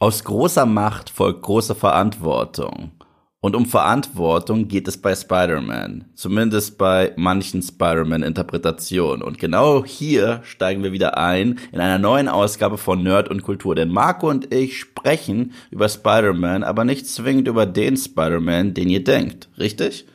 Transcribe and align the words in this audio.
Aus 0.00 0.22
großer 0.22 0.64
Macht 0.64 1.10
folgt 1.10 1.42
große 1.42 1.74
Verantwortung. 1.74 2.92
Und 3.40 3.56
um 3.56 3.66
Verantwortung 3.66 4.68
geht 4.68 4.86
es 4.86 4.96
bei 4.96 5.12
Spider-Man. 5.12 6.04
Zumindest 6.14 6.78
bei 6.78 7.12
manchen 7.16 7.62
Spider-Man-Interpretationen. 7.62 9.24
Und 9.24 9.38
genau 9.38 9.84
hier 9.84 10.40
steigen 10.44 10.84
wir 10.84 10.92
wieder 10.92 11.18
ein 11.18 11.58
in 11.72 11.80
einer 11.80 11.98
neuen 11.98 12.28
Ausgabe 12.28 12.78
von 12.78 13.02
Nerd 13.02 13.28
und 13.28 13.42
Kultur. 13.42 13.74
Denn 13.74 13.90
Marco 13.90 14.30
und 14.30 14.54
ich 14.54 14.78
sprechen 14.78 15.52
über 15.72 15.88
Spider-Man, 15.88 16.62
aber 16.62 16.84
nicht 16.84 17.08
zwingend 17.08 17.48
über 17.48 17.66
den 17.66 17.96
Spider-Man, 17.96 18.74
den 18.74 18.90
ihr 18.90 19.02
denkt. 19.02 19.48
Richtig? 19.58 20.06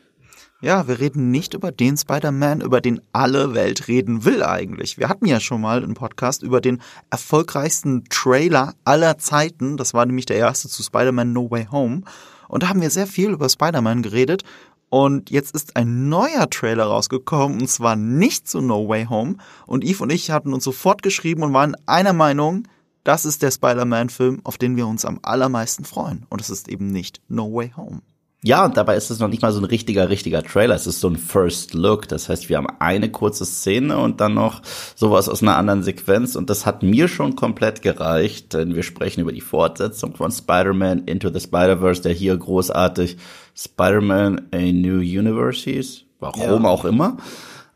Ja, 0.63 0.87
wir 0.87 0.97
reden 0.97 1.29
nicht 1.29 1.55
über 1.55 1.73
den 1.73 1.97
Spider-Man, 1.97 2.61
über 2.61 2.79
den 2.79 3.01
alle 3.11 3.53
Welt 3.53 3.89
reden 3.89 4.23
will 4.23 4.41
eigentlich. 4.41 4.97
Wir 4.97 5.09
hatten 5.09 5.25
ja 5.25 5.41
schon 5.41 5.59
mal 5.59 5.83
einen 5.83 5.93
Podcast 5.93 6.41
über 6.41 6.61
den 6.61 6.81
erfolgreichsten 7.09 8.05
Trailer 8.05 8.73
aller 8.85 9.17
Zeiten. 9.17 9.75
Das 9.75 9.93
war 9.93 10.05
nämlich 10.05 10.25
der 10.25 10.37
erste 10.37 10.69
zu 10.69 10.81
Spider-Man 10.81 11.33
No 11.33 11.51
Way 11.51 11.67
Home. 11.69 12.03
Und 12.47 12.63
da 12.63 12.69
haben 12.69 12.79
wir 12.79 12.91
sehr 12.91 13.07
viel 13.07 13.31
über 13.31 13.49
Spider-Man 13.49 14.03
geredet. 14.03 14.43
Und 14.87 15.31
jetzt 15.31 15.53
ist 15.53 15.75
ein 15.75 16.07
neuer 16.07 16.49
Trailer 16.49 16.85
rausgekommen, 16.85 17.59
und 17.59 17.67
zwar 17.67 17.97
nicht 17.97 18.47
zu 18.47 18.61
No 18.61 18.87
Way 18.87 19.07
Home. 19.07 19.35
Und 19.65 19.83
Eve 19.83 20.01
und 20.01 20.13
ich 20.13 20.31
hatten 20.31 20.53
uns 20.53 20.63
sofort 20.63 21.03
geschrieben 21.03 21.43
und 21.43 21.51
waren 21.51 21.75
einer 21.87 22.13
Meinung, 22.13 22.69
das 23.03 23.25
ist 23.25 23.41
der 23.41 23.51
Spider-Man-Film, 23.51 24.39
auf 24.45 24.57
den 24.57 24.77
wir 24.77 24.87
uns 24.87 25.03
am 25.03 25.19
allermeisten 25.23 25.83
freuen. 25.83 26.25
Und 26.29 26.39
es 26.39 26.49
ist 26.49 26.69
eben 26.69 26.87
nicht 26.87 27.19
No 27.27 27.53
Way 27.53 27.73
Home. 27.75 27.99
Ja, 28.45 28.65
und 28.65 28.75
dabei 28.75 28.97
ist 28.97 29.09
es 29.09 29.19
noch 29.19 29.29
nicht 29.29 29.41
mal 29.41 29.53
so 29.53 29.61
ein 29.61 29.65
richtiger, 29.65 30.09
richtiger 30.09 30.43
Trailer. 30.43 30.75
Es 30.75 30.85
ist 30.85 30.99
so 30.99 31.07
ein 31.07 31.15
First 31.15 31.73
Look. 31.73 32.09
Das 32.09 32.27
heißt, 32.27 32.49
wir 32.49 32.57
haben 32.57 32.67
eine 32.79 33.09
kurze 33.09 33.45
Szene 33.45 33.97
und 33.97 34.19
dann 34.19 34.33
noch 34.33 34.61
sowas 34.95 35.29
aus 35.29 35.41
einer 35.41 35.55
anderen 35.55 35.81
Sequenz. 35.81 36.35
Und 36.35 36.49
das 36.49 36.65
hat 36.65 36.83
mir 36.83 37.07
schon 37.07 37.37
komplett 37.37 37.81
gereicht, 37.81 38.53
denn 38.53 38.75
wir 38.75 38.83
sprechen 38.83 39.21
über 39.21 39.31
die 39.31 39.39
Fortsetzung 39.39 40.17
von 40.17 40.29
Spider-Man 40.29 41.05
Into 41.05 41.29
the 41.29 41.39
Spider-Verse, 41.39 42.01
der 42.01 42.11
hier 42.11 42.35
großartig 42.35 43.15
Spider-Man 43.55 44.49
A 44.53 44.57
New 44.57 44.99
Universe 44.99 45.63
hieß. 45.63 46.03
Warum 46.19 46.63
ja. 46.63 46.69
auch 46.69 46.83
immer. 46.83 47.15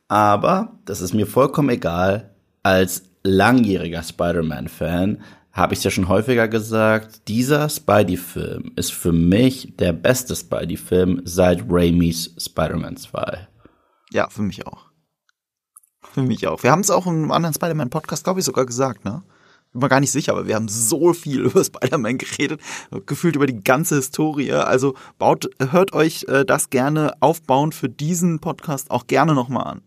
Aber 0.09 0.73
das 0.83 0.99
ist 0.99 1.13
mir 1.13 1.27
vollkommen 1.27 1.69
egal. 1.69 2.31
Als 2.61 3.03
langjähriger 3.23 4.03
Spider-Man-Fan 4.03 5.21
habe 5.57 5.73
ich 5.73 5.79
es 5.79 5.83
ja 5.83 5.91
schon 5.91 6.07
häufiger 6.07 6.47
gesagt, 6.47 7.27
dieser 7.27 7.67
Spidey-Film 7.67 8.73
ist 8.75 8.93
für 8.93 9.11
mich 9.11 9.75
der 9.77 9.91
beste 9.91 10.35
Spidey-Film 10.35 11.21
seit 11.25 11.65
Raimis 11.67 12.35
Spider-Man 12.37 12.95
2. 12.95 13.47
Ja, 14.11 14.29
für 14.29 14.43
mich 14.43 14.67
auch. 14.67 14.85
Für 16.13 16.21
mich 16.21 16.47
auch. 16.47 16.61
Wir 16.61 16.71
haben 16.71 16.81
es 16.81 16.91
auch 16.91 17.07
in 17.07 17.13
einem 17.13 17.31
anderen 17.31 17.55
Spider-Man-Podcast, 17.55 18.23
glaube 18.23 18.39
ich, 18.39 18.45
sogar 18.45 18.67
gesagt, 18.67 19.03
ne? 19.03 19.23
Bin 19.73 19.81
mir 19.81 19.89
gar 19.89 19.99
nicht 19.99 20.11
sicher, 20.11 20.33
aber 20.33 20.47
wir 20.47 20.53
haben 20.53 20.67
so 20.67 21.11
viel 21.13 21.41
über 21.45 21.63
Spider-Man 21.63 22.19
geredet, 22.19 22.61
gefühlt 23.07 23.35
über 23.35 23.47
die 23.47 23.63
ganze 23.63 23.95
Historie. 23.95 24.51
Also 24.51 24.93
baut, 25.17 25.49
hört 25.59 25.93
euch 25.93 26.25
äh, 26.27 26.45
das 26.45 26.69
gerne 26.69 27.13
aufbauen 27.19 27.71
für 27.71 27.89
diesen 27.89 28.39
Podcast 28.39 28.91
auch 28.91 29.07
gerne 29.07 29.33
nochmal 29.33 29.65
an. 29.65 29.81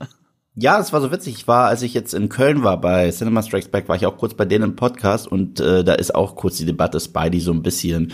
Ja, 0.55 0.79
das 0.79 0.93
war 0.93 1.01
so 1.01 1.13
witzig. 1.13 1.35
Ich 1.37 1.49
war, 1.49 1.69
als 1.69 1.83
ich 1.83 1.95
jetzt 1.95 2.13
in 2.13 2.29
Köln 2.29 2.63
war 2.65 2.81
bei 2.81 3.11
Cinema 3.11 3.43
Strikes 3.43 3.69
Back, 3.69 3.89
war 3.89 3.97
ich 3.97 4.07
auch 4.07 4.19
kurz 4.19 4.35
bei 4.35 4.45
denen 4.45 4.65
im 4.65 4.77
Podcast 4.77 5.29
und 5.29 5.61
äh, 5.61 5.85
da 5.85 5.95
ist 5.95 6.15
auch 6.15 6.35
kurz 6.35 6.57
die 6.57 6.67
Debatte 6.67 6.99
Spidey 6.99 7.41
so 7.41 7.53
ein 7.53 7.63
bisschen 7.63 8.13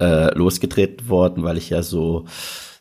äh, 0.00 0.34
losgetreten 0.36 1.08
worden, 1.08 1.44
weil 1.44 1.56
ich 1.56 1.70
ja 1.70 1.82
so 1.82 2.26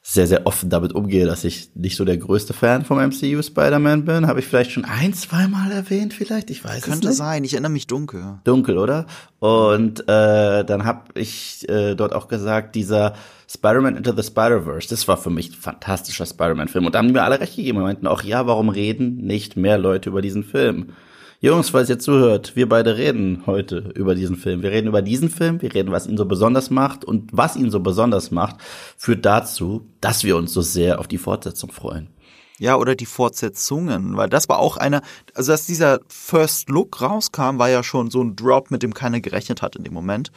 sehr, 0.10 0.26
sehr 0.26 0.48
offen 0.48 0.70
damit 0.70 0.94
umgehe, 0.96 1.26
dass 1.26 1.44
ich 1.44 1.76
nicht 1.76 1.98
so 1.98 2.06
der 2.06 2.16
größte 2.16 2.54
Fan 2.54 2.86
vom 2.86 2.98
MCU 2.98 3.42
Spider-Man 3.42 4.06
bin. 4.06 4.28
Habe 4.28 4.40
ich 4.40 4.48
vielleicht 4.48 4.72
schon 4.72 4.86
ein, 4.86 5.14
zwei 5.14 5.50
Mal 5.50 5.70
erwähnt, 5.70 6.14
vielleicht? 6.14 6.50
Ich 6.50 6.64
weiß 6.64 6.82
Könnte 6.82 6.82
es 6.82 6.88
nicht. 6.88 7.02
Könnte 7.02 7.14
sein, 7.18 7.44
ich 7.44 7.54
erinnere 7.54 7.74
mich 7.74 7.88
dunkel. 7.88 8.40
Dunkel, 8.46 8.78
oder? 8.78 9.06
Und 9.40 10.08
äh, 10.08 10.64
dann 10.64 10.86
habe 10.86 11.02
ich 11.16 11.68
äh, 11.68 11.96
dort 11.96 12.14
auch 12.14 12.30
gesagt, 12.30 12.76
dieser 12.76 13.16
Spider-Man 13.50 13.96
Into 13.96 14.14
the 14.14 14.24
Spider-Verse, 14.24 14.90
das 14.90 15.08
war 15.08 15.18
für 15.18 15.30
mich 15.30 15.52
ein 15.52 15.54
fantastischer 15.54 16.26
Spider-Man-Film. 16.26 16.86
Und 16.86 16.96
da 16.96 17.00
haben 17.00 17.08
die 17.08 17.14
mir 17.14 17.24
alle 17.24 17.40
recht 17.40 17.56
gegeben 17.56 17.78
und 17.78 17.86
meinten 17.86 18.08
auch, 18.08 18.22
ja, 18.22 18.46
warum 18.46 18.70
reden 18.70 19.18
nicht 19.18 19.56
mehr 19.56 19.78
Leute 19.78 20.10
über 20.10 20.22
diesen 20.22 20.44
Film? 20.44 20.94
Jungs, 21.40 21.70
falls 21.70 21.88
ihr 21.88 22.00
zuhört, 22.00 22.56
wir 22.56 22.68
beide 22.68 22.98
reden 22.98 23.44
heute 23.46 23.92
über 23.94 24.16
diesen 24.16 24.38
Film. 24.38 24.64
Wir 24.64 24.72
reden 24.72 24.88
über 24.88 25.04
diesen 25.04 25.30
Film, 25.30 25.62
wir 25.62 25.74
reden, 25.74 25.92
was 25.92 26.08
ihn 26.08 26.18
so 26.18 26.26
besonders 26.26 26.72
macht 26.72 27.06
und 27.06 27.30
was 27.32 27.56
ihn 27.56 27.70
so 27.70 27.80
besonders 27.80 28.32
macht, 28.32 28.56
führt 28.98 29.24
dazu, 29.24 29.88
dass 30.02 30.24
wir 30.24 30.36
uns 30.36 30.52
so 30.52 30.62
sehr 30.62 31.00
auf 31.00 31.08
die 31.08 31.20
Fortsetzung 31.20 31.72
freuen. 31.72 32.10
Ja, 32.58 32.76
oder 32.76 32.96
die 32.96 33.06
Fortsetzungen, 33.06 34.18
weil 34.18 34.30
das 34.30 34.50
war 34.50 34.58
auch 34.58 34.78
einer, 34.78 35.04
also 35.36 35.52
dass 35.52 35.68
dieser 35.68 36.00
First 36.08 36.70
Look 36.70 37.02
rauskam, 37.02 37.60
war 37.60 37.70
ja 37.70 37.84
schon 37.84 38.10
so 38.10 38.24
ein 38.24 38.36
Drop, 38.36 38.72
mit 38.72 38.82
dem 38.82 38.96
keiner 38.96 39.22
gerechnet 39.22 39.62
hat 39.62 39.76
in 39.76 39.84
dem 39.84 39.94
Moment. 39.94 40.32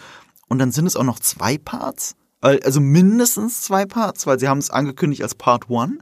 Und 0.48 0.58
dann 0.58 0.70
sind 0.70 0.84
es 0.84 0.96
auch 0.96 1.04
noch 1.04 1.18
zwei 1.18 1.56
Parts. 1.56 2.14
Also 2.40 2.80
mindestens 2.80 3.60
zwei 3.60 3.84
Parts, 3.84 4.26
weil 4.26 4.38
sie 4.40 4.48
haben 4.48 4.58
es 4.58 4.70
angekündigt 4.70 5.22
als 5.22 5.34
Part 5.34 5.68
One 5.68 5.98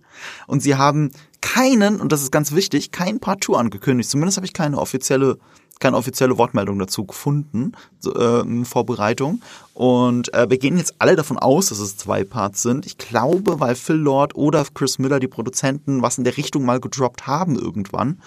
und 0.47 0.63
sie 0.63 0.77
haben 0.77 1.11
keinen, 1.41 2.01
und 2.01 2.13
das 2.13 2.23
ist 2.23 2.31
ganz 2.31 2.53
wichtig, 2.53 2.93
kein 2.93 3.19
Part 3.19 3.41
Two 3.41 3.55
angekündigt. 3.55 4.09
Zumindest 4.09 4.37
habe 4.37 4.47
ich 4.47 4.53
keine 4.53 4.79
offizielle, 4.79 5.39
keine 5.81 5.97
offizielle 5.97 6.39
Wortmeldung 6.39 6.79
dazu 6.79 7.05
gefunden, 7.05 7.73
so, 7.99 8.15
äh, 8.15 8.41
in 8.43 8.65
Vorbereitung. 8.65 9.43
Und 9.75 10.33
äh, 10.33 10.49
wir 10.49 10.59
gehen 10.59 10.77
jetzt 10.77 10.95
alle 10.99 11.17
davon 11.17 11.39
aus, 11.39 11.69
dass 11.69 11.81
es 11.81 11.97
zwei 11.97 12.23
Parts 12.23 12.63
sind. 12.63 12.87
Ich 12.87 12.99
glaube, 12.99 13.59
weil 13.59 13.75
Phil 13.75 13.97
Lord 13.97 14.37
oder 14.37 14.65
Chris 14.75 14.99
Miller, 14.99 15.21
die 15.21 15.29
Produzenten, 15.29 16.03
was 16.03 16.19
in 16.19 16.25
der 16.25 16.37
Richtung 16.37 16.65
mal 16.65 16.81
gedroppt 16.81 17.27
haben 17.27 17.57
irgendwann. 17.57 18.21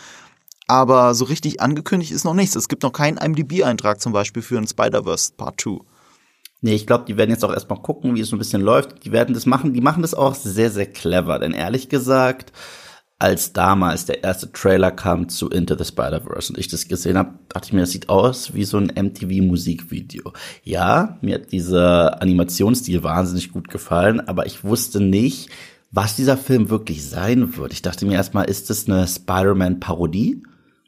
Aber 0.68 1.14
so 1.16 1.26
richtig 1.26 1.62
angekündigt 1.62 2.12
ist 2.12 2.24
noch 2.24 2.34
nichts. 2.34 2.56
Es 2.56 2.70
gibt 2.70 2.84
noch 2.84 2.94
keinen 2.94 3.18
IMDb-Eintrag 3.18 4.00
zum 4.00 4.14
Beispiel 4.14 4.42
für 4.42 4.58
ein 4.58 4.68
Spider-Verse 4.68 5.34
Part 5.36 5.60
2. 5.62 5.80
Nee, 6.62 6.76
ich 6.76 6.86
glaube, 6.86 7.06
die 7.08 7.18
werden 7.18 7.32
jetzt 7.32 7.44
auch 7.44 7.52
erstmal 7.54 7.82
gucken, 7.82 8.16
wie 8.16 8.22
es 8.22 8.30
so 8.30 8.36
ein 8.36 8.40
bisschen 8.40 8.62
läuft. 8.62 9.04
Die 9.04 9.12
werden 9.12 9.34
das 9.34 9.48
machen, 9.48 9.74
die 9.74 9.82
machen 9.82 10.04
das 10.04 10.14
auch 10.14 10.36
sehr, 10.36 10.70
sehr 10.70 10.86
clever. 10.86 11.40
Denn 11.40 11.54
ehrlich 11.54 11.90
gesagt, 11.90 12.54
als 13.22 13.54
damals 13.54 14.06
der 14.06 14.24
erste 14.24 14.52
Trailer 14.52 14.92
kam 14.92 15.30
zu 15.30 15.50
Into 15.50 15.76
the 15.76 15.86
Spider-Verse 15.86 16.54
und 16.54 16.60
ich 16.60 16.68
das 16.68 16.88
gesehen 16.88 17.18
habe, 17.18 17.34
dachte 17.50 17.68
ich 17.68 17.74
mir, 17.74 17.82
das 17.82 17.92
sieht 17.92 18.10
aus 18.10 18.54
wie 18.54 18.64
so 18.64 18.78
ein 18.78 18.92
MTV-Musikvideo. 18.96 20.34
Ja, 20.64 21.18
mir 21.22 21.36
hat 21.36 21.52
dieser 21.52 22.22
Animationsstil 22.22 23.04
wahnsinnig 23.04 23.52
gut 23.52 23.70
gefallen, 23.70 24.20
aber 24.22 24.46
ich 24.46 24.64
wusste 24.64 25.00
nicht, 25.00 25.50
was 25.92 26.16
dieser 26.16 26.38
Film 26.38 26.70
wirklich 26.70 27.08
sein 27.08 27.58
wird. 27.58 27.74
Ich 27.74 27.82
dachte 27.82 28.06
mir 28.06 28.14
erstmal, 28.14 28.46
ist 28.46 28.70
das 28.70 28.88
eine 28.88 29.08
Spider-Man-Parodie? 29.08 30.44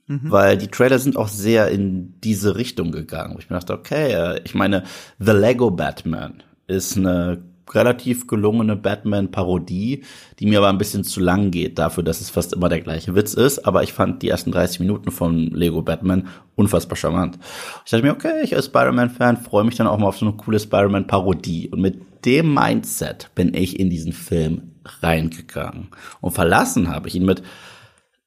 Mhm. 0.07 0.31
Weil 0.31 0.57
die 0.57 0.67
Trailer 0.67 0.99
sind 0.99 1.15
auch 1.15 1.29
sehr 1.29 1.69
in 1.69 2.19
diese 2.21 2.55
Richtung 2.55 2.91
gegangen. 2.91 3.37
Ich 3.39 3.49
mir 3.49 3.57
dachte, 3.57 3.73
okay, 3.73 4.11
äh, 4.11 4.41
ich 4.43 4.53
meine, 4.53 4.83
The 5.19 5.31
Lego 5.31 5.71
Batman 5.71 6.43
ist 6.67 6.97
eine 6.97 7.43
relativ 7.71 8.27
gelungene 8.27 8.75
Batman-Parodie, 8.75 10.03
die 10.39 10.45
mir 10.45 10.59
aber 10.59 10.69
ein 10.69 10.77
bisschen 10.77 11.03
zu 11.03 11.19
lang 11.19 11.51
geht 11.51 11.79
dafür, 11.79 12.03
dass 12.03 12.21
es 12.21 12.29
fast 12.29 12.53
immer 12.53 12.69
der 12.69 12.81
gleiche 12.81 13.15
Witz 13.15 13.33
ist. 13.33 13.65
Aber 13.65 13.83
ich 13.83 13.93
fand 13.93 14.21
die 14.21 14.29
ersten 14.29 14.51
30 14.51 14.79
Minuten 14.79 15.11
von 15.11 15.47
Lego 15.47 15.81
Batman 15.81 16.27
unfassbar 16.55 16.97
charmant. 16.97 17.39
Ich 17.85 17.91
dachte 17.91 18.03
mir, 18.03 18.11
okay, 18.11 18.43
ich 18.43 18.55
als 18.55 18.65
Spider-Man-Fan 18.65 19.37
freue 19.37 19.63
mich 19.63 19.75
dann 19.75 19.87
auch 19.87 19.97
mal 19.97 20.07
auf 20.07 20.17
so 20.17 20.25
eine 20.25 20.35
coole 20.35 20.59
Spider-Man-Parodie. 20.59 21.69
Und 21.69 21.81
mit 21.81 22.25
dem 22.25 22.53
Mindset 22.53 23.31
bin 23.35 23.53
ich 23.53 23.79
in 23.79 23.89
diesen 23.89 24.13
Film 24.13 24.73
reingegangen. 25.01 25.87
Und 26.21 26.31
verlassen 26.31 26.89
habe 26.89 27.07
ich 27.07 27.15
ihn 27.15 27.25
mit, 27.25 27.41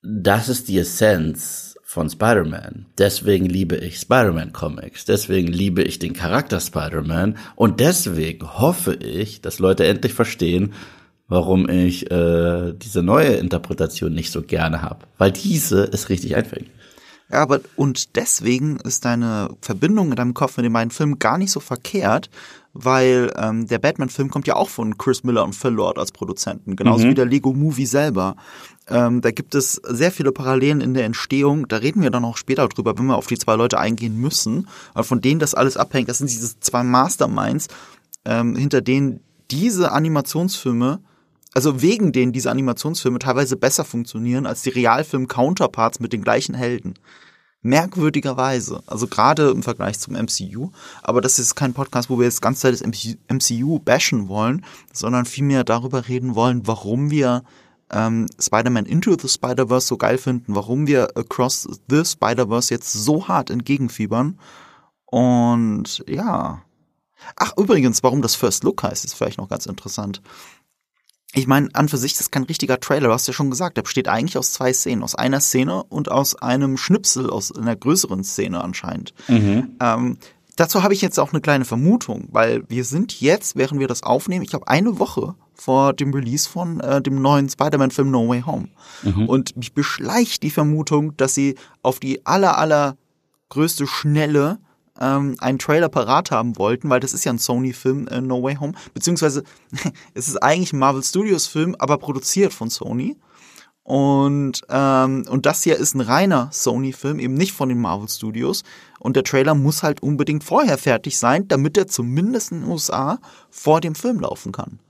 das 0.02 0.48
ist 0.48 0.68
die 0.68 0.78
Essenz 0.78 1.65
von 1.96 2.10
Spider-Man. 2.10 2.84
Deswegen 2.98 3.46
liebe 3.46 3.76
ich 3.76 3.98
Spider-Man-Comics. 4.00 5.06
Deswegen 5.06 5.48
liebe 5.48 5.82
ich 5.82 5.98
den 5.98 6.12
Charakter 6.12 6.60
Spider-Man. 6.60 7.38
Und 7.54 7.80
deswegen 7.80 8.46
hoffe 8.58 8.92
ich, 8.92 9.40
dass 9.40 9.60
Leute 9.60 9.86
endlich 9.86 10.12
verstehen, 10.12 10.74
warum 11.26 11.70
ich 11.70 12.10
äh, 12.10 12.74
diese 12.74 13.02
neue 13.02 13.36
Interpretation 13.36 14.12
nicht 14.12 14.30
so 14.30 14.42
gerne 14.42 14.82
habe. 14.82 15.06
Weil 15.16 15.32
diese 15.32 15.84
ist 15.84 16.10
richtig 16.10 16.36
einfällig. 16.36 16.68
Ja, 17.32 17.40
aber 17.40 17.60
und 17.76 18.14
deswegen 18.16 18.76
ist 18.80 19.06
deine 19.06 19.48
Verbindung 19.62 20.10
in 20.10 20.16
deinem 20.16 20.34
Kopf 20.34 20.58
mit 20.58 20.66
den 20.66 20.74
beiden 20.74 20.90
Filmen 20.90 21.18
gar 21.18 21.38
nicht 21.38 21.50
so 21.50 21.60
verkehrt, 21.60 22.28
weil 22.84 23.32
ähm, 23.36 23.66
der 23.66 23.78
Batman-Film 23.78 24.30
kommt 24.30 24.46
ja 24.46 24.56
auch 24.56 24.68
von 24.68 24.98
Chris 24.98 25.24
Miller 25.24 25.44
und 25.44 25.54
Phil 25.54 25.70
Lord 25.70 25.98
als 25.98 26.12
Produzenten, 26.12 26.76
genauso 26.76 27.06
mhm. 27.06 27.10
wie 27.10 27.14
der 27.14 27.26
Lego-Movie 27.26 27.86
selber. 27.86 28.36
Ähm, 28.88 29.20
da 29.20 29.30
gibt 29.30 29.54
es 29.54 29.74
sehr 29.84 30.12
viele 30.12 30.32
Parallelen 30.32 30.80
in 30.80 30.94
der 30.94 31.04
Entstehung. 31.04 31.66
Da 31.68 31.78
reden 31.78 32.02
wir 32.02 32.10
dann 32.10 32.24
auch 32.24 32.36
später 32.36 32.68
drüber, 32.68 32.96
wenn 32.96 33.06
wir 33.06 33.16
auf 33.16 33.26
die 33.26 33.38
zwei 33.38 33.56
Leute 33.56 33.78
eingehen 33.78 34.20
müssen. 34.20 34.68
Aber 34.94 35.04
von 35.04 35.20
denen 35.20 35.40
das 35.40 35.54
alles 35.54 35.76
abhängt, 35.76 36.08
das 36.08 36.18
sind 36.18 36.30
diese 36.30 36.58
zwei 36.60 36.82
Masterminds, 36.82 37.68
ähm, 38.24 38.54
hinter 38.54 38.80
denen 38.80 39.20
diese 39.50 39.92
Animationsfilme, 39.92 41.00
also 41.54 41.82
wegen 41.82 42.12
denen 42.12 42.32
diese 42.32 42.50
Animationsfilme 42.50 43.18
teilweise 43.18 43.56
besser 43.56 43.84
funktionieren 43.84 44.46
als 44.46 44.62
die 44.62 44.70
Realfilm-Counterparts 44.70 46.00
mit 46.00 46.12
den 46.12 46.22
gleichen 46.22 46.54
Helden. 46.54 46.94
Merkwürdigerweise. 47.66 48.82
Also 48.86 49.06
gerade 49.06 49.50
im 49.50 49.62
Vergleich 49.62 49.98
zum 49.98 50.14
MCU. 50.14 50.70
Aber 51.02 51.20
das 51.20 51.38
ist 51.38 51.54
kein 51.54 51.74
Podcast, 51.74 52.08
wo 52.10 52.18
wir 52.18 52.24
jetzt 52.24 52.42
ganz 52.42 52.60
Zeit 52.60 52.72
das 52.72 52.82
MCU 52.82 53.78
bashen 53.80 54.28
wollen, 54.28 54.64
sondern 54.92 55.26
vielmehr 55.26 55.64
darüber 55.64 56.08
reden 56.08 56.34
wollen, 56.34 56.66
warum 56.66 57.10
wir 57.10 57.44
ähm, 57.90 58.26
Spider-Man 58.40 58.86
Into 58.86 59.16
the 59.20 59.28
Spider-Verse 59.28 59.86
so 59.86 59.96
geil 59.96 60.18
finden, 60.18 60.54
warum 60.54 60.86
wir 60.86 61.16
Across 61.16 61.68
the 61.88 62.04
Spider-Verse 62.04 62.72
jetzt 62.72 62.92
so 62.92 63.28
hart 63.28 63.50
entgegenfiebern. 63.50 64.38
Und 65.06 66.02
ja, 66.08 66.62
Ach, 67.36 67.52
übrigens, 67.56 68.02
warum 68.02 68.22
das 68.22 68.34
First 68.34 68.62
Look 68.64 68.82
heißt, 68.82 69.04
ist 69.04 69.14
vielleicht 69.14 69.38
noch 69.38 69.48
ganz 69.48 69.66
interessant. 69.66 70.20
Ich 71.32 71.46
meine, 71.46 71.68
an 71.74 71.88
für 71.88 71.98
sich 71.98 72.12
das 72.12 72.22
ist 72.22 72.32
kein 72.32 72.44
richtiger 72.44 72.80
Trailer, 72.80 73.08
du 73.08 73.12
hast 73.14 73.26
ja 73.26 73.32
schon 73.32 73.50
gesagt, 73.50 73.76
der 73.76 73.82
besteht 73.82 74.08
eigentlich 74.08 74.38
aus 74.38 74.52
zwei 74.52 74.72
Szenen, 74.72 75.02
aus 75.02 75.14
einer 75.14 75.40
Szene 75.40 75.82
und 75.84 76.10
aus 76.10 76.34
einem 76.36 76.76
Schnipsel 76.76 77.28
aus 77.28 77.54
einer 77.54 77.76
größeren 77.76 78.24
Szene 78.24 78.62
anscheinend. 78.62 79.12
Mhm. 79.28 79.76
Ähm, 79.80 80.18
dazu 80.56 80.82
habe 80.82 80.94
ich 80.94 81.02
jetzt 81.02 81.18
auch 81.18 81.32
eine 81.32 81.40
kleine 81.40 81.64
Vermutung, 81.64 82.28
weil 82.30 82.62
wir 82.68 82.84
sind 82.84 83.20
jetzt, 83.20 83.56
während 83.56 83.80
wir 83.80 83.88
das 83.88 84.02
aufnehmen, 84.02 84.44
ich 84.44 84.50
glaube 84.50 84.68
eine 84.68 84.98
Woche 84.98 85.34
vor 85.54 85.92
dem 85.92 86.12
Release 86.12 86.48
von 86.48 86.80
äh, 86.80 87.02
dem 87.02 87.20
neuen 87.20 87.48
Spider-Man-Film 87.48 88.10
No 88.10 88.28
Way 88.28 88.42
Home. 88.42 88.68
Mhm. 89.02 89.28
Und 89.28 89.56
mich 89.56 89.72
beschleicht 89.72 90.42
die 90.42 90.50
Vermutung, 90.50 91.16
dass 91.16 91.34
sie 91.34 91.56
auf 91.82 91.98
die 91.98 92.24
aller, 92.26 92.58
aller 92.58 92.96
größte 93.48 93.86
Schnelle 93.86 94.58
ähm, 95.00 95.36
einen 95.40 95.58
Trailer 95.58 95.88
parat 95.88 96.30
haben 96.30 96.56
wollten, 96.58 96.88
weil 96.90 97.00
das 97.00 97.14
ist 97.14 97.24
ja 97.24 97.32
ein 97.32 97.38
Sony-Film, 97.38 98.08
äh, 98.08 98.20
No 98.20 98.42
Way 98.42 98.56
Home, 98.56 98.72
beziehungsweise 98.94 99.42
es 100.14 100.28
ist 100.28 100.42
eigentlich 100.42 100.72
ein 100.72 100.78
Marvel 100.78 101.02
Studios-Film, 101.02 101.76
aber 101.78 101.98
produziert 101.98 102.52
von 102.52 102.70
Sony. 102.70 103.16
Und, 103.82 104.62
ähm, 104.68 105.24
und 105.28 105.46
das 105.46 105.62
hier 105.62 105.76
ist 105.76 105.94
ein 105.94 106.00
reiner 106.00 106.48
Sony-Film, 106.50 107.20
eben 107.20 107.34
nicht 107.34 107.52
von 107.52 107.68
den 107.68 107.80
Marvel 107.80 108.08
Studios. 108.08 108.64
Und 108.98 109.14
der 109.14 109.22
Trailer 109.22 109.54
muss 109.54 109.84
halt 109.84 110.02
unbedingt 110.02 110.42
vorher 110.42 110.76
fertig 110.76 111.18
sein, 111.18 111.46
damit 111.46 111.78
er 111.78 111.86
zumindest 111.86 112.50
in 112.50 112.62
den 112.62 112.70
USA 112.70 113.20
vor 113.48 113.80
dem 113.80 113.94
Film 113.94 114.18
laufen 114.18 114.50
kann. 114.50 114.80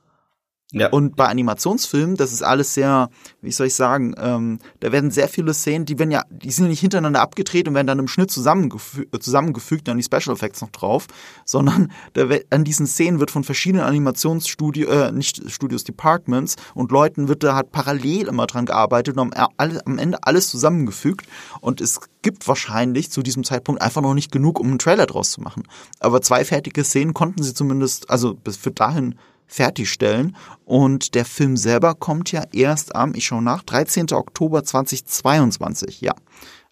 Ja. 0.72 0.88
Und 0.88 1.14
bei 1.14 1.26
Animationsfilmen, 1.26 2.16
das 2.16 2.32
ist 2.32 2.42
alles 2.42 2.74
sehr, 2.74 3.08
wie 3.40 3.52
soll 3.52 3.68
ich 3.68 3.74
sagen, 3.74 4.14
ähm, 4.18 4.58
da 4.80 4.90
werden 4.90 5.12
sehr 5.12 5.28
viele 5.28 5.54
Szenen, 5.54 5.84
die 5.84 5.96
werden 5.96 6.10
ja, 6.10 6.24
die 6.28 6.50
sind 6.50 6.64
ja 6.64 6.70
nicht 6.70 6.80
hintereinander 6.80 7.20
abgedreht 7.20 7.68
und 7.68 7.74
werden 7.74 7.86
dann 7.86 8.00
im 8.00 8.08
Schnitt 8.08 8.32
zusammengefügt, 8.32 9.14
äh, 9.14 9.20
zusammengefügt 9.20 9.86
dann 9.86 9.96
die 9.96 10.02
Special 10.02 10.34
Effects 10.34 10.62
noch 10.62 10.70
drauf, 10.70 11.06
sondern 11.44 11.92
da, 12.14 12.28
an 12.50 12.64
diesen 12.64 12.88
Szenen 12.88 13.20
wird 13.20 13.30
von 13.30 13.44
verschiedenen 13.44 13.84
Animationsstudios, 13.84 14.90
äh, 14.90 15.12
nicht 15.12 15.48
Studios, 15.48 15.84
Departments 15.84 16.56
und 16.74 16.90
Leuten 16.90 17.28
wird 17.28 17.44
da 17.44 17.54
halt 17.54 17.70
parallel 17.70 18.26
immer 18.26 18.48
dran 18.48 18.66
gearbeitet 18.66 19.16
und 19.16 19.36
am, 19.36 19.50
am 19.56 19.98
Ende 19.98 20.18
alles 20.22 20.48
zusammengefügt 20.48 21.28
und 21.60 21.80
es 21.80 22.00
gibt 22.22 22.48
wahrscheinlich 22.48 23.12
zu 23.12 23.22
diesem 23.22 23.44
Zeitpunkt 23.44 23.80
einfach 23.80 24.02
noch 24.02 24.14
nicht 24.14 24.32
genug, 24.32 24.58
um 24.58 24.66
einen 24.66 24.78
Trailer 24.80 25.06
draus 25.06 25.30
zu 25.30 25.40
machen. 25.40 25.62
Aber 26.00 26.22
zwei 26.22 26.44
fertige 26.44 26.82
Szenen 26.82 27.14
konnten 27.14 27.44
sie 27.44 27.54
zumindest, 27.54 28.10
also 28.10 28.34
bis 28.34 28.56
für 28.56 28.72
dahin 28.72 29.14
fertigstellen. 29.46 30.36
Und 30.64 31.14
der 31.14 31.24
Film 31.24 31.56
selber 31.56 31.94
kommt 31.94 32.32
ja 32.32 32.44
erst 32.52 32.94
am, 32.94 33.14
ich 33.14 33.26
schaue 33.26 33.42
nach, 33.42 33.62
13. 33.62 34.12
Oktober 34.12 34.64
2022, 34.64 36.00
ja. 36.00 36.14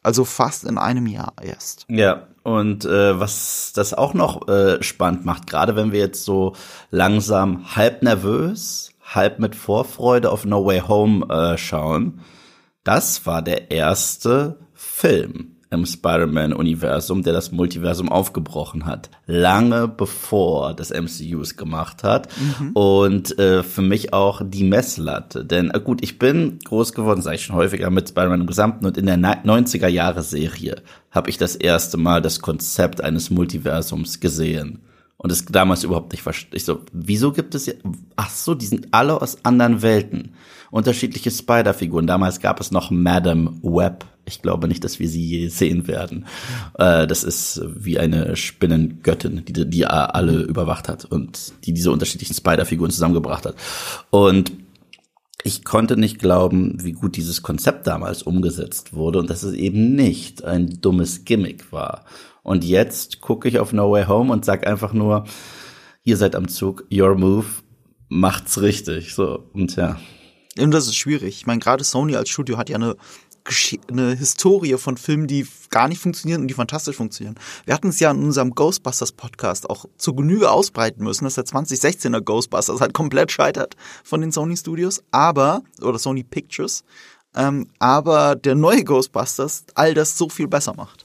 Also 0.03 0.25
fast 0.25 0.65
in 0.65 0.77
einem 0.77 1.07
Jahr 1.07 1.33
erst. 1.41 1.87
Ja, 1.89 2.29
und 2.43 2.85
äh, 2.85 3.19
was 3.19 3.73
das 3.75 3.95
auch 3.95 4.13
noch 4.13 4.49
äh, 4.49 4.83
spannend 4.83 5.25
macht, 5.25 5.47
gerade 5.47 5.77
wenn 5.77 5.93
wir 5.93 6.01
jetzt 6.01 6.25
so 6.25 6.55
langsam 6.91 7.75
halb 7.75 8.03
nervös, 8.03 8.93
halb 9.03 9.39
mit 9.39 9.57
Vorfreude 9.57 10.31
auf 10.31 10.45
No 10.45 10.67
Way 10.67 10.81
Home 10.81 11.27
äh, 11.33 11.57
schauen, 11.57 12.21
das 12.83 13.25
war 13.25 13.41
der 13.41 13.71
erste 13.71 14.59
Film 14.75 15.54
im 15.75 15.87
Spider-Man-Universum, 15.87 17.23
der 17.23 17.33
das 17.33 17.53
Multiversum 17.53 18.09
aufgebrochen 18.09 18.87
hat. 18.87 19.11
Lange 19.27 19.89
bevor 19.89 20.75
das 20.75 20.91
MCU 20.91 21.41
es 21.41 21.57
gemacht 21.57 22.03
hat. 22.03 22.29
Mhm. 22.39 22.71
Und 22.73 23.39
äh, 23.39 23.63
für 23.63 23.83
mich 23.83 24.13
auch 24.13 24.43
die 24.45 24.65
Messlatte. 24.65 25.45
Denn 25.45 25.71
äh, 25.71 25.81
gut, 25.81 26.03
ich 26.03 26.19
bin 26.19 26.59
groß 26.65 26.93
geworden, 26.95 27.23
sage 27.23 27.37
ich 27.37 27.45
schon 27.45 27.57
häufiger, 27.57 27.91
mit 27.91 28.09
Spider-Man 28.09 28.43
im 28.43 28.47
Gesamten. 28.47 28.87
Und 28.87 28.97
in 28.97 29.07
der 29.07 29.19
90er-Jahre-Serie 29.19 30.77
habe 31.11 31.31
ich 31.31 31.39
das 31.39 31.57
erste 31.57 31.97
Mal 31.97 32.23
das 32.23 32.41
Konzept 32.41 33.03
eines 33.03 33.31
Multiversums 33.31 34.21
gesehen. 34.21 34.81
Und 35.17 35.33
es 35.33 35.45
damals 35.47 35.85
überhaupt 35.85 36.13
nicht 36.13 36.23
verstehe. 36.23 36.57
Ich 36.57 36.65
so, 36.65 36.81
wieso 36.93 37.33
gibt 37.33 37.55
es 37.55 37.67
ja, 37.67 37.75
ach 38.17 38.31
so, 38.31 38.55
die 38.55 38.67
sind 38.67 38.89
alle 38.91 39.21
aus 39.21 39.45
anderen 39.45 39.81
Welten. 39.81 40.35
Unterschiedliche 40.71 41.31
Spider-Figuren. 41.31 42.07
Damals 42.07 42.41
gab 42.41 42.61
es 42.61 42.71
noch 42.71 42.91
Madame 42.91 43.59
Web 43.63 44.05
ich 44.27 44.43
glaube 44.43 44.69
nicht, 44.69 44.85
dass 44.85 44.99
wir 44.99 45.09
sie 45.09 45.25
je 45.25 45.49
sehen 45.49 45.87
werden. 45.87 46.27
Äh, 46.79 47.07
das 47.07 47.25
ist 47.25 47.63
wie 47.65 47.99
eine 47.99 48.37
Spinnengöttin, 48.37 49.45
die, 49.45 49.69
die 49.69 49.87
alle 49.87 50.43
überwacht 50.43 50.89
hat 50.89 51.05
und 51.05 51.53
die 51.65 51.73
diese 51.73 51.91
unterschiedlichen 51.91 52.35
Spider-Figuren 52.35 52.91
zusammengebracht 52.91 53.47
hat. 53.47 53.57
Und 54.11 54.53
ich 55.43 55.65
konnte 55.65 55.99
nicht 55.99 56.19
glauben, 56.19 56.83
wie 56.83 56.93
gut 56.93 57.17
dieses 57.17 57.43
Konzept 57.43 57.87
damals 57.87 58.23
umgesetzt 58.23 58.95
wurde 58.95 59.19
und 59.19 59.29
dass 59.29 59.43
es 59.43 59.53
eben 59.53 59.95
nicht 59.95 60.43
ein 60.43 60.81
dummes 60.81 61.27
Gimmick 61.27 61.71
war. 61.71 62.07
Und 62.45 62.63
jetzt 62.63 63.21
gucke 63.21 63.49
ich 63.49 63.59
auf 63.59 63.73
No 63.73 63.91
Way 63.91 64.05
Home 64.05 64.33
und 64.33 64.45
sag 64.45 64.67
einfach 64.67 64.93
nur, 64.93 65.25
ihr 66.05 66.17
seid 66.17 66.37
am 66.37 66.47
Zug, 66.47 66.85
your 66.93 67.17
move, 67.17 67.47
macht's 68.09 68.61
richtig. 68.61 69.15
So, 69.15 69.51
und 69.55 69.75
ja. 69.75 69.99
Und 70.59 70.71
das 70.71 70.87
ist 70.87 70.95
schwierig. 70.95 71.39
Ich 71.39 71.47
meine, 71.47 71.59
gerade 71.59 71.83
Sony 71.83 72.15
als 72.15 72.29
Studio 72.29 72.59
hat 72.59 72.69
ja 72.69 72.77
eine 72.77 72.97
eine 73.91 74.15
Historie 74.17 74.79
von 74.79 74.97
Filmen, 74.97 75.27
die 75.27 75.47
gar 75.69 75.89
nicht 75.89 76.01
funktionieren 76.01 76.41
und 76.41 76.49
die 76.49 76.55
fantastisch 76.55 76.97
funktionieren. 76.97 77.39
Wir 77.67 77.75
hatten 77.75 77.89
es 77.89 78.01
ja 78.01 78.11
in 78.11 78.23
unserem 78.23 78.55
Ghostbusters 78.55 79.13
Podcast 79.13 79.69
auch 79.69 79.85
zu 79.99 80.15
Genüge 80.15 80.51
ausbreiten 80.51 81.05
müssen, 81.05 81.25
dass 81.25 81.35
der 81.35 81.45
2016er 81.45 82.23
Ghostbusters 82.23 82.81
halt 82.81 82.95
komplett 82.95 83.33
scheitert 83.33 83.77
von 84.03 84.23
den 84.23 84.33
Sony 84.33 84.57
Studios, 84.57 85.03
aber, 85.11 85.63
oder 85.83 85.99
Sony 85.99 86.23
Pictures, 86.23 86.85
ähm, 87.35 87.69
aber 87.79 88.35
der 88.35 88.55
neue 88.55 88.83
Ghostbusters 88.83 89.65
all 89.75 89.93
das 89.93 90.17
so 90.17 90.31
viel 90.31 90.49
besser 90.49 90.73
macht. 90.75 91.04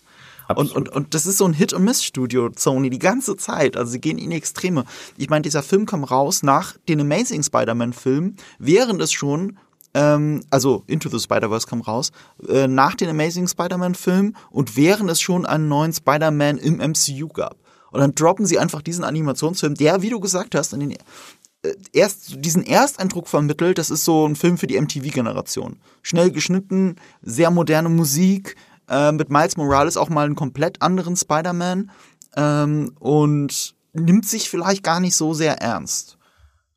Und, 0.56 0.72
und, 0.72 0.90
und 0.90 1.14
das 1.14 1.26
ist 1.26 1.38
so 1.38 1.46
ein 1.46 1.54
Hit-and-Miss-Studio, 1.54 2.50
Sony, 2.56 2.90
die 2.90 3.00
ganze 3.00 3.38
Zeit. 3.38 3.78
Also 3.78 3.92
sie 3.92 4.02
gehen 4.02 4.18
in 4.18 4.32
Extreme. 4.32 4.86
Ich 5.18 5.30
meine, 5.30 5.44
dieser 5.44 5.62
Film 5.62 5.86
kam 5.86 6.04
raus 6.04 6.42
nach 6.44 6.76
den 6.88 7.02
Amazing 7.02 7.44
Spider-Man-Filmen, 7.44 8.36
während 8.58 9.02
es 9.02 9.12
schon 9.12 9.58
ähm, 9.94 10.44
also 10.50 10.84
Into 10.88 11.10
the 11.10 11.20
Spider-Verse 11.20 11.68
kam 11.68 11.82
raus, 11.82 12.12
äh, 12.48 12.68
nach 12.68 12.96
den 12.96 13.10
Amazing 13.10 13.48
Spider-Man-Filmen 13.48 14.36
und 14.52 14.78
während 14.78 15.10
es 15.10 15.22
schon 15.22 15.46
einen 15.46 15.68
neuen 15.68 15.94
Spider-Man 15.94 16.58
im 16.58 16.78
MCU 16.78 17.28
gab. 17.28 17.58
Und 17.92 18.02
dann 18.02 18.14
droppen 18.14 18.46
sie 18.46 18.60
einfach 18.60 18.82
diesen 18.82 19.04
Animationsfilm, 19.04 19.76
der, 19.76 20.02
wie 20.02 20.12
du 20.12 20.20
gesagt 20.20 20.54
hast, 20.54 20.74
in 20.74 20.82
den, 20.82 20.92
äh, 20.92 21.74
erst 21.92 22.44
diesen 22.46 22.66
Ersteindruck 22.66 23.28
vermittelt, 23.28 23.78
das 23.78 23.90
ist 23.90 24.06
so 24.06 24.28
ein 24.28 24.36
Film 24.36 24.58
für 24.58 24.68
die 24.68 24.80
MTV-Generation. 24.80 25.80
Schnell 26.04 26.32
geschnitten, 26.32 26.96
sehr 27.22 27.52
moderne 27.52 27.90
Musik, 27.90 28.56
äh, 28.90 29.12
mit 29.12 29.30
Miles 29.30 29.58
Morales 29.58 29.98
auch 29.98 30.10
mal 30.10 30.26
einen 30.26 30.36
komplett 30.36 30.82
anderen 30.82 31.16
Spider-Man 31.16 31.92
ähm, 32.36 32.92
und 33.00 33.76
nimmt 33.94 34.28
sich 34.28 34.50
vielleicht 34.50 34.84
gar 34.84 35.00
nicht 35.00 35.16
so 35.16 35.34
sehr 35.34 35.62
ernst. 35.62 36.18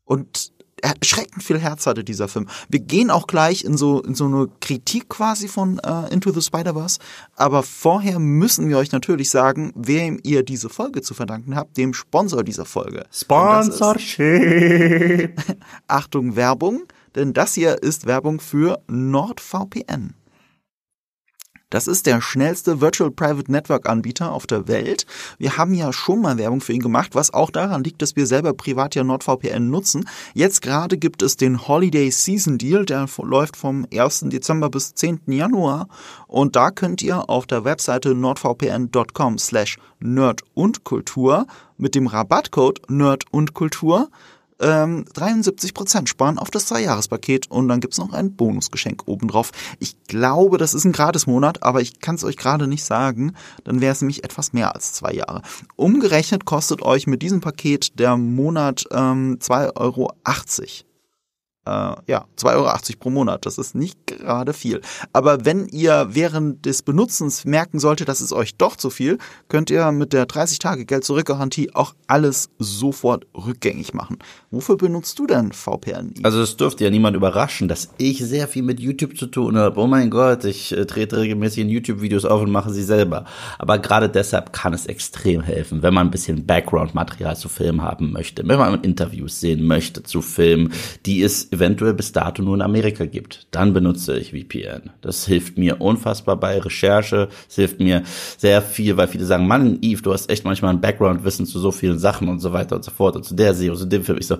Und 0.04 0.52
erschreckend 0.82 1.42
viel 1.42 1.58
Herz 1.58 1.86
hatte 1.86 2.04
dieser 2.04 2.28
Film. 2.28 2.48
Wir 2.68 2.80
gehen 2.80 3.10
auch 3.10 3.26
gleich 3.26 3.64
in 3.64 3.76
so 3.76 4.02
in 4.02 4.14
so 4.14 4.26
eine 4.26 4.48
Kritik 4.60 5.08
quasi 5.08 5.48
von 5.48 5.78
äh, 5.78 6.12
Into 6.12 6.32
the 6.32 6.42
Spider-Verse, 6.42 6.98
aber 7.36 7.62
vorher 7.62 8.18
müssen 8.18 8.68
wir 8.68 8.78
euch 8.78 8.92
natürlich 8.92 9.30
sagen, 9.30 9.72
wem 9.76 10.18
ihr 10.22 10.42
diese 10.42 10.68
Folge 10.68 11.02
zu 11.02 11.14
verdanken 11.14 11.56
habt, 11.56 11.76
dem 11.76 11.94
Sponsor 11.94 12.42
dieser 12.42 12.64
Folge. 12.64 13.04
Sponsorship. 13.12 15.40
Achtung 15.86 16.36
Werbung, 16.36 16.82
denn 17.14 17.32
das 17.32 17.54
hier 17.54 17.82
ist 17.82 18.06
Werbung 18.06 18.40
für 18.40 18.82
NordVPN. 18.88 20.14
Das 21.72 21.86
ist 21.86 22.04
der 22.04 22.20
schnellste 22.20 22.82
Virtual 22.82 23.10
Private 23.10 23.50
Network 23.50 23.88
Anbieter 23.88 24.30
auf 24.32 24.46
der 24.46 24.68
Welt. 24.68 25.06
Wir 25.38 25.56
haben 25.56 25.72
ja 25.72 25.90
schon 25.90 26.20
mal 26.20 26.36
Werbung 26.36 26.60
für 26.60 26.74
ihn 26.74 26.82
gemacht, 26.82 27.14
was 27.14 27.32
auch 27.32 27.50
daran 27.50 27.82
liegt, 27.82 28.02
dass 28.02 28.14
wir 28.14 28.26
selber 28.26 28.52
privat 28.52 28.94
ja 28.94 29.02
NordVPN 29.02 29.70
nutzen. 29.70 30.06
Jetzt 30.34 30.60
gerade 30.60 30.98
gibt 30.98 31.22
es 31.22 31.38
den 31.38 31.66
Holiday 31.66 32.10
Season 32.10 32.58
Deal, 32.58 32.84
der 32.84 33.06
läuft 33.22 33.56
vom 33.56 33.86
1. 33.90 34.26
Dezember 34.26 34.68
bis 34.68 34.94
10. 34.94 35.20
Januar. 35.28 35.88
Und 36.26 36.56
da 36.56 36.70
könnt 36.70 37.00
ihr 37.00 37.30
auf 37.30 37.46
der 37.46 37.64
Webseite 37.64 38.14
nordvpn.com 38.14 39.38
slash 39.38 39.78
nerd 39.98 40.42
und 40.52 40.84
Kultur 40.84 41.46
mit 41.78 41.94
dem 41.94 42.06
Rabattcode 42.06 42.82
nerd 42.90 43.24
und 43.30 43.54
Kultur 43.54 44.10
ähm, 44.60 45.04
73% 45.14 46.06
sparen 46.06 46.38
auf 46.38 46.50
das 46.50 46.66
Dreijahrespaket 46.66 47.50
und 47.50 47.68
dann 47.68 47.80
gibt's 47.80 47.98
noch 47.98 48.12
ein 48.12 48.34
Bonusgeschenk 48.34 49.02
obendrauf. 49.06 49.50
Ich 49.78 50.02
glaube, 50.04 50.58
das 50.58 50.74
ist 50.74 50.84
ein 50.84 50.92
Gratismonat, 50.92 51.62
aber 51.62 51.80
ich 51.80 52.00
kann 52.00 52.14
es 52.14 52.24
euch 52.24 52.36
gerade 52.36 52.66
nicht 52.66 52.84
sagen. 52.84 53.34
Dann 53.64 53.80
wäre 53.80 53.92
es 53.92 54.00
nämlich 54.00 54.24
etwas 54.24 54.52
mehr 54.52 54.74
als 54.74 54.92
zwei 54.92 55.12
Jahre. 55.12 55.42
Umgerechnet 55.76 56.44
kostet 56.44 56.82
euch 56.82 57.06
mit 57.06 57.22
diesem 57.22 57.40
Paket 57.40 57.98
der 57.98 58.16
Monat 58.16 58.84
ähm, 58.92 59.38
2,80 59.40 59.76
Euro. 59.76 60.12
Äh, 61.64 61.70
ja, 62.06 62.24
2,80 62.38 62.54
Euro 62.54 62.98
pro 62.98 63.10
Monat. 63.10 63.46
Das 63.46 63.58
ist 63.58 63.74
nicht 63.74 64.06
gerade 64.06 64.52
viel. 64.52 64.80
Aber 65.12 65.44
wenn 65.44 65.66
ihr 65.68 66.08
während 66.10 66.66
des 66.66 66.82
Benutzens 66.82 67.44
merken 67.44 67.78
solltet, 67.78 68.08
dass 68.08 68.20
es 68.20 68.32
euch 68.32 68.56
doch 68.56 68.76
zu 68.76 68.90
viel, 68.90 69.18
könnt 69.48 69.70
ihr 69.70 69.92
mit 69.92 70.12
der 70.12 70.26
30-Tage-Geld-Zurück-Garantie 70.26 71.74
auch 71.74 71.94
alles 72.06 72.50
sofort 72.58 73.26
rückgängig 73.34 73.94
machen. 73.94 74.18
Wofür 74.50 74.76
benutzt 74.76 75.18
du 75.18 75.26
denn 75.26 75.52
VPN? 75.52 76.14
Also 76.22 76.40
es 76.42 76.56
dürfte 76.56 76.84
ja 76.84 76.90
niemand 76.90 77.16
überraschen, 77.16 77.68
dass 77.68 77.90
ich 77.98 78.18
sehr 78.18 78.48
viel 78.48 78.62
mit 78.62 78.80
YouTube 78.80 79.16
zu 79.16 79.26
tun 79.26 79.56
habe. 79.56 79.78
Oh 79.78 79.86
mein 79.86 80.10
Gott, 80.10 80.44
ich 80.44 80.72
äh, 80.72 80.84
trete 80.84 81.18
regelmäßig 81.18 81.62
in 81.62 81.68
YouTube-Videos 81.68 82.24
auf 82.24 82.42
und 82.42 82.50
mache 82.50 82.72
sie 82.72 82.82
selber. 82.82 83.24
Aber 83.58 83.78
gerade 83.78 84.08
deshalb 84.08 84.52
kann 84.52 84.74
es 84.74 84.86
extrem 84.86 85.42
helfen, 85.42 85.82
wenn 85.82 85.94
man 85.94 86.08
ein 86.08 86.10
bisschen 86.10 86.44
Background-Material 86.46 87.36
zu 87.36 87.48
Filmen 87.48 87.82
haben 87.82 88.12
möchte, 88.12 88.46
wenn 88.46 88.58
man 88.58 88.82
Interviews 88.82 89.40
sehen 89.40 89.66
möchte 89.66 90.02
zu 90.02 90.22
Filmen, 90.22 90.72
die 91.06 91.22
es 91.22 91.51
eventuell 91.52 91.94
bis 91.94 92.12
dato 92.12 92.42
nur 92.42 92.54
in 92.54 92.62
Amerika 92.62 93.04
gibt. 93.04 93.46
Dann 93.50 93.72
benutze 93.72 94.18
ich 94.18 94.30
VPN. 94.30 94.90
Das 95.00 95.26
hilft 95.26 95.58
mir 95.58 95.80
unfassbar 95.80 96.36
bei 96.36 96.58
Recherche. 96.58 97.28
Es 97.48 97.56
hilft 97.56 97.80
mir 97.80 98.02
sehr 98.38 98.62
viel, 98.62 98.96
weil 98.96 99.08
viele 99.08 99.24
sagen, 99.24 99.46
Mann, 99.46 99.78
Eve, 99.82 100.02
du 100.02 100.12
hast 100.12 100.30
echt 100.30 100.44
manchmal 100.44 100.74
ein 100.74 100.80
Background-Wissen 100.80 101.46
zu 101.46 101.58
so 101.58 101.70
vielen 101.70 101.98
Sachen 101.98 102.28
und 102.28 102.40
so 102.40 102.52
weiter 102.52 102.76
und 102.76 102.84
so 102.84 102.90
fort 102.90 103.16
und 103.16 103.24
zu 103.24 103.34
der 103.34 103.54
Serie 103.54 103.76
zu 103.76 103.86
dem 103.86 104.02
Film. 104.02 104.18
Ich 104.18 104.26
so, 104.26 104.38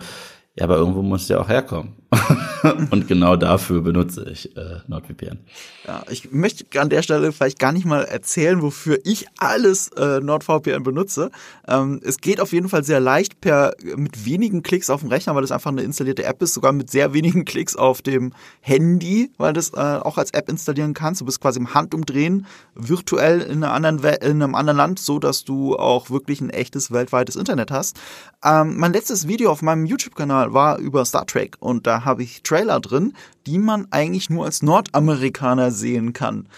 ja, 0.55 0.65
aber 0.65 0.77
irgendwo 0.77 1.03
muss 1.03 1.29
der 1.29 1.41
auch 1.41 1.49
herkommen. 1.49 1.97
und 2.91 3.09
genau 3.09 3.37
dafür 3.37 3.81
benutze 3.81 4.29
ich 4.31 4.55
äh, 4.55 4.81
NordVPN. 4.87 5.39
Ja, 5.87 6.05
ich 6.11 6.31
möchte 6.31 6.79
an 6.79 6.91
der 6.91 7.03
Stelle 7.03 7.33
vielleicht 7.33 7.59
gar 7.59 7.73
nicht 7.73 7.87
mal 7.87 8.05
erzählen, 8.05 8.61
wofür 8.61 8.99
ich 9.05 9.27
alles 9.39 9.89
äh, 9.97 10.21
NordVPN 10.21 10.83
benutze. 10.83 11.31
Ähm, 11.67 12.01
es 12.05 12.19
geht 12.19 12.39
auf 12.39 12.53
jeden 12.53 12.69
Fall 12.69 12.85
sehr 12.85 13.01
leicht 13.01 13.41
per 13.41 13.75
mit 13.97 14.27
wenigen 14.27 14.63
Klicks 14.63 14.91
auf 14.91 15.01
dem 15.01 15.09
Rechner, 15.09 15.35
weil 15.35 15.41
das 15.41 15.53
einfach 15.53 15.71
eine 15.71 15.83
installierte 15.83 16.25
App 16.25 16.43
ist, 16.43 16.53
sogar 16.53 16.73
mit 16.73 16.91
sehr 16.91 17.15
wenigen 17.15 17.45
Klicks 17.47 17.75
auf 17.75 18.03
dem 18.03 18.35
Handy, 18.61 19.31
weil 19.39 19.55
das 19.55 19.71
äh, 19.71 19.77
auch 19.77 20.19
als 20.19 20.33
App 20.33 20.51
installieren 20.51 20.93
kannst. 20.93 21.23
Du 21.23 21.25
bist 21.25 21.41
quasi 21.41 21.59
im 21.59 21.73
Handumdrehen 21.73 22.47
virtuell 22.75 23.41
in, 23.41 23.65
anderen 23.65 24.01
in 24.01 24.43
einem 24.43 24.55
anderen 24.55 24.77
Land, 24.77 24.99
so 24.99 25.19
dass 25.19 25.45
du 25.45 25.77
auch 25.77 26.11
wirklich 26.11 26.43
ein 26.43 26.51
echtes 26.51 26.93
weltweites 26.93 27.37
Internet 27.37 27.71
hast. 27.71 27.99
Ähm, 28.45 28.77
mein 28.77 28.93
letztes 28.93 29.29
Video 29.29 29.51
auf 29.51 29.63
meinem 29.63 29.87
YouTube-Kanal 29.87 30.42
war 30.51 30.79
über 30.79 31.05
Star 31.05 31.27
Trek 31.27 31.57
und 31.61 31.87
da 31.87 32.05
habe 32.05 32.23
ich 32.23 32.43
Trailer 32.43 32.81
drin, 32.81 33.15
die 33.47 33.59
man 33.59 33.87
eigentlich 33.91 34.31
nur 34.31 34.45
als 34.45 34.63
Nordamerikaner 34.63 35.71
sehen 35.71 36.13
kann. 36.13 36.49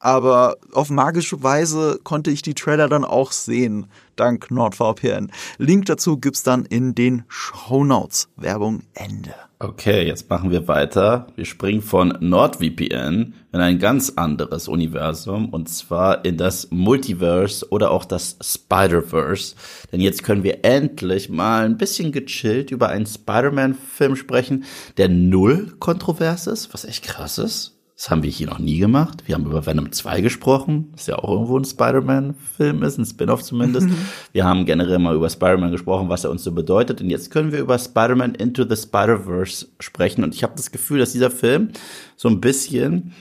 Aber 0.00 0.56
auf 0.72 0.88
magische 0.88 1.42
Weise 1.42 2.00
konnte 2.02 2.30
ich 2.30 2.40
die 2.40 2.54
Trailer 2.54 2.88
dann 2.88 3.04
auch 3.04 3.32
sehen, 3.32 3.86
dank 4.16 4.50
NordVPN. 4.50 5.30
Link 5.58 5.86
dazu 5.86 6.16
gibt's 6.16 6.42
dann 6.42 6.64
in 6.64 6.94
den 6.94 7.24
Show 7.28 7.84
Notes. 7.84 8.28
Werbung 8.36 8.82
Ende. 8.94 9.34
Okay, 9.62 10.06
jetzt 10.06 10.30
machen 10.30 10.50
wir 10.50 10.68
weiter. 10.68 11.26
Wir 11.36 11.44
springen 11.44 11.82
von 11.82 12.16
NordVPN 12.18 13.34
in 13.52 13.60
ein 13.60 13.78
ganz 13.78 14.14
anderes 14.16 14.68
Universum 14.68 15.50
und 15.50 15.68
zwar 15.68 16.24
in 16.24 16.38
das 16.38 16.70
Multiverse 16.70 17.68
oder 17.68 17.90
auch 17.90 18.06
das 18.06 18.38
Spider-Verse. 18.40 19.54
Denn 19.92 20.00
jetzt 20.00 20.22
können 20.22 20.44
wir 20.44 20.64
endlich 20.64 21.28
mal 21.28 21.66
ein 21.66 21.76
bisschen 21.76 22.10
gechillt 22.10 22.70
über 22.70 22.88
einen 22.88 23.04
Spider-Man-Film 23.04 24.16
sprechen, 24.16 24.64
der 24.96 25.10
null 25.10 25.74
kontrovers 25.78 26.46
ist, 26.46 26.72
was 26.72 26.86
echt 26.86 27.04
krass 27.04 27.36
ist. 27.36 27.79
Das 28.00 28.08
haben 28.08 28.22
wir 28.22 28.30
hier 28.30 28.46
noch 28.46 28.58
nie 28.58 28.78
gemacht. 28.78 29.24
Wir 29.26 29.34
haben 29.34 29.44
über 29.44 29.66
Venom 29.66 29.92
2 29.92 30.22
gesprochen, 30.22 30.88
das 30.92 31.06
ja 31.06 31.16
auch 31.16 31.28
irgendwo 31.28 31.58
ein 31.58 31.66
Spider-Man-Film 31.66 32.82
ist, 32.82 32.96
ein 32.96 33.04
Spin-off 33.04 33.42
zumindest. 33.42 33.88
Mhm. 33.88 33.96
Wir 34.32 34.46
haben 34.46 34.64
generell 34.64 34.98
mal 34.98 35.14
über 35.14 35.28
Spider-Man 35.28 35.70
gesprochen, 35.70 36.08
was 36.08 36.24
er 36.24 36.30
uns 36.30 36.42
so 36.42 36.52
bedeutet. 36.52 37.02
Und 37.02 37.10
jetzt 37.10 37.30
können 37.30 37.52
wir 37.52 37.58
über 37.58 37.78
Spider-Man 37.78 38.36
Into 38.36 38.64
the 38.66 38.74
Spider-Verse 38.74 39.66
sprechen. 39.80 40.24
Und 40.24 40.34
ich 40.34 40.42
habe 40.42 40.54
das 40.56 40.70
Gefühl, 40.70 41.00
dass 41.00 41.12
dieser 41.12 41.30
Film 41.30 41.72
so 42.16 42.30
ein 42.30 42.40
bisschen 42.40 43.12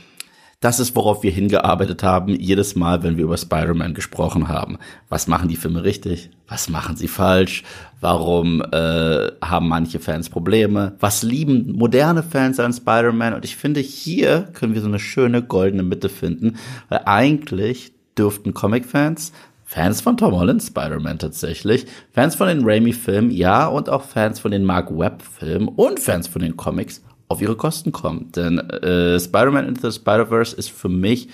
das 0.61 0.79
ist, 0.81 0.95
worauf 0.95 1.23
wir 1.23 1.31
hingearbeitet 1.31 2.03
haben, 2.03 2.35
jedes 2.35 2.75
Mal, 2.75 3.01
wenn 3.01 3.15
wir 3.15 3.23
über 3.23 3.37
Spider-Man 3.37 3.93
gesprochen 3.93 4.49
haben. 4.49 4.77
Was 5.07 5.27
machen 5.27 5.47
die 5.47 5.55
Filme 5.55 5.83
richtig? 5.83 6.31
Was 6.47 6.69
machen 6.69 6.97
sie 6.97 7.07
falsch? 7.07 7.63
Warum 8.01 8.61
äh, 8.61 9.31
haben 9.41 9.67
manche 9.67 9.99
Fans 9.99 10.29
Probleme? 10.29 10.93
Was 10.99 11.21
lieben 11.23 11.73
moderne 11.73 12.23
Fans 12.23 12.59
an 12.59 12.73
Spider-Man? 12.73 13.33
Und 13.33 13.43
ich 13.43 13.57
finde, 13.57 13.81
hier 13.81 14.49
können 14.53 14.73
wir 14.73 14.81
so 14.81 14.87
eine 14.87 14.99
schöne 14.99 15.43
goldene 15.43 15.83
Mitte 15.83 16.09
finden, 16.09 16.57
weil 16.87 17.01
eigentlich 17.05 17.91
dürften 18.17 18.53
Comic-Fans 18.53 19.33
Fans 19.65 20.01
von 20.01 20.17
Tom 20.17 20.33
Holland 20.33 20.63
Spider-Man 20.63 21.19
tatsächlich, 21.19 21.85
Fans 22.11 22.33
von 22.33 22.47
den 22.47 22.65
Raimi-Filmen, 22.65 23.29
ja, 23.29 23.67
und 23.67 23.87
auch 23.87 24.01
Fans 24.01 24.39
von 24.39 24.49
den 24.49 24.65
Mark 24.65 24.89
Webb-Filmen 24.89 25.67
und 25.67 25.99
Fans 25.99 26.27
von 26.27 26.41
den 26.41 26.57
Comics 26.57 27.03
auf 27.27 27.39
ihre 27.39 27.55
Kosten 27.55 27.91
kommen. 27.91 28.31
Denn 28.35 28.57
äh, 28.57 29.19
Spider-Man 29.19 29.67
Into 29.67 29.91
the 29.91 29.95
Spider-Verse 29.95 30.55
ist 30.55 30.71
für 30.71 30.89
mich 30.89 31.29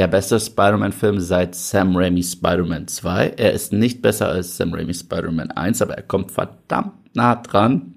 der 0.00 0.08
beste 0.08 0.40
Spider-Man-Film 0.40 1.20
seit 1.20 1.54
Sam 1.54 1.94
Raimi 1.94 2.22
Spider-Man 2.22 2.88
2. 2.88 3.34
Er 3.36 3.52
ist 3.52 3.74
nicht 3.74 4.00
besser 4.00 4.30
als 4.30 4.56
Sam 4.56 4.72
Raimi 4.72 4.94
Spider-Man 4.94 5.50
1, 5.50 5.82
aber 5.82 5.92
er 5.92 6.02
kommt 6.02 6.32
verdammt 6.32 7.14
nah 7.14 7.36
dran. 7.36 7.94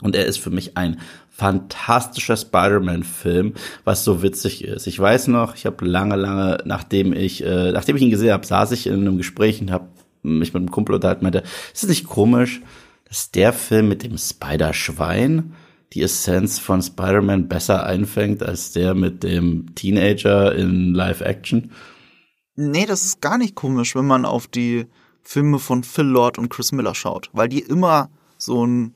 Und 0.00 0.16
er 0.16 0.24
ist 0.24 0.38
für 0.38 0.48
mich 0.48 0.78
ein 0.78 0.98
fantastischer 1.28 2.38
Spider-Man-Film, 2.38 3.52
was 3.84 4.02
so 4.02 4.22
witzig 4.22 4.64
ist. 4.64 4.86
Ich 4.86 4.98
weiß 4.98 5.28
noch, 5.28 5.54
ich 5.54 5.66
habe 5.66 5.84
lange, 5.84 6.16
lange, 6.16 6.56
nachdem 6.64 7.12
ich, 7.12 7.44
äh, 7.44 7.70
nachdem 7.72 7.96
ich 7.96 8.02
ihn 8.02 8.10
gesehen 8.10 8.32
habe, 8.32 8.46
saß 8.46 8.72
ich 8.72 8.86
in 8.86 8.94
einem 8.94 9.18
Gespräch 9.18 9.60
und 9.60 9.70
habe 9.70 9.88
mich 10.22 10.54
mit 10.54 10.60
einem 10.62 10.70
Kumpel 10.70 10.94
unterhalten, 10.94 11.22
meinte, 11.22 11.42
ist 11.74 11.82
es 11.82 11.88
nicht 11.90 12.06
komisch, 12.06 12.62
dass 13.10 13.30
der 13.30 13.52
Film 13.52 13.90
mit 13.90 14.02
dem 14.02 14.16
Spider-Schwein 14.16 15.52
die 15.92 16.02
Essenz 16.02 16.58
von 16.58 16.82
Spider-Man 16.82 17.48
besser 17.48 17.84
einfängt 17.84 18.42
als 18.42 18.72
der 18.72 18.94
mit 18.94 19.22
dem 19.22 19.74
Teenager 19.74 20.54
in 20.54 20.94
Live-Action? 20.94 21.70
Nee, 22.56 22.86
das 22.86 23.04
ist 23.04 23.20
gar 23.20 23.38
nicht 23.38 23.54
komisch, 23.54 23.94
wenn 23.94 24.06
man 24.06 24.24
auf 24.24 24.46
die 24.46 24.86
Filme 25.22 25.58
von 25.58 25.84
Phil 25.84 26.04
Lord 26.04 26.38
und 26.38 26.48
Chris 26.48 26.72
Miller 26.72 26.94
schaut, 26.94 27.30
weil 27.32 27.48
die 27.48 27.60
immer 27.60 28.10
so 28.36 28.66
ein 28.66 28.94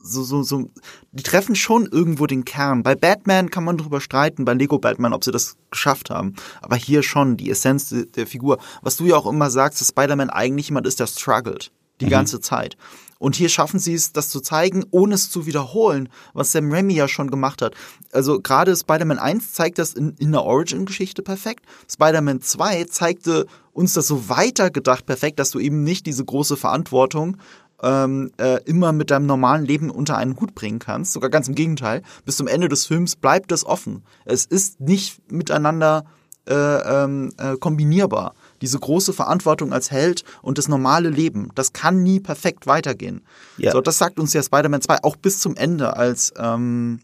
so, 0.00 0.22
so, 0.22 0.42
so, 0.42 0.70
die 1.10 1.24
treffen 1.24 1.56
schon 1.56 1.86
irgendwo 1.86 2.26
den 2.26 2.44
Kern. 2.44 2.84
Bei 2.84 2.94
Batman 2.94 3.50
kann 3.50 3.64
man 3.64 3.76
darüber 3.76 4.00
streiten, 4.00 4.44
bei 4.44 4.54
Lego 4.54 4.78
Batman, 4.78 5.12
ob 5.12 5.24
sie 5.24 5.32
das 5.32 5.56
geschafft 5.70 6.08
haben. 6.08 6.34
Aber 6.62 6.76
hier 6.76 7.02
schon 7.02 7.36
die 7.36 7.50
Essenz 7.50 7.92
der 8.14 8.26
Figur. 8.26 8.58
Was 8.80 8.96
du 8.96 9.06
ja 9.06 9.16
auch 9.16 9.26
immer 9.26 9.50
sagst, 9.50 9.80
dass 9.80 9.88
Spider-Man 9.88 10.30
eigentlich 10.30 10.68
jemand 10.68 10.86
ist, 10.86 11.00
der 11.00 11.08
struggelt. 11.08 11.72
Die 12.00 12.06
mhm. 12.06 12.10
ganze 12.10 12.40
Zeit. 12.40 12.76
Und 13.18 13.34
hier 13.36 13.48
schaffen 13.48 13.80
sie 13.80 13.94
es, 13.94 14.12
das 14.12 14.28
zu 14.28 14.40
zeigen, 14.40 14.84
ohne 14.90 15.14
es 15.14 15.30
zu 15.30 15.46
wiederholen, 15.46 16.08
was 16.34 16.52
Sam 16.52 16.72
Raimi 16.72 16.94
ja 16.94 17.08
schon 17.08 17.30
gemacht 17.30 17.62
hat. 17.62 17.74
Also 18.12 18.40
gerade 18.40 18.76
Spider-Man 18.76 19.18
1 19.18 19.52
zeigt 19.52 19.78
das 19.78 19.94
in, 19.94 20.14
in 20.18 20.32
der 20.32 20.44
Origin-Geschichte 20.44 21.22
perfekt. 21.22 21.64
Spider-Man 21.90 22.40
2 22.40 22.84
zeigte 22.84 23.46
uns 23.72 23.92
das 23.94 24.06
so 24.06 24.28
weitergedacht 24.28 25.04
perfekt, 25.06 25.38
dass 25.38 25.50
du 25.50 25.58
eben 25.58 25.82
nicht 25.82 26.06
diese 26.06 26.24
große 26.24 26.56
Verantwortung 26.56 27.36
ähm, 27.82 28.32
äh, 28.38 28.62
immer 28.64 28.92
mit 28.92 29.10
deinem 29.10 29.26
normalen 29.26 29.64
Leben 29.64 29.90
unter 29.90 30.16
einen 30.16 30.38
Hut 30.38 30.54
bringen 30.54 30.78
kannst. 30.78 31.12
Sogar 31.12 31.30
ganz 31.30 31.48
im 31.48 31.54
Gegenteil. 31.54 32.02
Bis 32.24 32.36
zum 32.36 32.48
Ende 32.48 32.68
des 32.68 32.86
Films 32.86 33.16
bleibt 33.16 33.52
es 33.52 33.64
offen. 33.64 34.02
Es 34.24 34.46
ist 34.46 34.80
nicht 34.80 35.20
miteinander 35.30 36.04
äh, 36.48 36.54
ähm, 36.54 37.32
äh, 37.36 37.56
kombinierbar 37.56 38.34
diese 38.60 38.78
große 38.78 39.12
Verantwortung 39.12 39.72
als 39.72 39.90
Held 39.90 40.24
und 40.42 40.58
das 40.58 40.68
normale 40.68 41.10
Leben. 41.10 41.50
Das 41.54 41.72
kann 41.72 42.02
nie 42.02 42.20
perfekt 42.20 42.66
weitergehen. 42.66 43.22
Ja. 43.56 43.72
So, 43.72 43.80
das 43.80 43.98
sagt 43.98 44.18
uns 44.18 44.32
ja 44.32 44.42
Spider-Man 44.42 44.82
2 44.82 45.04
auch 45.04 45.16
bis 45.16 45.40
zum 45.40 45.56
Ende, 45.56 45.96
als 45.96 46.32
ähm, 46.38 47.00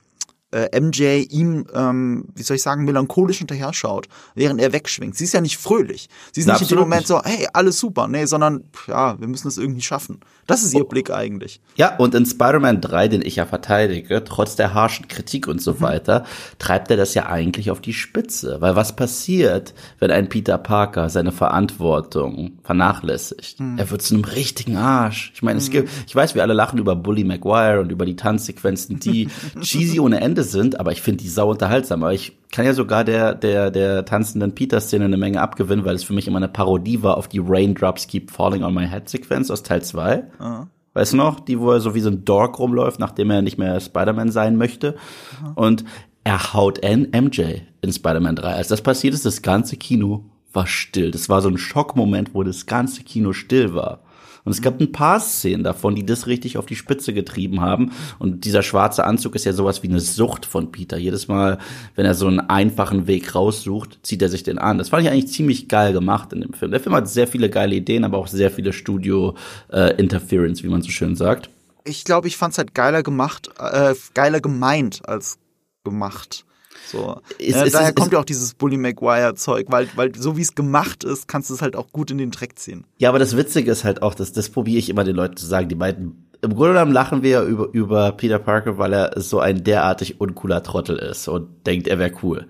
äh, 0.54 0.80
MJ 0.80 1.26
ihm, 1.30 1.66
ähm, 1.75 2.26
wie 2.34 2.42
soll 2.42 2.56
ich 2.56 2.62
sagen, 2.62 2.84
melancholisch 2.84 3.38
hinterher 3.38 3.73
schaut, 3.73 4.08
während 4.34 4.61
er 4.61 4.73
wegschwingt. 4.73 5.16
Sie 5.16 5.25
ist 5.25 5.34
ja 5.34 5.40
nicht 5.40 5.58
fröhlich. 5.58 6.08
Sie 6.32 6.40
ist 6.40 6.46
Na, 6.46 6.54
nicht 6.54 6.62
in 6.62 6.68
dem 6.68 6.78
Moment 6.78 7.00
nicht. 7.00 7.08
so, 7.08 7.20
hey, 7.23 7.49
alles 7.52 7.78
super. 7.78 8.06
Nee, 8.06 8.26
sondern, 8.26 8.64
ja, 8.87 9.18
wir 9.18 9.26
müssen 9.26 9.49
es 9.49 9.58
irgendwie 9.58 9.82
schaffen. 9.82 10.20
Das 10.46 10.62
ist 10.62 10.75
ihr 10.75 10.84
oh. 10.84 10.88
Blick 10.88 11.11
eigentlich. 11.11 11.61
Ja, 11.76 11.96
und 11.96 12.14
in 12.14 12.26
Spider-Man 12.26 12.80
3, 12.80 13.08
den 13.08 13.23
ich 13.23 13.37
ja 13.37 13.46
verteidige, 13.46 14.23
trotz 14.25 14.56
der 14.56 14.75
harschen 14.75 15.08
Kritik 15.08 15.49
und 15.49 15.61
so 15.61 15.73
mhm. 15.73 15.80
weiter, 15.80 16.25
treibt 16.58 16.90
er 16.90 16.96
das 16.96 17.14
ja 17.14 17.26
eigentlich 17.26 17.70
auf 17.70 17.80
die 17.80 17.94
Spitze. 17.94 18.58
Weil 18.61 18.76
was 18.76 18.94
passiert, 18.94 19.75
wenn 19.99 20.11
ein 20.11 20.28
Peter 20.28 20.58
Parker 20.58 21.08
seine 21.08 21.32
Verantwortung 21.32 22.58
vernachlässigt? 22.62 23.58
Mhm. 23.58 23.78
Er 23.78 23.90
wird 23.90 24.02
zu 24.02 24.14
einem 24.14 24.25
richtigen 24.25 24.76
Arsch. 24.76 25.32
Ich 25.34 25.42
meine, 25.42 25.56
mhm. 25.56 25.62
es 25.62 25.70
gibt, 25.70 25.88
ich 26.06 26.14
weiß, 26.14 26.34
wir 26.34 26.42
alle 26.42 26.54
lachen 26.54 26.78
über 26.78 26.94
Bully 26.94 27.25
Maguire 27.25 27.80
und 27.80 27.90
über 27.90 28.06
die 28.06 28.16
Tanzsequenzen, 28.16 29.00
die 29.00 29.28
cheesy 29.61 29.99
ohne 29.99 30.20
Ende 30.20 30.43
sind, 30.44 30.78
aber 30.78 30.92
ich 30.92 31.02
finde 31.02 31.22
die 31.22 31.28
sau 31.28 31.50
unterhaltsam. 31.50 32.02
Aber 32.02 32.12
ich 32.12 32.38
kann 32.52 32.64
ja 32.64 32.72
sogar 32.72 33.04
der, 33.04 33.34
der, 33.34 33.70
der 33.70 34.04
tanzenden 34.04 34.54
Peter-Szene 34.54 35.04
eine 35.04 35.16
Menge 35.16 35.40
abgewinnen, 35.40 35.84
weil 35.84 35.96
es 35.96 36.04
für 36.04 36.12
mich 36.12 36.28
immer 36.28 36.36
eine 36.36 36.48
Parodie 36.48 37.02
war 37.02 37.16
auf 37.16 37.28
die 37.28 37.40
Raindrops 37.44 38.06
Keep 38.06 38.30
Falling 38.30 38.62
on 38.62 38.74
My 38.74 38.86
Head-Sequenz 38.86 39.50
aus 39.50 39.62
Teil 39.62 39.82
2. 39.82 40.24
Uh 40.40 40.66
Weißt 40.96 41.12
du 41.12 41.16
noch? 41.16 41.40
Die, 41.40 41.58
wo 41.58 41.72
er 41.72 41.80
so 41.80 41.96
wie 41.96 42.00
so 42.00 42.08
ein 42.08 42.24
Dork 42.24 42.60
rumläuft, 42.60 43.00
nachdem 43.00 43.28
er 43.30 43.42
nicht 43.42 43.58
mehr 43.58 43.80
Spider-Man 43.80 44.30
sein 44.30 44.56
möchte. 44.56 44.94
Uh 45.42 45.60
Und 45.60 45.84
er 46.22 46.54
haut 46.54 46.78
N 46.84 47.08
MJ 47.12 47.62
in 47.80 47.92
Spider-Man 47.92 48.36
3. 48.36 48.54
Als 48.54 48.68
das 48.68 48.80
passiert 48.80 49.12
ist, 49.12 49.26
das 49.26 49.42
ganze 49.42 49.76
Kino 49.76 50.24
war 50.52 50.68
still. 50.68 51.10
Das 51.10 51.28
war 51.28 51.42
so 51.42 51.48
ein 51.48 51.58
Schockmoment, 51.58 52.34
wo 52.34 52.44
das 52.44 52.66
ganze 52.66 53.02
Kino 53.02 53.32
still 53.32 53.74
war. 53.74 54.03
Und 54.44 54.52
es 54.52 54.60
gab 54.60 54.80
ein 54.80 54.92
paar 54.92 55.20
Szenen 55.20 55.64
davon, 55.64 55.94
die 55.94 56.04
das 56.04 56.26
richtig 56.26 56.58
auf 56.58 56.66
die 56.66 56.76
Spitze 56.76 57.14
getrieben 57.14 57.60
haben. 57.60 57.92
Und 58.18 58.44
dieser 58.44 58.62
schwarze 58.62 59.04
Anzug 59.04 59.34
ist 59.34 59.44
ja 59.44 59.54
sowas 59.54 59.82
wie 59.82 59.88
eine 59.88 60.00
Sucht 60.00 60.44
von 60.44 60.70
Peter. 60.70 60.98
Jedes 60.98 61.28
Mal, 61.28 61.58
wenn 61.94 62.04
er 62.04 62.14
so 62.14 62.26
einen 62.26 62.40
einfachen 62.40 63.06
Weg 63.06 63.34
raussucht, 63.34 63.98
zieht 64.02 64.20
er 64.20 64.28
sich 64.28 64.42
den 64.42 64.58
an. 64.58 64.78
Das 64.78 64.90
fand 64.90 65.02
ich 65.02 65.10
eigentlich 65.10 65.28
ziemlich 65.28 65.68
geil 65.68 65.92
gemacht 65.94 66.32
in 66.32 66.42
dem 66.42 66.52
Film. 66.52 66.72
Der 66.72 66.80
Film 66.80 66.94
hat 66.94 67.08
sehr 67.08 67.26
viele 67.26 67.48
geile 67.48 67.74
Ideen, 67.74 68.04
aber 68.04 68.18
auch 68.18 68.28
sehr 68.28 68.50
viele 68.50 68.72
Studio-Interference, 68.72 70.60
äh, 70.60 70.64
wie 70.64 70.68
man 70.68 70.82
so 70.82 70.90
schön 70.90 71.16
sagt. 71.16 71.48
Ich 71.84 72.04
glaube, 72.04 72.28
ich 72.28 72.36
fand's 72.36 72.58
halt 72.58 72.74
geiler 72.74 73.02
gemacht, 73.02 73.50
äh, 73.58 73.94
geiler 74.14 74.40
gemeint 74.40 75.06
als 75.08 75.38
gemacht. 75.84 76.44
So. 76.91 77.21
Ist, 77.38 77.57
äh, 77.57 77.67
ist, 77.67 77.75
daher 77.75 77.88
ist, 77.88 77.97
kommt 77.97 78.12
ja 78.12 78.19
auch 78.19 78.25
dieses 78.25 78.55
Bully 78.55 78.76
Maguire-Zeug, 78.76 79.67
weil, 79.69 79.88
weil 79.97 80.14
so 80.14 80.37
wie 80.37 80.43
es 80.43 80.55
gemacht 80.55 81.05
ist, 81.05 81.29
kannst 81.29 81.50
du 81.50 81.55
es 81.55 81.62
halt 81.62 81.76
auch 81.76 81.91
gut 81.93 82.11
in 82.11 82.19
den 82.19 82.31
Dreck 82.31 82.59
ziehen. 82.59 82.85
Ja, 82.99 83.09
aber 83.09 83.19
das 83.19 83.37
Witzige 83.37 83.71
ist 83.71 83.85
halt 83.85 84.03
auch, 84.03 84.14
dass 84.14 84.33
das 84.33 84.49
probiere 84.50 84.79
ich 84.79 84.88
immer 84.88 85.05
den 85.05 85.17
Leuten 85.17 85.37
zu 85.37 85.47
sagen. 85.47 85.69
Die 85.69 85.75
beiden, 85.75 86.31
im 86.43 86.55
Grunde 86.55 86.75
genommen 86.75 86.93
lachen 86.93 87.23
wir 87.23 87.31
ja 87.31 87.45
über, 87.45 87.69
über 87.73 88.12
Peter 88.12 88.38
Parker, 88.38 88.79
weil 88.79 88.93
er 88.93 89.21
so 89.21 89.41
ein 89.41 89.64
derartig 89.64 90.21
uncooler 90.21 90.62
Trottel 90.62 90.97
ist 90.99 91.29
und 91.29 91.67
denkt, 91.67 91.88
er 91.88 91.99
wäre 91.99 92.12
cool. 92.23 92.47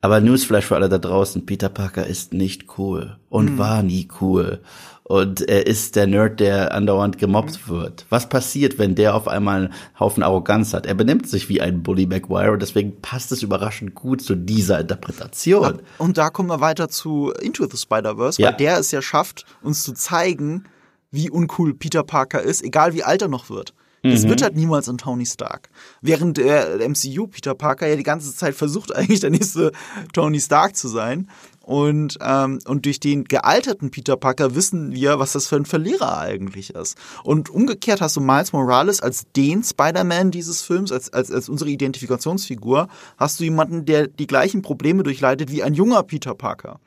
Aber 0.00 0.20
Newsflash 0.20 0.66
für 0.66 0.76
alle 0.76 0.88
da 0.88 0.98
draußen, 0.98 1.44
Peter 1.44 1.68
Parker 1.68 2.06
ist 2.06 2.32
nicht 2.32 2.78
cool 2.78 3.16
und 3.28 3.48
hm. 3.48 3.58
war 3.58 3.82
nie 3.82 4.08
cool 4.20 4.60
und 5.08 5.48
er 5.48 5.66
ist 5.66 5.96
der 5.96 6.06
Nerd, 6.06 6.38
der 6.38 6.74
andauernd 6.74 7.16
gemobbt 7.16 7.66
mhm. 7.66 7.70
wird. 7.70 8.06
Was 8.10 8.28
passiert, 8.28 8.78
wenn 8.78 8.94
der 8.94 9.14
auf 9.14 9.26
einmal 9.26 9.64
einen 9.64 9.74
Haufen 9.98 10.22
Arroganz 10.22 10.74
hat? 10.74 10.84
Er 10.84 10.94
benimmt 10.94 11.26
sich 11.26 11.48
wie 11.48 11.62
ein 11.62 11.82
Bully 11.82 12.06
Maguire 12.06 12.52
und 12.52 12.60
deswegen 12.60 13.00
passt 13.00 13.32
es 13.32 13.42
überraschend 13.42 13.94
gut 13.94 14.20
zu 14.20 14.34
dieser 14.34 14.80
Interpretation. 14.80 15.80
Und 15.96 16.18
da 16.18 16.28
kommen 16.28 16.50
wir 16.50 16.60
weiter 16.60 16.90
zu 16.90 17.32
Into 17.40 17.66
the 17.70 17.78
Spider-Verse, 17.78 18.40
ja. 18.40 18.48
weil 18.48 18.56
der 18.58 18.78
es 18.78 18.90
ja 18.90 19.00
schafft, 19.00 19.46
uns 19.62 19.82
zu 19.82 19.94
zeigen, 19.94 20.64
wie 21.10 21.30
uncool 21.30 21.72
Peter 21.72 22.02
Parker 22.02 22.42
ist, 22.42 22.62
egal 22.62 22.92
wie 22.92 23.02
alt 23.02 23.22
er 23.22 23.28
noch 23.28 23.48
wird. 23.48 23.72
Das 24.02 24.24
mhm. 24.24 24.28
wird 24.28 24.42
halt 24.42 24.56
niemals 24.56 24.88
ein 24.88 24.98
Tony 24.98 25.26
Stark. 25.26 25.70
Während 26.02 26.36
der 26.36 26.86
MCU 26.88 27.26
Peter 27.26 27.54
Parker 27.54 27.88
ja 27.88 27.96
die 27.96 28.04
ganze 28.04 28.34
Zeit 28.34 28.54
versucht, 28.54 28.94
eigentlich 28.94 29.20
der 29.20 29.30
nächste 29.30 29.72
Tony 30.12 30.40
Stark 30.40 30.76
zu 30.76 30.88
sein. 30.88 31.28
Und, 31.68 32.16
ähm, 32.22 32.60
und 32.64 32.86
durch 32.86 32.98
den 32.98 33.24
gealterten 33.24 33.90
Peter 33.90 34.16
Parker 34.16 34.54
wissen 34.54 34.90
wir, 34.92 35.18
was 35.18 35.32
das 35.32 35.48
für 35.48 35.56
ein 35.56 35.66
Verlierer 35.66 36.16
eigentlich 36.16 36.70
ist. 36.74 36.96
Und 37.24 37.50
umgekehrt 37.50 38.00
hast 38.00 38.16
du 38.16 38.22
Miles 38.22 38.54
Morales 38.54 39.02
als 39.02 39.26
den 39.36 39.62
Spider-Man 39.62 40.30
dieses 40.30 40.62
Films, 40.62 40.90
als, 40.90 41.12
als, 41.12 41.30
als 41.30 41.50
unsere 41.50 41.68
Identifikationsfigur, 41.68 42.88
hast 43.18 43.38
du 43.38 43.44
jemanden, 43.44 43.84
der 43.84 44.06
die 44.06 44.26
gleichen 44.26 44.62
Probleme 44.62 45.02
durchleidet 45.02 45.52
wie 45.52 45.62
ein 45.62 45.74
junger 45.74 46.02
Peter 46.04 46.34
Parker. 46.34 46.80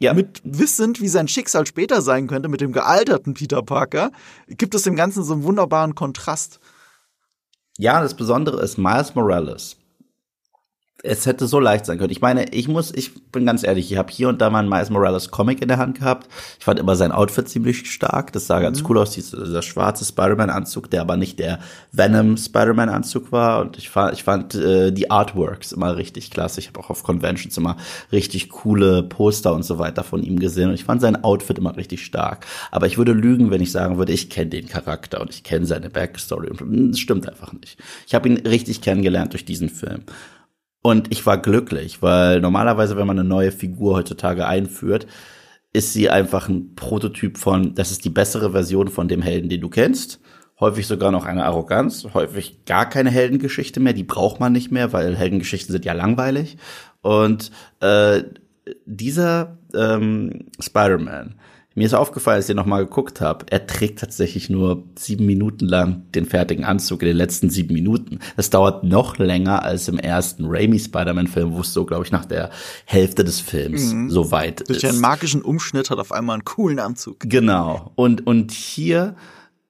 Ja. 0.00 0.12
Mit 0.12 0.42
wissend, 0.42 1.00
wie 1.00 1.06
sein 1.06 1.28
Schicksal 1.28 1.64
später 1.64 2.02
sein 2.02 2.26
könnte, 2.26 2.48
mit 2.48 2.60
dem 2.60 2.72
gealterten 2.72 3.34
Peter 3.34 3.62
Parker, 3.62 4.10
gibt 4.48 4.74
es 4.74 4.82
dem 4.82 4.96
Ganzen 4.96 5.22
so 5.22 5.34
einen 5.34 5.44
wunderbaren 5.44 5.94
Kontrast. 5.94 6.58
Ja, 7.78 8.02
das 8.02 8.16
Besondere 8.16 8.60
ist 8.60 8.76
Miles 8.76 9.14
Morales 9.14 9.76
es 11.06 11.26
hätte 11.26 11.46
so 11.46 11.60
leicht 11.60 11.86
sein 11.86 11.98
können. 11.98 12.10
Ich 12.10 12.20
meine, 12.20 12.52
ich 12.52 12.68
muss, 12.68 12.92
ich 12.94 13.30
bin 13.30 13.46
ganz 13.46 13.62
ehrlich, 13.64 13.90
ich 13.90 13.98
habe 13.98 14.12
hier 14.12 14.28
und 14.28 14.40
da 14.40 14.50
mal 14.50 14.60
einen 14.60 14.68
Miles 14.68 14.90
Morales 14.90 15.30
Comic 15.30 15.62
in 15.62 15.68
der 15.68 15.78
Hand 15.78 15.98
gehabt. 15.98 16.28
Ich 16.58 16.64
fand 16.64 16.78
immer 16.78 16.96
sein 16.96 17.12
Outfit 17.12 17.48
ziemlich 17.48 17.90
stark. 17.90 18.32
Das 18.32 18.46
sah 18.46 18.60
ganz 18.60 18.82
mhm. 18.82 18.86
cool 18.88 18.98
aus, 18.98 19.12
dieser, 19.12 19.44
dieser 19.44 19.62
schwarze 19.62 20.04
Spider-Man-Anzug, 20.04 20.90
der 20.90 21.00
aber 21.02 21.16
nicht 21.16 21.38
der 21.38 21.60
Venom 21.92 22.36
Spider-Man-Anzug 22.36 23.32
war. 23.32 23.60
Und 23.60 23.78
ich 23.78 23.88
fand, 23.88 24.14
ich 24.14 24.24
fand 24.24 24.54
äh, 24.54 24.92
die 24.92 25.10
Artworks 25.10 25.72
immer 25.72 25.96
richtig 25.96 26.30
klasse. 26.30 26.60
Ich 26.60 26.68
habe 26.68 26.80
auch 26.80 26.90
auf 26.90 27.02
Conventions 27.02 27.56
immer 27.56 27.76
richtig 28.12 28.50
coole 28.50 29.02
Poster 29.02 29.54
und 29.54 29.64
so 29.64 29.78
weiter 29.78 30.04
von 30.04 30.22
ihm 30.22 30.38
gesehen. 30.38 30.68
Und 30.68 30.74
ich 30.74 30.84
fand 30.84 31.00
sein 31.00 31.22
Outfit 31.22 31.58
immer 31.58 31.76
richtig 31.76 32.04
stark. 32.04 32.46
Aber 32.70 32.86
ich 32.86 32.98
würde 32.98 33.12
lügen, 33.12 33.50
wenn 33.50 33.62
ich 33.62 33.72
sagen 33.72 33.98
würde, 33.98 34.12
ich 34.12 34.30
kenne 34.30 34.50
den 34.50 34.68
Charakter 34.68 35.20
und 35.20 35.30
ich 35.30 35.42
kenne 35.42 35.66
seine 35.66 35.90
Backstory. 35.90 36.50
Und 36.50 36.90
das 36.90 36.98
stimmt 36.98 37.28
einfach 37.28 37.52
nicht. 37.52 37.78
Ich 38.06 38.14
habe 38.14 38.28
ihn 38.28 38.38
richtig 38.38 38.80
kennengelernt 38.80 39.32
durch 39.32 39.44
diesen 39.44 39.68
Film. 39.68 40.02
Und 40.82 41.10
ich 41.10 41.26
war 41.26 41.38
glücklich, 41.38 42.00
weil 42.00 42.40
normalerweise, 42.40 42.96
wenn 42.96 43.06
man 43.06 43.18
eine 43.18 43.28
neue 43.28 43.50
Figur 43.50 43.96
heutzutage 43.96 44.46
einführt, 44.46 45.06
ist 45.72 45.92
sie 45.92 46.08
einfach 46.08 46.48
ein 46.48 46.74
Prototyp 46.74 47.38
von, 47.38 47.74
das 47.74 47.90
ist 47.90 48.04
die 48.04 48.10
bessere 48.10 48.52
Version 48.52 48.88
von 48.88 49.08
dem 49.08 49.20
Helden, 49.20 49.48
den 49.48 49.60
du 49.60 49.68
kennst. 49.68 50.20
Häufig 50.58 50.86
sogar 50.86 51.10
noch 51.10 51.26
eine 51.26 51.44
Arroganz, 51.44 52.06
häufig 52.14 52.64
gar 52.64 52.88
keine 52.88 53.10
Heldengeschichte 53.10 53.78
mehr, 53.78 53.92
die 53.92 54.04
braucht 54.04 54.40
man 54.40 54.52
nicht 54.52 54.70
mehr, 54.72 54.94
weil 54.94 55.14
Heldengeschichten 55.14 55.72
sind 55.72 55.84
ja 55.84 55.92
langweilig. 55.92 56.56
Und 57.02 57.50
äh, 57.80 58.22
dieser 58.86 59.58
ähm, 59.74 60.46
Spider-Man 60.58 61.34
mir 61.76 61.86
ist 61.86 61.94
aufgefallen, 61.94 62.36
als 62.36 62.48
ich 62.48 62.56
nochmal 62.56 62.84
geguckt 62.84 63.20
habe, 63.20 63.44
er 63.50 63.66
trägt 63.66 63.98
tatsächlich 63.98 64.48
nur 64.48 64.84
sieben 64.98 65.26
Minuten 65.26 65.66
lang 65.66 66.10
den 66.14 66.24
fertigen 66.24 66.64
Anzug 66.64 67.02
in 67.02 67.08
den 67.08 67.16
letzten 67.18 67.50
sieben 67.50 67.74
Minuten. 67.74 68.18
Das 68.34 68.48
dauert 68.48 68.82
noch 68.82 69.18
länger 69.18 69.62
als 69.62 69.86
im 69.86 69.98
ersten 69.98 70.46
Raimi 70.46 70.78
Spider-Man-Film, 70.78 71.52
wo 71.52 71.60
es 71.60 71.74
so, 71.74 71.84
glaube 71.84 72.04
ich, 72.04 72.10
nach 72.12 72.24
der 72.24 72.50
Hälfte 72.86 73.24
des 73.24 73.40
Films 73.40 73.92
mhm. 73.92 74.10
so 74.10 74.30
weit 74.30 74.60
Durch 74.60 74.70
ist. 74.70 74.82
Durch 74.84 74.92
einen 74.92 75.02
magischen 75.02 75.42
Umschnitt 75.42 75.90
hat 75.90 75.98
auf 75.98 76.12
einmal 76.12 76.34
einen 76.34 76.44
coolen 76.46 76.78
Anzug. 76.78 77.20
Genau. 77.20 77.92
Und, 77.94 78.26
und 78.26 78.52
hier 78.52 79.14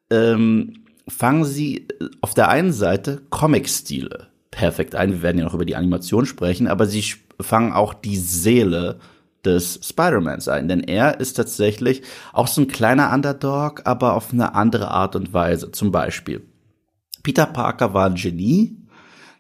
ähm, 0.09 0.85
fangen 1.09 1.45
sie 1.45 1.89
auf 2.21 2.35
der 2.35 2.49
einen 2.49 2.73
Seite 2.73 3.23
Comic-Stile 3.31 4.29
perfekt 4.53 4.95
ein. 4.95 5.11
Wir 5.11 5.23
werden 5.23 5.39
ja 5.39 5.45
noch 5.45 5.55
über 5.55 5.65
die 5.67 5.77
Animation 5.77 6.25
sprechen, 6.25 6.69
aber 6.69 6.87
sie 6.87 7.05
fangen 7.41 7.73
auch 7.73 7.95
die 7.95 8.17
Seele 8.17 9.01
des 9.47 9.81
Spider-Mans 9.83 10.49
ein, 10.49 10.69
denn 10.69 10.81
er 10.81 11.21
ist 11.21 11.35
tatsächlich 11.35 12.03
auch 12.33 12.49
so 12.49 12.61
ein 12.61 12.69
kleiner 12.69 13.13
Underdog, 13.13 13.83
aber 13.85 14.15
auf 14.15 14.33
eine 14.33 14.55
andere 14.55 14.91
Art 14.91 15.17
und 15.17 15.33
Weise. 15.33 15.73
Zum 15.73 15.93
Beispiel, 15.93 16.45
Peter 17.23 17.47
Parker 17.47 17.95
war 17.95 18.07
ein 18.07 18.17
Genie, 18.17 18.77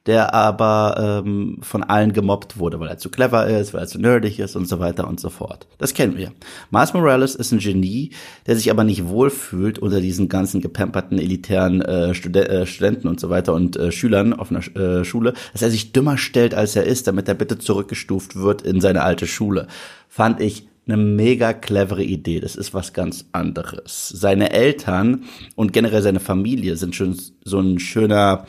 der 0.07 0.35
aber 0.35 1.23
ähm, 1.25 1.59
von 1.63 1.83
allen 1.83 2.13
gemobbt 2.13 2.59
wurde, 2.59 2.79
weil 2.79 2.89
er 2.89 2.99
zu 2.99 3.11
clever 3.11 3.47
ist, 3.47 3.75
weil 3.75 3.83
er 3.83 3.87
zu 3.87 3.99
nerdig 3.99 4.39
ist 4.39 4.55
und 4.55 4.69
so 4.69 4.79
weiter 4.79 5.09
und 5.09 5.19
so 5.19 5.31
fort. 5.31 5.67
Das 5.79 5.95
kennen 5.95 6.17
wir. 6.17 6.33
Miles 6.71 6.95
Morales 6.95 7.35
ist 7.35 7.53
ein 7.53 7.59
Genie, 7.59 8.11
der 8.47 8.57
sich 8.57 8.71
aber 8.71 8.85
nicht 8.85 9.09
wohlfühlt 9.09 9.79
unter 9.79 10.01
diesen 10.01 10.29
ganzen 10.29 10.61
gepamperten 10.61 11.19
elitären 11.19 11.83
äh, 11.83 12.15
Stud 12.15 12.37
äh, 12.37 12.67
Studenten 12.67 13.09
und 13.09 13.19
so 13.19 13.31
weiter 13.31 13.53
und 13.53 13.77
äh, 13.77 13.91
Schülern 13.91 14.33
auf 14.33 14.51
einer 14.51 14.65
äh, 14.77 15.05
Schule, 15.05 15.35
dass 15.53 15.63
er 15.63 15.71
sich 15.71 15.93
dümmer 15.93 16.19
stellt, 16.19 16.55
als 16.55 16.77
er 16.77 16.85
ist, 16.85 17.07
damit 17.09 17.29
er 17.29 17.35
bitte 17.35 17.59
zurückgestuft 17.59 18.37
wird 18.37 18.63
in 18.63 18.81
seine 18.81 19.03
alte 19.03 19.27
Schule. 19.27 19.67
Fand 20.09 20.41
ich 20.41 20.69
eine 20.87 20.97
mega 20.97 21.53
clevere 21.53 22.05
Idee. 22.05 22.41
Das 22.41 22.55
ist 22.55 22.73
was 22.73 22.93
ganz 22.93 23.27
anderes. 23.33 24.09
Seine 24.09 24.53
Eltern 24.53 25.25
und 25.57 25.73
generell 25.73 26.03
seine 26.03 26.21
Familie 26.21 26.77
sind 26.77 26.95
schon 26.95 27.17
so 27.45 27.59
ein 27.59 27.79
schöner 27.79 28.47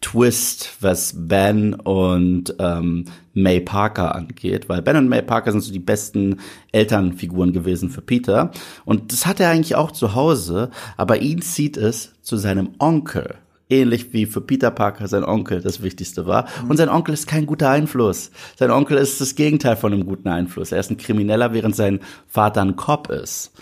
Twist, 0.00 0.76
was 0.80 1.12
Ben 1.16 1.74
und 1.74 2.54
ähm, 2.60 3.06
May 3.34 3.60
Parker 3.60 4.14
angeht, 4.14 4.68
weil 4.68 4.80
Ben 4.80 4.96
und 4.96 5.08
May 5.08 5.22
Parker 5.22 5.50
sind 5.50 5.60
so 5.60 5.72
die 5.72 5.80
besten 5.80 6.38
Elternfiguren 6.70 7.52
gewesen 7.52 7.90
für 7.90 8.00
Peter. 8.00 8.52
Und 8.84 9.12
das 9.12 9.26
hat 9.26 9.40
er 9.40 9.50
eigentlich 9.50 9.74
auch 9.74 9.90
zu 9.90 10.14
Hause, 10.14 10.70
aber 10.96 11.20
ihn 11.20 11.42
zieht 11.42 11.76
es 11.76 12.12
zu 12.22 12.36
seinem 12.36 12.70
Onkel. 12.78 13.34
Ähnlich 13.70 14.12
wie 14.12 14.26
für 14.26 14.40
Peter 14.40 14.70
Parker 14.70 15.08
sein 15.08 15.24
Onkel 15.24 15.60
das 15.60 15.82
Wichtigste 15.82 16.26
war. 16.26 16.46
Und 16.68 16.78
sein 16.78 16.88
Onkel 16.88 17.12
ist 17.12 17.26
kein 17.26 17.44
guter 17.44 17.68
Einfluss. 17.68 18.30
Sein 18.56 18.70
Onkel 18.70 18.96
ist 18.96 19.20
das 19.20 19.34
Gegenteil 19.34 19.76
von 19.76 19.92
einem 19.92 20.06
guten 20.06 20.28
Einfluss. 20.28 20.72
Er 20.72 20.80
ist 20.80 20.90
ein 20.90 20.96
Krimineller, 20.96 21.52
während 21.52 21.76
sein 21.76 22.00
Vater 22.26 22.62
ein 22.62 22.76
Cop 22.76 23.10
ist. 23.10 23.52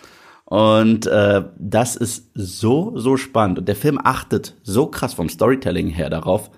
Und 0.46 1.06
äh, 1.06 1.42
das 1.58 1.96
ist 1.96 2.30
so, 2.34 2.96
so 2.96 3.16
spannend. 3.16 3.58
Und 3.58 3.68
der 3.68 3.74
Film 3.74 3.98
achtet 4.02 4.54
so 4.62 4.86
krass 4.86 5.12
vom 5.12 5.28
Storytelling 5.28 5.88
her 5.88 6.08
darauf, 6.08 6.50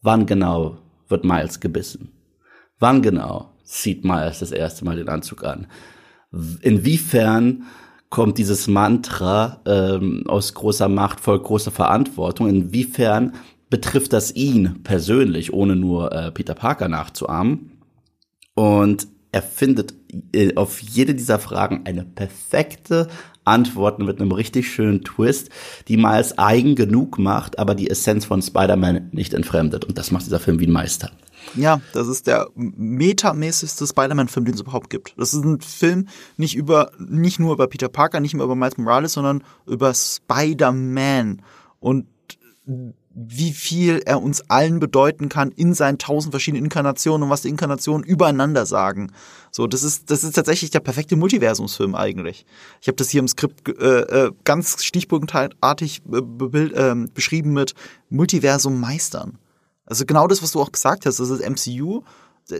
wann 0.00 0.24
genau 0.24 0.78
wird 1.08 1.24
Miles 1.24 1.60
gebissen. 1.60 2.10
Wann 2.78 3.02
genau 3.02 3.50
zieht 3.62 4.02
Miles 4.02 4.38
das 4.38 4.50
erste 4.50 4.86
Mal 4.86 4.96
den 4.96 5.10
Anzug 5.10 5.44
an. 5.44 5.66
Inwiefern 6.62 7.64
kommt 8.08 8.38
dieses 8.38 8.66
Mantra 8.66 9.60
ähm, 9.66 10.24
aus 10.26 10.54
großer 10.54 10.88
Macht, 10.88 11.20
voll 11.20 11.38
großer 11.38 11.70
Verantwortung? 11.70 12.48
Inwiefern 12.48 13.34
betrifft 13.68 14.14
das 14.14 14.34
ihn 14.34 14.82
persönlich, 14.84 15.52
ohne 15.52 15.76
nur 15.76 16.12
äh, 16.12 16.32
Peter 16.32 16.54
Parker 16.54 16.88
nachzuahmen? 16.88 17.72
Und 18.54 19.06
er 19.32 19.42
findet 19.42 19.94
äh, 20.32 20.54
auf 20.56 20.80
jede 20.80 21.14
dieser 21.14 21.38
Fragen 21.38 21.82
eine 21.84 22.04
perfekte 22.04 23.08
Antworten 23.44 24.04
mit 24.04 24.20
einem 24.20 24.32
richtig 24.32 24.70
schönen 24.70 25.02
Twist, 25.04 25.50
die 25.88 25.96
Miles 25.96 26.38
eigen 26.38 26.74
genug 26.74 27.18
macht, 27.18 27.58
aber 27.58 27.74
die 27.74 27.90
Essenz 27.90 28.24
von 28.24 28.42
Spider-Man 28.42 29.10
nicht 29.12 29.34
entfremdet. 29.34 29.84
Und 29.84 29.98
das 29.98 30.10
macht 30.10 30.26
dieser 30.26 30.40
Film 30.40 30.60
wie 30.60 30.66
ein 30.66 30.72
Meister. 30.72 31.10
Ja, 31.54 31.80
das 31.92 32.08
ist 32.08 32.26
der 32.26 32.48
metamäßigste 32.54 33.86
Spider-Man-Film, 33.86 34.46
den 34.46 34.54
es 34.54 34.60
überhaupt 34.60 34.90
gibt. 34.90 35.14
Das 35.18 35.34
ist 35.34 35.44
ein 35.44 35.60
Film 35.60 36.08
nicht 36.36 36.56
über, 36.56 36.92
nicht 36.98 37.38
nur 37.38 37.52
über 37.52 37.66
Peter 37.66 37.88
Parker, 37.88 38.20
nicht 38.20 38.34
mehr 38.34 38.44
über 38.44 38.56
Miles 38.56 38.78
Morales, 38.78 39.12
sondern 39.12 39.44
über 39.66 39.92
Spider-Man. 39.92 41.42
Und 41.80 42.06
wie 43.14 43.52
viel 43.52 44.02
er 44.04 44.20
uns 44.20 44.50
allen 44.50 44.80
bedeuten 44.80 45.28
kann 45.28 45.52
in 45.52 45.72
seinen 45.72 45.98
tausend 45.98 46.32
verschiedenen 46.32 46.64
Inkarnationen 46.64 47.24
und 47.24 47.30
was 47.30 47.42
die 47.42 47.48
Inkarnationen 47.48 48.04
übereinander 48.04 48.66
sagen. 48.66 49.12
So, 49.52 49.66
das 49.66 49.84
ist, 49.84 50.10
das 50.10 50.24
ist 50.24 50.34
tatsächlich 50.34 50.70
der 50.70 50.80
perfekte 50.80 51.14
Multiversumsfilm 51.16 51.94
eigentlich. 51.94 52.44
Ich 52.80 52.88
habe 52.88 52.96
das 52.96 53.10
hier 53.10 53.20
im 53.20 53.28
Skript 53.28 53.68
äh, 53.68 54.00
äh, 54.00 54.32
ganz 54.42 54.84
stichpunktartig 54.84 56.02
äh, 56.12 56.58
äh, 56.58 57.06
beschrieben 57.14 57.52
mit 57.52 57.74
Multiversum 58.10 58.80
meistern. 58.80 59.38
Also 59.86 60.04
genau 60.06 60.26
das, 60.26 60.42
was 60.42 60.52
du 60.52 60.60
auch 60.60 60.72
gesagt 60.72 61.06
hast, 61.06 61.20
das 61.20 61.30
ist 61.30 61.48
MCU 61.48 62.02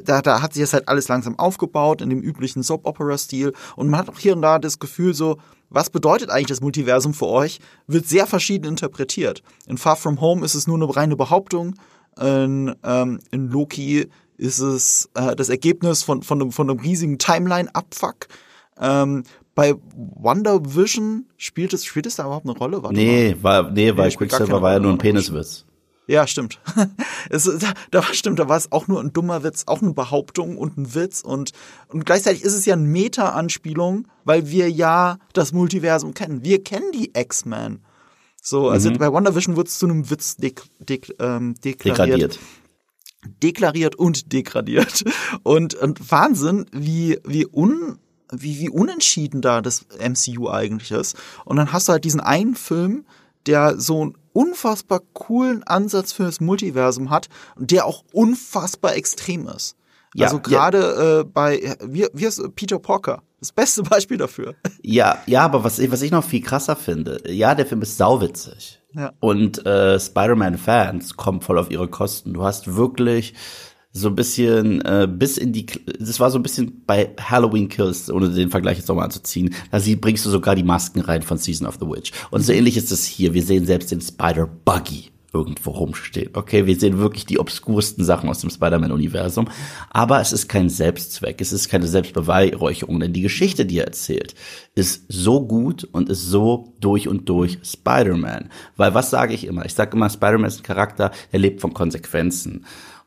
da, 0.05 0.23
da 0.23 0.41
hat 0.41 0.55
sich 0.55 0.63
das 0.63 0.73
halt 0.73 0.89
alles 0.89 1.09
langsam 1.09 1.39
aufgebaut 1.39 2.01
in 2.01 2.11
dem 2.11 2.21
üblichen 2.21 2.63
Soap-Opera-Stil 2.63 3.53
und 3.77 3.89
man 3.89 4.01
hat 4.01 4.09
auch 4.09 4.19
hier 4.19 4.35
und 4.35 4.43
da 4.43 4.59
das 4.59 4.79
Gefühl 4.79 5.15
so, 5.15 5.39
was 5.75 5.91
bedeutet 5.91 6.31
eigentlich 6.31 6.47
das 6.47 6.61
Multiversum 6.61 7.15
für 7.15 7.27
euch, 7.27 7.59
wird 7.87 8.07
sehr 8.07 8.27
verschieden 8.27 8.67
interpretiert. 8.67 9.43
In 9.67 9.77
Far 9.77 9.97
From 9.97 10.21
Home 10.21 10.45
ist 10.45 10.55
es 10.55 10.67
nur 10.67 10.77
eine 10.77 10.97
reine 10.97 11.17
Behauptung, 11.17 11.75
in, 12.21 12.75
ähm, 12.85 13.19
in 13.33 13.51
Loki 13.51 14.09
ist 14.37 14.61
es 14.61 15.11
äh, 15.15 15.35
das 15.35 15.49
Ergebnis 15.49 16.03
von, 16.03 16.23
von, 16.23 16.41
einem, 16.41 16.53
von 16.53 16.71
einem 16.71 16.79
riesigen 16.79 17.19
Timeline-Abfuck. 17.19 18.29
Ähm, 18.81 19.25
bei 19.55 19.75
Wonder 19.95 20.61
Vision 20.65 21.27
spielt 21.37 21.73
es, 21.73 21.85
spielt 21.85 22.07
es 22.07 22.17
da 22.17 22.25
überhaupt 22.25 22.47
eine 22.47 22.57
Rolle? 22.57 22.83
Warte 22.83 22.97
nee, 22.97 23.37
war, 23.41 23.71
nee, 23.71 23.97
weil 23.97 24.11
Quicksilver 24.11 24.61
war 24.63 24.73
ja 24.73 24.79
nur 24.81 24.93
ein 24.93 24.99
Peniswitz. 24.99 25.65
Ja, 26.07 26.27
stimmt. 26.27 26.61
es, 27.31 27.45
da, 27.45 27.73
da 27.91 28.03
stimmt, 28.03 28.39
da 28.39 28.49
war 28.49 28.59
es 28.59 28.71
auch 28.73 28.89
nur 28.89 29.01
ein 29.01 29.13
dummer 29.13 29.43
Witz, 29.43 29.65
auch 29.67 29.81
eine 29.81 29.95
Behauptung 29.95 30.59
und 30.59 30.77
ein 30.77 30.95
Witz 30.95 31.23
und, 31.23 31.53
und 31.89 32.05
gleichzeitig 32.05 32.43
ist 32.43 32.53
es 32.53 32.67
ja 32.67 32.75
eine 32.75 32.83
Meta-Anspielung, 32.83 34.07
weil 34.25 34.51
wir 34.51 34.71
ja 34.71 35.19
das 35.33 35.53
Multiversum 35.53 36.13
kennen. 36.13 36.45
Wir 36.45 36.63
kennen 36.63 36.93
die 36.93 37.13
X-Men. 37.15 37.81
So, 38.43 38.69
also 38.69 38.91
mhm. 38.91 38.99
bei 38.99 39.11
WandaVision 39.11 39.57
wird 39.57 39.69
es 39.69 39.79
zu 39.79 39.87
einem 39.87 40.11
Witz 40.11 40.37
dek 40.37 40.63
dek 40.79 41.15
ähm, 41.19 41.55
deklariert. 41.65 41.99
Degradiert. 41.99 42.39
Deklariert 43.43 43.97
und 43.97 44.33
degradiert. 44.35 45.05
Und, 45.43 45.75
und 45.75 46.11
Wahnsinn, 46.11 46.67
wie, 46.71 47.19
wie 47.25 47.47
un, 47.47 47.99
wie, 48.31 48.59
wie 48.59 48.69
unentschieden 48.69 49.41
da 49.41 49.63
das 49.63 49.87
MCU 49.99 50.51
eigentlich 50.51 50.91
ist. 50.91 51.17
Und 51.47 51.57
dann 51.57 51.73
hast 51.73 51.89
du 51.89 51.93
halt 51.93 52.05
diesen 52.05 52.21
einen 52.21 52.55
Film, 52.55 53.07
der 53.47 53.81
so 53.81 54.13
unfassbar 54.35 55.01
coolen 55.15 55.63
Ansatz 55.63 56.13
für 56.13 56.25
das 56.25 56.41
Multiversum 56.41 57.09
hat 57.09 57.29
und 57.57 57.71
der 57.71 57.87
auch 57.87 58.05
unfassbar 58.13 58.95
extrem 58.95 59.49
ist. 59.49 59.77
Ja, 60.15 60.27
also 60.27 60.41
gerade 60.41 60.79
ja. 60.79 61.21
äh, 61.21 61.25
bei 61.25 61.77
wie, 61.83 62.07
wie 62.13 62.27
ist 62.27 62.43
Peter 62.55 62.79
Porker 62.79 63.23
das 63.41 63.53
beste 63.53 63.83
Beispiel 63.91 64.19
dafür. 64.19 64.55
Ja, 64.83 65.19
ja, 65.27 65.43
aber 65.45 65.65
was 65.65 65.79
ich, 65.79 65.91
was 65.91 66.03
ich 66.03 66.11
noch 66.11 66.25
viel 66.25 66.43
krasser 66.43 66.77
finde, 66.77 67.23
ja, 67.27 67.55
der 67.55 67.67
Film 67.67 67.83
ist 67.83 67.97
sauwitzig. 67.97 68.81
Ja. 68.93 69.13
Und 69.21 69.65
äh, 69.67 69.99
Spider-Man-Fans 69.99 71.17
kommen 71.17 71.41
voll 71.41 71.59
auf 71.59 71.71
ihre 71.71 71.89
Kosten. 71.89 72.33
Du 72.33 72.45
hast 72.45 72.77
wirklich 72.77 73.35
so 73.97 74.09
ein 74.09 74.17
bisschen 74.17 74.81
äh, 74.83 75.09
bis 75.09 75.39
in 75.39 75.53
die 75.53 75.67
das 76.01 76.19
war 76.19 76.29
so 76.31 76.39
ein 76.39 76.43
bisschen 76.43 76.83
bei 76.85 77.11
Halloween 77.19 77.69
Kills 77.69 78.11
ohne 78.11 78.29
den 78.29 78.51
Vergleich 78.51 78.77
jetzt 78.79 78.89
nochmal 78.89 79.05
anzuziehen 79.05 79.55
da 79.71 79.79
sie, 79.79 79.95
bringst 79.95 80.27
du 80.27 80.31
sogar 80.31 80.57
die 80.57 80.65
Masken 80.65 81.01
rein 81.01 81.23
von 81.23 81.39
Season 81.39 81.67
of 81.67 81.77
the 81.81 81.87
Witch. 81.87 82.11
Und 82.31 82.43
so 82.43 82.53
ähnlich 82.53 82.77
ist 82.77 82.91
es 82.91 83.05
hier. 83.05 83.35
Wir 83.35 83.43
sehen 83.43 83.67
selbst 83.67 83.93
den 83.93 84.01
Spider 84.01 84.49
Buggy 84.65 85.11
irgendwo 85.33 85.71
rumstehen. 85.71 86.31
Okay 86.33 86.67
wir 86.67 86.77
sehen 86.77 86.99
wirklich 86.99 87.25
die 87.25 87.39
obskursten 87.39 88.05
Sachen 88.05 88.29
aus 88.29 88.41
dem 88.41 88.51
Spider-Man 88.51 88.91
Universum 88.91 89.49
aber 89.91 90.21
es 90.21 90.33
ist 90.33 90.49
kein 90.49 90.69
Selbstzweck. 90.69 91.41
Es 91.41 91.53
ist 91.53 91.69
keine 91.69 91.87
Selbstbeweihräucherung. 91.87 92.99
Denn 92.99 93.13
die 93.13 93.23
Geschichte 93.23 93.65
die 93.65 93.79
er 93.79 93.87
erzählt 93.87 94.35
ist 94.75 95.05
so 95.09 95.47
gut 95.47 95.85
und 95.85 96.09
ist 96.09 96.27
so 96.27 96.75
durch 96.81 97.07
und 97.07 97.29
durch 97.29 97.61
Spider-Man. 97.63 98.51
Weil 98.77 98.93
was 98.93 99.11
sage 99.11 99.35
ich 99.35 99.47
immer? 99.47 99.65
Ich 99.65 99.75
sage 99.75 99.97
immer 99.97 100.11
Spider-Man 100.11 100.49
ist 100.49 100.61
ein 100.61 100.65
Charakter 100.65 101.13
der 101.33 101.39
lebt 101.39 101.61
von 101.61 101.75
Konsequenzen 101.75 102.65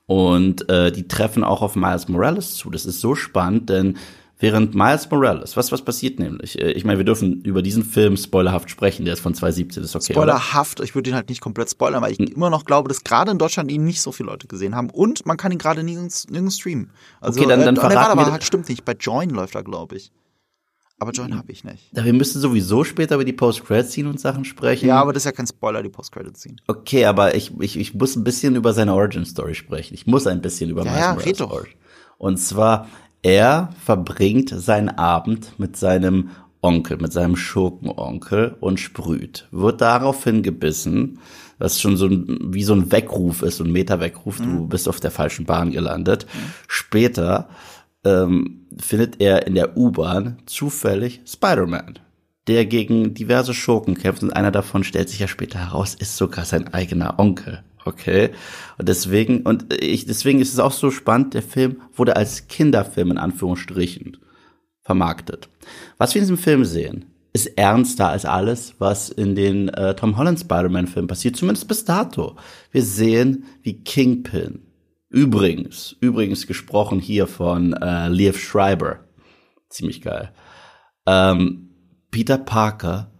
und 0.07 0.69
äh, 0.69 0.91
die 0.91 1.07
treffen 1.07 1.43
auch 1.43 1.61
auf 1.61 1.75
Miles 1.75 2.07
Morales 2.07 2.55
zu. 2.55 2.71
Das 2.71 2.85
ist 2.85 3.01
so 3.01 3.13
spannend, 3.13 3.69
denn 3.69 3.97
während 4.39 4.73
Miles 4.73 5.09
Morales, 5.11 5.57
was 5.57 5.71
was 5.71 5.81
passiert 5.81 6.17
nämlich? 6.17 6.59
Äh, 6.59 6.71
ich 6.71 6.85
meine, 6.85 6.97
wir 6.97 7.05
dürfen 7.05 7.41
über 7.41 7.61
diesen 7.61 7.83
Film 7.83 8.15
spoilerhaft 8.15 8.69
sprechen, 8.69 9.03
der 9.03 9.15
ist 9.15 9.19
von 9.19 9.33
2017, 9.33 9.83
ist 9.83 9.95
okay. 9.95 10.13
Spoilerhaft, 10.13 10.79
oder? 10.79 10.85
ich 10.85 10.95
würde 10.95 11.09
ihn 11.09 11.15
halt 11.15 11.27
nicht 11.27 11.41
komplett 11.41 11.69
spoilern, 11.69 12.01
weil 12.01 12.13
ich 12.13 12.19
hm. 12.19 12.27
immer 12.27 12.49
noch 12.49 12.63
glaube, 12.63 12.87
dass 12.87 13.03
gerade 13.03 13.31
in 13.31 13.37
Deutschland 13.37 13.69
ihn 13.69 13.83
nicht 13.83 14.01
so 14.01 14.13
viele 14.13 14.29
Leute 14.29 14.47
gesehen 14.47 14.75
haben 14.75 14.89
und 14.89 15.25
man 15.25 15.35
kann 15.35 15.51
ihn 15.51 15.57
gerade 15.57 15.83
nirgends, 15.83 16.27
nirgends 16.29 16.57
streamen. 16.57 16.89
Also, 17.19 17.41
okay, 17.41 17.49
dann, 17.49 17.59
dann 17.61 17.75
äh, 17.75 17.79
verraten 17.79 18.17
wir, 18.17 18.31
halt, 18.31 18.43
stimmt 18.45 18.69
nicht, 18.69 18.85
bei 18.85 18.93
Join 18.93 19.29
läuft 19.29 19.55
er, 19.55 19.63
glaube 19.63 19.97
ich. 19.97 20.11
Aber 20.99 21.11
Join 21.11 21.37
habe 21.37 21.51
ich 21.51 21.63
nicht. 21.63 21.95
Ja, 21.95 22.03
wir 22.03 22.13
müssen 22.13 22.41
sowieso 22.41 22.83
später 22.83 23.15
über 23.15 23.25
die 23.25 23.33
Post-Credit-Scene 23.33 24.09
und 24.09 24.19
Sachen 24.19 24.45
sprechen. 24.45 24.87
Ja, 24.87 24.99
aber 24.99 25.13
das 25.13 25.21
ist 25.21 25.25
ja 25.25 25.31
kein 25.31 25.45
Spoiler, 25.45 25.83
die 25.83 25.89
Post-Credit-Scene. 25.89 26.55
Okay, 26.65 27.05
aber 27.05 27.35
ich, 27.35 27.51
ich, 27.59 27.77
ich 27.77 27.93
muss 27.93 28.15
ein 28.15 28.23
bisschen 28.23 28.55
über 28.55 28.73
seine 28.73 28.95
Origin-Story 28.95 29.53
sprechen. 29.53 29.93
Ich 29.93 30.07
muss 30.07 30.25
ein 30.25 30.41
bisschen 30.41 30.71
über 30.71 30.83
ja, 30.83 30.91
Miles 30.91 31.05
ja, 31.05 31.13
Morales 31.13 31.37
doch. 31.37 31.65
Und 32.17 32.37
zwar, 32.37 32.87
er 33.21 33.69
verbringt 33.85 34.49
seinen 34.49 34.89
Abend 34.89 35.59
mit 35.59 35.77
seinem 35.77 36.31
Onkel, 36.61 36.97
mit 36.97 37.13
seinem 37.13 37.35
Schurkenonkel 37.35 38.57
und 38.59 38.79
sprüht. 38.79 39.47
Wird 39.51 39.81
daraufhin 39.81 40.41
gebissen, 40.41 41.19
was 41.59 41.79
schon 41.79 41.97
so 41.97 42.07
ein, 42.07 42.39
wie 42.53 42.63
so 42.63 42.73
ein 42.73 42.91
Weckruf 42.91 43.43
ist, 43.43 43.57
so 43.57 43.63
ein 43.63 43.71
Meter-Weckruf. 43.71 44.39
Mhm. 44.39 44.57
Du 44.57 44.67
bist 44.67 44.89
auf 44.89 44.99
der 44.99 45.11
falschen 45.11 45.45
Bahn 45.45 45.71
gelandet. 45.71 46.25
Mhm. 46.25 46.53
Später 46.67 47.49
ähm, 48.07 48.67
findet 48.79 49.19
er 49.21 49.47
in 49.47 49.55
der 49.55 49.77
U-Bahn 49.77 50.37
zufällig 50.45 51.21
Spider-Man, 51.25 51.99
der 52.47 52.65
gegen 52.65 53.13
diverse 53.13 53.53
Schurken 53.53 53.95
kämpft 53.95 54.23
und 54.23 54.31
einer 54.31 54.51
davon 54.51 54.83
stellt 54.83 55.09
sich 55.09 55.19
ja 55.19 55.27
später 55.27 55.59
heraus, 55.59 55.95
ist 55.95 56.17
sogar 56.17 56.45
sein 56.45 56.73
eigener 56.73 57.19
Onkel. 57.19 57.63
Okay. 57.85 58.31
Und 58.77 58.89
deswegen, 58.89 59.41
und 59.43 59.73
ich, 59.81 60.05
deswegen 60.05 60.39
ist 60.39 60.53
es 60.53 60.59
auch 60.59 60.73
so 60.73 60.91
spannend, 60.91 61.33
der 61.33 61.41
Film 61.41 61.81
wurde 61.95 62.17
als 62.17 62.47
Kinderfilm 62.47 63.11
in 63.11 63.17
Anführungsstrichen 63.17 64.17
vermarktet. 64.81 65.49
Was 65.97 66.13
wir 66.13 66.21
in 66.21 66.25
diesem 66.25 66.37
Film 66.37 66.65
sehen, 66.65 67.05
ist 67.33 67.57
ernster 67.57 68.09
als 68.09 68.25
alles, 68.25 68.75
was 68.79 69.09
in 69.09 69.35
den 69.35 69.69
äh, 69.69 69.95
Tom 69.95 70.17
Holland 70.17 70.39
Spider-Man-Filmen 70.39 71.07
passiert, 71.07 71.37
zumindest 71.37 71.67
bis 71.67 71.85
dato. 71.85 72.35
Wir 72.71 72.83
sehen, 72.83 73.45
wie 73.63 73.81
Kingpin 73.83 74.66
Übrigens, 75.09 75.95
übrigens 76.01 76.47
gesprochen 76.47 76.99
hier 76.99 77.27
von 77.27 77.73
äh, 77.73 78.09
Liev 78.09 78.39
Schreiber. 78.39 79.05
Ziemlich 79.69 80.01
geil. 80.01 80.33
Ähm, 81.05 81.69
Peter 82.11 82.37
Parker 82.37 83.11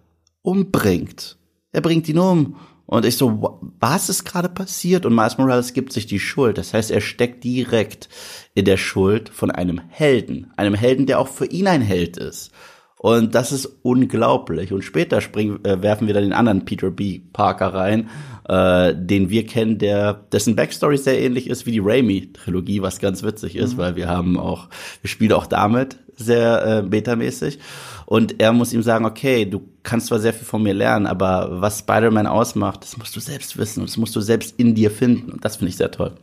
umbringt. 0.42 1.38
Er 1.72 1.82
bringt 1.82 2.08
ihn 2.10 2.20
um. 2.20 2.58
Und 2.86 3.06
ich 3.06 3.18
so, 3.18 3.60
was 3.80 4.08
ist 4.08 4.24
gerade 4.24 4.48
passiert? 4.48 5.06
Und 5.06 5.14
Miles 5.14 5.38
Morales 5.38 5.74
gibt 5.74 5.92
sich 5.92 6.08
die 6.08 6.22
Schuld. 6.22 6.58
Das 6.58 6.74
heißt, 6.74 6.90
er 6.90 7.02
steckt 7.02 7.44
direkt 7.44 8.08
in 8.54 8.64
der 8.64 8.78
Schuld 8.78 9.28
von 9.28 9.52
einem 9.52 9.82
Helden. 9.90 10.54
Einem 10.56 10.74
Helden, 10.74 11.06
der 11.06 11.20
auch 11.20 11.28
für 11.28 11.46
ihn 11.46 11.68
ein 11.68 11.82
Held 11.82 12.16
ist. 12.16 12.52
Und 12.98 13.36
das 13.36 13.52
ist 13.52 13.66
unglaublich. 13.84 14.74
Und 14.74 14.84
später 14.84 15.22
springen, 15.22 15.64
äh, 15.66 15.82
werfen 15.82 16.08
wir 16.08 16.14
dann 16.14 16.24
den 16.24 16.34
anderen 16.34 16.66
Peter 16.66 16.90
B. 16.90 17.20
Parker 17.20 17.74
rein, 17.74 18.10
äh, 18.48 18.94
den 18.96 19.30
wir 19.30 19.46
kennen, 19.46 19.78
der 19.78 20.14
dessen 20.32 20.56
Backstory 20.56 20.98
sehr 20.98 21.20
ähnlich 21.20 21.50
ist 21.50 21.66
wie 21.66 21.72
die 21.72 21.80
Raimi-Trilogie, 21.80 22.82
was 22.82 23.00
ganz 23.00 23.24
witzig 23.24 23.56
ist, 23.56 23.74
mhm. 23.74 23.78
weil 23.78 23.96
wir 23.96 24.08
haben 24.08 24.38
auch, 24.38 24.70
wir 25.02 25.10
spielen 25.10 25.34
auch 25.34 25.48
damit 25.48 25.98
sehr 26.16 26.66
äh, 26.66 26.82
betamäßig. 26.82 27.60
Und 28.06 28.40
er 28.40 28.54
muss 28.54 28.74
ihm 28.74 28.84
sagen, 28.84 29.06
okay, 29.06 29.46
du 29.46 29.62
kannst 29.84 30.08
zwar 30.08 30.20
sehr 30.20 30.34
viel 30.34 30.46
von 30.46 30.64
mir 30.64 30.74
lernen, 30.74 31.08
aber 31.08 31.62
was 31.62 31.80
Spider-Man 31.80 32.26
ausmacht, 32.26 32.84
das 32.84 32.98
musst 32.98 33.16
du 33.16 33.20
selbst 33.20 33.58
wissen 33.58 33.82
und 33.82 33.90
das 33.90 33.98
musst 33.98 34.16
du 34.16 34.22
selbst 34.22 34.56
in 34.58 34.76
dir 34.76 34.92
finden. 34.92 35.32
Und 35.32 35.46
das 35.46 35.58
finde 35.58 35.70
ich 35.70 35.78
sehr 35.78 35.92
toll. 35.92 36.16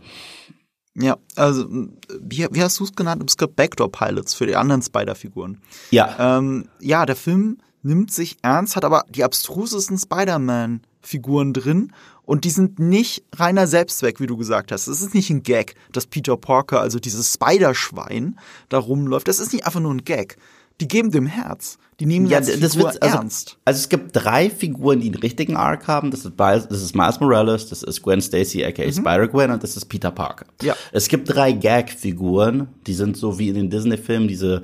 Ja, 0.97 1.17
also 1.35 1.67
wie, 1.69 2.47
wie 2.51 2.63
hast 2.63 2.79
du 2.79 2.85
es 2.85 2.95
genannt 2.95 3.21
im 3.21 3.29
Skript 3.29 3.57
Backdoor 3.57 3.91
Pilots 3.91 4.35
für 4.35 4.47
die 4.47 4.57
anderen 4.57 4.81
Spider-Figuren? 4.81 5.61
Ja. 5.91 6.39
Ähm, 6.39 6.69
ja, 6.81 7.05
der 7.05 7.17
Film 7.17 7.59
nimmt 7.83 8.13
sich 8.13 8.39
ernst, 8.43 8.77
hat 8.77 8.85
aber 8.85 9.05
die 9.09 9.25
abstrusesten 9.25 9.99
Spider-Man-Figuren 9.99 11.53
drin 11.53 11.93
und 12.25 12.45
die 12.45 12.51
sind 12.51 12.79
nicht 12.79 13.25
reiner 13.35 13.67
Selbstzweck, 13.67 14.21
wie 14.21 14.27
du 14.27 14.37
gesagt 14.37 14.73
hast. 14.73 14.87
Es 14.87 15.01
ist 15.01 15.15
nicht 15.15 15.31
ein 15.31 15.43
Gag, 15.43 15.75
dass 15.93 16.07
Peter 16.07 16.37
Parker, 16.37 16.81
also 16.81 16.99
dieses 16.99 17.33
Spider-Schwein, 17.33 18.39
da 18.69 18.79
rumläuft. 18.79 19.29
Das 19.29 19.41
ist 19.41 19.53
nicht 19.53 19.67
einfach 19.67 19.81
nur 19.81 19.93
ein 19.93 20.05
Gag 20.05 20.37
die 20.81 20.89
geben 20.89 21.11
dem 21.11 21.27
Herz. 21.27 21.79
Die 22.01 22.07
nehmen 22.07 22.27
ja, 22.27 22.41
das 22.41 22.51
Figur 22.51 22.91
wird, 22.91 23.03
also, 23.03 23.17
ernst. 23.17 23.59
Also 23.65 23.79
es 23.79 23.89
gibt 23.89 24.11
drei 24.17 24.51
Figuren, 24.51 24.99
die 24.99 25.07
einen 25.07 25.15
richtigen 25.15 25.57
Arc 25.57 25.87
haben. 25.87 26.11
Das 26.11 26.25
ist, 26.25 26.33
das 26.37 26.83
ist 26.83 26.97
Miles 26.97 27.21
Morales, 27.21 27.69
das 27.69 27.85
ist 27.85 28.03
Gwen 28.03 28.21
Stacy, 28.21 28.65
aka 28.65 28.85
mhm. 28.85 28.93
Spider-Gwen 28.93 29.53
und 29.53 29.63
das 29.63 29.77
ist 29.77 29.85
Peter 29.85 30.11
Parker. 30.11 30.47
Ja. 30.63 30.75
Es 30.91 31.07
gibt 31.07 31.33
drei 31.33 31.53
Gag-Figuren, 31.53 32.67
die 32.89 32.95
sind 32.95 33.17
so 33.17 33.39
wie 33.39 33.49
in 33.49 33.55
den 33.55 33.71
Disney-Filmen, 33.71 34.27
diese 34.27 34.63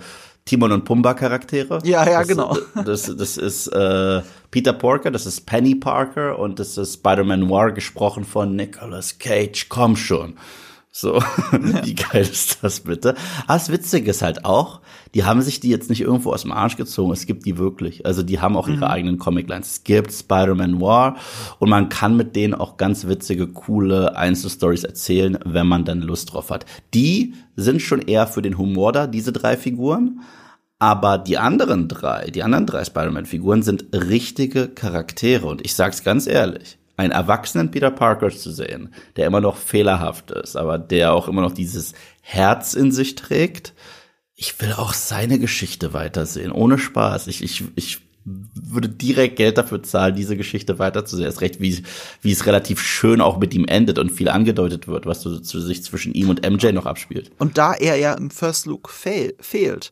Timon 0.50 0.72
und 0.72 0.84
Pumba 0.84 1.14
Charaktere. 1.14 1.78
Ja, 1.84 2.04
ja, 2.04 2.18
das, 2.18 2.28
genau. 2.28 2.56
Das, 2.84 3.02
das 3.16 3.36
ist 3.36 3.68
äh, 3.68 4.20
Peter 4.50 4.72
Parker, 4.72 5.12
das 5.12 5.24
ist 5.24 5.46
Penny 5.46 5.76
Parker 5.76 6.40
und 6.40 6.58
das 6.58 6.76
ist 6.76 6.94
Spider-Man 6.94 7.46
Noir 7.46 7.70
gesprochen 7.70 8.24
von 8.24 8.56
Nicolas 8.56 9.20
Cage. 9.20 9.68
Komm 9.68 9.94
schon. 9.94 10.34
So, 10.90 11.22
wie 11.52 11.94
geil 11.94 12.22
ist 12.22 12.64
das 12.64 12.80
bitte? 12.80 13.10
Aber 13.46 13.58
das 13.58 13.70
Witzige 13.70 14.10
ist 14.10 14.22
halt 14.22 14.44
auch, 14.44 14.80
die 15.14 15.22
haben 15.22 15.40
sich 15.40 15.60
die 15.60 15.68
jetzt 15.68 15.88
nicht 15.88 16.00
irgendwo 16.00 16.32
aus 16.32 16.42
dem 16.42 16.50
Arsch 16.50 16.76
gezogen, 16.76 17.12
es 17.12 17.26
gibt 17.26 17.46
die 17.46 17.56
wirklich. 17.56 18.04
Also 18.04 18.24
die 18.24 18.40
haben 18.40 18.56
auch 18.56 18.66
ihre 18.66 18.78
mhm. 18.78 18.82
eigenen 18.92 19.18
Comic-Lines. 19.18 19.68
Es 19.68 19.84
gibt 19.84 20.12
Spider-Man 20.12 20.80
War 20.80 21.16
und 21.60 21.70
man 21.70 21.90
kann 21.90 22.16
mit 22.16 22.34
denen 22.34 22.54
auch 22.54 22.76
ganz 22.76 23.06
witzige, 23.06 23.46
coole 23.46 24.16
Einzelstories 24.16 24.82
erzählen, 24.82 25.38
wenn 25.44 25.68
man 25.68 25.84
dann 25.84 26.00
Lust 26.00 26.32
drauf 26.32 26.50
hat. 26.50 26.66
Die 26.92 27.34
sind 27.54 27.82
schon 27.82 28.02
eher 28.02 28.26
für 28.26 28.42
den 28.42 28.58
Humor 28.58 28.90
da, 28.90 29.06
diese 29.06 29.30
drei 29.30 29.56
Figuren. 29.56 30.22
Aber 30.80 31.18
die 31.18 31.36
anderen 31.36 31.88
drei, 31.88 32.30
die 32.30 32.42
anderen 32.42 32.66
drei 32.66 32.84
Spider-Man-Figuren 32.84 33.62
sind 33.62 33.84
richtige 33.92 34.66
Charaktere. 34.66 35.46
Und 35.46 35.62
ich 35.62 35.74
sag's 35.74 36.02
ganz 36.02 36.26
ehrlich, 36.26 36.78
einen 36.96 37.12
erwachsenen 37.12 37.70
Peter 37.70 37.90
Parker 37.90 38.30
zu 38.30 38.50
sehen, 38.50 38.94
der 39.16 39.26
immer 39.26 39.42
noch 39.42 39.56
fehlerhaft 39.56 40.30
ist, 40.30 40.56
aber 40.56 40.78
der 40.78 41.12
auch 41.12 41.28
immer 41.28 41.42
noch 41.42 41.52
dieses 41.52 41.92
Herz 42.22 42.72
in 42.72 42.92
sich 42.92 43.14
trägt. 43.14 43.74
Ich 44.34 44.58
will 44.62 44.72
auch 44.72 44.94
seine 44.94 45.38
Geschichte 45.38 45.92
weitersehen, 45.92 46.50
ohne 46.50 46.78
Spaß. 46.78 47.26
Ich, 47.26 47.42
ich, 47.44 47.62
ich 47.74 48.00
würde 48.24 48.88
direkt 48.88 49.36
Geld 49.36 49.58
dafür 49.58 49.82
zahlen, 49.82 50.14
diese 50.14 50.38
Geschichte 50.38 50.78
weiterzusehen. 50.78 51.26
Erst 51.26 51.42
recht, 51.42 51.60
wie, 51.60 51.82
wie 52.22 52.32
es 52.32 52.46
relativ 52.46 52.80
schön 52.80 53.20
auch 53.20 53.38
mit 53.38 53.52
ihm 53.52 53.66
endet 53.66 53.98
und 53.98 54.10
viel 54.10 54.30
angedeutet 54.30 54.88
wird, 54.88 55.04
was 55.04 55.20
so 55.20 55.38
zu 55.40 55.60
sich 55.60 55.82
zwischen 55.82 56.14
ihm 56.14 56.30
und 56.30 56.48
MJ 56.48 56.72
noch 56.72 56.86
abspielt. 56.86 57.32
Und 57.38 57.58
da 57.58 57.74
er 57.74 57.96
ja 57.96 58.14
im 58.14 58.30
First 58.30 58.64
Look 58.64 58.88
fail, 58.88 59.34
fehlt, 59.40 59.90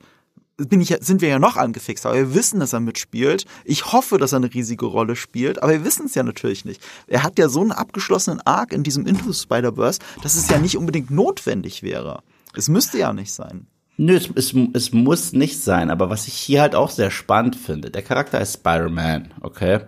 bin 0.59 0.81
ich, 0.81 0.95
sind 1.01 1.21
wir 1.21 1.29
ja 1.29 1.39
noch 1.39 1.57
angefixt, 1.57 2.05
aber 2.05 2.17
wir 2.17 2.35
wissen, 2.35 2.59
dass 2.61 2.73
er 2.73 2.81
mitspielt. 2.81 3.45
Ich 3.65 3.93
hoffe, 3.93 4.19
dass 4.19 4.33
er 4.33 4.39
eine 4.39 4.53
riesige 4.53 4.87
Rolle 4.87 5.15
spielt, 5.15 5.63
aber 5.63 5.73
wir 5.73 5.85
wissen 5.85 6.07
es 6.07 6.15
ja 6.15 6.25
natürlich 6.25 6.65
nicht. 6.65 6.83
Er 7.07 7.23
hat 7.23 7.39
ja 7.39 7.49
so 7.49 7.61
einen 7.61 7.73
abgeschlossenen 7.73 8.41
Arc 8.45 8.73
in 8.73 8.83
diesem 8.83 9.07
Into 9.07 9.33
Spider-Verse, 9.33 10.01
dass 10.23 10.35
es 10.35 10.49
ja 10.49 10.59
nicht 10.59 10.77
unbedingt 10.77 11.11
notwendig 11.11 11.83
wäre. 11.83 12.23
Es 12.55 12.69
müsste 12.69 12.99
ja 12.99 13.13
nicht 13.13 13.33
sein. 13.33 13.69
Nö, 13.97 14.15
es, 14.15 14.31
es, 14.35 14.55
es 14.75 14.93
muss 14.93 15.33
nicht 15.33 15.61
sein, 15.61 15.91
aber 15.91 16.11
was 16.11 16.29
ich 16.29 16.35
hier 16.35 16.61
halt 16.61 16.75
auch 16.75 16.91
sehr 16.91 17.11
spannend 17.11 17.57
finde, 17.57 17.91
der 17.91 18.03
Charakter 18.03 18.41
ist 18.41 18.55
Spider-Man, 18.55 19.35
okay? 19.41 19.81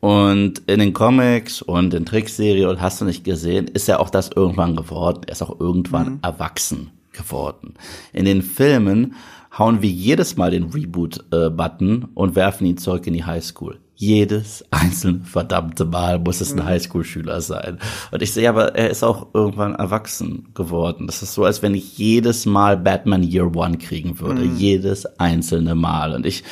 Und 0.00 0.62
in 0.66 0.78
den 0.78 0.92
Comics 0.92 1.60
und 1.60 1.92
in 1.92 2.06
Trickserie 2.06 2.68
und 2.68 2.80
hast 2.80 3.00
du 3.00 3.04
nicht 3.04 3.24
gesehen, 3.24 3.66
ist 3.66 3.88
er 3.88 4.00
auch 4.00 4.10
das 4.10 4.30
irgendwann 4.34 4.76
geworden. 4.76 5.22
Er 5.26 5.32
ist 5.32 5.42
auch 5.42 5.58
irgendwann 5.58 6.14
mhm. 6.14 6.18
erwachsen 6.22 6.92
geworden. 7.12 7.74
In 8.12 8.24
den 8.24 8.42
Filmen 8.42 9.14
hauen 9.58 9.82
wir 9.82 9.90
jedes 9.90 10.36
Mal 10.36 10.50
den 10.50 10.64
Reboot-Button 10.64 12.02
äh, 12.02 12.06
und 12.14 12.36
werfen 12.36 12.66
ihn 12.66 12.78
zurück 12.78 13.06
in 13.06 13.14
die 13.14 13.24
Highschool. 13.24 13.80
Jedes 14.00 14.64
einzelne 14.70 15.20
verdammte 15.24 15.84
Mal 15.84 16.20
muss 16.20 16.40
es 16.40 16.52
ein 16.52 16.60
mhm. 16.60 16.66
Highschool-Schüler 16.66 17.40
sein. 17.40 17.78
Und 18.12 18.22
ich 18.22 18.32
sehe 18.32 18.48
aber, 18.48 18.76
er 18.76 18.90
ist 18.90 19.02
auch 19.02 19.34
irgendwann 19.34 19.74
erwachsen 19.74 20.50
geworden. 20.54 21.08
Das 21.08 21.22
ist 21.22 21.34
so, 21.34 21.44
als 21.44 21.62
wenn 21.62 21.74
ich 21.74 21.98
jedes 21.98 22.46
Mal 22.46 22.76
Batman 22.76 23.24
Year 23.24 23.56
One 23.56 23.76
kriegen 23.76 24.20
würde. 24.20 24.42
Mhm. 24.42 24.56
Jedes 24.56 25.04
einzelne 25.18 25.74
Mal. 25.74 26.14
Und 26.14 26.26
ich, 26.26 26.44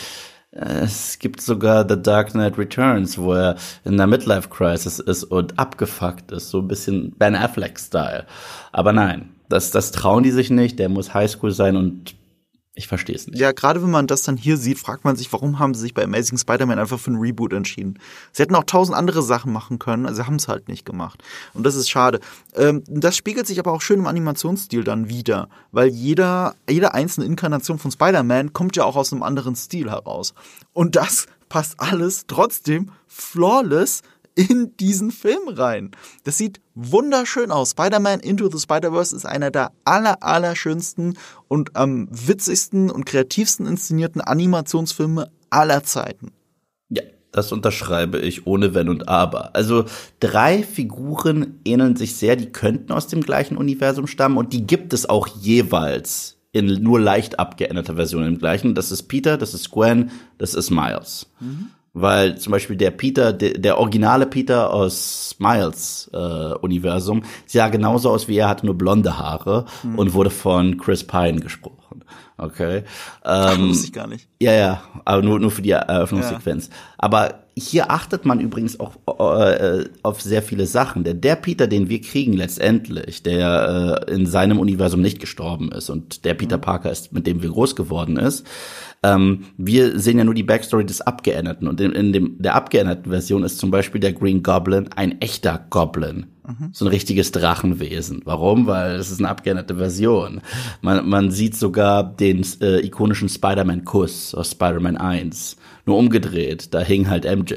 es 0.51 1.21
gibt 1.21 1.41
sogar 1.41 1.89
The 1.89 2.03
Dark 2.03 2.33
Knight 2.33 2.59
Returns, 2.59 3.17
wo 3.17 3.35
er 3.35 3.55
in 3.85 3.97
der 3.97 4.09
Midlife 4.09 4.49
Crisis 4.49 4.99
ist 4.99 5.23
und 5.23 5.57
abgefuckt 5.57 6.33
ist. 6.33 6.51
So 6.51 6.59
ein 6.59 6.69
bisschen 6.69 7.13
Ben 7.13 7.37
Affleck-Style. 7.37 8.27
Aber 8.73 8.93
nein, 8.93 9.31
das, 9.49 9.71
das 9.71 9.93
trauen 9.93 10.25
die 10.25 10.33
sich 10.33 10.51
nicht. 10.51 10.81
Der 10.81 10.89
muss 10.89 11.15
Highschool 11.15 11.53
sein 11.53 11.77
und 11.77 12.17
ich 12.79 12.89
verstehe 12.89 13.17
es 13.17 13.27
nicht. 13.27 13.39
Ja, 13.39 13.53
gerade 13.53 13.83
wenn 13.83 13.91
man 13.91 14.07
das 14.07 14.23
dann 14.23 14.37
hier 14.37 14.59
sieht, 14.59 14.79
fragt 14.79 15.03
man 15.05 15.17
sich, 15.17 15.33
warum 15.33 15.59
haben 15.59 15.73
sie 15.73 15.81
sich 15.81 15.95
bei 15.95 16.05
Amazing 16.05 16.37
Spider-Man 16.37 16.79
einfach 16.79 17.01
für 17.01 17.11
ein 17.11 17.17
Reboot 17.17 17.55
entschieden? 17.55 17.99
Sie 18.33 18.43
hätten 18.43 18.55
auch 18.55 18.65
tausend 18.65 18.97
andere 18.97 19.23
Sachen 19.23 19.51
machen 19.51 19.79
können, 19.79 20.05
also 20.05 20.21
sie 20.21 20.27
haben 20.27 20.37
es 20.37 20.47
halt 20.47 20.69
nicht 20.69 20.85
gemacht. 20.85 21.23
Und 21.55 21.65
das 21.65 21.75
ist 21.75 21.89
schade. 21.89 22.21
Ähm, 22.55 22.85
das 22.87 23.17
spiegelt 23.17 23.47
sich 23.47 23.59
aber 23.59 23.73
auch 23.73 23.81
schön 23.81 24.01
im 24.01 24.07
Animationsstil 24.07 24.85
dann 24.85 25.09
wieder, 25.09 25.49
weil 25.73 25.89
jeder, 25.89 26.55
jede 26.69 26.93
einzelne 26.93 27.27
Inkarnation 27.27 27.79
von 27.79 27.91
Spider-Man 27.91 28.53
kommt 28.53 28.77
ja 28.77 28.85
auch 28.85 28.97
aus 28.97 29.11
einem 29.11 29.23
anderen 29.23 29.57
Stil 29.57 29.91
heraus. 29.91 30.35
Und 30.75 30.97
das 30.97 31.29
passt 31.49 31.81
alles 31.81 32.27
trotzdem 32.27 32.91
flawless 33.07 34.03
in 34.37 34.77
diesen 34.77 35.11
Film 35.11 35.49
rein. 35.49 35.91
Das 36.25 36.39
sieht 36.39 36.61
wunderschön 36.75 37.51
aus. 37.51 37.71
Spider-Man 37.71 38.21
Into 38.21 38.49
the 38.51 38.61
Spider-Verse 38.61 39.17
ist 39.17 39.27
einer 39.27 39.51
der 39.51 39.73
aller, 39.85 40.23
aller 40.23 40.55
schönsten 40.55 41.15
und 41.49 41.75
am 41.75 42.07
witzigsten 42.11 42.91
und 42.91 43.07
kreativsten 43.07 43.67
inszenierten 43.67 44.21
Animationsfilme 44.21 45.31
aller 45.49 45.83
Zeiten. 45.83 46.33
Ja, 46.91 47.03
das 47.33 47.51
unterschreibe 47.51 48.19
ich 48.19 48.47
ohne 48.47 48.75
Wenn 48.75 48.91
und 48.91 49.09
Aber. 49.09 49.57
Also 49.57 49.87
drei 50.21 50.63
Figuren 50.63 51.59
ähneln 51.65 51.97
sich 51.97 52.17
sehr, 52.17 52.37
die 52.37 52.53
könnten 52.53 52.93
aus 52.93 53.07
dem 53.07 53.23
gleichen 53.23 53.57
Universum 53.57 54.07
stammen 54.07 54.37
und 54.37 54.53
die 54.53 54.67
gibt 54.67 54.93
es 54.93 55.09
auch 55.09 55.27
jeweils 55.29 56.37
in 56.53 56.67
nur 56.83 57.01
leicht 57.01 57.39
abgeänderter 57.39 57.97
Version 57.97 58.25
im 58.25 58.39
gleichen. 58.39 58.75
Das 58.75 58.93
ist 58.93 59.05
Peter, 59.05 59.39
das 59.39 59.55
ist 59.55 59.71
Gwen, 59.71 60.11
das 60.37 60.53
ist 60.53 60.71
Miles. 60.71 61.27
Mhm 61.41 61.71
weil 61.97 62.37
zum 62.37 62.51
Beispiel 62.51 62.77
der 62.77 62.91
Peter, 62.91 63.33
der, 63.33 63.55
der 63.55 63.79
originale 63.79 64.27
Peter 64.27 64.71
aus 64.73 65.35
Miles 65.39 66.11
äh, 66.13 66.17
Universum 66.61 67.23
sah 67.47 67.69
genauso 67.69 68.11
aus 68.11 68.29
wie 68.29 68.37
er, 68.37 68.49
hatte 68.51 68.67
nur 68.67 68.77
blonde 68.77 69.19
Haare 69.19 69.65
mhm. 69.83 69.99
und 69.99 70.13
wurde 70.13 70.29
von 70.29 70.77
Chris 70.77 71.05
Pine 71.05 71.41
gesprochen. 71.41 72.05
Okay. 72.39 72.83
Ähm, 73.25 73.69
das 73.69 73.85
ich 73.85 73.95
gar 73.95 74.07
nicht. 74.07 74.29
Ja, 74.39 74.53
ja, 74.53 74.83
aber 75.07 75.23
nur, 75.23 75.41
nur 75.41 75.51
für 75.51 75.63
die 75.63 75.71
Eröffnungssequenz. 75.71 76.67
Ja. 76.67 76.75
Aber 76.99 77.47
hier 77.57 77.91
achtet 77.91 78.27
man 78.27 78.41
übrigens 78.41 78.79
auch 78.79 78.97
äh, 79.19 79.87
auf 80.03 80.21
sehr 80.21 80.43
viele 80.43 80.67
Sachen. 80.67 81.03
Denn 81.03 81.23
der 81.23 81.37
Peter, 81.37 81.67
den 81.67 81.89
wir 81.89 82.03
kriegen 82.03 82.35
letztendlich, 82.35 83.23
der 83.23 84.05
äh, 84.07 84.13
in 84.13 84.27
seinem 84.27 84.59
Universum 84.59 85.01
nicht 85.01 85.19
gestorben 85.19 85.73
ist 85.73 85.89
und 85.89 86.27
der 86.27 86.35
Peter 86.35 86.59
mhm. 86.59 86.63
Parker 86.63 86.91
ist, 86.91 87.15
mit 87.15 87.27
dem 87.27 87.41
wir 87.41 87.49
groß 87.49 87.75
geworden 87.75 88.19
ist, 88.19 88.47
ähm, 89.03 89.45
wir 89.57 89.99
sehen 89.99 90.19
ja 90.19 90.25
nur 90.25 90.35
die 90.35 90.43
Backstory 90.43 90.85
des 90.85 91.01
Abgeänderten. 91.01 91.69
Und 91.69 91.81
in, 91.81 91.93
in 91.93 92.13
dem, 92.13 92.37
der 92.39 92.55
abgeänderten 92.55 93.11
Version 93.11 93.45
ist 93.45 93.59
zum 93.59 93.71
Beispiel 93.71 94.01
der 94.01 94.13
Green 94.13 94.43
Goblin 94.43 94.89
ein 94.95 95.21
echter 95.21 95.67
Goblin. 95.71 96.27
Mhm. 96.47 96.71
So 96.73 96.85
ein 96.85 96.89
richtiges 96.89 97.33
Drachenwesen. 97.33 98.23
Warum? 98.25 98.67
Weil 98.67 98.97
es 98.97 99.11
ist 99.11 99.19
eine 99.19 99.29
abgeänderte 99.29 99.77
Version. 99.77 100.41
Man, 100.81 101.09
man 101.09 101.31
sieht 101.31 101.57
sogar 101.57 102.05
den 102.05 102.45
äh, 102.61 102.85
ikonischen 102.85 103.29
Spider-Man-Kuss 103.29 104.35
aus 104.35 104.53
Spider-Man 104.53 104.97
1. 104.97 105.57
Nur 105.87 105.99
umgedreht. 105.99 106.73
Da 106.75 106.81
hing 106.81 107.09
halt 107.09 107.25
MJ, 107.25 107.55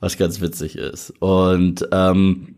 was 0.00 0.18
ganz 0.18 0.40
witzig 0.40 0.76
ist. 0.76 1.12
Und 1.20 1.88
ähm, 1.92 2.57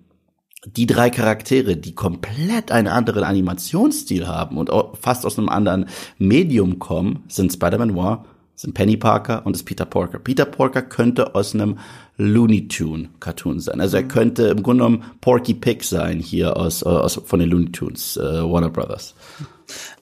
die 0.64 0.86
drei 0.86 1.10
Charaktere, 1.10 1.76
die 1.76 1.94
komplett 1.94 2.70
einen 2.70 2.88
anderen 2.88 3.24
Animationsstil 3.24 4.26
haben 4.26 4.58
und 4.58 4.70
fast 5.00 5.24
aus 5.24 5.38
einem 5.38 5.48
anderen 5.48 5.86
Medium 6.18 6.78
kommen, 6.78 7.24
sind 7.28 7.52
Spider-Man 7.52 7.96
War, 7.96 8.26
sind 8.54 8.74
Penny 8.74 8.98
Parker 8.98 9.46
und 9.46 9.56
ist 9.56 9.64
Peter 9.64 9.86
Porker. 9.86 10.18
Peter 10.18 10.44
Porker 10.44 10.82
könnte 10.82 11.34
aus 11.34 11.54
einem 11.54 11.78
Looney 12.18 12.68
Tune 12.68 13.08
Cartoon 13.18 13.58
sein. 13.58 13.80
Also 13.80 13.96
er 13.96 14.02
mhm. 14.02 14.08
könnte 14.08 14.48
im 14.48 14.62
Grunde 14.62 14.84
genommen 14.84 15.04
Porky 15.22 15.54
Pig 15.54 15.82
sein 15.82 16.20
hier 16.20 16.58
aus, 16.58 16.82
aus 16.82 17.22
von 17.24 17.40
den 17.40 17.48
Looney 17.48 17.72
Tunes, 17.72 18.18
äh, 18.18 18.20
Warner 18.20 18.68
Brothers. 18.68 19.14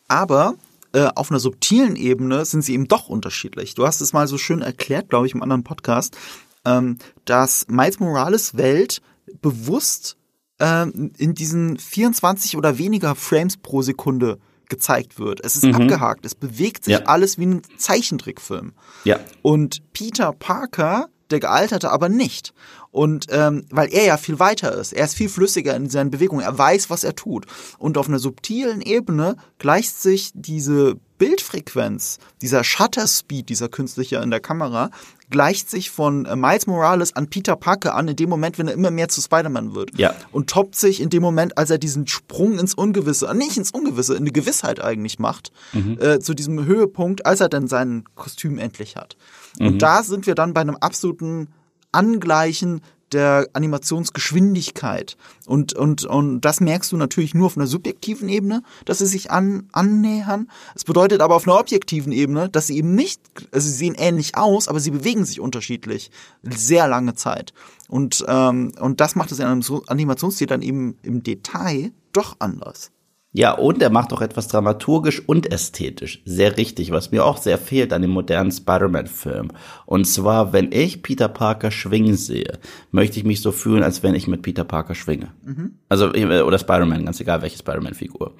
Aber 0.09 0.55
äh, 0.93 1.09
auf 1.15 1.31
einer 1.31 1.39
subtilen 1.39 1.95
Ebene 1.95 2.45
sind 2.45 2.63
sie 2.63 2.75
eben 2.75 2.89
doch 2.89 3.09
unterschiedlich. 3.09 3.75
Du 3.75 3.87
hast 3.87 4.01
es 4.01 4.13
mal 4.13 4.27
so 4.27 4.39
schön 4.39 4.63
erklärt, 4.63 5.09
glaube 5.09 5.29
ich, 5.29 5.35
im 5.35 5.43
anderen 5.43 5.63
Podcast, 5.63 6.17
ähm, 6.65 6.99
dass 7.25 7.69
Miles 7.69 8.01
Morales 8.01 8.57
Welt 8.57 9.01
bewusst 9.41 10.18
ähm, 10.61 11.13
in 11.17 11.35
diesen 11.35 11.79
24 11.79 12.57
oder 12.57 12.79
weniger 12.79 13.15
Frames 13.15 13.57
pro 13.57 13.83
Sekunde 13.83 14.39
gezeigt 14.69 15.19
wird. 15.19 15.41
Es 15.45 15.57
ist 15.57 15.65
mhm. 15.65 15.75
abgehakt. 15.75 16.27
Es 16.27 16.35
bewegt 16.35 16.85
sich 16.85 16.93
ja. 16.93 17.03
alles 17.05 17.39
wie 17.39 17.47
ein 17.47 17.63
Zeichentrickfilm. 17.77 18.73
Ja. 19.05 19.19
Und 19.43 19.83
Peter 19.93 20.33
Parker, 20.33 21.09
der 21.31 21.41
gealterte, 21.41 21.91
aber 21.91 22.09
nicht. 22.09 22.53
Und 22.91 23.27
ähm, 23.31 23.67
weil 23.71 23.93
er 23.93 24.05
ja 24.05 24.17
viel 24.17 24.39
weiter 24.39 24.75
ist, 24.75 24.93
er 24.93 25.05
ist 25.05 25.15
viel 25.15 25.29
flüssiger 25.29 25.77
in 25.77 25.91
seinen 25.91 26.11
Bewegungen, 26.11 26.43
er 26.43 26.57
weiß, 26.57 26.91
was 26.91 27.05
er 27.05 27.15
tut. 27.15 27.47
Und 27.79 27.99
auf 27.99 28.09
einer 28.09 28.19
subtilen 28.19 28.81
Ebene 28.81 29.37
gleicht 29.59 29.95
sich 29.95 30.31
diese 30.35 30.97
Bildfrequenz, 31.19 32.19
dieser 32.41 32.65
Shutter 32.65 33.07
Speed, 33.07 33.49
dieser 33.51 33.69
künstliche 33.69 34.17
in 34.17 34.31
der 34.31 34.41
Kamera, 34.41 34.91
gleicht 35.31 35.71
sich 35.71 35.91
von 35.91 36.25
äh, 36.25 36.37
Miles 36.37 36.67
Morales 36.67 37.15
an 37.15 37.29
Peter 37.29 37.57
Parker 37.57 37.95
an, 37.95 38.09
in 38.09 38.17
dem 38.17 38.31
Moment, 38.31 38.59
wenn 38.59 38.69
er 38.69 38.75
immer 38.75 38.91
mehr 38.91 39.09
zu 39.09 39.21
Spider-Man 39.21 39.75
wird. 39.75 39.99
Ja. 39.99 40.15
Und 40.33 40.51
toppt 40.51 40.77
sich 40.77 41.01
in 41.01 41.11
dem 41.11 41.23
Moment, 41.23 41.59
als 41.59 41.71
er 41.71 41.79
diesen 41.79 42.07
Sprung 42.07 42.59
ins 42.59 42.75
Ungewisse, 42.75 43.33
nicht 43.35 43.57
ins 43.57 43.71
Ungewisse, 43.71 44.15
in 44.15 44.25
die 44.25 44.33
Gewissheit 44.33 44.83
eigentlich 44.83 45.19
macht, 45.19 45.53
mhm. 45.73 45.99
äh, 46.01 46.19
zu 46.21 46.35
diesem 46.35 46.65
Höhepunkt, 46.65 47.27
als 47.27 47.41
er 47.41 47.49
dann 47.49 47.69
sein 47.69 48.05
Kostüm 48.15 48.59
endlich 48.59 48.97
hat. 48.97 49.17
Mhm. 49.59 49.67
Und 49.67 49.83
da 49.83 50.03
sind 50.03 50.27
wir 50.27 50.35
dann 50.35 50.55
bei 50.55 50.61
einem 50.61 50.77
absoluten 50.77 51.49
Angleichen 51.93 52.81
der 53.13 53.49
Animationsgeschwindigkeit. 53.53 55.17
Und, 55.47 55.73
und, 55.75 56.05
und 56.05 56.41
das 56.41 56.61
merkst 56.61 56.93
du 56.93 56.97
natürlich 56.97 57.35
nur 57.35 57.47
auf 57.47 57.57
einer 57.57 57.67
subjektiven 57.67 58.29
Ebene, 58.29 58.63
dass 58.85 58.99
sie 58.99 59.07
sich 59.07 59.31
an, 59.31 59.69
annähern. 59.73 60.51
Es 60.75 60.85
bedeutet 60.85 61.21
aber 61.21 61.37
auf 61.37 61.47
einer 61.47 61.59
objektiven 61.59 62.13
Ebene, 62.13 62.49
dass 62.49 62.67
sie 62.67 62.77
eben 62.77 62.95
nicht, 62.95 63.21
also 63.53 63.69
sie 63.69 63.75
sehen 63.75 63.95
ähnlich 63.97 64.37
aus, 64.37 64.69
aber 64.69 64.81
sie 64.81 64.91
bewegen 64.91 65.25
sich 65.25 65.41
unterschiedlich. 65.41 66.11
Sehr 66.43 66.89
lange 66.89 67.15
Zeit. 67.15 67.53
Und, 67.89 68.25
ähm, 68.29 68.73
und 68.81 69.01
das 69.01 69.17
macht 69.17 69.33
es 69.33 69.39
in 69.39 69.47
einem 69.47 69.63
Animationsstil 69.87 70.47
dann 70.47 70.63
eben 70.63 70.97
im 71.03 71.23
Detail 71.23 71.93
doch 72.13 72.37
anders. 72.39 72.91
Ja, 73.39 73.53
und 73.53 73.81
er 73.81 73.91
macht 73.91 74.13
auch 74.13 74.21
etwas 74.21 74.49
dramaturgisch 74.49 75.23
und 75.25 75.53
ästhetisch. 75.53 76.21
Sehr 76.25 76.57
richtig, 76.57 76.91
was 76.91 77.13
mir 77.13 77.25
auch 77.25 77.37
sehr 77.37 77.57
fehlt 77.57 77.93
an 77.93 78.03
dem 78.03 78.11
modernen 78.11 78.51
Spider-Man-Film. 78.51 79.53
Und 79.87 80.07
zwar, 80.07 80.53
wenn 80.53 80.73
ich 80.73 81.05
Peter 81.05 81.29
Parker 81.29 81.71
schwingen 81.71 82.17
sehe, 82.17 82.59
möchte 82.91 83.17
ich 83.17 83.25
mich 83.25 83.41
so 83.41 83.53
fühlen, 83.53 83.85
als 83.85 84.03
wenn 84.03 84.17
ich 84.17 84.27
mit 84.27 84.43
Peter 84.43 84.65
Parker 84.65 84.97
schwinge. 84.97 85.29
Mhm. 85.45 85.75
Also, 85.89 86.13
äh, 86.15 86.41
oder 86.41 86.59
Spider-Man, 86.59 87.05
ganz 87.05 87.21
egal 87.21 87.41
welche 87.41 87.59
Spider-Man-Figur. 87.59 88.35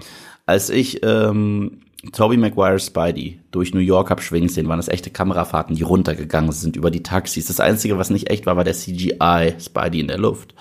Als 0.47 0.69
ich 0.69 0.99
ähm, 1.05 1.83
Tobey 2.11 2.37
Maguire 2.37 2.81
Spidey 2.81 3.39
durch 3.53 3.75
New 3.75 3.79
York 3.79 4.11
hab 4.11 4.21
schwingen 4.21 4.49
sehen, 4.49 4.67
waren 4.67 4.79
das 4.81 4.89
echte 4.89 5.11
Kamerafahrten, 5.11 5.77
die 5.77 5.83
runtergegangen 5.83 6.51
sind 6.51 6.75
über 6.75 6.91
die 6.91 7.05
Taxis. 7.05 7.47
Das 7.47 7.61
Einzige, 7.61 7.99
was 7.99 8.11
nicht 8.11 8.31
echt 8.31 8.47
war, 8.47 8.57
war 8.57 8.65
der 8.65 8.75
CGI 8.75 9.55
Spidey 9.61 10.01
in 10.01 10.09
der 10.09 10.19
Luft 10.19 10.55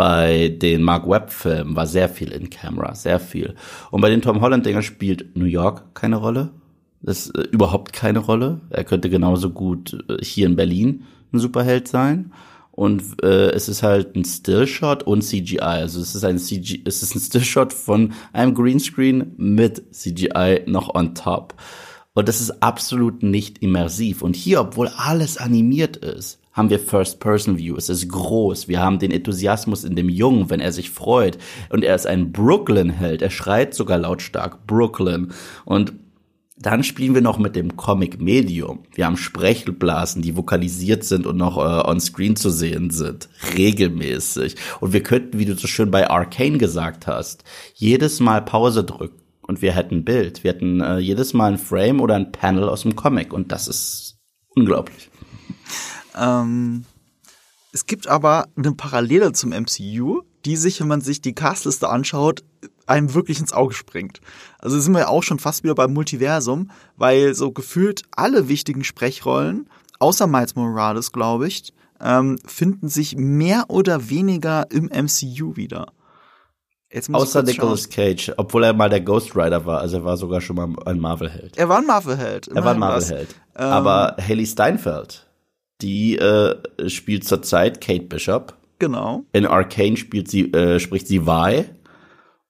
bei 0.00 0.48
den 0.48 0.82
Mark 0.82 1.06
Webb-Filmen 1.06 1.76
war 1.76 1.86
sehr 1.86 2.08
viel 2.08 2.32
in 2.32 2.48
Camera, 2.48 2.94
sehr 2.94 3.20
viel. 3.20 3.54
Und 3.90 4.00
bei 4.00 4.08
den 4.08 4.22
Tom 4.22 4.40
Holland-Dingern 4.40 4.82
spielt 4.82 5.36
New 5.36 5.44
York 5.44 5.94
keine 5.94 6.16
Rolle. 6.16 6.52
Das 7.02 7.26
ist 7.26 7.36
äh, 7.36 7.42
überhaupt 7.50 7.92
keine 7.92 8.20
Rolle. 8.20 8.62
Er 8.70 8.84
könnte 8.84 9.10
genauso 9.10 9.50
gut 9.50 10.02
äh, 10.08 10.24
hier 10.24 10.46
in 10.46 10.56
Berlin 10.56 11.04
ein 11.34 11.38
Superheld 11.38 11.86
sein. 11.86 12.32
Und 12.70 13.22
äh, 13.22 13.50
es 13.50 13.68
ist 13.68 13.82
halt 13.82 14.16
ein 14.16 14.24
Stillshot 14.24 15.02
und 15.02 15.20
CGI. 15.20 15.58
Also 15.60 16.00
es 16.00 16.14
ist 16.14 16.24
ein 16.24 16.38
CG, 16.38 16.80
es 16.86 17.02
ist 17.02 17.14
ein 17.14 17.20
Stillshot 17.20 17.74
von 17.74 18.14
einem 18.32 18.54
Greenscreen 18.54 19.34
mit 19.36 19.94
CGI 19.94 20.62
noch 20.64 20.94
on 20.94 21.14
top. 21.14 21.52
Und 22.14 22.28
das 22.28 22.40
ist 22.40 22.62
absolut 22.62 23.22
nicht 23.22 23.62
immersiv. 23.62 24.22
Und 24.22 24.34
hier, 24.34 24.60
obwohl 24.60 24.88
alles 24.88 25.36
animiert 25.36 25.96
ist, 25.96 26.40
haben 26.52 26.70
wir 26.70 26.80
First-Person-View. 26.80 27.76
Es 27.76 27.88
ist 27.88 28.08
groß. 28.08 28.66
Wir 28.66 28.80
haben 28.80 28.98
den 28.98 29.12
Enthusiasmus 29.12 29.84
in 29.84 29.94
dem 29.94 30.08
Jungen, 30.08 30.50
wenn 30.50 30.60
er 30.60 30.72
sich 30.72 30.90
freut. 30.90 31.38
Und 31.68 31.84
er 31.84 31.94
ist 31.94 32.06
ein 32.06 32.32
Brooklyn-Held. 32.32 33.22
Er 33.22 33.30
schreit 33.30 33.74
sogar 33.74 33.98
lautstark 33.98 34.66
Brooklyn. 34.66 35.32
Und 35.64 35.92
dann 36.58 36.82
spielen 36.82 37.14
wir 37.14 37.22
noch 37.22 37.38
mit 37.38 37.56
dem 37.56 37.76
Comic-Medium. 37.76 38.80
Wir 38.92 39.06
haben 39.06 39.16
Sprechelblasen, 39.16 40.20
die 40.20 40.36
vokalisiert 40.36 41.04
sind 41.04 41.26
und 41.26 41.36
noch 41.36 41.56
äh, 41.56 41.88
on-screen 41.88 42.36
zu 42.36 42.50
sehen 42.50 42.90
sind. 42.90 43.30
Regelmäßig. 43.56 44.56
Und 44.80 44.92
wir 44.92 45.02
könnten, 45.02 45.38
wie 45.38 45.46
du 45.46 45.56
so 45.56 45.66
schön 45.66 45.90
bei 45.90 46.10
Arcane 46.10 46.58
gesagt 46.58 47.06
hast, 47.06 47.44
jedes 47.74 48.20
Mal 48.20 48.42
Pause 48.42 48.84
drücken. 48.84 49.19
Und 49.50 49.62
wir 49.62 49.72
hätten 49.72 49.96
ein 49.96 50.04
Bild. 50.04 50.44
Wir 50.44 50.52
hätten 50.52 50.80
äh, 50.80 50.98
jedes 50.98 51.34
Mal 51.34 51.54
ein 51.54 51.58
Frame 51.58 52.00
oder 52.00 52.14
ein 52.14 52.30
Panel 52.30 52.68
aus 52.68 52.82
dem 52.82 52.94
Comic. 52.94 53.32
Und 53.32 53.50
das 53.50 53.66
ist 53.66 54.16
unglaublich. 54.54 55.10
Ähm, 56.16 56.84
es 57.72 57.84
gibt 57.86 58.06
aber 58.06 58.46
eine 58.56 58.70
Parallele 58.74 59.32
zum 59.32 59.50
MCU, 59.50 60.22
die 60.44 60.54
sich, 60.54 60.80
wenn 60.80 60.86
man 60.86 61.00
sich 61.00 61.20
die 61.20 61.34
Castliste 61.34 61.88
anschaut, 61.88 62.44
einem 62.86 63.12
wirklich 63.12 63.40
ins 63.40 63.52
Auge 63.52 63.74
springt. 63.74 64.20
Also 64.60 64.78
sind 64.78 64.92
wir 64.92 65.00
ja 65.00 65.08
auch 65.08 65.24
schon 65.24 65.40
fast 65.40 65.64
wieder 65.64 65.74
beim 65.74 65.94
Multiversum, 65.94 66.70
weil 66.96 67.34
so 67.34 67.50
gefühlt 67.50 68.04
alle 68.12 68.48
wichtigen 68.48 68.84
Sprechrollen, 68.84 69.68
außer 69.98 70.28
Miles 70.28 70.54
Morales, 70.54 71.10
glaube 71.10 71.48
ich, 71.48 71.72
ähm, 72.00 72.38
finden 72.46 72.88
sich 72.88 73.16
mehr 73.16 73.64
oder 73.66 74.10
weniger 74.10 74.70
im 74.70 74.84
MCU 74.84 75.56
wieder. 75.56 75.92
Außer 77.12 77.42
Nicolas 77.44 77.88
Cage, 77.88 78.32
obwohl 78.36 78.64
er 78.64 78.72
mal 78.72 78.88
der 78.88 79.00
Ghost 79.00 79.36
Rider 79.36 79.64
war, 79.64 79.80
also 79.80 79.98
er 79.98 80.04
war 80.04 80.16
sogar 80.16 80.40
schon 80.40 80.56
mal 80.56 80.68
ein 80.86 80.98
Marvel-Held. 80.98 81.56
Er 81.56 81.68
war 81.68 81.78
ein 81.78 81.86
Marvel-Held. 81.86 82.48
Er 82.48 82.64
war 82.64 82.74
ein 82.74 82.80
Marvel-Held. 82.80 83.28
Ähm, 83.56 83.64
Aber 83.66 84.16
Haley 84.18 84.46
Steinfeld 84.46 85.30
die 85.82 86.18
äh, 86.18 86.56
spielt 86.88 87.26
zurzeit 87.26 87.80
Kate 87.80 88.04
Bishop. 88.04 88.54
Genau. 88.78 89.24
In 89.32 89.46
Arcane 89.46 89.96
spielt 89.96 90.28
sie, 90.28 90.52
äh, 90.52 90.80
spricht 90.80 91.06
sie 91.06 91.26
Vi. 91.26 91.64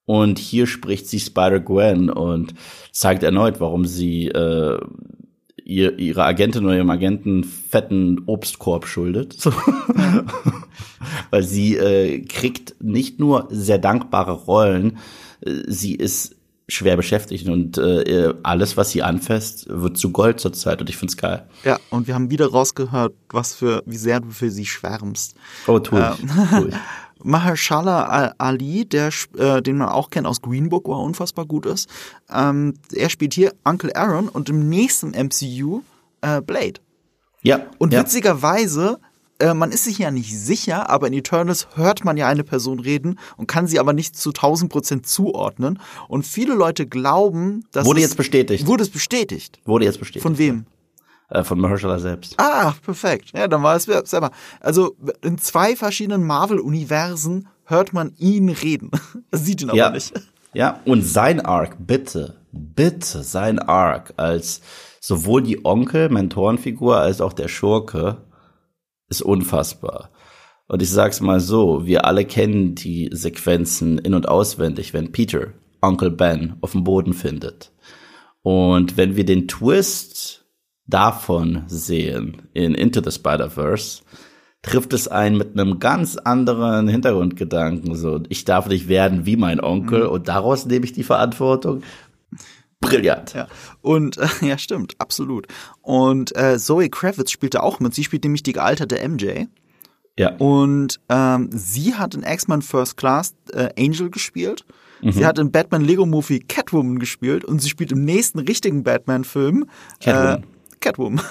Und 0.05 0.39
hier 0.39 0.67
spricht 0.67 1.07
sie 1.07 1.19
Spider-Gwen 1.19 2.09
und 2.09 2.53
zeigt 2.91 3.23
erneut, 3.23 3.59
warum 3.59 3.85
sie 3.85 4.27
äh, 4.27 4.79
ihr, 5.65 5.97
ihre 5.97 6.23
Agentin 6.23 6.65
oder 6.65 6.75
ihrem 6.75 6.89
Agenten 6.89 7.43
fetten 7.43 8.21
Obstkorb 8.25 8.85
schuldet. 8.87 9.37
Weil 11.29 11.43
sie 11.43 11.77
äh, 11.77 12.21
kriegt 12.21 12.75
nicht 12.79 13.19
nur 13.19 13.47
sehr 13.49 13.77
dankbare 13.77 14.33
Rollen, 14.33 14.97
äh, 15.41 15.61
sie 15.67 15.95
ist 15.95 16.35
schwer 16.67 16.95
beschäftigt 16.95 17.49
und 17.49 17.77
äh, 17.77 18.33
alles, 18.43 18.77
was 18.77 18.91
sie 18.91 19.03
anfasst, 19.03 19.65
wird 19.69 19.97
zu 19.97 20.11
Gold 20.11 20.39
zurzeit 20.39 20.79
und 20.79 20.89
ich 20.89 20.95
find's 20.95 21.17
geil. 21.17 21.45
Ja, 21.65 21.77
und 21.89 22.07
wir 22.07 22.15
haben 22.15 22.29
wieder 22.31 22.47
rausgehört, 22.47 23.13
was 23.29 23.53
für, 23.53 23.83
wie 23.85 23.97
sehr 23.97 24.21
du 24.21 24.29
für 24.29 24.49
sie 24.49 24.65
schwärmst. 24.65 25.35
Oh, 25.67 25.79
tu 25.79 25.97
ich. 25.97 26.03
Ähm, 26.03 26.49
tu 26.49 26.67
ich. 26.67 26.75
Mahershala 27.23 28.33
Ali, 28.37 28.85
der, 28.85 29.11
äh, 29.37 29.61
den 29.61 29.77
man 29.77 29.89
auch 29.89 30.09
kennt 30.09 30.27
aus 30.27 30.41
Green 30.41 30.69
Book, 30.69 30.87
wo 30.87 30.93
er 30.93 30.99
unfassbar 30.99 31.45
gut 31.45 31.65
ist, 31.65 31.89
ähm, 32.33 32.75
er 32.93 33.09
spielt 33.09 33.33
hier 33.33 33.53
Uncle 33.63 33.95
Aaron 33.95 34.29
und 34.29 34.49
im 34.49 34.69
nächsten 34.69 35.11
MCU 35.11 35.81
äh, 36.21 36.41
Blade. 36.41 36.79
Ja. 37.43 37.61
Und 37.79 37.93
ja. 37.93 38.01
witzigerweise 38.01 38.99
äh, 39.41 39.53
man 39.53 39.71
ist 39.71 39.85
sich 39.85 39.97
ja 39.97 40.11
nicht 40.11 40.37
sicher, 40.37 40.89
aber 40.89 41.07
in 41.07 41.13
Eternals 41.13 41.67
hört 41.75 42.05
man 42.05 42.15
ja 42.15 42.27
eine 42.27 42.43
Person 42.43 42.79
reden 42.79 43.17
und 43.37 43.47
kann 43.47 43.67
sie 43.67 43.79
aber 43.79 43.93
nicht 43.93 44.15
zu 44.15 44.29
1000 44.29 44.71
Prozent 44.71 45.07
zuordnen. 45.07 45.79
Und 46.07 46.25
viele 46.25 46.53
Leute 46.53 46.85
glauben, 46.85 47.65
dass 47.71 47.85
Wurde 47.85 48.01
jetzt 48.01 48.17
bestätigt. 48.17 48.67
Wurde 48.67 48.83
es 48.83 48.89
bestätigt. 48.89 49.59
Wurde 49.65 49.85
jetzt 49.85 49.99
bestätigt. 49.99 50.23
Von 50.23 50.37
wem? 50.37 50.65
Äh, 51.31 51.45
von 51.45 51.59
Mahershala 51.59 51.97
selbst. 51.97 52.35
Ah, 52.37 52.73
perfekt. 52.83 53.31
Ja, 53.33 53.47
dann 53.47 53.63
war 53.63 53.77
es 53.77 53.83
selber. 53.83 54.31
Also 54.59 54.97
in 55.21 55.37
zwei 55.37 55.77
verschiedenen 55.77 56.27
Marvel-Universen 56.27 57.47
hört 57.63 57.93
man 57.93 58.13
ihn 58.17 58.49
reden. 58.49 58.91
Sieht 59.31 59.61
ihn 59.61 59.69
aber 59.69 59.77
ja. 59.77 59.89
nicht. 59.91 60.13
Ja, 60.53 60.81
und 60.83 61.03
sein 61.03 61.39
Arc, 61.39 61.77
bitte, 61.79 62.35
bitte, 62.51 63.23
sein 63.23 63.59
Arc 63.59 64.13
als 64.17 64.61
sowohl 64.99 65.41
die 65.41 65.63
Onkel, 65.63 66.09
Mentorenfigur, 66.09 66.97
als 66.97 67.21
auch 67.21 67.31
der 67.31 67.47
Schurke 67.47 68.17
ist 69.07 69.21
unfassbar. 69.21 70.09
Und 70.67 70.81
ich 70.81 70.89
sag's 70.89 71.21
mal 71.21 71.39
so, 71.39 71.85
wir 71.85 72.03
alle 72.03 72.25
kennen 72.25 72.75
die 72.75 73.09
Sequenzen 73.13 73.99
in- 73.99 74.13
und 74.13 74.27
auswendig, 74.27 74.93
wenn 74.93 75.13
Peter 75.13 75.53
Onkel 75.81 76.11
Ben 76.11 76.57
auf 76.59 76.73
dem 76.73 76.83
Boden 76.83 77.13
findet. 77.13 77.71
Und 78.41 78.97
wenn 78.97 79.15
wir 79.15 79.25
den 79.25 79.47
Twist 79.47 80.40
davon 80.87 81.63
sehen 81.67 82.41
in 82.53 82.75
Into 82.75 83.01
the 83.03 83.11
Spider-Verse, 83.11 84.03
trifft 84.61 84.93
es 84.93 85.07
einen 85.07 85.37
mit 85.37 85.57
einem 85.57 85.79
ganz 85.79 86.17
anderen 86.17 86.87
Hintergrundgedanken. 86.87 87.95
So, 87.95 88.21
ich 88.29 88.45
darf 88.45 88.67
nicht 88.67 88.87
werden 88.87 89.25
wie 89.25 89.37
mein 89.37 89.59
Onkel 89.59 90.03
mhm. 90.03 90.09
und 90.09 90.27
daraus 90.27 90.65
nehme 90.65 90.85
ich 90.85 90.93
die 90.93 91.03
Verantwortung. 91.03 91.81
Brillant. 92.79 93.33
Ja. 93.33 93.47
Und 93.81 94.17
äh, 94.17 94.27
ja, 94.41 94.57
stimmt, 94.57 94.95
absolut. 94.97 95.47
Und 95.81 96.35
äh, 96.35 96.57
Zoe 96.57 96.89
Kravitz 96.89 97.31
spielte 97.31 97.63
auch 97.63 97.79
mit. 97.79 97.93
Sie 97.93 98.03
spielt 98.03 98.23
nämlich 98.23 98.43
die 98.43 98.53
gealterte 98.53 99.07
MJ. 99.07 99.45
Ja. 100.17 100.35
Und 100.37 100.99
ähm, 101.09 101.49
sie 101.51 101.95
hat 101.95 102.15
in 102.15 102.23
X-Men 102.23 102.61
First 102.61 102.97
Class 102.97 103.35
äh, 103.53 103.69
Angel 103.77 104.09
gespielt. 104.09 104.65
Mhm. 105.01 105.11
Sie 105.11 105.25
hat 105.25 105.39
in 105.39 105.51
Batman 105.51 105.83
Lego 105.83 106.05
Movie 106.05 106.39
Catwoman 106.39 106.99
gespielt 106.99 107.45
und 107.45 107.59
sie 107.59 107.69
spielt 107.69 107.91
im 107.91 108.03
nächsten 108.03 108.39
richtigen 108.39 108.83
Batman-Film 108.83 109.67
Catwoman. 109.99 110.43
Äh, 110.43 110.45
Catwoman. 110.81 111.23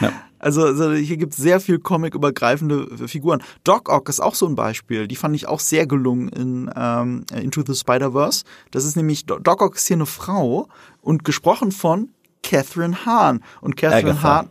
Ja. 0.00 0.12
Also, 0.40 0.64
also 0.64 0.92
hier 0.92 1.16
gibt 1.16 1.32
es 1.32 1.38
sehr 1.38 1.58
viel 1.58 1.80
comic-übergreifende 1.80 3.08
Figuren. 3.08 3.42
Doc 3.64 3.88
Ock 3.88 4.08
ist 4.08 4.20
auch 4.20 4.36
so 4.36 4.46
ein 4.46 4.54
Beispiel. 4.54 5.08
Die 5.08 5.16
fand 5.16 5.34
ich 5.34 5.48
auch 5.48 5.58
sehr 5.58 5.86
gelungen 5.86 6.28
in 6.28 6.70
ähm, 6.76 7.24
Into 7.34 7.62
the 7.66 7.74
Spider-Verse. 7.74 8.44
Das 8.70 8.84
ist 8.84 8.96
nämlich, 8.96 9.26
Doc 9.26 9.60
Ock 9.60 9.74
ist 9.74 9.88
hier 9.88 9.96
eine 9.96 10.06
Frau 10.06 10.68
und 11.02 11.24
gesprochen 11.24 11.72
von 11.72 12.10
Catherine 12.44 13.04
Hahn. 13.04 13.42
Und 13.60 13.76
Catherine 13.76 14.10
Agatha. 14.10 14.36
Hahn, 14.36 14.48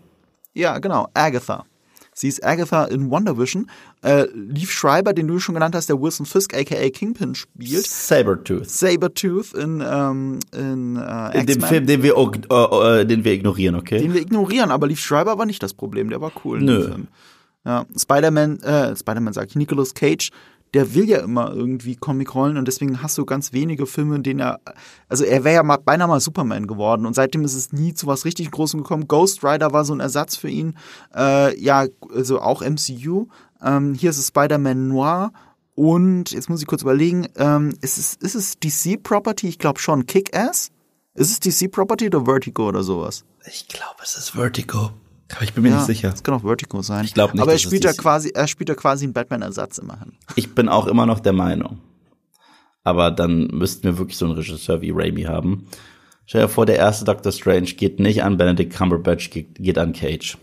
ja 0.53 0.77
genau, 0.79 1.07
Agatha. 1.13 1.65
Sie 2.19 2.29
ist 2.29 2.43
Agatha 2.43 2.85
in 2.85 3.11
Wonder 3.11 3.37
Vision. 3.37 3.69
Äh, 4.01 4.25
Leaf 4.33 4.71
Schreiber, 4.71 5.13
den 5.13 5.27
du 5.27 5.37
schon 5.37 5.53
genannt 5.53 5.75
hast, 5.75 5.87
der 5.87 6.01
Wilson 6.01 6.25
Fisk, 6.25 6.55
aka 6.55 6.89
Kingpin, 6.89 7.35
spielt. 7.35 7.85
Sabertooth. 7.85 8.67
Sabertooth 8.67 9.53
in, 9.53 9.83
ähm, 9.87 10.39
in, 10.51 10.95
äh, 10.95 11.39
in 11.39 11.45
dem 11.45 11.61
Film, 11.61 11.85
den 11.85 12.01
wir, 12.01 12.15
äh, 12.17 13.01
äh, 13.01 13.05
den 13.05 13.23
wir 13.23 13.33
ignorieren, 13.33 13.75
okay? 13.75 13.99
Den 13.99 14.15
wir 14.15 14.21
ignorieren, 14.21 14.71
aber 14.71 14.87
Leaf 14.87 14.99
Schreiber 14.99 15.37
war 15.37 15.45
nicht 15.45 15.61
das 15.61 15.75
Problem, 15.75 16.09
der 16.09 16.19
war 16.19 16.31
cool. 16.43 16.59
Nö. 16.59 16.89
Ja, 17.63 17.85
Spider-Man, 17.95 18.61
äh, 18.63 18.95
Spider-Man 18.95 19.33
sag 19.33 19.49
ich, 19.49 19.55
Nicolas 19.55 19.93
Cage 19.93 20.31
der 20.73 20.93
will 20.93 21.09
ja 21.09 21.19
immer 21.19 21.53
irgendwie 21.53 21.95
Comic-Rollen 21.95 22.57
und 22.57 22.67
deswegen 22.67 23.01
hast 23.01 23.17
du 23.17 23.25
ganz 23.25 23.53
wenige 23.53 23.85
Filme, 23.85 24.15
in 24.15 24.23
denen 24.23 24.39
er, 24.39 24.59
also 25.07 25.23
er 25.23 25.43
wäre 25.43 25.55
ja 25.55 25.63
mal, 25.63 25.77
beinahe 25.77 26.07
mal 26.07 26.19
Superman 26.19 26.67
geworden 26.67 27.05
und 27.05 27.13
seitdem 27.13 27.43
ist 27.45 27.55
es 27.55 27.71
nie 27.71 27.93
zu 27.93 28.07
was 28.07 28.25
richtig 28.25 28.51
Großem 28.51 28.81
gekommen. 28.81 29.07
Ghost 29.07 29.43
Rider 29.43 29.71
war 29.73 29.85
so 29.85 29.93
ein 29.93 29.99
Ersatz 29.99 30.35
für 30.35 30.49
ihn, 30.49 30.77
äh, 31.15 31.57
ja, 31.59 31.85
also 32.13 32.41
auch 32.41 32.61
MCU. 32.61 33.27
Ähm, 33.61 33.93
hier 33.93 34.09
ist 34.09 34.17
es 34.17 34.27
Spider-Man 34.27 34.87
Noir 34.87 35.31
und 35.77 36.31
jetzt 36.31 36.49
muss 36.49 36.61
ich 36.61 36.67
kurz 36.67 36.81
überlegen, 36.81 37.27
ähm, 37.35 37.73
ist, 37.81 37.97
es, 37.97 38.15
ist 38.15 38.33
es 38.33 38.57
DC 38.59 39.01
Property? 39.03 39.47
Ich 39.47 39.59
glaube 39.59 39.79
schon. 39.79 40.07
Kick-Ass? 40.07 40.71
Ist 41.13 41.31
es 41.31 41.39
DC 41.39 41.71
Property 41.71 42.07
oder 42.07 42.25
Vertigo 42.25 42.67
oder 42.67 42.81
sowas? 42.81 43.23
Ich 43.45 43.67
glaube, 43.67 43.97
es 44.03 44.17
ist 44.17 44.31
Vertigo. 44.31 44.91
Aber 45.33 45.43
ich 45.43 45.53
bin 45.53 45.63
mir 45.63 45.69
ja, 45.69 45.75
nicht 45.75 45.85
sicher. 45.85 46.11
Es 46.13 46.23
kann 46.23 46.33
auch 46.35 46.43
Vertigo 46.43 46.81
sein. 46.81 47.05
Ich 47.05 47.13
glaube 47.13 47.33
nicht. 47.33 47.41
Aber 47.41 47.51
er 47.51 47.57
spielt 47.57 47.83
ja 47.83 47.93
quasi, 47.93 48.31
er 48.33 48.47
spielt 48.47 48.69
ja 48.69 48.75
quasi 48.75 49.05
einen 49.05 49.13
Batman-Ersatz 49.13 49.77
immerhin. 49.77 50.13
Ich 50.35 50.55
bin 50.55 50.69
auch 50.69 50.87
immer 50.87 51.05
noch 51.05 51.19
der 51.19 51.33
Meinung. 51.33 51.79
aber 52.87 53.11
dann 53.11 53.47
müssten 53.47 53.83
wir 53.83 53.97
wirklich 53.97 54.17
so 54.17 54.25
einen 54.25 54.35
Regisseur 54.35 54.79
wie 54.81 54.91
Raimi 54.91 55.23
haben. 55.23 55.67
Stell 56.25 56.43
dir 56.43 56.47
vor, 56.47 56.65
der 56.65 56.77
erste 56.77 57.03
Doctor 57.03 57.33
Strange 57.33 57.67
geht 57.73 57.99
nicht 57.99 58.23
an 58.23 58.37
Benedict 58.37 58.73
Cumberbatch, 58.73 59.29
geht, 59.29 59.55
geht 59.55 59.77
an 59.77 59.91
Cage. 59.91 60.37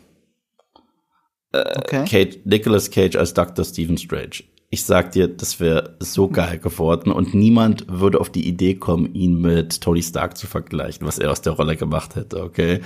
Äh, 1.53 1.79
okay. 1.79 2.05
Cage. 2.05 2.39
Nicolas 2.45 2.91
Cage 2.91 3.17
als 3.17 3.33
Dr. 3.33 3.65
Stephen 3.65 3.97
Strange. 3.97 4.45
Ich 4.69 4.85
sag 4.85 5.13
dir, 5.13 5.29
das 5.29 5.59
wäre 5.59 5.97
so 6.01 6.29
geil 6.29 6.59
geworden 6.59 7.13
und 7.13 7.33
niemand 7.33 7.87
würde 7.89 8.21
auf 8.21 8.29
die 8.29 8.47
Idee 8.47 8.75
kommen, 8.75 9.15
ihn 9.15 9.41
mit 9.41 9.81
Tony 9.81 10.03
Stark 10.03 10.37
zu 10.37 10.47
vergleichen, 10.47 11.07
was 11.07 11.19
er 11.19 11.31
aus 11.31 11.41
der 11.41 11.55
Rolle 11.55 11.77
gemacht 11.77 12.15
hätte, 12.15 12.43
okay? 12.43 12.81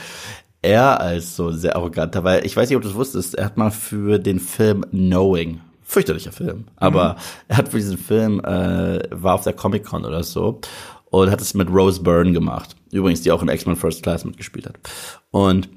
Er 0.61 1.01
als 1.01 1.37
so 1.37 1.53
sehr 1.53 1.77
arroganter, 1.77 2.25
weil 2.25 2.45
ich 2.45 2.57
weiß 2.57 2.69
nicht, 2.69 2.77
ob 2.77 2.83
du 2.83 2.89
es 2.89 2.95
wusstest, 2.95 3.37
er 3.37 3.47
hat 3.47 3.57
mal 3.57 3.71
für 3.71 4.19
den 4.19 4.41
Film 4.41 4.85
Knowing 4.91 5.61
fürchterlicher 5.89 6.33
Film. 6.33 6.67
Aber 6.77 7.15
mhm. 7.15 7.19
er 7.49 7.57
hat 7.57 7.69
für 7.71 7.79
diesen 7.79 7.99
Film, 7.99 8.41
äh, 8.41 9.01
war 9.11 9.35
auf 9.35 9.45
der 9.45 9.55
Comic 9.55 9.85
Con 9.85 10.05
oder 10.05 10.23
so 10.23 10.61
und 11.07 11.31
hat 11.31 11.41
es 11.41 11.55
mit 11.55 11.71
Rose 11.71 12.03
Byrne 12.03 12.33
gemacht. 12.33 12.77
Übrigens, 12.93 13.23
die 13.23 13.33
auch 13.33 13.43
in 13.43 13.49
X-Men 13.49 13.77
First 13.77 14.03
Class 14.03 14.25
mitgespielt 14.25 14.67
hat. 14.67 14.79
Und 15.31 15.71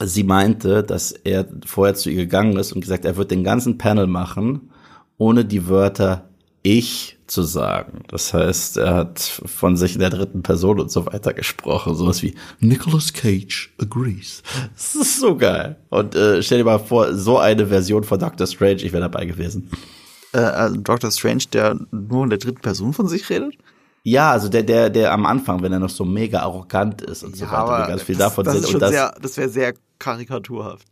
sie 0.00 0.22
meinte, 0.22 0.84
dass 0.84 1.10
er 1.10 1.46
vorher 1.66 1.96
zu 1.96 2.10
ihr 2.10 2.16
gegangen 2.16 2.56
ist 2.56 2.72
und 2.72 2.80
gesagt, 2.80 3.04
er 3.04 3.16
wird 3.16 3.32
den 3.32 3.42
ganzen 3.42 3.76
Panel 3.76 4.06
machen, 4.06 4.70
ohne 5.16 5.44
die 5.44 5.68
Wörter 5.68 6.28
ich 6.62 7.17
zu 7.28 7.42
sagen. 7.42 8.00
Das 8.08 8.34
heißt, 8.34 8.78
er 8.78 8.94
hat 8.94 9.20
von 9.20 9.76
sich 9.76 9.94
in 9.94 10.00
der 10.00 10.10
dritten 10.10 10.42
Person 10.42 10.80
und 10.80 10.90
so 10.90 11.06
weiter 11.06 11.32
gesprochen. 11.34 11.94
Sowas 11.94 12.22
wie 12.22 12.34
Nicolas 12.58 13.12
Cage 13.12 13.72
agrees. 13.80 14.42
Das 14.74 14.94
ist 14.94 15.20
so 15.20 15.36
geil. 15.36 15.76
Und 15.90 16.14
äh, 16.14 16.42
stell 16.42 16.58
dir 16.58 16.64
mal 16.64 16.78
vor, 16.78 17.14
so 17.14 17.38
eine 17.38 17.66
Version 17.66 18.04
von 18.04 18.18
Doctor 18.18 18.46
Strange, 18.46 18.82
ich 18.82 18.92
wäre 18.92 19.02
dabei 19.02 19.26
gewesen. 19.26 19.70
Äh, 20.32 20.38
also 20.38 20.76
Doctor 20.76 21.10
Strange, 21.10 21.44
der 21.52 21.78
nur 21.90 22.24
in 22.24 22.30
der 22.30 22.38
dritten 22.38 22.60
Person 22.60 22.92
von 22.92 23.08
sich 23.08 23.28
redet? 23.30 23.54
Ja, 24.04 24.32
also 24.32 24.48
der, 24.48 24.62
der, 24.62 24.88
der 24.90 25.12
am 25.12 25.26
Anfang, 25.26 25.62
wenn 25.62 25.72
er 25.72 25.80
noch 25.80 25.90
so 25.90 26.04
mega 26.04 26.40
arrogant 26.40 27.02
ist 27.02 27.22
und 27.24 27.38
ja, 27.38 27.46
so 27.46 27.52
weiter, 27.52 27.88
ganz 27.88 28.02
viel 28.02 28.16
das, 28.16 28.28
davon 28.28 28.44
das 28.44 28.54
sind. 28.54 28.74
und 28.74 28.80
das, 28.80 28.90
sehr, 28.90 29.14
das 29.20 29.36
wäre 29.36 29.48
sehr 29.48 29.74
karikaturhaft. 29.98 30.86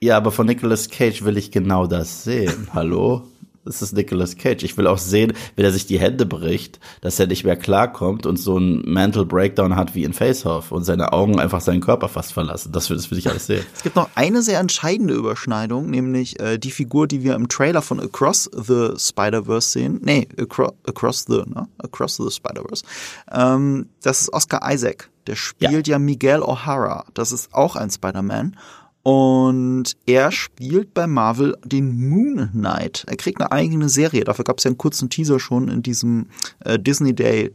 Ja, 0.00 0.16
aber 0.16 0.30
von 0.30 0.46
Nicolas 0.46 0.88
Cage 0.88 1.24
will 1.24 1.36
ich 1.36 1.50
genau 1.50 1.86
das 1.86 2.24
sehen. 2.24 2.68
Hallo? 2.72 3.24
Das 3.64 3.82
ist 3.82 3.92
Nicolas 3.92 4.36
Cage. 4.36 4.62
Ich 4.62 4.78
will 4.78 4.86
auch 4.86 4.96
sehen, 4.96 5.34
wenn 5.54 5.66
er 5.66 5.72
sich 5.72 5.84
die 5.84 6.00
Hände 6.00 6.24
bricht, 6.24 6.80
dass 7.02 7.20
er 7.20 7.26
nicht 7.26 7.44
mehr 7.44 7.56
klarkommt 7.56 8.24
und 8.24 8.38
so 8.38 8.56
einen 8.56 8.80
Mental 8.90 9.26
Breakdown 9.26 9.76
hat 9.76 9.94
wie 9.94 10.04
in 10.04 10.14
Face 10.14 10.46
Off 10.46 10.72
und 10.72 10.84
seine 10.84 11.12
Augen 11.12 11.38
einfach 11.38 11.60
seinen 11.60 11.82
Körper 11.82 12.08
fast 12.08 12.32
verlassen. 12.32 12.72
Das 12.72 12.88
will, 12.88 12.96
das 12.96 13.10
will 13.10 13.18
ich 13.18 13.28
alles 13.28 13.46
sehen. 13.46 13.64
Es 13.74 13.82
gibt 13.82 13.96
noch 13.96 14.10
eine 14.14 14.42
sehr 14.42 14.60
entscheidende 14.60 15.14
Überschneidung, 15.14 15.88
nämlich 15.88 16.38
äh, 16.38 16.58
die 16.58 16.70
Figur, 16.70 17.06
die 17.06 17.22
wir 17.22 17.34
im 17.34 17.48
Trailer 17.48 17.82
von 17.82 17.98
Across 18.00 18.50
the 18.52 18.90
Spider-Verse 18.96 19.70
sehen. 19.70 20.00
Nee, 20.02 20.28
Across, 20.38 20.72
Across 20.86 21.24
the, 21.28 21.42
ne? 21.46 21.66
Across 21.78 22.16
the 22.16 22.30
Spider-Verse. 22.30 22.84
Ähm, 23.32 23.88
das 24.02 24.22
ist 24.22 24.32
Oscar 24.32 24.60
Isaac. 24.70 25.10
Der 25.26 25.36
spielt 25.36 25.86
ja, 25.86 25.94
ja 25.94 25.98
Miguel 25.98 26.42
O'Hara. 26.42 27.04
Das 27.14 27.32
ist 27.32 27.54
auch 27.54 27.76
ein 27.76 27.90
Spider-Man. 27.90 28.56
Und 29.02 29.96
er 30.06 30.30
spielt 30.30 30.92
bei 30.92 31.06
Marvel 31.06 31.56
den 31.64 32.08
Moon 32.08 32.50
Knight. 32.52 33.04
Er 33.06 33.16
kriegt 33.16 33.40
eine 33.40 33.50
eigene 33.50 33.88
Serie. 33.88 34.24
Dafür 34.24 34.44
gab 34.44 34.58
es 34.58 34.64
ja 34.64 34.68
einen 34.68 34.78
kurzen 34.78 35.08
Teaser 35.08 35.40
schon 35.40 35.68
in 35.68 35.82
diesem 35.82 36.26
äh, 36.60 36.78
Disney 36.78 37.14
Day, 37.14 37.54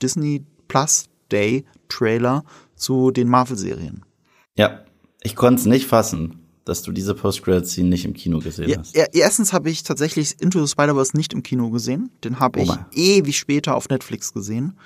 Disney 0.00 0.44
Plus 0.68 1.06
Day 1.30 1.64
Trailer 1.88 2.44
zu 2.76 3.10
den 3.10 3.28
Marvel-Serien. 3.28 4.04
Ja, 4.56 4.80
ich 5.22 5.36
konnte 5.36 5.60
es 5.60 5.66
nicht 5.66 5.86
fassen, 5.86 6.40
dass 6.64 6.82
du 6.82 6.92
diese 6.92 7.14
Post-Credit-Scene 7.14 7.88
nicht 7.88 8.06
im 8.06 8.14
Kino 8.14 8.38
gesehen 8.38 8.70
ja, 8.70 8.78
hast. 8.78 8.96
Ja, 8.96 9.04
erstens 9.12 9.52
habe 9.52 9.68
ich 9.68 9.82
tatsächlich 9.82 10.40
Into 10.40 10.64
the 10.64 10.70
Spider-Verse 10.70 11.14
nicht 11.16 11.34
im 11.34 11.42
Kino 11.42 11.68
gesehen. 11.70 12.10
Den 12.24 12.40
habe 12.40 12.62
ich 12.62 12.70
oh 12.70 12.76
ewig 12.92 13.38
später 13.38 13.76
auf 13.76 13.88
Netflix 13.90 14.32
gesehen. 14.32 14.78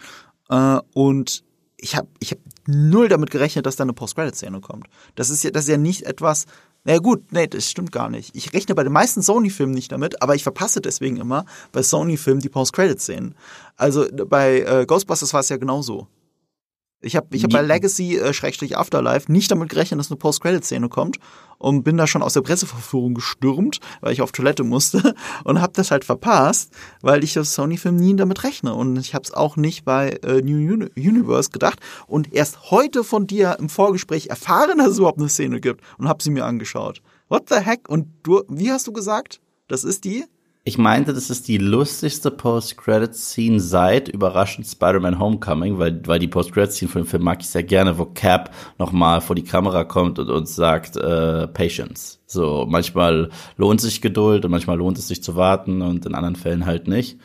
Äh, 0.48 0.80
und 0.92 1.43
ich 1.84 1.96
habe 1.96 2.08
ich 2.18 2.30
hab 2.30 2.38
null 2.66 3.08
damit 3.08 3.30
gerechnet, 3.30 3.66
dass 3.66 3.76
da 3.76 3.84
eine 3.84 3.92
Post-Credit-Szene 3.92 4.62
kommt. 4.62 4.86
Das 5.16 5.28
ist 5.28 5.44
ja, 5.44 5.50
das 5.50 5.64
ist 5.64 5.68
ja 5.68 5.76
nicht 5.76 6.04
etwas, 6.04 6.46
naja 6.84 6.98
gut, 6.98 7.30
nee, 7.30 7.46
das 7.46 7.70
stimmt 7.70 7.92
gar 7.92 8.08
nicht. 8.08 8.34
Ich 8.34 8.54
rechne 8.54 8.74
bei 8.74 8.84
den 8.84 8.92
meisten 8.92 9.20
Sony-Filmen 9.20 9.74
nicht 9.74 9.92
damit, 9.92 10.22
aber 10.22 10.34
ich 10.34 10.42
verpasse 10.42 10.80
deswegen 10.80 11.18
immer 11.18 11.44
bei 11.72 11.82
Sony-Filmen 11.82 12.40
die 12.40 12.48
Post-Credit-Szenen. 12.48 13.34
Also 13.76 14.06
bei 14.26 14.60
äh, 14.60 14.86
Ghostbusters 14.86 15.34
war 15.34 15.40
es 15.40 15.50
ja 15.50 15.58
genauso. 15.58 16.08
Ich 17.04 17.16
habe 17.16 17.26
ich 17.32 17.44
hab 17.44 17.50
bei 17.50 17.60
Legacy 17.60 18.16
äh, 18.16 18.32
Schrägstrich 18.32 18.78
Afterlife 18.78 19.30
nicht 19.30 19.50
damit 19.50 19.68
gerechnet, 19.68 20.00
dass 20.00 20.10
eine 20.10 20.16
Post-Credit-Szene 20.16 20.88
kommt 20.88 21.18
und 21.58 21.82
bin 21.82 21.96
da 21.96 22.06
schon 22.06 22.22
aus 22.22 22.32
der 22.32 22.40
Presseverführung 22.40 23.14
gestürmt, 23.14 23.80
weil 24.00 24.12
ich 24.12 24.22
auf 24.22 24.32
Toilette 24.32 24.64
musste 24.64 25.14
und 25.44 25.60
habe 25.60 25.74
das 25.74 25.90
halt 25.90 26.04
verpasst, 26.04 26.72
weil 27.02 27.22
ich 27.22 27.34
das 27.34 27.54
Sony-Film 27.54 27.96
nie 27.96 28.16
damit 28.16 28.42
rechne 28.44 28.74
und 28.74 28.96
ich 28.96 29.14
habe 29.14 29.24
es 29.24 29.34
auch 29.34 29.56
nicht 29.56 29.84
bei 29.84 30.10
äh, 30.22 30.40
New 30.40 30.56
Uni 30.56 30.90
Universe 30.96 31.50
gedacht 31.50 31.78
und 32.06 32.32
erst 32.32 32.70
heute 32.70 33.04
von 33.04 33.26
dir 33.26 33.56
im 33.58 33.68
Vorgespräch 33.68 34.28
erfahren, 34.28 34.78
dass 34.78 34.88
es 34.88 34.98
überhaupt 34.98 35.18
eine 35.18 35.28
Szene 35.28 35.60
gibt 35.60 35.82
und 35.98 36.08
habe 36.08 36.22
sie 36.22 36.30
mir 36.30 36.46
angeschaut. 36.46 37.02
What 37.28 37.48
the 37.48 37.56
heck? 37.56 37.88
Und 37.88 38.06
du, 38.22 38.42
wie 38.48 38.70
hast 38.70 38.86
du 38.86 38.92
gesagt? 38.92 39.40
Das 39.68 39.84
ist 39.84 40.04
die? 40.04 40.24
Ich 40.66 40.78
meinte, 40.78 41.12
das 41.12 41.28
ist 41.28 41.46
die 41.46 41.58
lustigste 41.58 42.30
Post-Credit-Scene 42.30 43.60
seit 43.60 44.08
überraschend 44.08 44.66
Spider-Man 44.66 45.18
Homecoming, 45.18 45.78
weil, 45.78 46.00
weil 46.06 46.18
die 46.18 46.26
Post-Credit-Scene 46.26 46.90
von 46.90 47.02
dem 47.02 47.06
Film 47.06 47.22
mag 47.22 47.42
ich 47.42 47.48
sehr 47.48 47.64
gerne, 47.64 47.98
wo 47.98 48.06
Cap 48.06 48.50
nochmal 48.78 49.20
vor 49.20 49.36
die 49.36 49.44
Kamera 49.44 49.84
kommt 49.84 50.18
und 50.18 50.30
uns 50.30 50.56
sagt, 50.56 50.96
äh, 50.96 51.46
Patience. 51.48 52.18
So, 52.24 52.64
manchmal 52.66 53.28
lohnt 53.58 53.82
sich 53.82 54.00
Geduld 54.00 54.46
und 54.46 54.52
manchmal 54.52 54.78
lohnt 54.78 54.96
es 54.96 55.06
sich 55.06 55.22
zu 55.22 55.36
warten 55.36 55.82
und 55.82 56.06
in 56.06 56.14
anderen 56.14 56.36
Fällen 56.36 56.64
halt 56.64 56.88
nicht. 56.88 57.20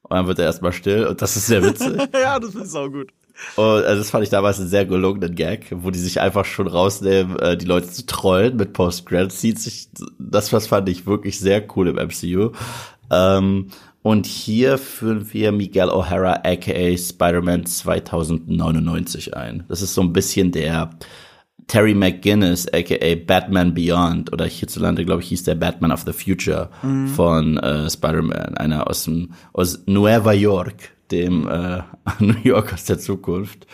Und 0.00 0.16
dann 0.16 0.26
wird 0.26 0.38
er 0.38 0.46
erstmal 0.46 0.72
still 0.72 1.06
und 1.06 1.20
das 1.20 1.36
ist 1.36 1.48
sehr 1.48 1.62
witzig. 1.62 1.98
ja, 2.14 2.40
das 2.40 2.54
ist 2.54 2.74
auch 2.74 2.88
gut. 2.88 3.12
Und 3.56 3.64
also 3.84 3.98
das 3.98 4.10
fand 4.10 4.24
ich 4.24 4.30
damals 4.30 4.58
einen 4.58 4.68
sehr 4.68 4.86
gelungenen 4.86 5.34
Gag, 5.34 5.66
wo 5.70 5.90
die 5.90 5.98
sich 5.98 6.20
einfach 6.20 6.44
schon 6.44 6.66
rausnehmen, 6.66 7.38
äh, 7.38 7.56
die 7.56 7.66
Leute 7.66 7.88
zu 7.88 8.06
trollen 8.06 8.56
mit 8.56 8.72
Post-Credit-Scenes. 8.72 9.90
Das 10.18 10.52
was 10.52 10.66
fand 10.66 10.88
ich 10.88 11.06
wirklich 11.06 11.40
sehr 11.40 11.64
cool 11.76 11.88
im 11.88 11.96
MCU. 11.96 12.52
Ähm, 13.10 13.68
und 14.02 14.26
hier 14.26 14.78
führen 14.78 15.32
wir 15.32 15.52
Miguel 15.52 15.90
O'Hara 15.90 16.40
aka 16.44 16.96
Spider-Man 16.96 17.66
2099 17.66 19.36
ein. 19.36 19.64
Das 19.68 19.82
ist 19.82 19.94
so 19.94 20.00
ein 20.00 20.12
bisschen 20.12 20.52
der 20.52 20.90
Terry 21.66 21.94
McGinnis, 21.94 22.66
aka 22.72 23.14
Batman 23.14 23.74
Beyond, 23.74 24.32
oder 24.32 24.46
hierzulande, 24.46 25.04
glaube 25.04 25.22
ich, 25.22 25.28
hieß 25.28 25.44
der 25.44 25.54
Batman 25.54 25.92
of 25.92 26.04
the 26.06 26.12
Future 26.12 26.70
mhm. 26.82 27.08
von 27.08 27.58
äh, 27.58 27.90
Spider-Man, 27.90 28.56
einer 28.56 28.88
aus 28.88 29.04
dem 29.04 29.32
aus 29.52 29.82
Nueva 29.86 30.32
York, 30.32 30.92
dem 31.12 31.48
äh, 31.48 31.82
New 32.18 32.38
York 32.42 32.72
aus 32.72 32.84
der 32.84 32.98
Zukunft. 32.98 33.66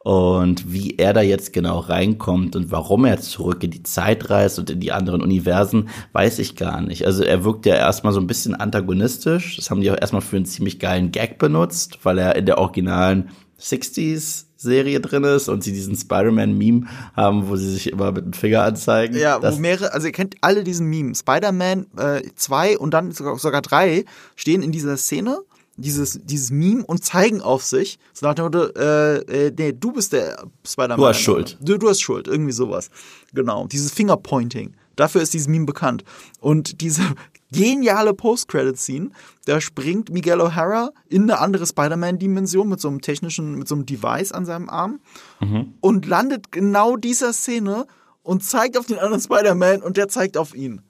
Und 0.00 0.72
wie 0.72 0.96
er 0.96 1.12
da 1.12 1.20
jetzt 1.20 1.52
genau 1.52 1.80
reinkommt 1.80 2.56
und 2.56 2.70
warum 2.70 3.04
er 3.04 3.20
zurück 3.20 3.62
in 3.64 3.72
die 3.72 3.82
Zeit 3.82 4.30
reist 4.30 4.58
und 4.58 4.70
in 4.70 4.80
die 4.80 4.92
anderen 4.92 5.22
Universen, 5.22 5.88
weiß 6.12 6.38
ich 6.38 6.56
gar 6.56 6.80
nicht. 6.80 7.04
Also 7.04 7.24
er 7.24 7.44
wirkt 7.44 7.66
ja 7.66 7.74
erstmal 7.74 8.12
so 8.12 8.20
ein 8.20 8.28
bisschen 8.28 8.54
antagonistisch. 8.54 9.56
Das 9.56 9.70
haben 9.70 9.80
die 9.80 9.90
auch 9.90 10.00
erstmal 10.00 10.22
für 10.22 10.36
einen 10.36 10.46
ziemlich 10.46 10.78
geilen 10.78 11.10
Gag 11.10 11.38
benutzt, 11.38 11.98
weil 12.04 12.18
er 12.18 12.36
in 12.36 12.46
der 12.46 12.58
originalen 12.58 13.30
60s 13.60 14.44
Serie 14.56 15.00
drin 15.00 15.24
ist 15.24 15.48
und 15.48 15.62
sie 15.62 15.72
diesen 15.72 15.96
Spider-Man-Meme 15.96 16.86
haben, 17.14 17.48
wo 17.48 17.56
sie 17.56 17.70
sich 17.70 17.92
immer 17.92 18.10
mit 18.10 18.24
dem 18.24 18.32
Finger 18.32 18.62
anzeigen. 18.62 19.16
Ja, 19.16 19.40
wo 19.40 19.56
mehrere, 19.56 19.92
also 19.92 20.06
ihr 20.06 20.12
kennt 20.12 20.36
alle 20.40 20.64
diesen 20.64 20.88
Meme. 20.88 21.14
Spider-Man 21.14 21.86
2 22.34 22.72
äh, 22.72 22.76
und 22.76 22.92
dann 22.92 23.12
sogar, 23.12 23.38
sogar 23.38 23.62
3 23.62 24.04
stehen 24.36 24.62
in 24.62 24.72
dieser 24.72 24.96
Szene 24.96 25.38
dieses, 25.78 26.20
dieses 26.22 26.50
Meme 26.50 26.84
und 26.84 27.04
zeigen 27.04 27.40
auf 27.40 27.64
sich. 27.64 27.98
So 28.12 28.26
nach 28.26 28.34
dem 28.34 28.46
Motto, 28.46 28.66
äh, 28.76 29.46
äh, 29.46 29.52
nee, 29.56 29.72
du 29.72 29.92
bist 29.92 30.12
der 30.12 30.44
Spider-Man. 30.66 30.98
Du 30.98 31.06
hast 31.06 31.20
Schuld. 31.20 31.56
Du, 31.60 31.78
du 31.78 31.88
hast 31.88 32.00
Schuld, 32.00 32.28
irgendwie 32.28 32.52
sowas. 32.52 32.90
Genau. 33.32 33.66
Dieses 33.66 33.92
Fingerpointing. 33.92 34.74
Dafür 34.96 35.22
ist 35.22 35.32
dieses 35.32 35.48
Meme 35.48 35.64
bekannt. 35.64 36.04
Und 36.40 36.80
diese 36.80 37.02
geniale 37.52 38.12
Post-Credit-Scene, 38.12 39.10
da 39.46 39.60
springt 39.60 40.10
Miguel 40.10 40.40
O'Hara 40.40 40.90
in 41.08 41.22
eine 41.22 41.38
andere 41.38 41.66
Spider-Man-Dimension 41.66 42.68
mit 42.68 42.80
so 42.80 42.88
einem 42.88 43.00
technischen, 43.00 43.54
mit 43.54 43.68
so 43.68 43.76
einem 43.76 43.86
Device 43.86 44.32
an 44.32 44.44
seinem 44.44 44.68
Arm 44.68 45.00
mhm. 45.40 45.74
und 45.80 46.06
landet 46.06 46.52
genau 46.52 46.96
dieser 46.96 47.32
Szene 47.32 47.86
und 48.22 48.44
zeigt 48.44 48.76
auf 48.76 48.86
den 48.86 48.98
anderen 48.98 49.22
Spider-Man 49.22 49.82
und 49.82 49.96
der 49.96 50.08
zeigt 50.08 50.36
auf 50.36 50.54
ihn. 50.54 50.82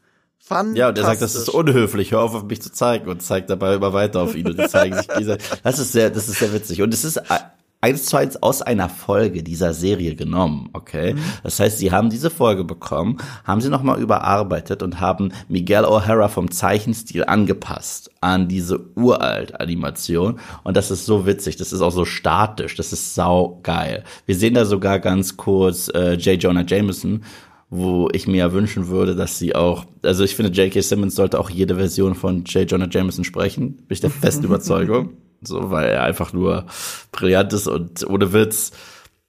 Ja, 0.74 0.88
und 0.88 0.98
er 0.98 1.04
sagt, 1.04 1.20
das 1.20 1.34
ist 1.34 1.48
unhöflich, 1.50 2.12
hör 2.12 2.22
auf, 2.22 2.34
auf 2.34 2.44
mich 2.44 2.62
zu 2.62 2.72
zeigen 2.72 3.08
und 3.08 3.22
zeigt 3.22 3.50
dabei 3.50 3.74
immer 3.74 3.92
weiter 3.92 4.22
auf 4.22 4.34
ihn 4.34 4.46
und 4.46 4.58
die 4.58 4.66
zeigen 4.66 4.96
sich 4.96 5.08
dieser. 5.18 5.38
Das 5.62 5.78
ist 5.78 5.92
sehr, 5.92 6.10
das 6.10 6.28
ist 6.28 6.38
sehr 6.38 6.52
witzig. 6.52 6.80
Und 6.80 6.94
es 6.94 7.04
ist 7.04 7.20
eins 7.80 8.06
zu 8.06 8.16
eins 8.16 8.42
aus 8.42 8.62
einer 8.62 8.88
Folge 8.88 9.42
dieser 9.42 9.72
Serie 9.72 10.14
genommen, 10.14 10.70
okay? 10.72 11.14
Mhm. 11.14 11.20
Das 11.42 11.60
heißt, 11.60 11.78
sie 11.78 11.92
haben 11.92 12.10
diese 12.10 12.30
Folge 12.30 12.64
bekommen, 12.64 13.18
haben 13.44 13.60
sie 13.60 13.68
nochmal 13.68 14.00
überarbeitet 14.00 14.82
und 14.82 15.00
haben 15.00 15.32
Miguel 15.48 15.84
O'Hara 15.84 16.28
vom 16.28 16.50
Zeichenstil 16.50 17.24
angepasst 17.24 18.10
an 18.20 18.48
diese 18.48 18.80
uralt 18.96 19.60
Animation 19.60 20.40
und 20.64 20.76
das 20.76 20.90
ist 20.90 21.06
so 21.06 21.26
witzig, 21.26 21.56
das 21.56 21.72
ist 21.72 21.80
auch 21.80 21.92
so 21.92 22.04
statisch, 22.04 22.74
das 22.74 22.92
ist 22.92 23.14
sau 23.14 23.60
geil. 23.62 24.02
Wir 24.26 24.34
sehen 24.34 24.54
da 24.54 24.64
sogar 24.64 24.98
ganz 24.98 25.36
kurz 25.36 25.88
äh, 25.94 26.14
J. 26.14 26.42
Jonah 26.42 26.64
Jameson 26.66 27.22
wo 27.70 28.08
ich 28.12 28.26
mir 28.26 28.38
ja 28.38 28.52
wünschen 28.52 28.88
würde, 28.88 29.14
dass 29.14 29.38
sie 29.38 29.54
auch, 29.54 29.84
also 30.02 30.24
ich 30.24 30.34
finde, 30.34 30.50
J.K. 30.52 30.80
Simmons 30.80 31.14
sollte 31.14 31.38
auch 31.38 31.50
jede 31.50 31.76
Version 31.76 32.14
von 32.14 32.44
J. 32.44 32.70
Jonah 32.70 32.88
Jameson 32.90 33.24
sprechen, 33.24 33.76
bin 33.76 33.86
ich 33.90 34.00
der 34.00 34.10
festen 34.10 34.44
Überzeugung. 34.46 35.10
So, 35.40 35.70
weil 35.70 35.90
er 35.90 36.02
einfach 36.02 36.32
nur 36.32 36.66
brillant 37.12 37.52
ist 37.52 37.68
und 37.68 38.04
ohne 38.08 38.32
Witz 38.32 38.72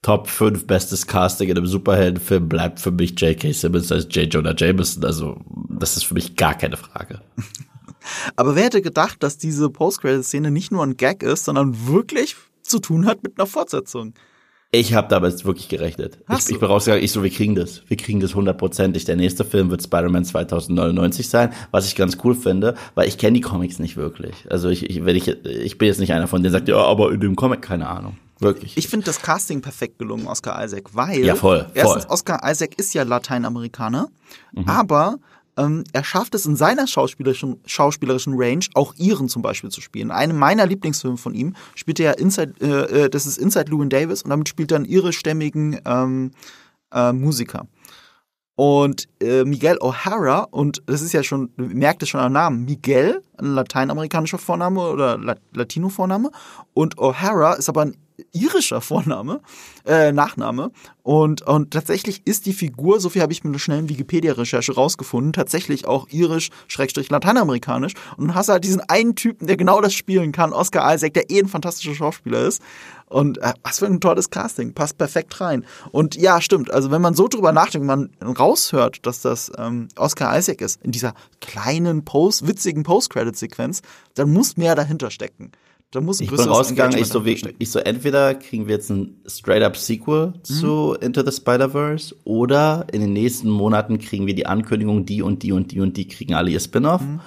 Top 0.01 0.29
5 0.29 0.65
bestes 0.65 1.07
Casting 1.07 1.49
in 1.49 1.57
einem 1.57 1.67
Superheldenfilm 1.67 2.47
bleibt 2.47 2.79
für 2.79 2.91
mich 2.91 3.19
J.K. 3.19 3.51
Simmons 3.51 3.91
als 3.91 4.07
J. 4.09 4.33
Jonah 4.33 4.55
Jameson. 4.55 5.03
Also, 5.03 5.41
das 5.69 5.97
ist 5.97 6.05
für 6.05 6.13
mich 6.13 6.37
gar 6.37 6.57
keine 6.57 6.77
Frage. 6.77 7.19
Aber 8.37 8.55
wer 8.55 8.63
hätte 8.63 8.81
gedacht, 8.81 9.21
dass 9.21 9.37
diese 9.37 9.69
Post-Credit-Szene 9.69 10.51
nicht 10.51 10.71
nur 10.71 10.83
ein 10.83 10.95
Gag 10.95 11.21
ist, 11.21 11.43
sondern 11.43 11.87
wirklich 11.87 12.37
zu 12.61 12.79
tun 12.79 13.05
hat 13.05 13.23
mit 13.23 13.37
einer 13.37 13.45
Fortsetzung? 13.45 14.13
Ich 14.72 14.93
habe 14.93 15.07
damit 15.07 15.43
wirklich 15.45 15.67
gerechnet. 15.67 16.20
Ich, 16.30 16.49
ich, 16.49 16.59
bin 16.59 16.67
rausgegangen, 16.67 17.03
ich 17.03 17.11
so, 17.11 17.24
wir 17.24 17.32
kriegen 17.32 17.55
das. 17.55 17.82
Wir 17.88 17.97
kriegen 17.97 18.20
das 18.20 18.36
hundertprozentig. 18.36 19.03
Der 19.03 19.15
nächste 19.15 19.43
Film 19.43 19.72
wird 19.72 19.82
Spider-Man 19.82 20.26
2099 20.26 21.28
sein, 21.28 21.51
was 21.72 21.88
ich 21.88 21.95
ganz 21.95 22.20
cool 22.24 22.36
finde, 22.36 22.76
weil 22.93 23.07
ich 23.07 23.17
kenne 23.17 23.34
die 23.34 23.41
Comics 23.41 23.80
nicht 23.80 23.97
wirklich. 23.97 24.45
Also 24.51 24.70
ich, 24.70 24.88
ich, 24.88 25.03
wenn 25.05 25.15
ich, 25.15 25.28
ich 25.28 25.80
bin 25.80 25.88
jetzt 25.88 25.99
nicht 25.99 26.13
einer 26.13 26.28
von 26.28 26.43
denen, 26.43 26.53
sagt, 26.53 26.67
ja, 26.67 26.78
aber 26.78 27.11
in 27.11 27.20
dem 27.20 27.36
Comic 27.36 27.63
keine 27.63 27.88
Ahnung. 27.88 28.17
Wirklich. 28.39 28.78
Ich 28.78 28.88
finde 28.88 29.05
das 29.07 29.22
Casting 29.22 29.61
perfekt 29.61 29.97
gelungen, 29.97 30.28
Oscar 30.28 30.63
Isaac, 30.63 30.93
weil 30.93 31.26
ja, 31.26 31.36
voll, 31.36 31.61
voll. 31.61 31.72
erstens 31.74 32.09
Oscar 32.09 32.39
Isaac 32.49 32.78
ist 32.78 32.93
ja 32.93 33.03
Lateinamerikaner, 33.03 34.07
mhm. 34.53 34.63
aber 34.65 35.17
ähm, 35.60 35.84
er 35.91 36.03
schafft 36.03 36.34
es 36.36 36.45
in 36.45 36.55
seiner 36.55 36.88
schauspielerischen, 36.88 37.60
schauspielerischen 37.66 38.34
Range 38.38 38.66
auch 38.74 38.93
Iren 38.95 39.28
zum 39.28 39.41
Beispiel 39.41 39.70
zu 39.70 39.82
spielen. 39.82 40.10
Einem 40.10 40.38
meiner 40.38 40.66
Lieblingsfilme 40.66 41.18
von 41.18 41.34
ihm 41.34 41.55
spielt 41.76 41.99
er 41.99 42.18
Inside, 42.18 42.53
äh, 42.62 43.05
äh, 43.05 43.10
das 43.10 43.26
ist 43.26 43.38
Inside 43.38 43.70
Llewyn 43.70 43.89
Davis 43.89 44.24
und 44.24 44.30
damit 44.30 44.47
spielt 44.47 44.72
er 44.72 44.78
einen 44.78 44.86
irischstämmigen 44.86 45.80
ähm, 45.86 46.32
äh, 46.93 47.12
Musiker. 47.12 47.68
Und 48.55 49.07
äh, 49.22 49.45
Miguel 49.45 49.78
O'Hara, 49.78 50.47
und 50.49 50.82
das 50.86 51.01
ist 51.01 51.14
ja 51.14 51.24
schon, 51.24 51.49
merkt 51.55 52.03
es 52.03 52.10
schon 52.10 52.20
am 52.20 52.34
Namen, 52.34 52.66
Miguel, 52.66 53.24
ein 53.38 53.53
lateinamerikanischer 53.53 54.38
Vorname 54.38 54.82
oder 54.82 55.18
Latino-Vorname, 55.53 56.30
und 56.74 56.97
O'Hara 56.97 57.57
ist 57.57 57.70
aber 57.70 57.84
ein 57.84 57.97
irischer 58.32 58.82
Vorname, 58.82 59.41
äh, 59.86 60.11
Nachname. 60.11 60.72
Und, 61.03 61.41
und 61.41 61.72
tatsächlich 61.72 62.22
ist 62.26 62.45
die 62.45 62.53
Figur, 62.53 62.99
so 62.99 63.09
viel 63.09 63.22
habe 63.22 63.34
ich 63.34 63.43
mit 63.43 63.51
einer 63.51 63.59
schnellen 63.59 63.89
Wikipedia-Recherche 63.89 64.76
rausgefunden, 64.76 65.34
tatsächlich 65.34 65.88
auch 65.88 66.07
irisch, 66.09 66.49
schrägstrich 66.67 67.09
lateinamerikanisch. 67.09 67.93
Und 68.17 68.28
dann 68.28 68.36
hast 68.36 68.49
du 68.49 68.53
halt 68.53 68.63
diesen 68.63 68.82
einen 68.82 69.15
Typen, 69.15 69.47
der 69.47 69.57
genau 69.57 69.82
das 69.82 69.93
spielen 69.93 70.32
kann, 70.32 70.53
Oscar 70.53 70.93
Isaac, 70.93 71.13
der 71.13 71.30
eh 71.32 71.39
ein 71.39 71.47
fantastischer 71.47 71.95
Schauspieler 71.95 72.45
ist. 72.45 72.61
Und 73.07 73.39
äh, 73.39 73.53
was 73.63 73.80
für 73.80 73.88
ein 73.88 73.99
tolles 73.99 74.30
Casting, 74.30 74.74
passt 74.74 74.97
perfekt 74.97 75.41
rein. 75.41 75.65
Und 75.91 76.15
ja, 76.15 76.41
stimmt, 76.41 76.72
also 76.72 76.91
wenn 76.91 77.01
man 77.01 77.15
so 77.15 77.28
drüber 77.28 77.51
nachdenkt, 77.51 77.88
man 77.88 78.11
raushört, 78.24 79.05
dass 79.05 79.22
das 79.22 79.51
ähm, 79.57 79.88
Oscar 79.95 80.38
Isaac 80.38 80.61
ist, 80.61 80.80
in 80.84 80.91
dieser 80.91 81.15
kleinen, 81.41 82.05
Post, 82.05 82.47
witzigen 82.47 82.84
Post-Credit-Sequenz, 82.84 83.82
dann 84.13 84.32
muss 84.32 84.57
mehr 84.57 84.76
dahinter 84.76 85.09
stecken. 85.09 85.51
Da 85.91 86.01
muss 86.01 86.19
ein 86.19 86.25
ich 86.25 86.29
bin 86.29 86.39
rausgegangen, 86.39 86.99
ich 86.99 87.07
so, 87.07 87.25
wie, 87.25 87.41
ich 87.57 87.71
so, 87.71 87.79
entweder 87.79 88.35
kriegen 88.35 88.67
wir 88.67 88.75
jetzt 88.75 88.91
ein 88.91 89.21
straight-up 89.25 89.75
Sequel 89.75 90.27
mhm. 90.27 90.43
zu 90.43 90.93
Into 91.01 91.25
the 91.25 91.31
Spider-Verse 91.31 92.15
oder 92.25 92.85
in 92.91 93.01
den 93.01 93.13
nächsten 93.13 93.49
Monaten 93.49 93.97
kriegen 93.97 94.27
wir 94.27 94.35
die 94.35 94.45
Ankündigung, 94.45 95.07
die 95.07 95.23
und 95.23 95.41
die 95.41 95.51
und 95.51 95.71
die 95.71 95.79
und 95.79 95.97
die 95.97 96.07
kriegen 96.07 96.35
alle 96.35 96.51
ihr 96.51 96.59
Spin-off. 96.59 97.01
Mhm. 97.01 97.21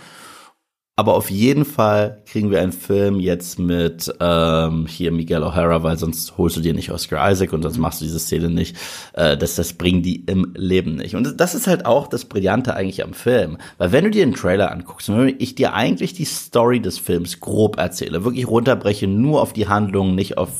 Aber 0.95 1.14
auf 1.14 1.30
jeden 1.30 1.64
Fall 1.64 2.22
kriegen 2.26 2.51
wir 2.51 2.61
einen 2.61 2.72
Film 2.72 3.18
jetzt 3.18 3.59
mit 3.59 4.12
ähm, 4.20 4.86
hier 4.86 5.11
Miguel 5.11 5.43
O'Hara, 5.43 5.82
weil 5.82 5.97
sonst 5.97 6.36
holst 6.36 6.59
du 6.59 6.61
dir 6.61 6.74
nicht 6.74 6.90
Oscar 6.90 7.30
Isaac 7.30 7.55
und 7.55 7.62
sonst 7.62 7.78
machst 7.78 8.03
du 8.03 8.05
diese 8.05 8.18
Szene 8.18 8.51
nicht. 8.51 8.76
Äh, 9.14 9.38
das, 9.38 9.55
das 9.55 9.72
bringen 9.72 10.03
die 10.03 10.16
im 10.26 10.53
Leben 10.55 10.97
nicht. 10.97 11.14
Und 11.14 11.40
das 11.40 11.55
ist 11.55 11.66
halt 11.66 11.86
auch 11.86 12.09
das 12.09 12.26
Brillante 12.26 12.74
eigentlich 12.74 13.03
am 13.03 13.14
Film. 13.14 13.57
Weil 13.78 13.93
wenn 13.93 14.05
du 14.05 14.11
dir 14.11 14.26
den 14.26 14.34
Trailer 14.34 14.70
anguckst 14.70 15.09
und 15.09 15.18
wenn 15.18 15.36
ich 15.38 15.55
dir 15.55 15.72
eigentlich 15.72 16.12
die 16.12 16.26
Story 16.26 16.80
des 16.80 16.99
Films 16.99 17.40
grob 17.40 17.78
erzähle, 17.78 18.24
wirklich 18.24 18.47
runterbreche, 18.47 19.07
nur 19.07 19.40
auf 19.40 19.55
die 19.55 19.68
Handlung, 19.68 20.14
nicht 20.14 20.36
auf 20.36 20.51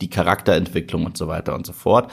die 0.00 0.10
Charakterentwicklung 0.10 1.06
und 1.06 1.16
so 1.16 1.28
weiter 1.28 1.54
und 1.54 1.64
so 1.64 1.72
fort, 1.72 2.10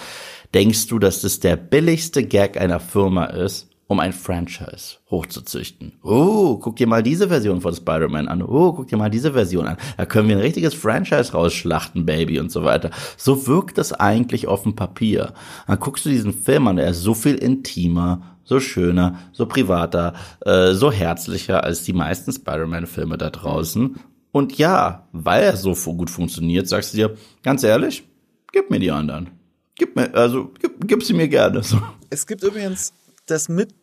denkst 0.53 0.87
du, 0.87 0.99
dass 0.99 1.21
das 1.21 1.39
der 1.39 1.55
billigste 1.55 2.23
Gag 2.23 2.61
einer 2.61 2.79
Firma 2.79 3.25
ist, 3.25 3.72
um 3.93 3.99
ein 3.99 4.11
Franchise 4.11 4.97
hochzuzüchten. 5.09 5.93
Oh, 6.03 6.57
guck 6.57 6.75
dir 6.77 6.87
mal 6.87 7.03
diese 7.03 7.27
Version 7.27 7.61
von 7.61 7.75
Spider-Man 7.75 8.27
an. 8.27 8.41
Oh, 8.41 8.73
guck 8.73 8.87
dir 8.87 8.97
mal 8.97 9.11
diese 9.11 9.33
Version 9.33 9.67
an. 9.67 9.77
Da 9.97 10.05
können 10.07 10.27
wir 10.27 10.35
ein 10.35 10.41
richtiges 10.41 10.73
Franchise 10.73 11.31
rausschlachten, 11.31 12.05
Baby 12.05 12.39
und 12.39 12.51
so 12.51 12.63
weiter. 12.63 12.89
So 13.17 13.45
wirkt 13.45 13.77
das 13.77 13.93
eigentlich 13.93 14.47
auf 14.47 14.63
dem 14.63 14.75
Papier. 14.75 15.33
Dann 15.67 15.79
guckst 15.79 16.05
du 16.05 16.09
diesen 16.09 16.33
Film 16.33 16.67
an, 16.67 16.77
der 16.77 16.89
ist 16.89 17.01
so 17.01 17.13
viel 17.13 17.35
intimer, 17.35 18.39
so 18.43 18.59
schöner, 18.59 19.19
so 19.31 19.45
privater, 19.45 20.15
äh, 20.41 20.73
so 20.73 20.91
herzlicher 20.91 21.63
als 21.63 21.83
die 21.83 21.93
meisten 21.93 22.33
Spider-Man-Filme 22.33 23.19
da 23.19 23.29
draußen. 23.29 23.97
Und 24.31 24.57
ja, 24.57 25.07
weil 25.11 25.43
er 25.43 25.55
so 25.55 25.73
gut 25.93 26.09
funktioniert, 26.09 26.67
sagst 26.67 26.93
du 26.93 26.97
dir, 26.97 27.15
ganz 27.43 27.63
ehrlich, 27.63 28.03
gib 28.51 28.71
mir 28.71 28.79
die 28.79 28.89
anderen. 28.89 29.29
Gib 29.75 29.95
mir, 29.95 30.13
also, 30.15 30.51
gib, 30.59 30.87
gib 30.87 31.03
sie 31.03 31.13
mir 31.13 31.27
gerne. 31.27 31.61
So. 31.61 31.79
Es 32.09 32.25
gibt 32.25 32.43
übrigens 32.43 32.93
das 33.25 33.49
mit, 33.49 33.73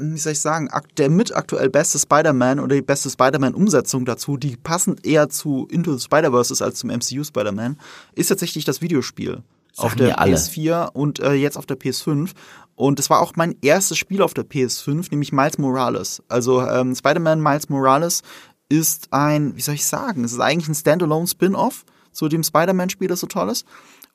wie 0.00 0.18
soll 0.18 0.32
ich 0.32 0.40
sagen, 0.40 0.68
der 0.96 1.10
mit 1.10 1.34
aktuell 1.34 1.68
beste 1.68 1.98
Spider-Man 1.98 2.60
oder 2.60 2.76
die 2.76 2.82
beste 2.82 3.10
Spider-Man-Umsetzung 3.10 4.04
dazu, 4.04 4.36
die 4.36 4.56
passend 4.56 5.06
eher 5.06 5.28
zu 5.28 5.66
Into 5.70 5.96
the 5.96 6.04
Spider-Verse 6.04 6.52
ist 6.52 6.62
als 6.62 6.78
zum 6.78 6.90
MCU 6.90 7.22
Spider-Man, 7.22 7.78
ist 8.14 8.28
tatsächlich 8.28 8.64
das 8.64 8.80
Videospiel. 8.80 9.42
Sagen 9.72 9.86
auf 9.86 9.94
der 9.94 10.18
PS4 10.18 10.92
und 10.92 11.20
äh, 11.20 11.34
jetzt 11.34 11.56
auf 11.56 11.66
der 11.66 11.78
PS5. 11.78 12.30
Und 12.74 12.98
es 12.98 13.10
war 13.10 13.20
auch 13.20 13.34
mein 13.36 13.56
erstes 13.62 13.98
Spiel 13.98 14.22
auf 14.22 14.34
der 14.34 14.44
PS5, 14.44 15.08
nämlich 15.10 15.32
Miles 15.32 15.58
Morales. 15.58 16.22
Also 16.28 16.62
ähm, 16.62 16.94
Spider-Man 16.94 17.40
Miles 17.40 17.68
Morales 17.68 18.22
ist 18.68 19.12
ein, 19.12 19.54
wie 19.56 19.60
soll 19.60 19.74
ich 19.74 19.84
sagen, 19.84 20.24
es 20.24 20.32
ist 20.32 20.40
eigentlich 20.40 20.68
ein 20.68 20.74
Standalone 20.74 21.26
Spin-off 21.26 21.84
zu 22.12 22.28
dem 22.28 22.42
Spider-Man-Spiel, 22.42 23.08
das 23.08 23.20
so 23.20 23.26
toll 23.26 23.50
ist. 23.50 23.66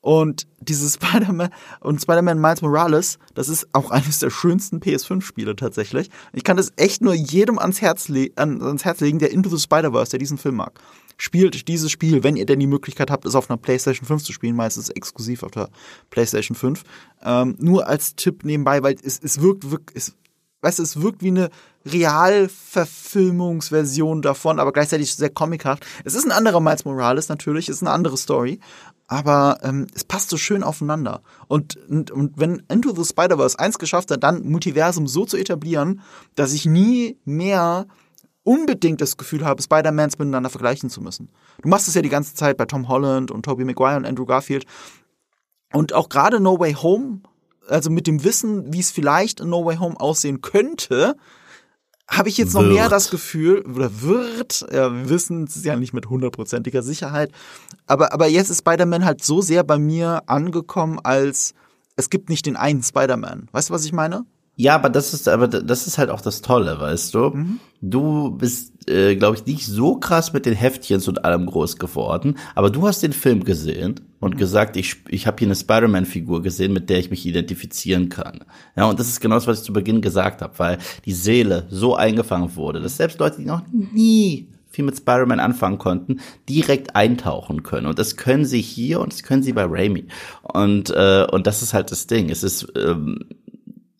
Und 0.06 0.45
dieses 0.60 0.93
Spider-Man 1.01 1.49
und 1.80 1.99
Spider-Man 1.99 2.39
Miles 2.39 2.62
Morales, 2.62 3.18
das 3.34 3.49
ist 3.49 3.68
auch 3.74 3.89
eines 3.89 4.20
der 4.20 4.30
schönsten 4.30 4.80
PS5-Spiele 4.80 5.56
tatsächlich. 5.56 6.12
Ich 6.32 6.43
kann 6.43 6.58
das 6.58 6.74
echt 6.76 7.01
nur 7.01 7.16
jedem 7.16 7.58
ans 7.58 7.82
Herz, 7.82 8.08
an, 8.36 8.62
ans 8.62 8.86
Herz 8.86 8.99
legen, 8.99 9.18
der 9.18 9.32
Into 9.32 9.49
the 9.49 9.58
Spider-Verse, 9.58 10.12
der 10.12 10.20
diesen 10.20 10.38
Film 10.38 10.58
mag. 10.58 10.80
Spielt 11.18 11.68
dieses 11.68 11.89
Spiel, 11.89 12.24
wenn 12.24 12.36
ihr 12.36 12.45
denn 12.45 12.60
die 12.60 12.68
Möglichkeit 12.68 13.10
habt, 13.10 13.26
es 13.26 13.34
auf 13.34 13.49
einer 13.49 13.58
PlayStation 13.58 14.06
5 14.06 14.22
zu 14.22 14.32
spielen, 14.32 14.56
meistens 14.56 14.89
exklusiv 14.89 15.41
auf 15.41 15.49
der 15.49 15.70
PlayStation 16.12 16.56
5. 16.56 16.84
Ähm, 17.24 17.56
nur 17.58 17.88
als 17.88 18.16
Tipp 18.16 18.45
nebenbei, 18.45 18.84
weil 18.84 18.97
es, 19.01 19.20
es 19.24 19.41
wirkt, 19.41 19.72
wirkt 19.72 19.89
es, 19.95 20.14
weißt 20.62 20.78
du, 20.78 20.84
es 20.84 21.01
wirkt 21.01 21.24
wie 21.24 21.30
eine 21.30 21.49
Realverfilmungsversion 21.84 24.22
davon, 24.22 24.60
aber 24.60 24.72
gleichzeitig 24.72 25.16
sehr 25.16 25.32
comichaft. 25.32 25.84
Es 26.03 26.14
ist 26.14 26.26
ein 26.26 26.32
anderer 26.32 26.60
Miles 26.60 26.86
Morales 26.86 27.28
natürlich, 27.28 27.70
es 27.70 27.78
ist 27.78 27.84
eine 27.84 27.91
andere 27.91 28.18
Story, 28.18 28.60
aber 29.08 29.60
ähm, 29.62 29.88
es 29.93 30.03
passt 30.03 30.30
so 30.30 30.38
schön 30.38 30.64
aufeinander. 30.64 31.22
Und, 31.47 31.78
und, 31.88 32.12
und 32.12 32.38
wenn 32.38 32.64
Into 32.70 32.93
the 32.95 33.08
Spider-Verse 33.08 33.60
eins 33.60 33.78
geschafft 33.78 34.10
hat, 34.12 34.24
dann 34.24 34.47
Multiversum 34.47 35.08
so 35.08 35.26
zu 35.26 35.38
etablieren, 35.38 36.01
dass 36.36 36.53
ich 36.53 36.66
nie 36.66 37.18
mehr 37.24 37.88
unbedingt 38.43 39.01
das 39.01 39.18
Gefühl 39.18 39.45
habe, 39.45 39.62
Spider-Mans 39.62 40.18
miteinander 40.18 40.49
vergleichen 40.49 40.89
zu 40.89 41.01
müssen. 41.01 41.30
Du 41.62 41.70
machst 41.70 41.88
es 41.88 41.93
ja 41.93 42.01
die 42.01 42.10
ganze 42.10 42.36
Zeit 42.36 42.58
bei 42.58 42.66
Tom 42.66 42.88
Holland 42.88 43.32
und 43.32 43.43
Tobey 43.43 43.66
Maguire 43.66 43.97
und 43.97 44.06
Andrew 44.06 44.26
Garfield. 44.26 44.66
Und 45.74 45.93
auch 45.93 46.10
gerade 46.10 46.39
No 46.39 46.60
Way 46.60 46.74
Home, 46.74 47.22
also 47.68 47.89
mit 47.89 48.08
dem 48.08 48.24
Wissen, 48.24 48.72
wie 48.72 48.80
es 48.80 48.91
vielleicht 48.91 49.39
in 49.39 49.49
No 49.49 49.66
Way 49.66 49.78
Home 49.78 49.99
aussehen 49.99 50.41
könnte, 50.41 51.16
habe 52.08 52.30
ich 52.30 52.38
jetzt 52.38 52.53
noch 52.53 52.62
wird. 52.62 52.74
mehr 52.74 52.89
das 52.89 53.10
Gefühl, 53.10 53.62
oder 53.62 54.01
wird, 54.01 54.66
ja, 54.72 54.93
wir 54.93 55.10
wissen 55.10 55.45
es 55.45 55.64
ja 55.64 55.76
nicht 55.76 55.93
mit 55.93 56.10
hundertprozentiger 56.10 56.84
Sicherheit, 56.84 57.32
aber, 57.88 58.14
aber 58.14 58.28
jetzt 58.28 58.49
ist 58.49 58.60
Spider-Man 58.60 59.06
halt 59.06 59.24
so 59.24 59.41
sehr 59.41 59.64
bei 59.64 59.78
mir 59.78 60.24
angekommen, 60.28 60.99
als 61.03 61.53
es 61.95 62.10
gibt 62.10 62.30
nicht 62.30 62.45
den 62.45 62.58
einen 62.58 62.84
Spider-Man. 62.84 63.47
Weißt 63.51 63.70
du, 63.70 63.74
was 63.74 63.86
ich 63.86 63.93
meine? 63.93 64.26
Ja, 64.58 64.76
aber 64.76 64.89
das 64.89 65.14
ist, 65.14 65.28
aber 65.28 65.47
das 65.47 65.86
ist 65.86 65.97
halt 65.97 66.10
auch 66.10 66.22
das 66.22 66.41
Tolle, 66.41 66.80
weißt 66.80 67.14
du? 67.14 67.32
Mhm. 67.32 67.60
Du 67.82 68.32
bist, 68.32 68.89
äh, 68.89 69.16
glaube 69.16 69.36
ich, 69.36 69.45
nicht 69.45 69.66
so 69.66 69.97
krass 69.97 70.32
mit 70.32 70.45
den 70.45 70.53
Heftchens 70.53 71.08
und 71.10 71.26
allem 71.26 71.45
groß 71.45 71.78
geworden, 71.78 72.38
aber 72.56 72.70
du 72.70 72.88
hast 72.88 73.03
den 73.03 73.12
Film 73.12 73.43
gesehen 73.43 73.99
und 74.22 74.36
mhm. 74.36 74.38
gesagt, 74.38 74.78
ich, 74.78 74.95
ich 75.10 75.28
habe 75.28 75.38
hier 75.39 75.47
eine 75.47 75.56
Spider-Man-Figur 75.56 76.41
gesehen, 76.41 76.72
mit 76.72 76.89
der 76.89 76.99
ich 76.99 77.10
mich 77.10 77.26
identifizieren 77.26 78.08
kann. 78.08 78.45
Ja, 78.78 78.86
und 78.86 78.97
das 78.99 79.10
ist 79.10 79.20
genau 79.20 79.36
das, 79.36 79.47
was 79.47 79.60
ich 79.60 79.66
zu 79.66 79.74
Beginn 79.74 80.01
gesagt 80.01 80.41
habe, 80.41 80.58
weil 80.58 80.78
die 81.03 81.14
Seele 81.14 81.68
so 81.70 81.95
eingefangen 81.95 82.56
wurde, 82.56 82.80
dass 82.80 82.95
selbst 82.95 83.20
Leute, 83.20 83.38
die 83.39 83.45
noch 83.45 83.64
nie 83.72 84.47
viel 84.70 84.86
mit 84.86 84.97
Spider-Man 84.97 85.39
anfangen 85.39 85.78
konnten, 85.78 86.20
direkt 86.49 86.95
eintauchen 86.95 87.64
können. 87.64 87.88
Und 87.88 87.97
das 87.97 88.18
können 88.18 88.45
sie 88.45 88.62
hier 88.62 88.99
und 88.99 89.14
das 89.14 89.24
können 89.24 89.41
sie 89.41 89.53
bei 89.53 89.66
Raimi. 89.66 90.06
Und, 90.43 90.89
äh, 90.91 91.26
und 91.32 91.47
das 91.47 91.62
ist 91.62 91.74
halt 91.74 91.91
das 91.91 92.08
Ding. 92.08 92.30
Es 92.30 92.43
ist, 92.43 92.68
ähm, 92.76 93.20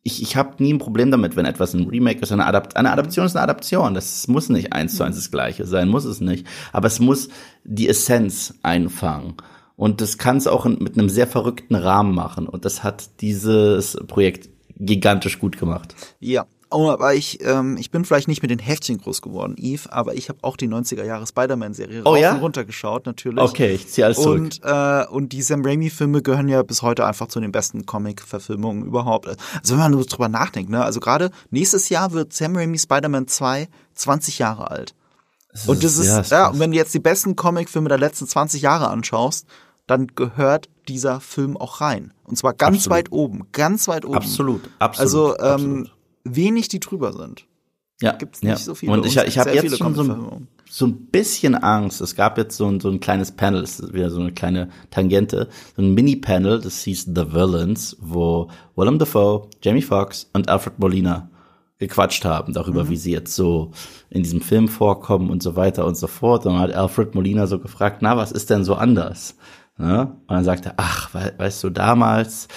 ich, 0.08 0.22
ich 0.22 0.36
habe 0.36 0.64
nie 0.64 0.72
ein 0.72 0.78
Problem 0.78 1.10
damit, 1.10 1.36
wenn 1.36 1.46
etwas 1.48 1.74
ein 1.74 1.88
Remake 1.88 2.22
ist. 2.22 2.32
Eine, 2.32 2.46
Adapt 2.46 2.78
eine 2.78 2.92
Adaption 2.92 3.26
ist 3.26 3.36
eine 3.36 3.44
Adaption. 3.44 3.96
Das 3.96 4.28
muss 4.28 4.50
nicht 4.50 4.72
eins 4.72 4.96
zu 4.96 5.04
eins 5.04 5.16
das 5.16 5.32
Gleiche 5.32 5.66
sein, 5.66 5.90
muss 5.90 6.06
es 6.06 6.22
nicht. 6.22 6.46
Aber 6.72 6.86
es 6.86 7.00
muss 7.00 7.28
die 7.64 7.90
Essenz 7.90 8.54
einfangen. 8.62 9.34
Und 9.76 10.02
das 10.02 10.20
kann 10.20 10.38
es 10.38 10.46
auch 10.46 10.66
mit 10.66 10.96
einem 10.96 11.10
sehr 11.10 11.26
verrückten 11.26 11.74
Rahmen 11.74 12.14
machen. 12.14 12.48
Und 12.48 12.66
das 12.66 12.84
hat 12.84 13.20
dieses 13.22 13.98
Projekt 14.06 14.48
gigantisch 14.78 15.40
gut 15.40 15.58
gemacht. 15.58 15.96
Ja, 16.20 16.46
aber 16.84 17.14
ich, 17.14 17.44
ähm, 17.44 17.78
ich 17.78 17.92
bin 17.92 18.06
vielleicht 18.06 18.28
nicht 18.28 18.42
mit 18.42 18.52
den 18.52 18.60
Heftchen 18.60 18.98
groß 18.98 19.22
geworden, 19.22 19.56
Eve, 19.58 19.92
aber 19.92 20.16
ich 20.16 20.30
habe 20.30 20.40
auch 20.42 20.58
die 20.58 20.68
90er 20.68 21.04
Jahre 21.04 21.26
Spider-Man-Serie 21.26 22.02
oh, 22.04 22.10
rauf 22.10 22.18
ja? 22.18 22.34
und 22.34 22.42
runter 22.42 22.66
geschaut, 22.66 23.06
natürlich. 23.06 23.40
Okay, 23.40 23.74
ich 23.74 23.88
ziehe 23.88 24.06
alles 24.06 24.18
zurück. 24.18 24.40
Und, 24.40 24.62
äh, 24.64 25.06
und 25.10 25.32
die 25.32 25.42
Sam 25.42 25.66
Raimi-Filme 25.66 26.22
gehören 26.22 26.50
ja 26.50 26.62
bis 26.64 26.82
heute 26.82 27.06
einfach 27.06 27.28
zu 27.28 27.40
den 27.40 27.52
besten 27.52 27.86
Comic-Verfilmungen 27.86 28.86
überhaupt. 28.86 29.28
Also 29.28 29.38
wenn 29.70 29.80
man 29.80 29.92
nur 29.92 30.06
drüber 30.06 30.30
nachdenkt, 30.30 30.70
ne? 30.70 30.84
Also 30.84 31.00
gerade 31.00 31.32
nächstes 31.50 31.90
Jahr 31.90 32.12
wird 32.12 32.34
Sam 32.34 32.56
Raimi 32.56 32.78
Spider-Man 32.78 33.28
2 33.28 33.68
20 33.96 34.40
Jahre 34.40 34.70
alt. 34.72 34.94
Das 35.52 35.68
Und 35.68 35.84
das 35.84 35.98
ist, 35.98 36.08
ja, 36.08 36.22
ja, 36.22 36.48
und 36.50 36.60
wenn 36.60 36.72
du 36.72 36.78
jetzt 36.78 36.94
die 36.94 37.00
besten 37.00 37.36
Comicfilme 37.36 37.88
der 37.88 37.98
letzten 37.98 38.28
20 38.28 38.62
Jahre 38.62 38.90
anschaust, 38.90 39.48
dann 39.88 40.08
gehört 40.08 40.70
dieser 40.88 41.20
Film 41.20 41.58
auch 41.58 41.82
rein. 41.82 42.14
Und 42.24 42.38
zwar 42.38 42.54
ganz 42.54 42.78
Absolut. 42.78 42.98
weit 42.98 43.12
oben, 43.12 43.48
ganz 43.52 43.88
weit 43.88 44.06
oben. 44.06 44.16
absolut, 44.16 44.70
absolut. 44.80 45.00
Also 45.00 45.38
ähm, 45.38 45.46
absolut. 45.46 45.95
Wenig, 46.26 46.68
die 46.68 46.80
drüber 46.80 47.14
sind. 47.14 47.46
ja, 48.02 48.12
Gibt's 48.14 48.42
ja. 48.42 48.52
nicht 48.52 48.64
so 48.64 48.76
viele. 48.76 48.92
Und 48.92 49.06
ich, 49.06 49.16
ich 49.16 49.38
habe 49.38 49.52
jetzt 49.52 49.78
schon 49.78 49.96
so 49.96 50.04
ein, 50.04 50.48
so 50.70 50.88
ein 50.88 51.06
bisschen 51.08 51.56
Angst. 51.56 52.02
Es 52.02 52.16
gab 52.16 52.38
jetzt 52.38 52.58
so 52.58 52.68
ein, 52.68 52.80
so 52.80 52.90
ein 52.90 53.00
kleines 53.00 53.32
Panel, 53.32 53.62
das 53.62 53.80
ist 53.80 53.94
wieder 53.94 54.10
so 54.10 54.20
eine 54.20 54.34
kleine 54.34 54.70
Tangente, 54.92 55.48
so 55.76 55.82
ein 55.82 55.94
Mini-Panel, 55.94 56.60
das 56.60 56.82
hieß 56.84 57.12
The 57.16 57.34
Villains, 57.34 57.96
wo 58.02 58.50
Willem 58.76 59.00
Dafoe, 59.00 59.48
Jamie 59.62 59.82
Foxx 59.82 60.30
und 60.34 60.50
Alfred 60.50 60.80
Molina 60.80 61.30
gequatscht 61.78 62.24
haben 62.24 62.54
darüber, 62.54 62.90
wie 62.90 62.98
sie 62.98 63.12
jetzt 63.12 63.36
so 63.36 63.72
in 64.10 64.24
diesem 64.24 64.42
Film 64.42 64.68
vorkommen 64.68 65.30
und 65.30 65.44
so 65.44 65.56
weiter 65.56 65.86
und 65.86 65.98
so 65.98 66.08
fort. 66.08 66.46
Und 66.46 66.54
dann 66.54 66.62
hat 66.62 66.74
Alfred 66.74 67.16
Molina 67.16 67.48
so 67.48 67.60
gefragt, 67.60 67.98
na, 68.02 68.18
was 68.18 68.32
ist 68.32 68.50
denn 68.50 68.64
so 68.64 68.76
anders? 68.76 69.36
Ne? 69.78 70.16
Und 70.28 70.36
dann 70.36 70.44
sagte 70.44 70.70
er, 70.70 70.76
ach, 70.78 71.14
we 71.14 71.34
weißt 71.38 71.64
du, 71.64 71.70
damals, 71.70 72.48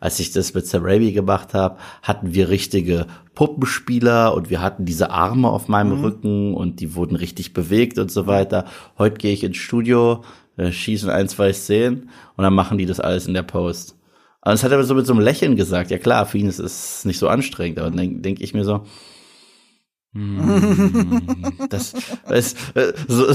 als 0.00 0.20
ich 0.20 0.30
das 0.32 0.54
mit 0.54 0.66
Sam 0.66 0.84
Raimi 0.84 1.12
gemacht 1.12 1.54
habe, 1.54 1.78
hatten 2.02 2.34
wir 2.34 2.48
richtige 2.48 3.06
Puppenspieler 3.34 4.34
und 4.34 4.50
wir 4.50 4.60
hatten 4.60 4.84
diese 4.84 5.10
Arme 5.10 5.48
auf 5.48 5.68
meinem 5.68 6.00
Rücken 6.02 6.54
und 6.54 6.80
die 6.80 6.94
wurden 6.94 7.16
richtig 7.16 7.52
bewegt 7.52 7.98
und 7.98 8.10
so 8.10 8.26
weiter. 8.26 8.64
Heute 8.96 9.16
gehe 9.16 9.32
ich 9.32 9.44
ins 9.44 9.56
Studio, 9.56 10.22
äh, 10.56 10.72
schießen 10.72 11.10
ein, 11.10 11.28
zwei 11.28 11.52
Szenen 11.52 12.10
und 12.36 12.44
dann 12.44 12.54
machen 12.54 12.78
die 12.78 12.86
das 12.86 13.00
alles 13.00 13.26
in 13.26 13.34
der 13.34 13.42
Post. 13.42 13.96
Und 14.44 14.52
das 14.52 14.62
hat 14.62 14.72
er 14.72 14.82
so 14.84 14.94
mit 14.94 15.06
so 15.06 15.12
einem 15.12 15.22
Lächeln 15.22 15.56
gesagt. 15.56 15.90
Ja 15.90 15.98
klar, 15.98 16.26
für 16.26 16.38
ihn 16.38 16.48
ist 16.48 16.58
es 16.58 17.04
nicht 17.04 17.18
so 17.18 17.28
anstrengend, 17.28 17.78
aber 17.78 17.90
dann 17.90 17.98
denke 17.98 18.20
denk 18.20 18.40
ich 18.40 18.54
mir 18.54 18.64
so, 18.64 18.84
das, 21.68 21.92
das, 22.26 22.54
äh, 22.74 22.92
so, 23.06 23.26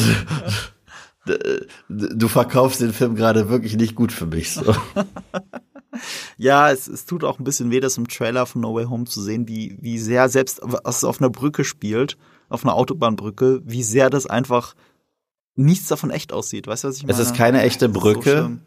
äh, 1.28 1.62
du 1.88 2.28
verkaufst 2.28 2.82
den 2.82 2.94
Film 2.94 3.16
gerade 3.16 3.50
wirklich 3.50 3.78
nicht 3.78 3.96
gut 3.96 4.12
für 4.12 4.26
mich. 4.26 4.52
So. 4.52 4.76
Ja, 6.38 6.72
es, 6.72 6.88
es 6.88 7.06
tut 7.06 7.24
auch 7.24 7.40
ein 7.40 7.44
bisschen 7.44 7.72
weh, 7.72 7.80
das 7.80 7.98
im 7.98 8.08
Trailer 8.08 8.46
von 8.46 8.62
No 8.62 8.74
Way 8.74 8.86
Home 8.86 9.06
zu 9.06 9.22
sehen, 9.22 9.48
wie, 9.48 9.78
wie 9.80 10.00
sehr 10.00 10.30
selbst, 10.30 10.60
was 10.64 10.98
es 10.98 11.04
auf 11.04 11.22
einer 11.22 11.30
Brücke 11.30 11.64
spielt, 11.64 12.18
auf 12.50 12.64
einer 12.64 12.76
Autobahnbrücke, 12.76 13.62
wie 13.64 13.84
sehr 13.84 14.10
das 14.10 14.26
einfach 14.26 14.76
nichts 15.56 15.88
davon 15.88 16.10
echt 16.10 16.34
aussieht. 16.34 16.68
Weißt 16.68 16.84
du, 16.84 16.88
was 16.90 16.98
ich 16.98 17.04
meine? 17.04 17.14
Es 17.14 17.20
ist 17.20 17.36
keine 17.36 17.62
echte 17.62 17.88
so 17.88 17.94
Brücke. 17.94 18.60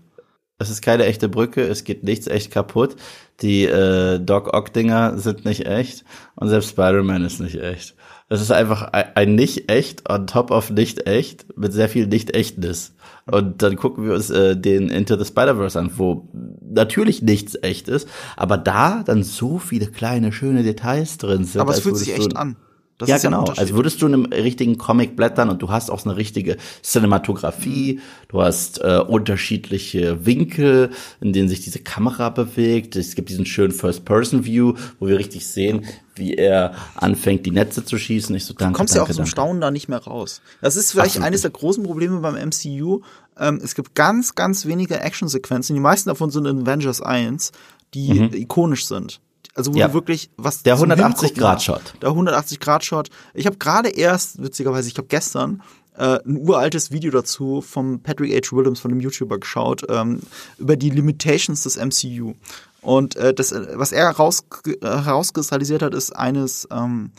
Es 0.58 0.70
ist 0.70 0.80
keine 0.80 1.04
echte 1.04 1.28
Brücke, 1.28 1.62
es 1.62 1.84
geht 1.84 2.02
nichts 2.02 2.26
echt 2.28 2.50
kaputt. 2.50 2.96
Die 3.42 3.64
äh, 3.64 4.18
Doc 4.18 4.54
Ock-Dinger 4.54 5.18
sind 5.18 5.44
nicht 5.44 5.66
echt 5.66 6.04
und 6.34 6.48
selbst 6.48 6.70
Spider-Man 6.70 7.24
ist 7.24 7.40
nicht 7.40 7.56
echt. 7.56 7.94
Es 8.28 8.40
ist 8.40 8.50
einfach 8.50 8.82
ein, 8.92 9.04
ein 9.14 9.34
nicht 9.36 9.70
echt 9.70 10.10
on 10.10 10.26
top 10.26 10.50
of 10.50 10.70
nicht 10.70 11.06
echt 11.06 11.56
mit 11.56 11.72
sehr 11.72 11.88
viel 11.88 12.08
Nicht-Echtnis. 12.08 12.94
Und 13.30 13.62
dann 13.62 13.76
gucken 13.76 14.04
wir 14.04 14.14
uns 14.14 14.30
äh, 14.30 14.56
den 14.56 14.88
Into 14.88 15.16
the 15.16 15.24
Spider-Verse 15.24 15.78
an, 15.78 15.90
wo 15.96 16.28
natürlich 16.60 17.22
nichts 17.22 17.56
echt 17.62 17.88
ist, 17.88 18.08
aber 18.36 18.58
da 18.58 19.02
dann 19.04 19.22
so 19.22 19.58
viele 19.58 19.86
kleine, 19.86 20.32
schöne 20.32 20.62
Details 20.62 21.18
drin 21.18 21.44
sind. 21.44 21.60
Aber 21.60 21.72
es 21.72 21.80
fühlt 21.80 21.96
sich 21.96 22.14
echt 22.14 22.36
an. 22.36 22.56
Das 22.98 23.10
ja, 23.10 23.18
genau. 23.18 23.44
Also 23.44 23.74
würdest 23.74 24.00
du 24.00 24.06
in 24.06 24.14
einem 24.14 24.24
richtigen 24.26 24.78
Comic 24.78 25.16
blättern 25.16 25.50
und 25.50 25.60
du 25.60 25.68
hast 25.68 25.90
auch 25.90 26.00
so 26.00 26.08
eine 26.08 26.16
richtige 26.16 26.56
Cinematografie, 26.82 28.00
du 28.28 28.40
hast 28.40 28.80
äh, 28.80 29.00
unterschiedliche 29.06 30.24
Winkel, 30.24 30.90
in 31.20 31.34
denen 31.34 31.48
sich 31.50 31.60
diese 31.60 31.80
Kamera 31.80 32.30
bewegt. 32.30 32.96
Es 32.96 33.14
gibt 33.14 33.28
diesen 33.28 33.44
schönen 33.44 33.72
First-Person-View, 33.72 34.74
wo 34.98 35.08
wir 35.08 35.18
richtig 35.18 35.46
sehen, 35.46 35.84
wie 36.14 36.34
er 36.34 36.74
anfängt, 36.94 37.44
die 37.44 37.50
Netze 37.50 37.84
zu 37.84 37.98
schießen. 37.98 38.34
Ich 38.34 38.46
so, 38.46 38.54
danke, 38.54 38.72
Du 38.72 38.78
kommst 38.78 38.94
ja 38.94 39.00
danke, 39.00 39.10
aus 39.10 39.16
dem 39.16 39.20
danke. 39.20 39.30
Staunen 39.30 39.60
da 39.60 39.70
nicht 39.70 39.88
mehr 39.88 39.98
raus. 39.98 40.40
Das 40.62 40.76
ist 40.76 40.92
vielleicht 40.92 41.08
Absolut 41.08 41.26
eines 41.26 41.42
der 41.42 41.50
großen 41.50 41.84
Probleme 41.84 42.20
beim 42.20 42.34
MCU. 42.34 43.02
Ähm, 43.38 43.60
es 43.62 43.74
gibt 43.74 43.94
ganz, 43.94 44.34
ganz 44.34 44.64
wenige 44.64 45.00
Actionsequenzen. 45.00 45.74
Die 45.74 45.80
meisten 45.80 46.08
davon 46.08 46.30
sind 46.30 46.46
in 46.46 46.62
Avengers 46.62 47.02
1, 47.02 47.52
die 47.92 48.30
ikonisch 48.40 48.86
sind. 48.86 49.20
Also 49.56 49.74
wo. 49.74 49.78
Ja. 49.78 49.88
du 49.88 49.94
wirklich 49.94 50.30
was 50.36 50.62
Der 50.62 50.76
zum 50.76 50.90
180 50.90 51.28
Hingucken 51.28 51.40
Grad 51.42 51.56
hast. 51.56 51.64
Shot. 51.64 51.94
Der 52.02 52.10
180 52.10 52.60
Grad 52.60 52.84
Shot. 52.84 53.08
Ich 53.34 53.46
habe 53.46 53.56
gerade 53.56 53.88
erst, 53.88 54.42
witzigerweise, 54.42 54.88
ich 54.88 54.94
glaube 54.94 55.08
gestern, 55.08 55.62
äh, 55.96 56.18
ein 56.24 56.36
uraltes 56.36 56.92
Video 56.92 57.10
dazu 57.10 57.62
vom 57.62 58.00
Patrick 58.00 58.32
H. 58.32 58.54
Williams, 58.54 58.80
von 58.80 58.90
dem 58.90 59.00
YouTuber, 59.00 59.38
geschaut, 59.38 59.84
ähm, 59.88 60.20
über 60.58 60.76
die 60.76 60.90
Limitations 60.90 61.62
des 61.62 61.76
MCU. 61.76 62.34
Und 62.82 63.16
äh, 63.16 63.34
das, 63.34 63.52
was 63.74 63.92
er 63.92 64.06
heraus, 64.06 64.44
äh, 64.66 64.74
herauskristallisiert 64.82 65.82
hat, 65.82 65.94
ist 65.94 66.14
eines 66.14 66.68
ähm, 66.70 67.10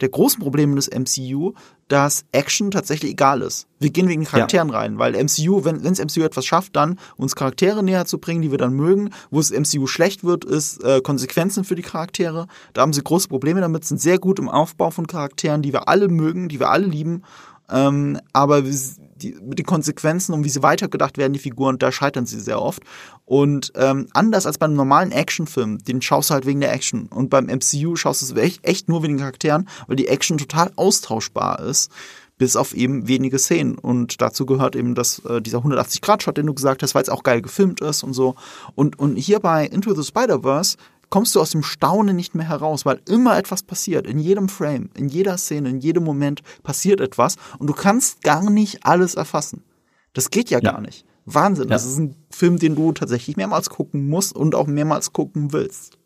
der 0.00 0.08
großen 0.08 0.40
Probleme 0.42 0.74
des 0.74 0.90
MCU, 0.90 1.54
dass 1.88 2.24
Action 2.32 2.70
tatsächlich 2.70 3.12
egal 3.12 3.42
ist. 3.42 3.66
Wir 3.78 3.90
gehen 3.90 4.08
wegen 4.08 4.24
Charakteren 4.24 4.70
rein, 4.70 4.98
weil 4.98 5.12
MCU, 5.12 5.64
wenn 5.64 5.84
wenns 5.84 5.98
MCU 5.98 6.22
etwas 6.22 6.46
schafft, 6.46 6.74
dann 6.76 6.98
uns 7.16 7.36
Charaktere 7.36 7.82
näher 7.82 8.06
zu 8.06 8.18
bringen, 8.18 8.42
die 8.42 8.50
wir 8.50 8.58
dann 8.58 8.72
mögen. 8.72 9.10
Wo 9.30 9.40
es 9.40 9.50
MCU 9.50 9.86
schlecht 9.86 10.24
wird, 10.24 10.44
ist 10.44 10.82
äh, 10.82 11.00
Konsequenzen 11.02 11.64
für 11.64 11.74
die 11.74 11.82
Charaktere. 11.82 12.46
Da 12.72 12.82
haben 12.82 12.92
sie 12.92 13.02
große 13.02 13.28
Probleme 13.28 13.60
damit, 13.60 13.84
sind 13.84 14.00
sehr 14.00 14.18
gut 14.18 14.38
im 14.38 14.48
Aufbau 14.48 14.90
von 14.90 15.06
Charakteren, 15.06 15.62
die 15.62 15.72
wir 15.72 15.88
alle 15.88 16.08
mögen, 16.08 16.48
die 16.48 16.60
wir 16.60 16.70
alle 16.70 16.86
lieben. 16.86 17.22
Ähm, 17.74 18.20
aber 18.32 18.62
die, 18.62 19.36
mit 19.42 19.58
den 19.58 19.66
Konsequenzen 19.66 20.32
und 20.32 20.44
wie 20.44 20.48
sie 20.48 20.62
weitergedacht 20.62 21.18
werden, 21.18 21.32
die 21.32 21.40
Figuren, 21.40 21.78
da 21.78 21.90
scheitern 21.90 22.24
sie 22.24 22.38
sehr 22.38 22.62
oft. 22.62 22.82
Und 23.24 23.72
ähm, 23.74 24.06
anders 24.12 24.46
als 24.46 24.58
beim 24.58 24.74
normalen 24.74 25.10
Actionfilm, 25.10 25.78
den 25.78 26.00
schaust 26.00 26.30
du 26.30 26.34
halt 26.34 26.46
wegen 26.46 26.60
der 26.60 26.72
Action. 26.72 27.06
Und 27.06 27.30
beim 27.30 27.46
MCU 27.46 27.96
schaust 27.96 28.22
du 28.22 28.26
es 28.26 28.40
echt, 28.40 28.64
echt 28.64 28.88
nur 28.88 29.02
wegen 29.02 29.14
den 29.14 29.20
Charakteren, 29.20 29.68
weil 29.88 29.96
die 29.96 30.08
Action 30.08 30.38
total 30.38 30.70
austauschbar 30.76 31.60
ist, 31.60 31.90
bis 32.38 32.54
auf 32.54 32.74
eben 32.74 33.08
wenige 33.08 33.38
Szenen. 33.38 33.76
Und 33.76 34.20
dazu 34.20 34.46
gehört 34.46 34.76
eben 34.76 34.94
das, 34.94 35.20
äh, 35.24 35.40
dieser 35.40 35.58
180-Grad-Shot, 35.58 36.36
den 36.36 36.46
du 36.46 36.54
gesagt 36.54 36.82
hast, 36.82 36.94
weil 36.94 37.02
es 37.02 37.08
auch 37.08 37.22
geil 37.22 37.42
gefilmt 37.42 37.80
ist 37.80 38.02
und 38.02 38.12
so. 38.12 38.36
Und, 38.74 38.98
und 38.98 39.16
hier 39.16 39.40
bei 39.40 39.66
Into 39.66 39.94
the 39.94 40.04
Spider-Verse 40.04 40.76
kommst 41.10 41.34
du 41.34 41.40
aus 41.40 41.50
dem 41.50 41.62
Staunen 41.62 42.16
nicht 42.16 42.34
mehr 42.34 42.48
heraus, 42.48 42.84
weil 42.84 43.00
immer 43.08 43.36
etwas 43.38 43.62
passiert. 43.62 44.06
In 44.06 44.18
jedem 44.18 44.48
Frame, 44.48 44.90
in 44.94 45.08
jeder 45.08 45.36
Szene, 45.38 45.68
in 45.70 45.80
jedem 45.80 46.04
Moment 46.04 46.42
passiert 46.62 47.00
etwas 47.00 47.36
und 47.58 47.66
du 47.68 47.74
kannst 47.74 48.22
gar 48.22 48.48
nicht 48.50 48.84
alles 48.86 49.14
erfassen. 49.14 49.62
Das 50.12 50.30
geht 50.30 50.50
ja, 50.50 50.58
Ja. 50.62 50.72
gar 50.72 50.80
nicht. 50.80 51.04
Wahnsinn. 51.26 51.68
Das 51.68 51.84
Ja. 51.84 51.90
ist 51.90 51.98
ein 51.98 52.16
Film, 52.30 52.58
den 52.58 52.74
du 52.76 52.92
tatsächlich 52.92 53.36
mehrmals 53.36 53.70
gucken 53.70 54.08
musst 54.08 54.34
und 54.36 54.54
auch 54.54 54.66
mehrmals 54.66 55.12
gucken 55.12 55.52
willst. 55.52 55.98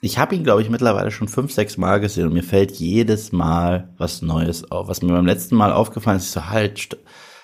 Ich 0.00 0.18
habe 0.18 0.34
ihn, 0.34 0.42
glaube 0.42 0.62
ich, 0.62 0.70
mittlerweile 0.70 1.10
schon 1.12 1.28
fünf, 1.28 1.52
sechs 1.52 1.76
Mal 1.76 2.00
gesehen 2.00 2.26
und 2.26 2.32
mir 2.32 2.42
fällt 2.42 2.72
jedes 2.72 3.30
Mal 3.30 3.94
was 3.98 4.20
Neues 4.22 4.68
auf. 4.72 4.88
Was 4.88 5.00
mir 5.02 5.12
beim 5.12 5.26
letzten 5.26 5.54
Mal 5.54 5.72
aufgefallen 5.72 6.16
ist, 6.18 6.24
ich 6.24 6.30
so 6.32 6.48
halt, 6.48 6.98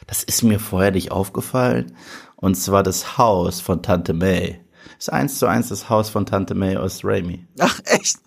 das 0.08 0.24
ist 0.24 0.42
mir 0.42 0.58
vorher 0.58 0.90
nicht 0.90 1.12
aufgefallen. 1.12 1.92
Und 2.34 2.56
zwar 2.56 2.82
das 2.82 3.16
Haus 3.18 3.60
von 3.60 3.82
Tante 3.82 4.12
May. 4.14 4.60
Ist 4.98 5.12
eins 5.12 5.38
zu 5.38 5.46
eins 5.46 5.68
das 5.68 5.88
Haus 5.88 6.10
von 6.10 6.26
Tante 6.26 6.54
May 6.54 6.76
aus 6.76 7.04
Raimi. 7.04 7.46
Ach, 7.58 7.80
echt? 7.84 8.18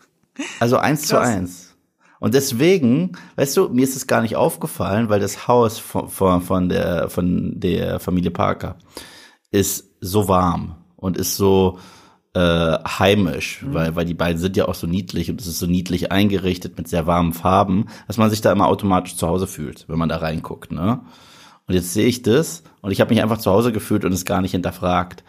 Also 0.60 0.78
eins 0.78 1.08
zu 1.08 1.16
Krass. 1.16 1.28
eins. 1.28 1.76
Und 2.20 2.34
deswegen, 2.34 3.14
weißt 3.36 3.58
du, 3.58 3.70
mir 3.70 3.84
ist 3.84 3.96
es 3.96 4.08
gar 4.08 4.22
nicht 4.22 4.36
aufgefallen, 4.36 5.10
weil 5.10 5.20
das 5.20 5.48
Haus 5.48 5.80
von, 5.80 6.08
von, 6.08 6.42
von, 6.42 6.70
der, 6.70 7.10
von 7.10 7.60
der 7.60 8.00
Familie 8.00 8.32
Parker 8.32 8.78
ist 9.50 9.90
so 10.00 10.28
warm 10.28 10.76
und 10.96 11.18
ist 11.18 11.36
so 11.36 11.80
äh, 12.34 12.40
heimisch, 12.40 13.66
weil, 13.68 13.96
weil 13.96 14.06
die 14.06 14.14
beiden 14.14 14.40
sind 14.40 14.56
ja 14.56 14.68
auch 14.68 14.76
so 14.76 14.88
niedlich 14.88 15.30
und 15.30 15.42
es 15.42 15.48
ist 15.48 15.60
so 15.60 15.66
niedlich 15.66 16.12
eingerichtet 16.12 16.78
mit 16.78 16.88
sehr 16.88 17.08
warmen 17.08 17.34
Farben, 17.34 17.88
dass 18.08 18.18
man 18.18 18.30
sich 18.30 18.40
da 18.40 18.52
immer 18.52 18.68
automatisch 18.68 19.18
zu 19.18 19.28
Hause 19.28 19.48
fühlt, 19.48 19.90
wenn 19.90 20.00
man 20.00 20.08
da 20.08 20.18
reinguckt, 20.18 20.72
ne? 20.72 21.02
Und 21.68 21.76
jetzt 21.76 21.94
sehe 21.94 22.08
ich 22.08 22.22
das 22.22 22.64
und 22.82 22.92
ich 22.92 23.02
habe 23.02 23.14
mich 23.14 23.22
einfach 23.22 23.38
zu 23.38 23.52
Hause 23.52 23.72
gefühlt 23.72 24.06
und 24.06 24.14
es 24.14 24.26
gar 24.26 24.42
nicht 24.42 24.52
hinterfragt. 24.52 25.24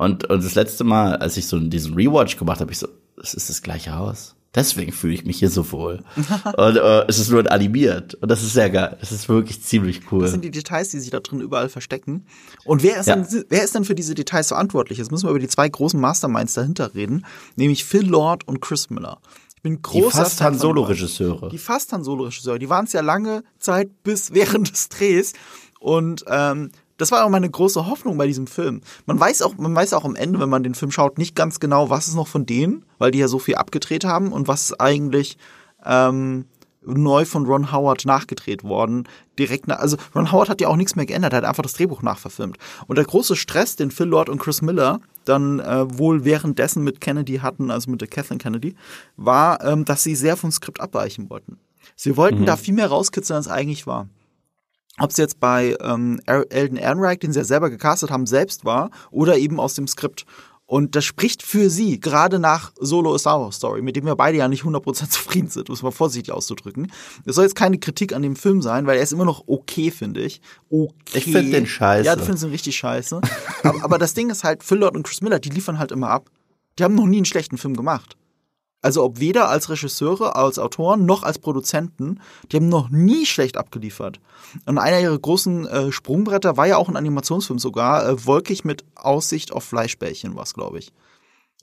Und, 0.00 0.24
und 0.30 0.42
das 0.42 0.54
letzte 0.54 0.82
Mal, 0.84 1.16
als 1.16 1.36
ich 1.36 1.46
so 1.46 1.58
diesen 1.58 1.94
Rewatch 1.94 2.36
gemacht 2.38 2.60
habe, 2.60 2.72
ich 2.72 2.78
so, 2.78 2.88
es 3.22 3.34
ist 3.34 3.50
das 3.50 3.60
gleiche 3.62 3.94
Haus. 3.94 4.34
Deswegen 4.54 4.92
fühle 4.92 5.12
ich 5.14 5.24
mich 5.26 5.38
hier 5.38 5.50
so 5.50 5.70
wohl. 5.72 6.02
und 6.56 6.76
äh, 6.76 7.04
es 7.06 7.18
ist 7.18 7.30
nur 7.30 7.50
animiert. 7.52 8.14
Und 8.14 8.30
das 8.30 8.42
ist 8.42 8.54
sehr 8.54 8.70
geil. 8.70 8.96
Das 8.98 9.12
ist 9.12 9.28
wirklich 9.28 9.62
ziemlich 9.62 10.00
Das 10.00 10.10
cool. 10.10 10.26
sind 10.26 10.42
die 10.44 10.50
Details, 10.50 10.88
die 10.88 10.98
sich 11.00 11.10
da 11.10 11.20
drin 11.20 11.40
überall 11.40 11.68
verstecken. 11.68 12.24
Und 12.64 12.82
wer 12.82 12.98
ist, 12.98 13.06
Ja. 13.06 13.16
denn, 13.16 13.44
wer 13.50 13.62
ist 13.62 13.74
denn 13.74 13.84
für 13.84 13.94
diese 13.94 14.14
Details 14.14 14.48
verantwortlich? 14.48 14.98
Jetzt 14.98 15.12
müssen 15.12 15.26
wir 15.26 15.30
über 15.30 15.38
die 15.38 15.48
zwei 15.48 15.68
großen 15.68 16.00
Masterminds 16.00 16.54
dahinter 16.54 16.94
reden, 16.94 17.26
nämlich 17.56 17.84
Phil 17.84 18.08
Lord 18.08 18.48
und 18.48 18.60
Chris 18.60 18.90
Miller. 18.90 19.18
Ich 19.54 19.62
bin 19.62 19.74
Die 19.76 19.82
großer 19.82 20.22
fast 20.24 20.38
Fan 20.38 20.54
Han 20.54 20.58
Solo. 20.58 20.82
Regisseure. 20.82 21.50
Die 21.50 21.58
fast 21.58 21.92
Han 21.92 22.02
Solo 22.02 22.24
Regisseure, 22.24 22.58
die 22.58 22.70
waren 22.70 22.86
es 22.86 22.94
ja 22.94 23.02
lange 23.02 23.44
Zeit 23.58 24.02
bis 24.02 24.32
während 24.34 24.72
des 24.72 24.88
Drehs 24.88 25.34
und 25.78 26.24
ähm, 26.26 26.70
das 27.00 27.12
war 27.12 27.24
auch 27.24 27.30
meine 27.30 27.48
große 27.48 27.86
Hoffnung 27.86 28.18
bei 28.18 28.26
diesem 28.26 28.46
Film. 28.46 28.82
Man 29.06 29.18
weiß 29.18 29.42
auch, 29.42 29.56
man 29.56 29.74
weiß 29.74 29.94
auch 29.94 30.04
am 30.04 30.16
Ende, 30.16 30.38
wenn 30.38 30.48
man 30.48 30.62
den 30.62 30.74
Film 30.74 30.90
schaut, 30.90 31.18
nicht 31.18 31.34
ganz 31.34 31.60
genau, 31.60 31.90
was 31.90 32.08
ist 32.08 32.14
noch 32.14 32.28
von 32.28 32.46
denen, 32.46 32.84
weil 32.98 33.10
die 33.10 33.18
ja 33.18 33.28
so 33.28 33.38
viel 33.38 33.54
abgedreht 33.54 34.04
haben 34.04 34.32
und 34.32 34.48
was 34.48 34.64
ist 34.64 34.80
eigentlich 34.80 35.38
ähm, 35.84 36.44
neu 36.82 37.24
von 37.24 37.46
Ron 37.46 37.72
Howard 37.72 38.04
nachgedreht 38.04 38.64
worden. 38.64 39.08
Direkt 39.38 39.66
nach, 39.66 39.78
also 39.78 39.96
Ron 40.14 40.32
Howard 40.32 40.48
hat 40.48 40.60
ja 40.60 40.68
auch 40.68 40.76
nichts 40.76 40.96
mehr 40.96 41.06
geändert, 41.06 41.32
er 41.32 41.38
hat 41.38 41.44
einfach 41.44 41.62
das 41.62 41.74
Drehbuch 41.74 42.02
nachverfilmt. 42.02 42.58
Und 42.86 42.96
der 42.96 43.04
große 43.04 43.36
Stress, 43.36 43.76
den 43.76 43.90
Phil 43.90 44.06
Lord 44.06 44.28
und 44.28 44.38
Chris 44.38 44.62
Miller 44.62 45.00
dann 45.24 45.60
äh, 45.60 45.98
wohl 45.98 46.24
währenddessen 46.24 46.82
mit 46.82 47.00
Kennedy 47.00 47.36
hatten, 47.38 47.70
also 47.70 47.90
mit 47.90 48.00
der 48.00 48.08
Kathleen 48.08 48.38
Kennedy, 48.38 48.74
war, 49.16 49.64
ähm, 49.64 49.84
dass 49.84 50.02
sie 50.02 50.14
sehr 50.14 50.36
vom 50.36 50.50
Skript 50.50 50.80
abweichen 50.80 51.30
wollten. 51.30 51.58
Sie 51.96 52.16
wollten 52.16 52.40
mhm. 52.40 52.46
da 52.46 52.56
viel 52.56 52.74
mehr 52.74 52.88
rauskitzeln, 52.88 53.36
als 53.36 53.48
eigentlich 53.48 53.86
war. 53.86 54.08
Ob 55.00 55.10
es 55.10 55.16
jetzt 55.16 55.40
bei 55.40 55.76
ähm, 55.80 56.20
Elden 56.26 56.76
Ehrenreich, 56.76 57.18
den 57.18 57.32
sie 57.32 57.40
ja 57.40 57.44
selber 57.44 57.70
gecastet 57.70 58.10
haben, 58.10 58.26
selbst 58.26 58.64
war 58.64 58.90
oder 59.10 59.38
eben 59.38 59.58
aus 59.58 59.74
dem 59.74 59.88
Skript. 59.88 60.26
Und 60.66 60.94
das 60.94 61.04
spricht 61.04 61.42
für 61.42 61.68
sie, 61.68 61.98
gerade 61.98 62.38
nach 62.38 62.70
Solo 62.78 63.12
A 63.12 63.18
Star 63.18 63.40
Wars 63.40 63.56
Story, 63.56 63.82
mit 63.82 63.96
dem 63.96 64.06
wir 64.06 64.14
beide 64.14 64.38
ja 64.38 64.46
nicht 64.46 64.62
100% 64.62 65.08
zufrieden 65.10 65.48
sind, 65.48 65.68
um 65.68 65.74
es 65.74 65.82
mal 65.82 65.90
vorsichtig 65.90 66.32
auszudrücken. 66.32 66.92
Das 67.24 67.34
soll 67.34 67.44
jetzt 67.44 67.56
keine 67.56 67.78
Kritik 67.78 68.12
an 68.12 68.22
dem 68.22 68.36
Film 68.36 68.62
sein, 68.62 68.86
weil 68.86 68.98
er 68.98 69.02
ist 69.02 69.12
immer 69.12 69.24
noch 69.24 69.42
okay, 69.48 69.90
finde 69.90 70.20
ich. 70.20 70.40
Okay. 70.68 70.92
Ich 71.14 71.24
finde 71.24 71.50
den 71.50 71.66
scheiße. 71.66 72.06
Ja, 72.06 72.14
du 72.14 72.22
findest 72.22 72.44
ihn 72.44 72.50
richtig 72.50 72.76
scheiße. 72.76 73.20
aber, 73.64 73.82
aber 73.82 73.98
das 73.98 74.14
Ding 74.14 74.30
ist 74.30 74.44
halt, 74.44 74.62
Phil 74.62 74.78
Lord 74.78 74.94
und 74.94 75.02
Chris 75.02 75.22
Miller, 75.22 75.40
die 75.40 75.48
liefern 75.48 75.80
halt 75.80 75.90
immer 75.90 76.10
ab. 76.10 76.30
Die 76.78 76.84
haben 76.84 76.94
noch 76.94 77.06
nie 77.06 77.16
einen 77.16 77.24
schlechten 77.24 77.58
Film 77.58 77.74
gemacht. 77.74 78.16
Also 78.82 79.04
ob 79.04 79.20
weder 79.20 79.48
als 79.48 79.68
Regisseure, 79.68 80.36
als 80.36 80.58
Autoren 80.58 81.04
noch 81.04 81.22
als 81.22 81.38
Produzenten, 81.38 82.20
die 82.50 82.56
haben 82.56 82.68
noch 82.68 82.88
nie 82.88 83.26
schlecht 83.26 83.56
abgeliefert. 83.58 84.20
Und 84.64 84.78
einer 84.78 85.00
ihrer 85.00 85.18
großen 85.18 85.66
äh, 85.66 85.92
Sprungbretter 85.92 86.56
war 86.56 86.66
ja 86.66 86.76
auch 86.78 86.88
ein 86.88 86.96
Animationsfilm 86.96 87.58
sogar, 87.58 88.08
äh, 88.08 88.26
Wolkig 88.26 88.64
mit 88.64 88.84
Aussicht 88.94 89.52
auf 89.52 89.64
Fleischbällchen 89.64 90.34
was, 90.34 90.54
glaube 90.54 90.78
ich. 90.78 90.92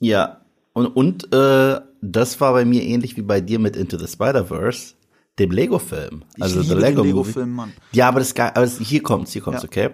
Ja, 0.00 0.42
und, 0.74 0.86
und 0.86 1.32
äh, 1.34 1.80
das 2.00 2.40
war 2.40 2.52
bei 2.52 2.64
mir 2.64 2.84
ähnlich 2.84 3.16
wie 3.16 3.22
bei 3.22 3.40
dir 3.40 3.58
mit 3.58 3.74
Into 3.74 3.98
the 3.98 4.06
Spider-Verse, 4.06 4.94
dem 5.40 5.50
Lego-Film. 5.50 6.24
Also 6.38 6.62
der 6.62 6.92
Lego-Film, 6.92 7.52
Mann. 7.52 7.72
Ja, 7.90 8.08
aber 8.08 8.20
das, 8.20 8.36
aber 8.36 8.60
das 8.60 8.78
hier 8.78 9.02
kommt's, 9.02 9.32
hier 9.32 9.42
kommt's, 9.42 9.62
ja. 9.62 9.68
okay. 9.68 9.90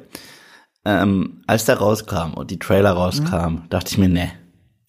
Ähm, 0.85 1.43
als 1.47 1.65
der 1.65 1.79
rauskam 1.79 2.35
und 2.35 2.51
die 2.51 2.59
Trailer 2.59 2.93
rauskamen, 2.93 3.61
mhm. 3.61 3.69
dachte 3.71 3.93
ich 3.93 3.99
mir, 3.99 4.11
ne, 4.11 4.33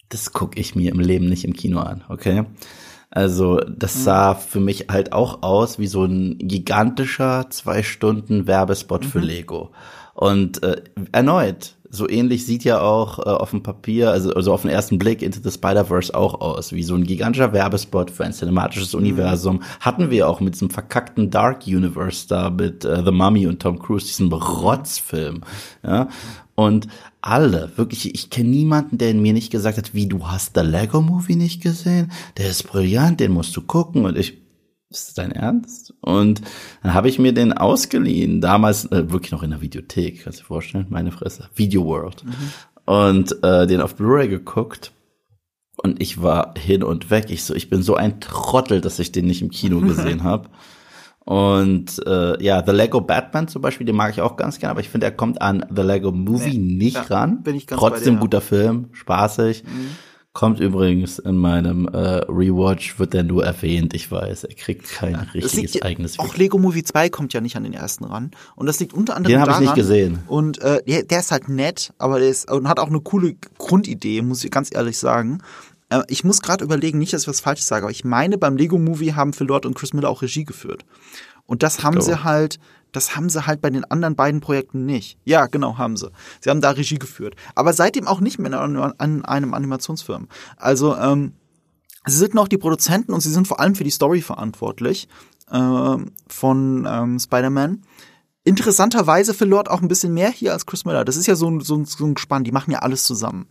das 0.09 0.33
gucke 0.33 0.59
ich 0.59 0.75
mir 0.75 0.91
im 0.91 0.99
Leben 0.99 1.27
nicht 1.27 1.45
im 1.45 1.53
Kino 1.53 1.79
an, 1.79 2.03
okay? 2.09 2.45
Also 3.09 3.59
das 3.59 3.95
mhm. 3.95 3.99
sah 4.01 4.35
für 4.35 4.59
mich 4.59 4.87
halt 4.89 5.13
auch 5.13 5.41
aus 5.41 5.79
wie 5.79 5.87
so 5.87 6.03
ein 6.03 6.37
gigantischer 6.37 7.47
zwei 7.49 7.81
Stunden 7.81 8.45
Werbespot 8.45 9.05
mhm. 9.05 9.07
für 9.07 9.19
Lego. 9.19 9.71
Und 10.13 10.63
äh, 10.63 10.81
erneut, 11.11 11.75
so 11.89 12.09
ähnlich 12.09 12.45
sieht 12.45 12.63
ja 12.63 12.81
auch 12.81 13.19
äh, 13.19 13.23
auf 13.23 13.51
dem 13.51 13.63
Papier, 13.63 14.11
also, 14.11 14.33
also 14.33 14.53
auf 14.53 14.61
den 14.63 14.71
ersten 14.71 14.97
Blick 14.97 15.21
Into 15.21 15.39
the 15.41 15.51
Spider-Verse 15.51 16.13
auch 16.13 16.41
aus, 16.41 16.73
wie 16.73 16.83
so 16.83 16.95
ein 16.95 17.03
gigantischer 17.03 17.53
Werbespot 17.53 18.11
für 18.11 18.25
ein 18.25 18.33
cinematisches 18.33 18.93
mhm. 18.93 18.99
Universum. 18.99 19.63
Hatten 19.79 20.09
wir 20.09 20.27
auch 20.29 20.39
mit 20.41 20.55
diesem 20.55 20.69
verkackten 20.69 21.31
Dark 21.31 21.67
Universe 21.67 22.27
da 22.27 22.49
mit 22.49 22.85
äh, 22.85 23.03
The 23.03 23.11
Mummy 23.11 23.47
und 23.47 23.61
Tom 23.61 23.79
Cruise, 23.79 24.07
diesem 24.07 24.31
Rotzfilm. 24.31 25.41
Ja? 25.83 26.09
Und 26.55 26.87
alle, 27.25 27.71
wirklich, 27.75 28.13
ich 28.13 28.29
kenne 28.29 28.49
niemanden, 28.49 28.99
der 28.99 29.13
mir 29.15 29.33
nicht 29.33 29.51
gesagt 29.51 29.79
hat, 29.79 29.95
wie 29.95 30.07
du 30.07 30.27
hast 30.27 30.51
The 30.53 30.61
Lego 30.61 31.01
Movie 31.01 31.35
nicht 31.35 31.61
gesehen? 31.61 32.11
Der 32.37 32.49
ist 32.49 32.67
brillant, 32.67 33.19
den 33.19 33.31
musst 33.31 33.57
du 33.57 33.61
gucken. 33.61 34.05
Und 34.05 34.15
ich, 34.15 34.37
ist 34.91 35.07
das 35.07 35.13
dein 35.15 35.31
Ernst? 35.31 35.91
Und 36.01 36.43
dann 36.83 36.93
habe 36.93 37.09
ich 37.09 37.17
mir 37.17 37.33
den 37.33 37.51
ausgeliehen, 37.51 38.41
damals 38.41 38.85
äh, 38.91 39.09
wirklich 39.09 39.31
noch 39.31 39.41
in 39.41 39.49
der 39.49 39.61
Videothek, 39.61 40.23
kannst 40.23 40.37
du 40.37 40.43
dir 40.43 40.47
vorstellen, 40.47 40.85
meine 40.89 41.11
Fresse, 41.11 41.49
Video 41.55 41.83
World. 41.83 42.23
Mhm. 42.23 42.33
Und 42.85 43.43
äh, 43.43 43.65
den 43.65 43.81
auf 43.81 43.95
Blu-ray 43.95 44.27
geguckt. 44.27 44.91
Und 45.77 45.99
ich 46.03 46.21
war 46.21 46.53
hin 46.55 46.83
und 46.83 47.09
weg. 47.09 47.25
Ich 47.29 47.43
so, 47.43 47.55
ich 47.55 47.71
bin 47.71 47.81
so 47.81 47.95
ein 47.95 48.19
Trottel, 48.19 48.81
dass 48.81 48.99
ich 48.99 49.11
den 49.11 49.25
nicht 49.25 49.41
im 49.41 49.49
Kino 49.49 49.81
gesehen 49.81 50.23
habe. 50.23 50.49
Und 51.25 52.05
äh, 52.05 52.41
ja, 52.43 52.63
The 52.63 52.71
Lego 52.71 53.01
Batman 53.01 53.47
zum 53.47 53.61
Beispiel, 53.63 53.85
den 53.85 53.95
mag 53.95 54.11
ich 54.11 54.21
auch 54.21 54.37
ganz 54.37 54.59
gerne, 54.59 54.71
aber 54.71 54.81
ich 54.81 54.89
finde, 54.89 55.07
er 55.07 55.11
kommt 55.11 55.41
an 55.41 55.65
The 55.75 55.81
Lego 55.81 56.11
Movie 56.11 56.57
nee, 56.57 56.75
nicht 56.75 56.95
ja, 56.95 57.01
ran. 57.01 57.41
Bin 57.41 57.55
ich 57.55 57.65
ganz 57.65 57.79
Trotzdem 57.79 58.15
dir, 58.15 58.21
guter 58.21 58.41
Film, 58.41 58.89
spaßig. 58.91 59.63
Mhm. 59.63 59.89
Kommt 60.33 60.59
übrigens 60.59 61.17
in 61.17 61.37
meinem 61.37 61.87
äh, 61.87 61.97
Rewatch, 62.27 62.99
wird 62.99 63.13
der 63.13 63.23
nur 63.23 63.45
erwähnt, 63.45 63.93
ich 63.93 64.11
weiß, 64.11 64.43
er 64.43 64.53
kriegt 64.53 64.91
kein 64.91 65.13
ja, 65.13 65.19
richtiges 65.33 65.75
liegt, 65.75 65.85
eigenes 65.85 66.19
Auch 66.19 66.35
Lego 66.35 66.57
Movie 66.57 66.83
2 66.83 67.09
kommt 67.09 67.33
ja 67.33 67.39
nicht 67.39 67.55
an 67.55 67.63
den 67.63 67.73
ersten 67.73 68.03
ran. 68.03 68.31
Und 68.55 68.67
das 68.67 68.79
liegt 68.79 68.93
unter 68.93 69.15
anderem 69.15 69.31
Den 69.31 69.41
habe 69.41 69.53
ich 69.53 69.59
nicht 69.59 69.75
gesehen. 69.75 70.19
Und 70.27 70.61
äh, 70.61 70.83
der, 70.83 71.03
der 71.03 71.19
ist 71.19 71.31
halt 71.31 71.47
nett, 71.47 71.93
aber 71.97 72.19
der 72.19 72.27
ist 72.27 72.51
und 72.51 72.67
hat 72.67 72.79
auch 72.79 72.89
eine 72.89 72.99
coole 72.99 73.35
Grundidee, 73.57 74.21
muss 74.21 74.43
ich 74.43 74.51
ganz 74.51 74.75
ehrlich 74.75 74.99
sagen. 74.99 75.39
Äh, 75.89 76.03
ich 76.07 76.23
muss 76.23 76.41
gerade 76.41 76.63
überlegen, 76.63 76.97
nicht, 76.97 77.13
dass 77.13 77.23
ich 77.23 77.27
was 77.27 77.39
Falsches 77.39 77.67
sage, 77.67 77.85
aber 77.85 77.91
ich 77.91 78.03
meine, 78.03 78.37
beim 78.37 78.57
Lego 78.57 78.77
Movie 78.77 79.13
haben 79.13 79.33
Phil 79.33 79.47
Lord 79.47 79.65
und 79.65 79.75
Chris 79.75 79.93
Miller 79.93 80.09
auch 80.09 80.21
Regie 80.21 80.45
geführt. 80.45 80.85
Und 81.45 81.63
das 81.63 81.83
haben 81.83 82.01
sie 82.01 82.23
halt, 82.23 82.59
das 82.91 83.15
haben 83.15 83.29
sie 83.29 83.45
halt 83.45 83.61
bei 83.61 83.69
den 83.69 83.85
anderen 83.85 84.15
beiden 84.15 84.41
Projekten 84.41 84.85
nicht. 84.85 85.19
Ja, 85.25 85.45
genau, 85.45 85.77
haben 85.77 85.95
sie. 85.95 86.09
Sie 86.41 86.49
haben 86.49 86.61
da 86.61 86.71
Regie 86.71 86.97
geführt. 86.97 87.35
Aber 87.53 87.73
seitdem 87.73 88.07
auch 88.07 88.19
nicht 88.19 88.39
mehr 88.39 88.59
an, 88.59 88.75
an 88.77 89.25
einem 89.25 89.53
Animationsfilm. 89.53 90.27
Also, 90.57 90.95
ähm, 90.95 91.33
sie 92.05 92.17
sind 92.17 92.33
noch 92.33 92.47
die 92.47 92.57
Produzenten 92.57 93.13
und 93.13 93.21
sie 93.21 93.31
sind 93.31 93.47
vor 93.47 93.59
allem 93.59 93.75
für 93.75 93.83
die 93.83 93.91
Story 93.91 94.21
verantwortlich 94.21 95.07
äh, 95.51 95.97
von 96.27 96.87
ähm, 96.89 97.19
Spider-Man. 97.19 97.83
Interessanterweise 98.43 99.33
für 99.33 99.45
Lord 99.45 99.69
auch 99.69 99.81
ein 99.81 99.87
bisschen 99.87 100.13
mehr 100.13 100.29
hier 100.29 100.53
als 100.53 100.65
Chris 100.65 100.85
Miller. 100.85 101.05
Das 101.05 101.17
ist 101.17 101.27
ja 101.27 101.35
so 101.35 101.49
ein, 101.49 101.61
so 101.61 101.75
ein, 101.75 101.85
so 101.85 102.05
ein 102.05 102.13
Gespann, 102.15 102.43
die 102.43 102.51
machen 102.51 102.71
ja 102.71 102.79
alles 102.79 103.03
zusammen. 103.03 103.47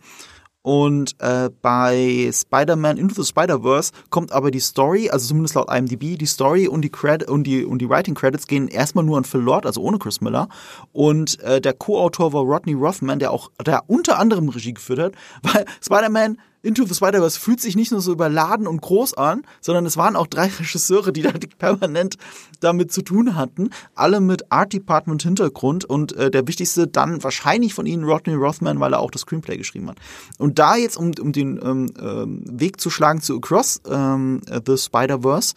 Und 0.65 1.15
äh, 1.19 1.51
bei 1.61 2.31
Spider-Man 2.33 2.97
Into 2.97 3.21
the 3.21 3.29
Spider-Verse 3.29 3.91
kommt 4.09 4.31
aber 4.31 4.49
die 4.49 4.59
Story, 4.59 5.11
also 5.11 5.27
zumindest 5.27 5.53
laut 5.53 5.69
IMDb, 5.71 6.17
die 6.17 6.25
Story 6.25 6.67
und 6.67 6.81
die, 6.81 6.89
Cred 6.89 7.29
und 7.29 7.43
die, 7.43 7.63
und 7.63 7.83
die 7.83 7.87
Writing 7.87 8.15
Credits 8.15 8.47
gehen 8.47 8.67
erstmal 8.67 9.05
nur 9.05 9.19
an 9.19 9.25
Phil 9.25 9.41
Lord, 9.41 9.67
also 9.67 9.79
ohne 9.83 9.99
Chris 9.99 10.21
Miller. 10.21 10.49
Und 10.91 11.39
äh, 11.41 11.61
der 11.61 11.73
Co-Autor 11.73 12.33
war 12.33 12.41
Rodney 12.41 12.73
Rothman, 12.73 13.19
der 13.19 13.29
auch, 13.29 13.51
der 13.63 13.83
unter 13.85 14.17
anderem 14.17 14.49
Regie 14.49 14.73
geführt 14.73 14.97
hat, 14.97 15.13
weil 15.43 15.65
Spider-Man 15.83 16.39
Into 16.65 16.83
the 16.85 16.95
Spider-Verse 16.95 17.39
fühlt 17.39 17.61
sich 17.61 17.75
nicht 17.75 17.91
nur 17.91 18.01
so 18.01 18.11
überladen 18.11 18.65
und 18.65 18.81
groß 18.81 19.13
an, 19.13 19.43
sondern 19.61 19.85
es 19.85 19.97
waren 19.97 20.15
auch 20.15 20.25
drei 20.25 20.47
Regisseure, 20.59 21.13
die 21.13 21.21
da 21.21 21.31
permanent 21.59 22.17
damit 22.59 22.91
zu 22.91 23.03
tun 23.03 23.35
hatten. 23.35 23.69
Alle 23.93 24.19
mit 24.19 24.51
Art 24.51 24.73
Department 24.73 25.21
Hintergrund 25.21 25.85
und 25.85 26.13
äh, 26.13 26.31
der 26.31 26.47
wichtigste 26.47 26.87
dann 26.87 27.23
wahrscheinlich 27.23 27.75
von 27.75 27.85
ihnen 27.85 28.03
Rodney 28.03 28.33
Rothman, 28.33 28.79
weil 28.79 28.93
er 28.93 28.99
auch 28.99 29.11
das 29.11 29.21
Screenplay 29.21 29.57
geschrieben 29.57 29.89
hat. 29.89 29.97
Und 30.39 30.57
da 30.57 30.75
jetzt, 30.75 30.97
um, 30.97 31.11
um 31.19 31.31
den 31.31 31.59
ähm, 31.63 31.93
ähm, 31.99 32.43
Weg 32.45 32.81
zu 32.81 32.89
schlagen 32.89 33.21
zu 33.21 33.37
Across 33.37 33.81
ähm, 33.87 34.41
the 34.65 34.75
Spider-Verse, 34.75 35.53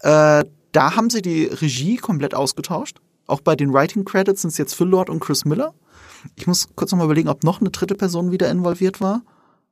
äh, 0.00 0.44
da 0.72 0.96
haben 0.96 1.10
sie 1.10 1.20
die 1.20 1.44
Regie 1.44 1.96
komplett 1.96 2.34
ausgetauscht. 2.34 2.98
Auch 3.26 3.40
bei 3.40 3.56
den 3.56 3.74
Writing 3.74 4.04
Credits 4.04 4.42
sind 4.42 4.52
es 4.52 4.58
jetzt 4.58 4.74
Phil 4.74 4.86
Lord 4.86 5.10
und 5.10 5.20
Chris 5.20 5.44
Miller. 5.44 5.74
Ich 6.34 6.46
muss 6.46 6.68
kurz 6.74 6.92
noch 6.92 6.98
mal 6.98 7.04
überlegen, 7.04 7.28
ob 7.28 7.44
noch 7.44 7.60
eine 7.60 7.70
dritte 7.70 7.94
Person 7.94 8.30
wieder 8.30 8.50
involviert 8.50 9.00
war. 9.00 9.22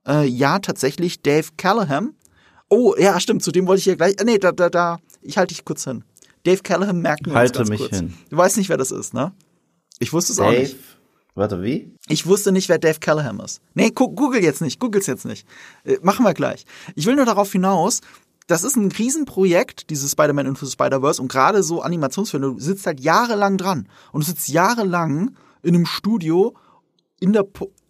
Äh, 0.06 0.26
ja, 0.26 0.58
tatsächlich 0.58 1.22
Dave 1.22 1.48
Callahan. 1.56 2.14
Oh, 2.68 2.94
ja, 2.98 3.18
stimmt, 3.20 3.42
zu 3.42 3.52
dem 3.52 3.66
wollte 3.66 3.80
ich 3.80 3.86
ja 3.86 3.94
gleich. 3.94 4.18
Äh, 4.20 4.24
nee, 4.24 4.38
da, 4.38 4.52
da, 4.52 4.68
da, 4.70 4.98
ich 5.22 5.38
halte 5.38 5.54
dich 5.54 5.64
kurz 5.64 5.84
hin. 5.84 6.04
Dave 6.44 6.62
Callahan 6.62 7.00
merkt 7.00 7.26
mir 7.26 7.34
Halte 7.34 7.58
ganz 7.58 7.70
mich 7.70 7.80
kurz. 7.80 7.96
hin. 7.96 8.14
Du 8.30 8.36
weißt 8.36 8.56
nicht, 8.56 8.68
wer 8.68 8.76
das 8.76 8.90
ist, 8.90 9.14
ne? 9.14 9.32
Ich 9.98 10.12
wusste 10.12 10.32
es 10.32 10.38
Dave, 10.38 10.48
auch 10.48 10.52
nicht. 10.58 10.76
Warte, 11.34 11.62
wie? 11.62 11.92
Ich 12.08 12.26
wusste 12.26 12.52
nicht, 12.52 12.68
wer 12.68 12.78
Dave 12.78 13.00
Callahan 13.00 13.40
ist. 13.40 13.60
Nee, 13.74 13.90
google 13.90 14.42
jetzt 14.42 14.60
nicht, 14.60 14.78
googles 14.78 15.06
jetzt 15.06 15.24
nicht. 15.24 15.46
Äh, 15.84 15.98
machen 16.02 16.24
wir 16.24 16.34
gleich. 16.34 16.64
Ich 16.94 17.06
will 17.06 17.16
nur 17.16 17.24
darauf 17.24 17.50
hinaus, 17.50 18.00
das 18.46 18.62
ist 18.62 18.76
ein 18.76 18.92
Riesenprojekt, 18.92 19.88
dieses 19.90 20.12
Spider-Man 20.12 20.46
Into 20.46 20.66
the 20.66 20.72
Spider-Verse 20.72 21.20
und 21.20 21.28
gerade 21.28 21.62
so 21.62 21.80
Animationsfilme, 21.80 22.46
du 22.46 22.60
sitzt 22.60 22.86
halt 22.86 23.00
jahrelang 23.00 23.56
dran 23.56 23.88
und 24.12 24.22
du 24.22 24.26
sitzt 24.26 24.48
jahrelang 24.48 25.34
in 25.62 25.74
einem 25.74 25.86
Studio 25.86 26.54
in 27.20 27.32
der 27.32 27.44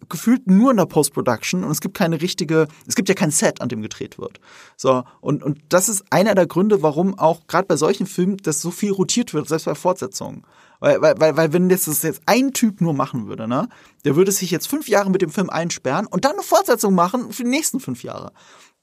gefühlt 0.07 0.47
nur 0.47 0.71
in 0.71 0.77
der 0.77 0.85
Post-Production 0.85 1.63
und 1.63 1.71
es 1.71 1.81
gibt 1.81 1.97
keine 1.97 2.21
richtige, 2.21 2.67
es 2.87 2.95
gibt 2.95 3.09
ja 3.09 3.15
kein 3.15 3.31
Set, 3.31 3.61
an 3.61 3.69
dem 3.69 3.81
gedreht 3.81 4.19
wird. 4.19 4.39
So, 4.77 5.03
und, 5.19 5.43
und 5.43 5.59
das 5.69 5.89
ist 5.89 6.05
einer 6.11 6.35
der 6.35 6.45
Gründe, 6.45 6.83
warum 6.83 7.17
auch 7.17 7.47
gerade 7.47 7.67
bei 7.67 7.75
solchen 7.75 8.05
Filmen 8.05 8.37
das 8.37 8.61
so 8.61 8.71
viel 8.71 8.91
rotiert 8.91 9.33
wird, 9.33 9.47
selbst 9.47 9.65
bei 9.65 9.75
Fortsetzungen. 9.75 10.43
Weil, 10.79 11.01
weil, 11.01 11.19
weil, 11.19 11.37
weil 11.37 11.53
wenn 11.53 11.69
das 11.69 11.85
jetzt 12.03 12.21
ein 12.25 12.53
Typ 12.53 12.81
nur 12.81 12.93
machen 12.93 13.27
würde, 13.27 13.47
ne, 13.47 13.67
der 14.03 14.15
würde 14.15 14.31
sich 14.31 14.51
jetzt 14.51 14.67
fünf 14.67 14.87
Jahre 14.87 15.09
mit 15.09 15.21
dem 15.21 15.31
Film 15.31 15.49
einsperren 15.49 16.05
und 16.05 16.25
dann 16.25 16.33
eine 16.33 16.43
Fortsetzung 16.43 16.93
machen 16.93 17.31
für 17.31 17.43
die 17.43 17.49
nächsten 17.49 17.79
fünf 17.79 18.03
Jahre 18.03 18.31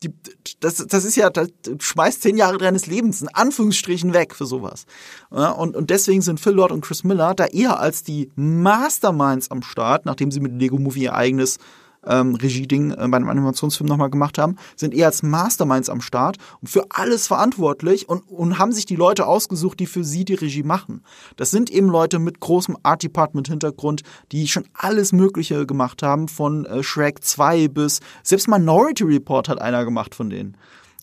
die, 0.02 0.12
das, 0.60 0.86
das 0.86 1.04
ist 1.04 1.16
ja, 1.16 1.30
das 1.30 1.48
schmeißt 1.78 2.22
zehn 2.22 2.36
Jahre 2.36 2.58
deines 2.58 2.86
Lebens 2.86 3.22
in 3.22 3.28
Anführungsstrichen 3.28 4.12
weg 4.14 4.34
für 4.34 4.46
sowas. 4.46 4.86
Ja, 5.30 5.50
und, 5.50 5.76
und 5.76 5.90
deswegen 5.90 6.22
sind 6.22 6.40
Phil 6.40 6.52
Lord 6.52 6.72
und 6.72 6.82
Chris 6.82 7.04
Miller 7.04 7.34
da 7.34 7.46
eher 7.46 7.78
als 7.78 8.02
die 8.02 8.30
Masterminds 8.34 9.50
am 9.50 9.62
Start, 9.62 10.06
nachdem 10.06 10.30
sie 10.30 10.40
mit 10.40 10.52
Lego 10.52 10.78
Movie 10.78 11.04
ihr 11.04 11.14
eigenes 11.14 11.58
ähm, 12.06 12.34
Regie-Ding 12.34 12.92
äh, 12.92 13.08
bei 13.08 13.16
einem 13.16 13.28
Animationsfilm 13.28 13.88
nochmal 13.88 14.10
gemacht 14.10 14.38
haben, 14.38 14.56
sind 14.76 14.94
eher 14.94 15.06
als 15.06 15.22
Masterminds 15.22 15.88
am 15.88 16.00
Start 16.00 16.36
und 16.60 16.68
für 16.68 16.86
alles 16.90 17.26
verantwortlich 17.26 18.08
und, 18.08 18.20
und 18.30 18.58
haben 18.58 18.72
sich 18.72 18.86
die 18.86 18.96
Leute 18.96 19.26
ausgesucht, 19.26 19.80
die 19.80 19.86
für 19.86 20.04
sie 20.04 20.24
die 20.24 20.34
Regie 20.34 20.62
machen. 20.62 21.02
Das 21.36 21.50
sind 21.50 21.70
eben 21.70 21.88
Leute 21.88 22.18
mit 22.18 22.40
großem 22.40 22.76
Art 22.82 23.02
Department 23.02 23.48
Hintergrund, 23.48 24.02
die 24.32 24.48
schon 24.48 24.64
alles 24.74 25.12
Mögliche 25.12 25.66
gemacht 25.66 26.02
haben, 26.02 26.28
von 26.28 26.64
äh, 26.66 26.82
Shrek 26.82 27.24
2 27.24 27.68
bis, 27.68 28.00
selbst 28.22 28.48
Minority 28.48 29.04
Report 29.04 29.48
hat 29.48 29.60
einer 29.60 29.84
gemacht 29.84 30.14
von 30.14 30.30
denen. 30.30 30.56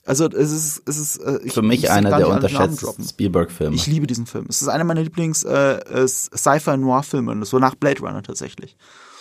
Also 0.06 0.26
es 0.26 0.52
ist, 0.52 0.82
es 0.88 0.98
ist 0.98 1.18
äh, 1.18 1.40
ich, 1.44 1.54
Für 1.54 1.62
mich 1.62 1.92
einer 1.92 2.18
der 2.18 2.30
unterschätzten 2.30 3.04
Spielberg-Filme. 3.04 3.76
Ich 3.76 3.86
liebe 3.86 4.08
diesen 4.08 4.26
Film. 4.26 4.48
Es 4.50 4.62
ist 4.62 4.68
einer 4.68 4.84
meiner 4.84 5.04
Lieblings 5.04 5.44
äh, 5.44 5.74
äh, 5.76 6.08
Sci-Fi-Noir-Filme. 6.08 7.46
So 7.46 7.60
nach 7.60 7.76
Blade 7.76 8.02
Runner 8.02 8.24
tatsächlich. 8.24 8.76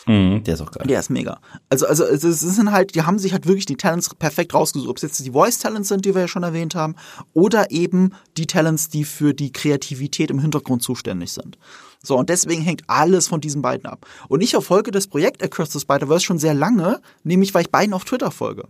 Mhm, 0.09 0.43
der 0.43 0.55
ist 0.55 0.63
auch 0.63 0.71
geil. 0.71 0.87
Der 0.87 0.99
ist 0.99 1.11
mega. 1.11 1.39
Also, 1.69 1.87
also 1.87 2.03
es 2.05 2.41
sind 2.41 2.73
halt, 2.73 2.95
die 2.95 3.03
haben 3.03 3.19
sich 3.19 3.33
halt 3.33 3.47
wirklich 3.47 3.67
die 3.67 3.77
Talents 3.77 4.15
perfekt 4.15 4.55
rausgesucht. 4.55 4.89
Ob 4.89 4.97
es 4.97 5.03
jetzt 5.03 5.25
die 5.25 5.33
Voice-Talents 5.33 5.89
sind, 5.89 6.07
die 6.07 6.15
wir 6.15 6.23
ja 6.23 6.29
schon 6.29 6.43
erwähnt 6.43 6.75
haben, 6.75 6.97
oder 7.35 7.71
eben 7.71 8.15
die 8.39 8.47
Talents, 8.47 8.89
die 8.89 9.05
für 9.05 9.35
die 9.35 9.53
Kreativität 9.53 10.31
im 10.31 10.39
Hintergrund 10.39 10.83
zuständig 10.83 11.33
sind. 11.33 11.59
So, 12.03 12.17
und 12.17 12.31
deswegen 12.31 12.63
hängt 12.63 12.85
alles 12.87 13.29
von 13.29 13.43
diesen 13.43 13.61
beiden 13.61 13.87
ab. 13.87 14.07
Und 14.29 14.41
ich 14.41 14.53
verfolge 14.53 14.91
das 14.91 15.09
Projekt 15.09 15.43
Across 15.43 15.73
the 15.73 15.81
Spider-Verse 15.81 16.25
schon 16.25 16.39
sehr 16.39 16.55
lange, 16.55 17.03
nämlich 17.23 17.53
weil 17.53 17.63
ich 17.63 17.71
beiden 17.71 17.93
auf 17.93 18.05
Twitter 18.05 18.31
folge. 18.31 18.67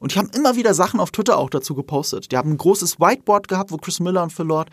Und 0.00 0.14
die 0.14 0.18
haben 0.18 0.30
immer 0.34 0.56
wieder 0.56 0.74
Sachen 0.74 0.98
auf 0.98 1.12
Twitter 1.12 1.38
auch 1.38 1.50
dazu 1.50 1.76
gepostet. 1.76 2.32
Die 2.32 2.36
haben 2.36 2.50
ein 2.50 2.58
großes 2.58 2.98
Whiteboard 2.98 3.46
gehabt, 3.46 3.70
wo 3.70 3.76
Chris 3.76 4.00
Miller 4.00 4.24
und 4.24 4.32
Phil 4.32 4.46
Lord 4.46 4.70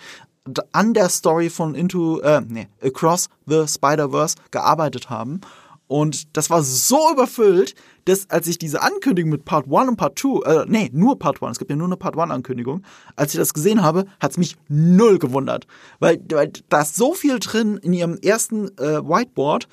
an 0.72 0.94
der 0.94 1.10
Story 1.10 1.50
von 1.50 1.76
Into, 1.76 2.22
äh, 2.22 2.42
nee, 2.48 2.70
Across 2.82 3.30
the 3.46 3.68
Spider-Verse 3.68 4.36
gearbeitet 4.50 5.10
haben. 5.10 5.42
Und 5.88 6.36
das 6.36 6.50
war 6.50 6.64
so 6.64 7.12
überfüllt, 7.12 7.74
dass 8.06 8.30
als 8.30 8.48
ich 8.48 8.58
diese 8.58 8.82
Ankündigung 8.82 9.32
mit 9.32 9.46
Part 9.46 9.68
1 9.72 9.90
und 9.90 9.96
Part 9.96 10.20
2, 10.20 10.46
äh, 10.46 10.66
nee, 10.68 10.90
nur 10.94 11.18
Part 11.18 11.42
1, 11.42 11.54
es 11.54 11.60
gibt 11.60 11.72
ja 11.72 11.78
nur 11.78 11.88
eine 11.88 11.98
Part 11.98 12.18
1 12.18 12.32
Ankündigung, 12.32 12.84
als 13.16 13.34
ich 13.34 13.40
das 13.40 13.54
gesehen 13.54 13.82
habe, 13.82 14.06
hat 14.20 14.32
es 14.32 14.38
mich 14.38 14.58
null 14.68 15.18
gewundert. 15.18 15.66
Weil, 16.00 16.22
weil 16.32 16.52
da 16.68 16.82
ist 16.82 16.96
so 16.96 17.14
viel 17.14 17.40
drin 17.40 17.78
in 17.78 17.94
ihrem 17.94 18.18
ersten 18.18 18.68
äh, 18.78 19.02
Whiteboard, 19.02 19.68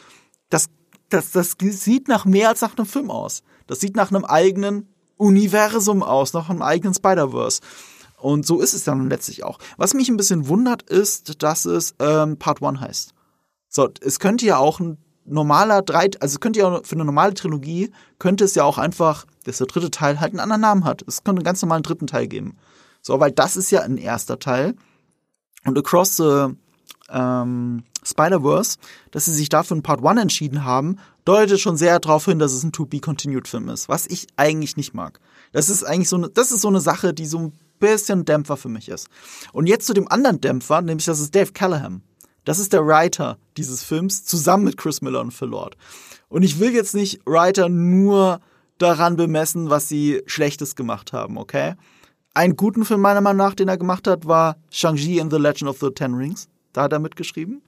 das, 0.51 0.67
das, 1.09 1.33
das 1.33 1.57
sieht 1.59 2.07
nach 2.07 2.25
mehr 2.25 2.49
als 2.49 2.61
nach 2.61 2.77
einem 2.77 2.87
Film 2.87 3.11
aus. 3.11 3.43
Das 3.67 3.81
sieht 3.81 3.97
nach 3.97 4.11
einem 4.11 4.25
eigenen 4.25 4.89
Universum 5.17 6.03
aus, 6.03 6.33
nach 6.33 6.49
einem 6.49 6.63
eigenen 6.63 6.95
Spider-Verse. 6.95 7.61
Und 8.19 8.47
so 8.47 8.61
ist 8.61 8.73
es 8.73 8.85
dann 8.85 9.11
letztlich 9.11 9.43
auch. 9.45 9.59
Was 9.77 9.95
mich 9.95 10.09
ein 10.09 10.17
bisschen 10.17 10.49
wundert, 10.49 10.83
ist, 10.83 11.43
dass 11.43 11.65
es 11.65 11.95
ähm, 11.99 12.39
Part 12.39 12.63
1 12.63 12.81
heißt. 12.81 13.15
So, 13.69 13.89
es 14.01 14.21
könnte 14.21 14.47
ja 14.47 14.59
auch 14.59 14.79
ein 14.79 14.99
normaler 15.25 15.83
drei, 15.83 16.11
also 16.21 16.39
könnte 16.39 16.61
ja 16.61 16.81
für 16.83 16.95
eine 16.95 17.05
normale 17.05 17.35
Trilogie, 17.35 17.91
könnte 18.19 18.45
es 18.45 18.55
ja 18.55 18.65
auch 18.65 18.79
einfach, 18.79 19.27
dass 19.45 19.59
der 19.59 19.67
dritte 19.67 19.91
Teil 19.91 20.21
halt 20.21 20.33
einen 20.33 20.41
anderen 20.41 20.63
Namen 20.63 20.85
hat. 20.85 21.03
Es 21.07 21.25
könnte 21.25 21.41
einen 21.41 21.45
ganz 21.45 21.63
normalen 21.63 21.83
dritten 21.83 22.07
Teil 22.07 22.27
geben. 22.29 22.57
So, 23.03 23.21
weil 23.21 23.33
das 23.33 23.57
ist 23.57 23.71
ja 23.71 23.83
ein 23.83 23.99
erster 23.99 24.39
Teil. 24.39 24.75
Und 25.65 25.79
Across 25.79 26.17
the 26.17 26.47
ähm, 27.11 27.85
Spider-Verse, 28.03 28.79
dass 29.11 29.27
sie 29.27 29.35
sich 29.35 29.49
dafür 29.49 29.77
ein 29.77 29.83
Part 29.83 30.05
1 30.05 30.21
entschieden 30.21 30.65
haben, 30.65 30.99
deutet 31.25 31.61
schon 31.61 31.77
sehr 31.77 31.99
darauf 32.01 32.27
hin, 32.27 32.39
dass 32.39 32.53
es 32.53 32.63
ein 32.63 32.73
To-Be-Continued-Film 32.73 33.69
ist, 33.69 33.89
was 33.89 34.07
ich 34.07 34.27
eigentlich 34.37 34.77
nicht 34.77 34.95
mag. 34.95 35.21
Das 35.53 35.69
ist 35.69 35.85
eigentlich 35.85 36.09
so 36.09 36.17
eine, 36.17 36.29
das 36.29 36.53
ist 36.53 36.61
so 36.61 36.69
eine 36.69 36.81
Sache, 36.81 37.15
die 37.15 37.27
so 37.27 37.39
ein 37.39 37.53
bisschen 37.79 38.25
Dämpfer 38.25 38.57
für 38.57 38.69
mich 38.69 38.89
ist. 38.89 39.09
Und 39.53 39.67
jetzt 39.67 39.87
zu 39.87 39.95
dem 39.95 40.09
anderen 40.09 40.41
Dämpfer, 40.41 40.81
nämlich 40.81 41.07
das 41.07 41.21
ist 41.21 41.35
Dave 41.35 41.53
Callahan. 41.53 42.03
Das 42.45 42.59
ist 42.59 42.73
der 42.73 42.87
Writer 42.87 43.39
dieses 43.57 43.83
Films 43.83 44.25
zusammen 44.25 44.65
mit 44.65 44.77
Chris 44.77 45.03
Miller 45.03 45.21
und 45.21 45.33
Phil 45.33 45.49
Lord. 45.49 45.77
Und 46.29 46.43
ich 46.43 46.59
will 46.61 46.75
jetzt 46.75 46.95
nicht 46.95 47.21
Writer 47.27 47.69
nur 47.69 48.41
daran 48.79 49.17
bemessen, 49.17 49.71
was 49.71 49.89
sie 49.89 50.23
Schlechtes 50.27 50.77
gemacht 50.77 51.13
haben, 51.13 51.39
okay? 51.39 51.75
Einen 52.35 52.57
guten 52.57 52.85
Film 52.85 53.01
meiner 53.01 53.21
Meinung 53.21 53.39
nach, 53.39 53.55
den 53.55 53.69
er 53.69 53.79
gemacht 53.79 54.09
hat, 54.09 54.27
war 54.27 54.57
Shang-Chi 54.71 55.21
and 55.21 55.33
the 55.33 55.39
Legend 55.39 55.71
of 55.71 55.79
the 55.79 55.91
Ten 55.91 56.15
Rings. 56.15 56.49
Da 56.73 56.83
hat 56.83 56.93
er 56.93 56.99
mitgeschrieben. 56.99 57.63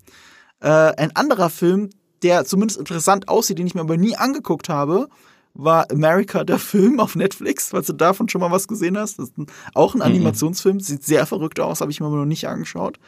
Äh, 0.60 0.68
ein 0.68 1.14
anderer 1.14 1.50
Film, 1.50 1.90
der 2.22 2.44
zumindest 2.44 2.80
interessant 2.80 3.28
aussieht, 3.28 3.58
den 3.58 3.68
ich 3.68 3.74
mir 3.74 3.82
aber 3.82 3.96
nie 3.96 4.16
angeguckt 4.16 4.68
habe, 4.68 5.08
war 5.54 5.90
America, 5.90 6.44
der 6.44 6.58
Film 6.58 7.00
auf 7.00 7.14
Netflix, 7.14 7.70
falls 7.70 7.86
du 7.86 7.92
davon 7.92 8.28
schon 8.28 8.40
mal 8.40 8.50
was 8.50 8.68
gesehen 8.68 8.98
hast. 8.98 9.18
Das 9.18 9.28
ist 9.28 9.38
ein, 9.38 9.46
auch 9.74 9.94
ein 9.94 9.98
mhm. 9.98 10.04
Animationsfilm, 10.04 10.80
sieht 10.80 11.04
sehr 11.04 11.26
verrückt 11.26 11.60
aus, 11.60 11.80
habe 11.80 11.90
ich 11.90 12.00
mir 12.00 12.06
aber 12.06 12.16
noch 12.16 12.24
nicht 12.26 12.48
angeschaut. 12.48 12.98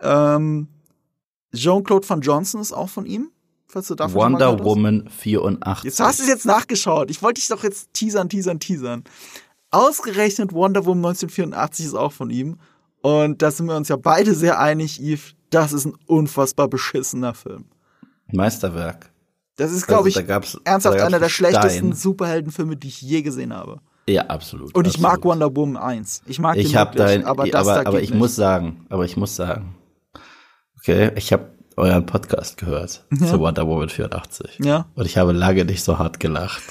Ähm, 0.00 0.68
Jean-Claude 1.56 2.08
Van 2.08 2.20
Johnson 2.20 2.60
ist 2.60 2.72
auch 2.72 2.88
von 2.88 3.06
ihm. 3.06 3.30
Falls 3.68 3.88
du 3.88 3.94
davon 3.94 4.32
Wonder 4.32 4.64
Woman 4.64 5.08
84. 5.10 5.84
Jetzt 5.84 6.00
hast 6.00 6.20
du 6.20 6.22
es 6.22 6.28
jetzt 6.28 6.46
nachgeschaut. 6.46 7.10
Ich 7.10 7.22
wollte 7.22 7.40
dich 7.40 7.48
doch 7.48 7.64
jetzt 7.64 7.92
teasern, 7.92 8.28
teasern, 8.28 8.60
teasern. 8.60 9.04
Ausgerechnet 9.70 10.52
Wonder 10.52 10.86
Woman 10.86 11.06
1984 11.06 11.86
ist 11.86 11.94
auch 11.94 12.12
von 12.12 12.30
ihm. 12.30 12.58
Und 13.02 13.42
da 13.42 13.50
sind 13.50 13.66
wir 13.66 13.76
uns 13.76 13.88
ja 13.88 13.96
beide 13.96 14.34
sehr 14.34 14.58
einig, 14.60 15.00
Yves. 15.00 15.34
Das 15.50 15.72
ist 15.72 15.84
ein 15.84 15.94
unfassbar 16.06 16.68
beschissener 16.68 17.34
Film. 17.34 17.66
Meisterwerk. 18.32 19.10
Das 19.56 19.72
ist, 19.72 19.86
glaube 19.86 20.06
also, 20.06 20.20
ich, 20.20 20.28
ernsthaft 20.64 21.00
einer 21.00 21.18
der 21.18 21.28
schlechtesten 21.28 21.92
Superheldenfilme, 21.92 22.76
die 22.76 22.88
ich 22.88 23.00
je 23.00 23.22
gesehen 23.22 23.54
habe. 23.54 23.80
Ja, 24.08 24.26
absolut. 24.26 24.74
Und 24.74 24.86
ich 24.86 24.96
absolut. 24.96 25.12
mag 25.12 25.24
Wonder 25.24 25.56
Woman 25.56 25.76
1. 25.76 26.22
Ich 26.26 26.38
mag 26.38 26.56
ich 26.56 26.72
den 26.72 26.74
wirklich, 26.74 26.96
dein, 26.96 27.24
aber 27.24 27.46
das 27.46 27.66
aber, 27.66 27.86
aber 27.86 28.00
ich 28.00 28.10
nicht. 28.10 28.18
muss 28.18 28.36
sagen, 28.36 28.86
aber 28.88 29.04
ich 29.04 29.16
muss 29.16 29.34
sagen, 29.34 29.75
Okay, 30.88 31.10
ich 31.16 31.32
habe 31.32 31.46
euren 31.76 32.06
Podcast 32.06 32.58
gehört 32.58 33.02
ja. 33.10 33.26
zu 33.26 33.40
Wonder 33.40 33.66
Woman 33.66 33.88
84. 33.88 34.60
Ja. 34.60 34.86
Und 34.94 35.04
ich 35.04 35.18
habe 35.18 35.32
lange 35.32 35.64
nicht 35.64 35.82
so 35.82 35.98
hart 35.98 36.20
gelacht. 36.20 36.62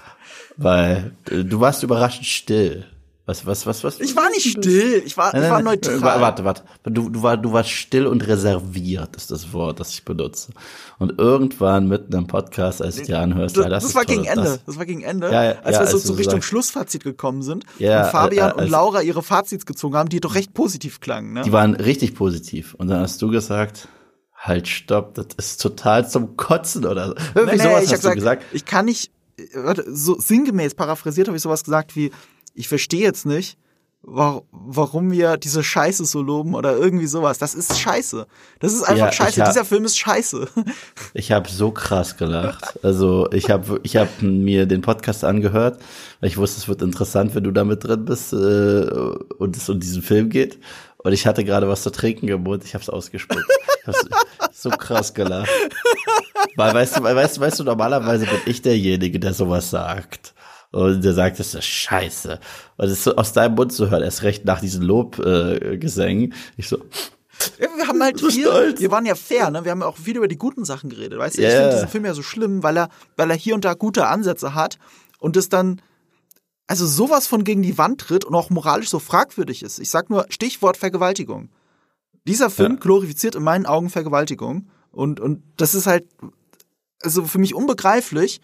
weil 0.56 1.12
äh, 1.30 1.44
du 1.44 1.60
warst 1.60 1.82
überraschend 1.82 2.24
still. 2.24 2.86
Was, 3.28 3.44
was, 3.44 3.66
was, 3.66 3.84
was? 3.84 4.00
Ich 4.00 4.16
war 4.16 4.30
nicht 4.30 4.48
still, 4.48 5.02
ich 5.04 5.18
war, 5.18 5.34
nein, 5.34 5.42
ich 5.42 5.50
war 5.50 5.60
neutral. 5.60 6.00
Warte, 6.00 6.44
warte. 6.46 6.62
Du, 6.84 7.10
du, 7.10 7.22
war, 7.22 7.36
du 7.36 7.52
warst 7.52 7.68
still 7.68 8.06
und 8.06 8.26
reserviert, 8.26 9.16
ist 9.16 9.30
das 9.30 9.52
Wort, 9.52 9.80
das 9.80 9.90
ich 9.90 10.02
benutze. 10.02 10.52
Und 10.98 11.18
irgendwann 11.18 11.88
mitten 11.88 12.14
im 12.14 12.26
Podcast, 12.26 12.80
als 12.80 12.96
du 12.96 13.02
dir 13.02 13.18
anhörst, 13.18 13.54
das, 13.58 13.64
ja, 13.64 13.68
das, 13.68 13.84
das 13.84 13.94
war 13.94 14.06
toll, 14.06 14.16
gegen 14.16 14.26
Ende. 14.28 14.44
Das, 14.44 14.64
das 14.64 14.78
war 14.78 14.86
gegen 14.86 15.02
Ende, 15.02 15.30
ja, 15.30 15.44
ja, 15.44 15.50
als 15.62 15.74
ja, 15.74 15.82
wir 15.82 15.86
so 15.88 15.96
als 15.98 16.06
zu 16.06 16.14
Richtung 16.14 16.36
sagst. 16.36 16.48
Schlussfazit 16.48 17.04
gekommen 17.04 17.42
sind 17.42 17.66
ja, 17.78 18.06
und 18.06 18.12
Fabian 18.12 18.52
äh, 18.52 18.62
und 18.62 18.70
Laura 18.70 19.02
ihre 19.02 19.22
Fazits 19.22 19.66
gezogen 19.66 19.94
haben, 19.94 20.08
die 20.08 20.20
doch 20.20 20.34
recht 20.34 20.54
positiv 20.54 21.00
klangen. 21.00 21.34
Ne? 21.34 21.42
Die 21.42 21.52
waren 21.52 21.74
richtig 21.74 22.14
positiv. 22.14 22.72
Und 22.78 22.88
dann 22.88 23.00
hast 23.00 23.20
du 23.20 23.28
gesagt, 23.28 23.88
halt, 24.36 24.68
stopp, 24.68 25.16
das 25.16 25.26
ist 25.36 25.60
total 25.60 26.08
zum 26.08 26.38
Kotzen 26.38 26.86
oder 26.86 27.08
so. 27.08 27.14
Irgendwie 27.34 27.56
nee, 27.58 27.62
sowas 27.62 27.78
nee, 27.80 27.84
ich 27.84 27.92
hast 27.92 28.04
du 28.06 28.14
gesagt, 28.14 28.44
Ich 28.54 28.64
kann 28.64 28.86
nicht, 28.86 29.12
warte, 29.52 29.84
so 29.86 30.18
sinngemäß 30.18 30.74
paraphrasiert 30.74 31.26
habe 31.26 31.36
ich 31.36 31.42
sowas 31.42 31.62
gesagt 31.62 31.94
wie, 31.94 32.10
ich 32.58 32.68
verstehe 32.68 33.02
jetzt 33.02 33.24
nicht, 33.24 33.56
warum 34.02 35.10
wir 35.10 35.36
diese 35.36 35.62
Scheiße 35.62 36.04
so 36.04 36.22
loben 36.22 36.54
oder 36.54 36.76
irgendwie 36.76 37.06
sowas. 37.06 37.38
Das 37.38 37.54
ist 37.54 37.78
scheiße. 37.78 38.26
Das 38.60 38.72
ist 38.72 38.82
einfach 38.82 39.06
ja, 39.06 39.12
scheiße. 39.12 39.40
Hab, 39.40 39.48
Dieser 39.50 39.64
Film 39.64 39.84
ist 39.84 39.98
scheiße. 39.98 40.48
Ich 41.14 41.32
habe 41.32 41.48
so 41.48 41.70
krass 41.70 42.16
gelacht. 42.16 42.78
Also 42.84 43.30
ich 43.32 43.50
habe 43.50 43.80
ich 43.82 43.96
hab 43.96 44.22
mir 44.22 44.66
den 44.66 44.82
Podcast 44.82 45.24
angehört, 45.24 45.80
weil 46.20 46.28
ich 46.28 46.36
wusste, 46.36 46.58
es 46.58 46.68
wird 46.68 46.82
interessant, 46.82 47.34
wenn 47.34 47.44
du 47.44 47.50
da 47.50 47.64
mit 47.64 47.84
drin 47.84 48.04
bist 48.04 48.32
äh, 48.32 48.36
und 48.36 49.56
es 49.56 49.68
um 49.68 49.80
diesen 49.80 50.02
Film 50.02 50.28
geht. 50.28 50.58
Und 50.98 51.12
ich 51.12 51.26
hatte 51.26 51.44
gerade 51.44 51.68
was 51.68 51.82
zu 51.82 51.90
trinken 51.90 52.28
im 52.28 52.42
Mund. 52.42 52.64
Ich 52.64 52.74
habe 52.74 52.82
es 52.82 52.90
ausgespuckt. 52.90 53.46
so 54.52 54.70
krass 54.70 55.14
gelacht. 55.14 55.50
Weil, 56.56 56.74
weißt 56.74 56.98
du, 56.98 57.02
weißt 57.02 57.36
du, 57.36 57.40
weißt 57.40 57.60
du, 57.60 57.64
normalerweise 57.64 58.26
bin 58.26 58.40
ich 58.46 58.62
derjenige, 58.62 59.18
der 59.18 59.32
sowas 59.32 59.70
sagt. 59.70 60.34
Und 60.70 61.02
der 61.02 61.14
sagt, 61.14 61.38
das 61.38 61.54
ist 61.54 61.64
scheiße. 61.64 62.40
Und 62.76 62.88
es 62.88 63.02
so 63.02 63.16
aus 63.16 63.32
deinem 63.32 63.54
Mund 63.54 63.72
zu 63.72 63.90
hören, 63.90 64.02
erst 64.02 64.22
recht 64.22 64.44
nach 64.44 64.60
diesen 64.60 64.82
Lobgesängen. 64.82 66.32
Äh, 66.32 66.36
ich 66.58 66.68
so, 66.68 66.78
wir 67.58 67.86
haben 67.86 68.02
halt 68.02 68.20
viel, 68.32 68.44
stolz. 68.44 68.80
wir 68.80 68.90
waren 68.90 69.06
ja 69.06 69.14
fair, 69.14 69.50
ne? 69.50 69.64
Wir 69.64 69.70
haben 69.70 69.82
auch 69.82 69.96
viel 69.96 70.16
über 70.16 70.28
die 70.28 70.36
guten 70.36 70.64
Sachen 70.64 70.90
geredet. 70.90 71.18
Weißt 71.18 71.38
du, 71.38 71.42
yeah. 71.42 71.50
ich 71.50 71.56
finde 71.56 71.74
diesen 71.74 71.88
Film 71.88 72.04
ja 72.04 72.14
so 72.14 72.22
schlimm, 72.22 72.62
weil 72.62 72.76
er, 72.76 72.88
weil 73.16 73.30
er 73.30 73.36
hier 73.36 73.54
und 73.54 73.64
da 73.64 73.74
gute 73.74 74.06
Ansätze 74.08 74.54
hat 74.54 74.78
und 75.18 75.36
es 75.36 75.48
dann, 75.48 75.80
also 76.66 76.86
sowas 76.86 77.26
von 77.26 77.44
gegen 77.44 77.62
die 77.62 77.78
Wand 77.78 78.00
tritt 78.00 78.24
und 78.24 78.34
auch 78.34 78.50
moralisch 78.50 78.90
so 78.90 78.98
fragwürdig 78.98 79.62
ist. 79.62 79.78
Ich 79.78 79.90
sag 79.90 80.10
nur 80.10 80.26
Stichwort 80.28 80.76
Vergewaltigung. 80.76 81.48
Dieser 82.26 82.50
Film 82.50 82.72
ja. 82.72 82.78
glorifiziert 82.78 83.36
in 83.36 83.42
meinen 83.42 83.64
Augen 83.66 83.88
Vergewaltigung 83.88 84.68
und, 84.90 85.20
und 85.20 85.42
das 85.56 85.74
ist 85.74 85.86
halt, 85.86 86.06
also 87.02 87.24
für 87.24 87.38
mich 87.38 87.54
unbegreiflich, 87.54 88.40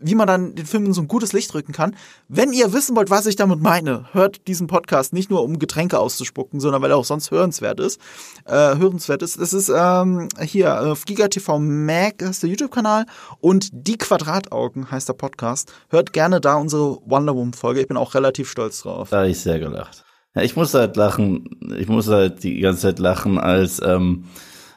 wie 0.00 0.14
man 0.14 0.26
dann 0.26 0.54
den 0.54 0.66
Film 0.66 0.86
in 0.86 0.92
so 0.92 1.00
ein 1.02 1.08
gutes 1.08 1.32
Licht 1.32 1.54
rücken 1.54 1.72
kann. 1.72 1.94
Wenn 2.28 2.52
ihr 2.52 2.72
wissen 2.72 2.96
wollt, 2.96 3.10
was 3.10 3.26
ich 3.26 3.36
damit 3.36 3.60
meine, 3.60 4.06
hört 4.12 4.46
diesen 4.46 4.66
Podcast 4.66 5.12
nicht 5.12 5.30
nur 5.30 5.42
um 5.42 5.58
Getränke 5.58 5.98
auszuspucken, 5.98 6.60
sondern 6.60 6.82
weil 6.82 6.90
er 6.90 6.96
auch 6.96 7.04
sonst 7.04 7.30
hörenswert 7.30 7.80
ist. 7.80 8.00
Äh, 8.46 8.76
hörenswert 8.76 9.22
ist. 9.22 9.40
Das 9.40 9.52
ist 9.52 9.70
ähm, 9.74 10.28
hier 10.40 10.80
auf 10.80 11.04
GigaTV 11.04 11.58
Mac 11.58 12.22
ist 12.22 12.42
der 12.42 12.50
YouTube-Kanal 12.50 13.06
und 13.40 13.68
Die 13.72 13.98
Quadrataugen 13.98 14.90
heißt 14.90 15.08
der 15.08 15.14
Podcast. 15.14 15.72
Hört 15.88 16.12
gerne 16.12 16.40
da 16.40 16.54
unsere 16.54 16.98
Wonder 17.04 17.34
Woman 17.34 17.52
Folge. 17.52 17.80
Ich 17.80 17.88
bin 17.88 17.96
auch 17.96 18.14
relativ 18.14 18.50
stolz 18.50 18.82
drauf. 18.82 19.10
Da 19.10 19.18
habe 19.18 19.28
ich 19.28 19.40
sehr 19.40 19.58
gelacht. 19.58 20.04
Ja, 20.34 20.42
ich 20.42 20.56
muss 20.56 20.74
halt 20.74 20.96
lachen. 20.96 21.58
Ich 21.76 21.88
muss 21.88 22.08
halt 22.08 22.42
die 22.44 22.60
ganze 22.60 22.82
Zeit 22.82 22.98
lachen, 22.98 23.38
als 23.38 23.80
ähm, 23.84 24.24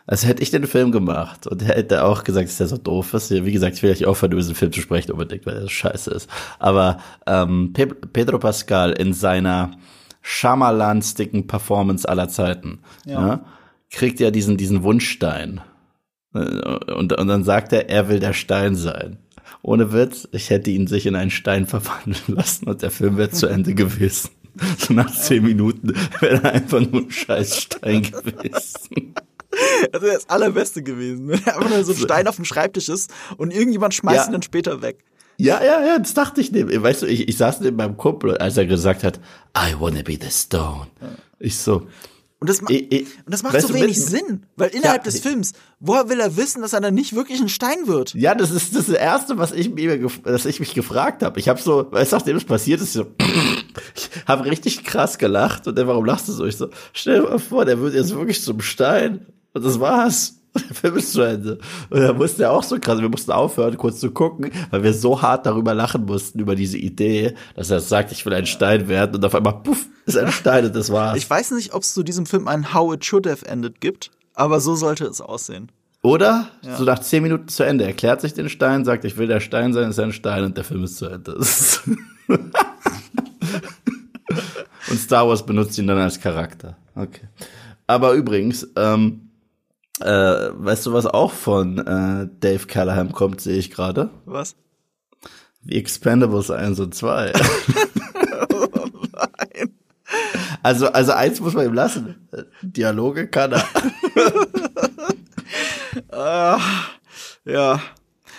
als 0.05 0.25
hätte 0.25 0.43
ich 0.43 0.51
den 0.51 0.67
Film 0.67 0.91
gemacht 0.91 1.47
und 1.47 1.61
er 1.61 1.75
hätte 1.75 2.03
auch 2.03 2.23
gesagt, 2.23 2.47
dass 2.47 2.57
der 2.57 2.67
so 2.67 2.77
doof 2.77 3.13
ist. 3.13 3.31
Wie 3.31 3.51
gesagt, 3.51 3.77
ich 3.77 3.83
will 3.83 3.91
euch 3.91 4.05
aufhören, 4.05 4.33
über 4.33 4.41
diesen 4.41 4.55
Film 4.55 4.71
zu 4.71 4.81
sprechen 4.81 5.11
unbedingt, 5.11 5.45
weil 5.45 5.55
er 5.55 5.61
so 5.61 5.69
scheiße 5.69 6.11
ist. 6.11 6.29
Aber 6.59 6.97
ähm, 7.25 7.73
Pedro 7.73 8.39
Pascal 8.39 8.91
in 8.91 9.13
seiner 9.13 9.71
schamalanstigen 10.21 11.47
Performance 11.47 12.07
aller 12.07 12.29
Zeiten 12.29 12.79
ja. 13.05 13.13
Ja, 13.13 13.21
ne, 13.21 13.45
kriegt 13.89 14.19
ja 14.19 14.31
diesen, 14.31 14.57
diesen 14.57 14.83
Wunschstein. 14.83 15.61
Äh, 16.33 16.39
und, 16.93 17.13
und 17.13 17.27
dann 17.27 17.43
sagt 17.43 17.71
er, 17.73 17.89
er 17.89 18.09
will 18.09 18.19
der 18.19 18.33
Stein 18.33 18.75
sein. 18.75 19.19
Ohne 19.61 19.93
Witz, 19.93 20.27
ich 20.31 20.49
hätte 20.49 20.71
ihn 20.71 20.87
sich 20.87 21.05
in 21.05 21.15
einen 21.15 21.31
Stein 21.31 21.65
verwandeln 21.67 22.17
lassen 22.27 22.67
und 22.67 22.81
der 22.81 22.91
Film 22.91 23.17
wäre 23.17 23.31
zu 23.31 23.47
Ende 23.47 23.73
gewesen. 23.73 24.31
so 24.77 24.93
nach 24.93 25.11
zehn 25.11 25.43
Minuten 25.43 25.93
wäre 26.19 26.43
er 26.43 26.53
einfach 26.53 26.79
nur 26.79 27.03
ein 27.03 27.11
Scheißstein 27.11 28.01
gewesen. 28.11 29.15
Das 29.91 30.01
wäre 30.01 30.13
das 30.15 30.29
Allerbeste 30.29 30.81
gewesen, 30.83 31.27
wenn 31.29 31.39
einfach 31.39 31.69
nur 31.69 31.83
so 31.83 31.91
ein 31.93 31.97
Stein 31.97 32.27
auf 32.27 32.35
dem 32.37 32.45
Schreibtisch 32.45 32.89
ist 32.89 33.11
und 33.37 33.53
irgendjemand 33.53 33.93
schmeißt 33.93 34.17
Ja. 34.17 34.25
ihn 34.25 34.31
dann 34.33 34.41
später 34.41 34.81
weg. 34.81 35.03
Ja, 35.37 35.63
ja, 35.63 35.83
ja, 35.85 35.97
das 35.99 36.13
dachte 36.13 36.41
ich 36.41 36.51
neben. 36.51 36.81
Weißt 36.83 37.01
du, 37.01 37.05
ich, 37.07 37.27
ich 37.27 37.37
saß 37.37 37.59
neben 37.61 37.77
meinem 37.77 37.97
Kumpel, 37.97 38.37
als 38.37 38.55
er 38.57 38.65
gesagt 38.65 39.03
hat, 39.03 39.19
I 39.57 39.73
wanna 39.79 40.01
be 40.03 40.17
the 40.21 40.29
stone. 40.29 40.87
Ich 41.39 41.57
so, 41.57 41.87
Und 42.39 42.49
das, 42.49 42.61
ma 42.61 42.69
Ich- 42.69 42.91
ich- 42.91 43.01
und 43.25 43.33
das 43.33 43.41
macht 43.41 43.59
so 43.61 43.73
wenig 43.73 43.99
Sinn, 44.03 44.45
weil 44.57 44.69
innerhalb 44.71 45.05
Ja. 45.05 45.11
des 45.11 45.21
Films, 45.21 45.53
woher 45.79 46.09
will 46.09 46.19
er 46.19 46.35
wissen, 46.35 46.61
dass 46.61 46.73
er 46.73 46.81
dann 46.81 46.93
nicht 46.93 47.15
wirklich 47.15 47.39
ein 47.39 47.47
Stein 47.49 47.87
wird? 47.87 48.13
ja, 48.15 48.35
das 48.35 48.51
ist 48.51 48.75
das 48.75 48.89
erste, 48.89 49.37
was 49.37 49.53
ich 49.53 49.69
mir, 49.73 49.97
dass 50.25 50.45
ich 50.45 50.59
mich 50.59 50.73
gefragt 50.73 51.23
habe. 51.23 51.39
Ich 51.39 51.47
habe 51.47 51.61
so, 51.61 51.87
weißt 51.91 52.11
du, 52.11 52.15
nachdem 52.17 52.35
es 52.37 52.43
passiert 52.43 52.81
ist, 52.81 52.91
so, 52.93 53.05
ich 53.95 54.09
habe 54.27 54.45
richtig 54.45 54.83
krass 54.83 55.17
gelacht 55.17 55.67
und 55.67 55.77
dann, 55.77 55.87
warum 55.87 56.03
lachst 56.05 56.27
du 56.27 56.31
so? 56.33 56.45
Ich 56.45 56.57
so, 56.57 56.67
stell 56.93 57.21
dir 57.21 57.29
mal 57.29 57.39
vor, 57.39 57.63
der 57.65 57.79
wird 57.79 57.93
jetzt 57.95 58.13
wirklich 58.13 58.41
zum 58.41 58.59
Stein 58.61 59.25
und 59.53 59.65
das 59.65 59.79
war's. 59.79 60.39
Der 60.69 60.75
Film 60.75 60.97
ist 60.97 61.13
zu 61.13 61.21
Ende. 61.21 61.57
Und 61.89 61.99
da 61.99 62.13
musste 62.13 62.43
er 62.43 62.51
auch 62.51 62.61
so 62.61 62.79
krass, 62.79 63.01
wir 63.01 63.09
mussten 63.09 63.31
aufhören, 63.31 63.75
kurz 63.75 63.99
zu 63.99 64.11
gucken, 64.11 64.51
weil 64.69 64.83
wir 64.83 64.93
so 64.93 65.19
hart 65.19 65.47
darüber 65.47 65.73
lachen 65.73 66.05
mussten, 66.05 66.37
über 66.37 66.55
diese 66.55 66.77
Idee, 66.77 67.33
dass 67.55 67.71
er 67.71 67.79
sagt, 67.79 68.11
ich 68.11 68.23
will 68.23 68.33
ein 68.33 68.45
Stein 68.45 68.87
werden 68.87 69.15
und 69.15 69.25
auf 69.25 69.33
einmal, 69.33 69.63
puff, 69.63 69.87
ist 70.05 70.17
ein 70.17 70.31
Stein 70.31 70.65
und 70.65 70.75
das 70.75 70.91
war's. 70.91 71.17
Ich 71.17 71.27
weiß 71.27 71.51
nicht, 71.51 71.73
ob 71.73 71.81
es 71.81 71.93
zu 71.93 72.03
diesem 72.03 72.27
Film 72.27 72.47
ein 72.47 72.71
How 72.71 72.93
It 72.93 73.03
Should 73.03 73.25
Have 73.25 73.45
Ended 73.47 73.81
gibt, 73.81 74.11
aber 74.35 74.59
so 74.59 74.75
sollte 74.75 75.05
es 75.05 75.21
aussehen. 75.21 75.71
Oder? 76.03 76.49
So 76.77 76.83
nach 76.83 76.99
zehn 76.99 77.23
Minuten 77.23 77.47
zu 77.47 77.63
Ende. 77.63 77.85
Erklärt 77.85 78.19
sich 78.21 78.33
den 78.33 78.49
Stein, 78.49 78.83
sagt, 78.83 79.05
ich 79.05 79.17
will 79.17 79.27
der 79.27 79.39
Stein 79.39 79.71
sein, 79.71 79.89
ist 79.89 79.99
ein 79.99 80.11
Stein 80.11 80.43
und 80.43 80.57
der 80.57 80.65
Film 80.65 80.83
ist 80.83 80.97
zu 80.97 81.07
Ende. 81.07 81.39
Und 84.89 84.99
Star 84.99 85.27
Wars 85.27 85.43
benutzt 85.43 85.75
ihn 85.79 85.87
dann 85.87 85.97
als 85.97 86.19
Charakter. 86.19 86.77
Okay. 86.93 87.27
Aber 87.87 88.13
übrigens, 88.13 88.67
ähm, 88.75 89.22
äh, 90.03 90.51
weißt 90.53 90.85
du, 90.85 90.93
was 90.93 91.05
auch 91.05 91.31
von 91.31 91.77
äh, 91.79 92.27
Dave 92.39 92.67
Callahan 92.67 93.11
kommt, 93.11 93.41
sehe 93.41 93.57
ich 93.57 93.71
gerade? 93.71 94.09
Was? 94.25 94.55
The 95.65 95.75
Expendables 95.75 96.51
1 96.51 96.79
und 96.79 96.93
2. 96.93 97.33
Also, 100.63 100.87
also 100.87 101.11
eins 101.11 101.41
muss 101.41 101.53
man 101.53 101.65
ihm 101.65 101.73
lassen. 101.73 102.27
Dialoge 102.61 103.27
kann 103.27 103.51
er. 103.53 103.63
Ja. 107.45 107.81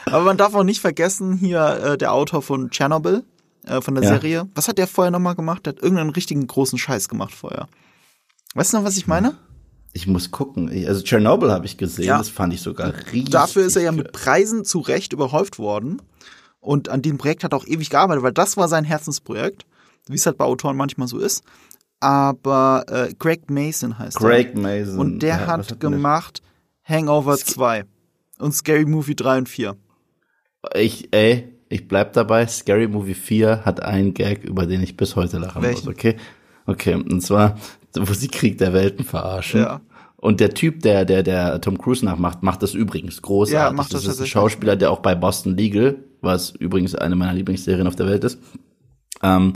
Aber 0.06 0.24
man 0.24 0.36
darf 0.38 0.54
auch 0.54 0.62
nicht 0.64 0.80
vergessen, 0.80 1.36
hier 1.36 1.60
äh, 1.84 1.98
der 1.98 2.12
Autor 2.12 2.40
von 2.40 2.70
Chernobyl, 2.70 3.22
äh, 3.66 3.82
von 3.82 3.94
der 3.94 4.04
Ja. 4.04 4.10
Serie. 4.10 4.48
Was 4.54 4.68
hat 4.68 4.78
der 4.78 4.86
vorher 4.86 5.10
nochmal 5.10 5.34
gemacht? 5.34 5.66
Der 5.66 5.74
hat 5.74 5.82
irgendeinen 5.82 6.10
richtigen 6.10 6.46
großen 6.46 6.78
Scheiß 6.78 7.08
gemacht 7.10 7.34
vorher. 7.34 7.68
Weißt 8.54 8.72
du 8.72 8.78
noch, 8.78 8.84
was 8.84 8.96
ich 8.96 9.06
meine? 9.06 9.36
Ich 9.96 10.06
muss 10.08 10.30
gucken. 10.32 10.68
Also 10.86 11.02
Chernobyl 11.04 11.50
habe 11.52 11.64
ich 11.66 11.76
gesehen, 11.78 12.04
Ja. 12.06 12.18
das 12.18 12.28
fand 12.28 12.52
ich 12.52 12.60
sogar 12.60 12.92
riesig. 13.12 13.30
Dafür 13.30 13.64
ist 13.64 13.76
er 13.76 13.82
ja 13.82 13.92
mit 13.92 14.12
Preisen 14.12 14.64
zu 14.64 14.80
Recht 14.80 15.12
überhäuft 15.12 15.58
worden. 15.58 16.02
Und 16.60 16.88
an 16.88 17.00
dem 17.00 17.16
Projekt 17.16 17.44
hat 17.44 17.52
er 17.54 17.58
auch 17.58 17.66
ewig 17.66 17.90
gearbeitet, 17.90 18.22
weil 18.24 18.32
das 18.32 18.56
war 18.56 18.68
sein 18.68 18.84
Herzensprojekt, 18.84 19.64
wie 20.08 20.16
es 20.16 20.26
halt 20.26 20.36
bei 20.36 20.44
Autoren 20.44 20.76
manchmal 20.76 21.06
so 21.08 21.18
ist. 21.18 21.44
Aber 22.00 22.84
äh, 22.88 23.14
Greg 23.18 23.48
Mason 23.50 23.98
heißt 23.98 24.18
Craig 24.18 24.50
er. 24.54 24.60
Mason. 24.60 24.98
Und 24.98 25.20
der 25.20 25.36
Ja, 25.40 25.46
hat 25.46 25.70
hat 25.70 25.80
gemacht 25.80 26.42
Hangover 26.82 27.36
2 27.38 27.84
und 28.38 28.52
Scary 28.52 28.84
Movie 28.84 29.14
3 29.14 29.38
und 29.38 29.48
4. 29.48 29.76
Ich, 30.74 31.08
ey, 31.12 31.48
ich 31.68 31.86
bleib 31.88 32.12
dabei. 32.14 32.46
Scary 32.46 32.88
Movie 32.88 33.14
4 33.14 33.64
hat 33.64 33.82
einen 33.82 34.12
Gag, 34.14 34.42
über 34.44 34.66
den 34.66 34.82
ich 34.82 34.96
bis 34.96 35.16
heute 35.16 35.38
lachen 35.38 35.62
Welchen? 35.62 35.84
muss, 35.86 35.94
okay? 35.94 36.16
Okay, 36.66 36.94
und 36.94 37.20
zwar, 37.20 37.58
wo 37.94 38.12
sie 38.12 38.28
Krieg 38.28 38.58
der 38.58 38.72
Welten 38.72 39.04
verarschen. 39.04 39.60
Ja. 39.60 39.80
Und 40.16 40.40
der 40.40 40.54
Typ, 40.54 40.80
der, 40.80 41.04
der, 41.04 41.22
der 41.22 41.60
Tom 41.60 41.76
Cruise 41.78 42.04
nachmacht, 42.04 42.42
macht 42.42 42.62
das 42.62 42.74
übrigens 42.74 43.20
großartig. 43.20 43.70
Ja, 43.70 43.72
macht 43.72 43.92
das 43.92 44.04
das 44.04 44.14
ist 44.14 44.20
ein. 44.20 44.26
Schauspieler, 44.26 44.76
der 44.76 44.90
auch 44.90 45.00
bei 45.00 45.14
Boston 45.14 45.56
Legal, 45.56 45.96
was 46.22 46.50
übrigens 46.50 46.94
eine 46.94 47.14
meiner 47.14 47.34
Lieblingsserien 47.34 47.86
auf 47.86 47.96
der 47.96 48.06
Welt 48.06 48.24
ist, 48.24 48.38
ähm, 49.22 49.52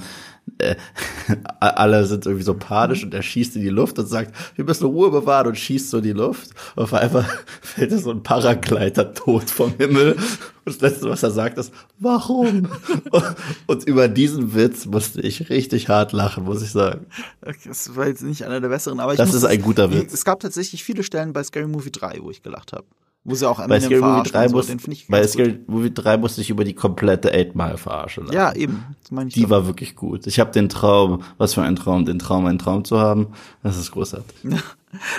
äh, 0.58 0.76
alle 1.60 2.04
sind 2.06 2.26
irgendwie 2.26 2.44
so 2.44 2.54
panisch 2.54 3.04
und 3.04 3.14
er 3.14 3.22
schießt 3.22 3.56
in 3.56 3.62
die 3.62 3.68
Luft 3.68 3.98
und 3.98 4.06
sagt, 4.06 4.34
wir 4.56 4.64
müssen 4.64 4.86
Ruhe 4.86 5.10
bewahren 5.10 5.48
und 5.48 5.58
schießt 5.58 5.90
so 5.90 5.98
in 5.98 6.04
die 6.04 6.12
Luft. 6.12 6.50
Und 6.76 6.84
auf 6.84 6.94
einmal 6.94 7.26
fällt 7.60 7.92
so 7.92 8.10
ein 8.10 8.22
Paragleiter 8.22 9.14
tot 9.14 9.50
vom 9.50 9.74
Himmel. 9.76 10.12
Und 10.12 10.22
das 10.64 10.80
Letzte, 10.80 11.08
was 11.08 11.22
er 11.22 11.30
sagt, 11.30 11.58
ist, 11.58 11.72
warum? 11.98 12.68
und, 13.10 13.24
und 13.66 13.84
über 13.84 14.08
diesen 14.08 14.54
Witz 14.54 14.86
musste 14.86 15.20
ich 15.20 15.50
richtig 15.50 15.88
hart 15.88 16.12
lachen, 16.12 16.44
muss 16.44 16.62
ich 16.62 16.70
sagen. 16.70 17.06
Okay, 17.42 17.68
Das 17.68 17.94
war 17.96 18.06
jetzt 18.06 18.22
nicht 18.22 18.44
einer 18.44 18.60
der 18.60 18.68
besseren, 18.68 19.00
aber 19.00 19.12
ich 19.12 19.18
Das 19.18 19.28
muss 19.28 19.36
ist 19.36 19.44
ein 19.44 19.62
guter 19.62 19.92
Witz. 19.92 20.12
Es 20.12 20.24
gab 20.24 20.40
tatsächlich 20.40 20.84
viele 20.84 21.02
Stellen 21.02 21.32
bei 21.32 21.42
Scary 21.42 21.66
Movie 21.66 21.92
3, 21.92 22.18
wo 22.22 22.30
ich 22.30 22.42
gelacht 22.42 22.72
habe. 22.72 22.84
Wo 23.30 23.34
sie 23.34 23.48
auch 23.48 23.58
Bei 23.58 23.64
Eminem 23.76 23.80
Scary 23.82 24.00
Movie 24.00 24.10
verarschen 24.28 24.32
3 24.32 24.42
und 24.44 24.48
so, 24.50 24.56
muss, 24.56 24.66
den 24.68 24.78
finde 24.80 24.96
ich 24.96 25.06
bei. 25.08 25.26
Scary 25.26 25.60
Movie 25.66 25.92
3 25.94 26.16
musste 26.16 26.40
ich 26.40 26.50
über 26.50 26.64
die 26.64 26.74
komplette 26.74 27.32
Eight 27.32 27.54
Mile 27.54 27.76
verarschen 27.76 28.24
lassen. 28.24 28.34
Ja, 28.34 28.52
eben. 28.54 28.84
Die 29.10 29.42
doch. 29.42 29.50
war 29.50 29.66
wirklich 29.66 29.96
gut. 29.96 30.26
Ich 30.26 30.40
habe 30.40 30.50
den 30.50 30.68
Traum, 30.68 31.22
was 31.36 31.54
für 31.54 31.62
ein 31.62 31.76
Traum, 31.76 32.04
den 32.06 32.18
Traum, 32.18 32.46
einen 32.46 32.58
Traum 32.58 32.84
zu 32.84 32.98
haben. 32.98 33.28
Das 33.62 33.76
ist 33.76 33.90
großartig. 33.92 34.36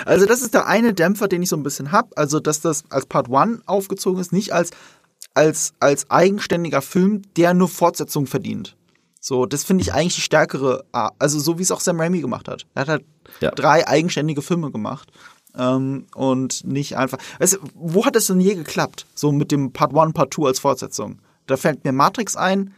Also 0.04 0.26
das 0.26 0.42
ist 0.42 0.52
der 0.52 0.66
eine 0.66 0.92
Dämpfer, 0.94 1.28
den 1.28 1.42
ich 1.44 1.48
so 1.48 1.54
ein 1.54 1.62
bisschen 1.62 1.92
hab. 1.92 2.18
Also 2.18 2.40
dass 2.40 2.60
das 2.60 2.82
als 2.90 3.06
Part 3.06 3.30
1 3.32 3.60
aufgezogen 3.66 4.20
ist, 4.20 4.32
nicht 4.32 4.52
als 4.52 4.72
als 5.32 5.74
als 5.78 6.10
eigenständiger 6.10 6.82
Film, 6.82 7.22
der 7.36 7.54
nur 7.54 7.68
Fortsetzung 7.68 8.26
verdient. 8.26 8.74
So, 9.20 9.46
das 9.46 9.62
finde 9.62 9.82
ich 9.82 9.92
eigentlich 9.92 10.16
die 10.16 10.22
stärkere, 10.22 10.84
Art. 10.92 11.14
also 11.20 11.38
so 11.38 11.58
wie 11.58 11.62
es 11.62 11.70
auch 11.70 11.78
Sam 11.80 12.00
Raimi 12.00 12.20
gemacht 12.20 12.48
hat. 12.48 12.66
Er 12.74 12.80
hat 12.82 12.88
halt 12.88 13.04
Ja. 13.40 13.50
drei 13.52 13.86
eigenständige 13.86 14.42
Filme 14.42 14.72
gemacht. 14.72 15.12
Ähm, 15.58 16.06
und 16.14 16.64
nicht 16.66 16.96
einfach. 16.96 17.18
Weißt 17.38 17.54
du, 17.54 17.58
wo 17.74 18.04
hat 18.04 18.16
es 18.16 18.26
denn 18.28 18.40
je 18.40 18.54
geklappt? 18.54 19.06
So 19.14 19.32
mit 19.32 19.50
dem 19.52 19.72
Part 19.72 19.96
1, 19.96 20.12
Part 20.12 20.32
2 20.34 20.46
als 20.46 20.58
Fortsetzung. 20.60 21.18
Da 21.46 21.56
fällt 21.56 21.84
mir 21.84 21.92
Matrix 21.92 22.36
ein, 22.36 22.72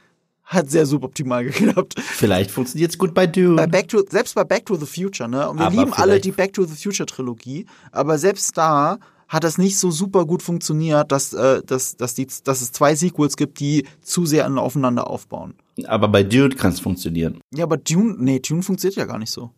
hat 0.45 0.71
sehr 0.71 0.87
suboptimal 0.87 1.45
geklappt. 1.51 1.95
Vielleicht 2.01 2.51
funktioniert's 2.51 2.99
gut 2.99 3.15
bei 3.15 3.27
Dune. 3.27 3.57
Bei 3.57 3.67
Back 3.67 3.89
to, 3.89 4.03
selbst 4.09 4.35
bei 4.35 4.45
Back 4.45 4.67
to 4.67 4.77
the 4.77 4.87
Future, 4.87 5.29
ne? 5.29 5.49
Und 5.49 5.59
wir 5.59 5.67
Aber 5.67 5.77
lieben 5.77 5.93
alle 5.93 6.21
die 6.21 6.33
Back 6.33 6.53
to 6.55 6.65
the 6.65 6.75
Future 6.75 7.07
Trilogie, 7.07 7.67
aber 7.91 8.19
selbst 8.19 8.57
da 8.57 8.99
hat 9.29 9.45
das 9.45 9.57
nicht 9.57 9.79
so 9.79 9.91
super 9.91 10.27
gut 10.27 10.43
funktioniert, 10.43 11.11
dass, 11.11 11.33
äh, 11.33 11.63
dass, 11.65 11.97
dass, 11.97 12.13
die, 12.15 12.27
dass 12.45 12.61
es 12.61 12.71
zwei 12.73 12.95
Sequels 12.95 13.37
gibt, 13.37 13.61
die 13.61 13.87
zu 14.03 14.27
sehr 14.27 14.45
an- 14.45 14.59
aufeinander 14.59 15.09
aufbauen. 15.09 15.55
Aber 15.87 16.09
bei 16.09 16.23
Dune 16.23 16.51
kann's 16.55 16.81
funktionieren. 16.81 17.41
Ja, 17.55 17.65
aber 17.65 17.79
Dune, 17.79 18.17
nee, 18.19 18.41
Dune 18.41 18.63
funktioniert 18.63 18.97
ja 18.97 19.07
gar 19.07 19.19
nicht 19.19 19.31
so. 19.31 19.51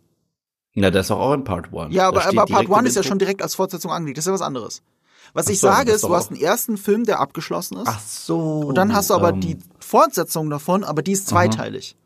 Ja, 0.75 0.91
das 0.91 1.07
ist 1.07 1.11
auch 1.13 1.33
in 1.33 1.45
Part 1.45 1.73
1. 1.73 1.95
Ja, 1.95 2.09
aber, 2.09 2.23
aber 2.25 2.35
Part 2.35 2.49
direkt 2.49 2.71
1 2.71 2.81
im 2.81 2.87
ist 2.87 2.97
ja 2.97 3.03
schon 3.03 3.19
direkt 3.19 3.43
als 3.43 3.55
Fortsetzung 3.55 3.93
angelegt. 3.93 4.19
Das 4.19 4.25
ist 4.25 4.29
ja 4.29 4.35
was 4.35 4.43
anderes. 4.43 4.83
Was 5.33 5.49
ich 5.49 5.59
so, 5.61 5.67
sage 5.69 5.91
ist, 5.93 6.05
du 6.05 6.15
hast 6.15 6.31
einen 6.31 6.41
ersten 6.41 6.77
Film, 6.77 7.05
der 7.05 7.21
abgeschlossen 7.21 7.79
ist. 7.79 7.87
Ach 7.89 8.01
so. 8.01 8.61
Und 8.61 8.77
dann 8.77 8.93
hast 8.95 9.11
du 9.11 9.15
aber 9.15 9.31
ähm, 9.31 9.41
die 9.41 9.59
Fortsetzung 9.81 10.51
davon, 10.51 10.85
aber 10.85 11.03
die 11.03 11.13
ist 11.13 11.29
zweiteilig. 11.29 11.97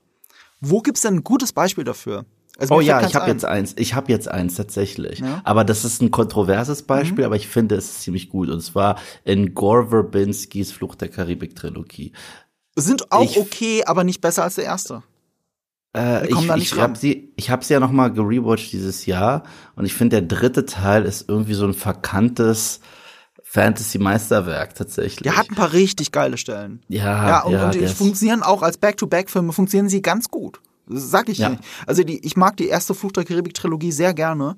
Wo 0.61 0.81
gibt's 0.81 1.03
denn 1.03 1.17
ein 1.17 1.25
gutes 1.25 1.53
Beispiel 1.53 1.85
dafür? 1.85 2.25
Also 2.59 2.75
Oh 2.75 2.81
ja, 2.81 3.07
ich 3.07 3.15
habe 3.15 3.27
ein. 3.27 3.31
jetzt 3.33 3.45
eins. 3.45 3.75
Ich 3.77 3.95
habe 3.95 4.11
jetzt 4.11 4.29
eins 4.29 4.57
tatsächlich. 4.57 5.21
Ja. 5.21 5.27
Mhm. 5.27 5.41
Aber 5.45 5.65
das 5.65 5.85
ist 5.85 6.03
ein 6.03 6.11
kontroverses 6.11 6.83
Beispiel, 6.83 7.25
aber 7.25 7.37
ich 7.37 7.47
finde 7.49 7.77
es 7.77 7.85
ist 7.89 8.03
ziemlich 8.03 8.29
gut. 8.29 8.49
Und 8.49 8.61
zwar 8.61 8.99
in 9.25 9.55
Gore 9.55 9.89
Verbinskis 9.89 10.73
Flucht 10.73 11.01
der 11.01 11.09
Karibik 11.09 11.55
Trilogie. 11.55 12.13
Sind 12.77 13.13
auch 13.13 13.23
Ich- 13.23 13.39
okay, 13.39 13.85
aber 13.85 14.05
nicht 14.05 14.21
besser 14.21 14.43
als 14.43 14.57
der 14.57 14.65
erste. 14.65 15.03
Äh, 15.99 16.29
ich 16.29 16.49
ich 16.73 16.79
habe 16.79 16.97
sie, 16.97 17.33
ich 17.37 17.51
habe 17.51 17.65
sie 17.65 17.75
ja 17.75 17.81
noch 17.81 17.91
mal 17.91 18.13
gerewatcht 18.13 18.73
dieses 18.73 19.07
Jahr 19.07 19.43
und 19.75 19.85
ich 19.85 19.95
finde 19.95 20.21
der 20.21 20.29
dritte 20.39 20.65
Teil 20.65 21.05
ist 21.05 21.29
irgendwie 21.29 21.55
so 21.55 21.67
ein 21.67 21.75
verkanntes 21.75 22.81
Fantasy-Meisterwerk 23.43 24.75
tatsächlich. 24.75 25.23
Der 25.23 25.37
hat 25.37 25.51
ein 25.51 25.55
paar 25.57 25.73
richtig 25.73 26.13
geile 26.13 26.37
Stellen. 26.37 26.81
ja, 26.89 27.29
Ja, 27.29 27.41
und, 27.43 27.53
ja, 27.53 27.65
und 27.67 27.75
die 27.75 27.87
funktionieren 27.87 28.43
auch 28.43 28.63
als 28.63 28.79
Back-to-Back-Filme, 28.79 29.53
funktionieren 29.53 29.89
sie 29.89 30.03
ganz 30.03 30.29
gut. 30.29 30.61
Das 30.87 31.11
sag 31.11 31.29
ich 31.29 31.39
Ja. 31.39 31.51
nicht. 31.51 31.63
Also 31.87 32.03
die, 32.05 32.25
ich 32.25 32.37
mag 32.37 32.57
die 32.57 32.69
erste 32.69 32.95
Flucht 32.95 33.17
der 33.17 33.25
Karibik-Trilogie 33.25 33.93
sehr 33.93 34.15
gerne, 34.15 34.57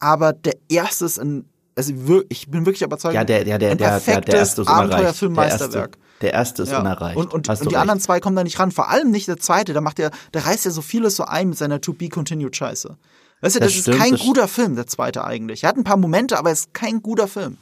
aber 0.00 0.32
der 0.32 0.54
erste 0.68 1.04
ist 1.04 1.18
ein, 1.18 1.46
also 1.76 1.92
ich 2.28 2.48
bin 2.50 2.66
wirklich 2.66 2.82
überzeugt, 2.82 3.14
ja, 3.14 3.24
der, 3.24 3.44
der, 3.44 3.58
der, 3.58 3.74
der, 3.74 4.00
der, 4.00 4.34
erste 4.34 4.62
ist 4.62 4.68
Abenteuerfilm-Meisterwerk. 4.68 5.96
erste, 5.96 6.20
der 6.20 6.32
erste 6.32 6.62
ist 6.62 6.70
Ja. 6.72 6.80
unerreicht. 6.80 7.16
Und, 7.16 7.34
und, 7.34 7.48
und 7.48 7.60
die 7.60 7.64
recht. 7.66 7.76
anderen 7.76 8.00
zwei 8.00 8.20
kommen 8.20 8.36
da 8.36 8.44
nicht 8.44 8.58
ran. 8.58 8.70
Vor 8.70 8.90
allem 8.90 9.10
nicht 9.10 9.28
der 9.28 9.38
zweite. 9.38 9.72
Da 9.72 9.80
macht 9.80 9.98
er, 9.98 10.10
der 10.32 10.46
reißt 10.46 10.64
ja 10.64 10.70
so 10.70 10.82
vieles 10.82 11.16
so 11.16 11.24
ein 11.24 11.48
mit 11.48 11.58
seiner 11.58 11.80
To 11.80 11.92
Be 11.92 12.08
Continued 12.08 12.56
Scheiße. 12.56 12.96
Weißt 13.40 13.56
du, 13.56 13.60
das, 13.60 13.68
Das 13.68 13.76
ist 13.76 13.82
stimmt, 13.82 13.98
kein 13.98 14.12
das 14.12 14.20
guter 14.20 14.48
Film, 14.48 14.76
der 14.76 14.86
zweite 14.86 15.24
eigentlich. 15.24 15.64
Er 15.64 15.70
hat 15.70 15.76
ein 15.76 15.84
paar 15.84 15.96
Momente, 15.96 16.38
aber 16.38 16.50
er 16.50 16.54
ist 16.54 16.72
kein 16.72 17.02
guter 17.02 17.28
Film. 17.28 17.56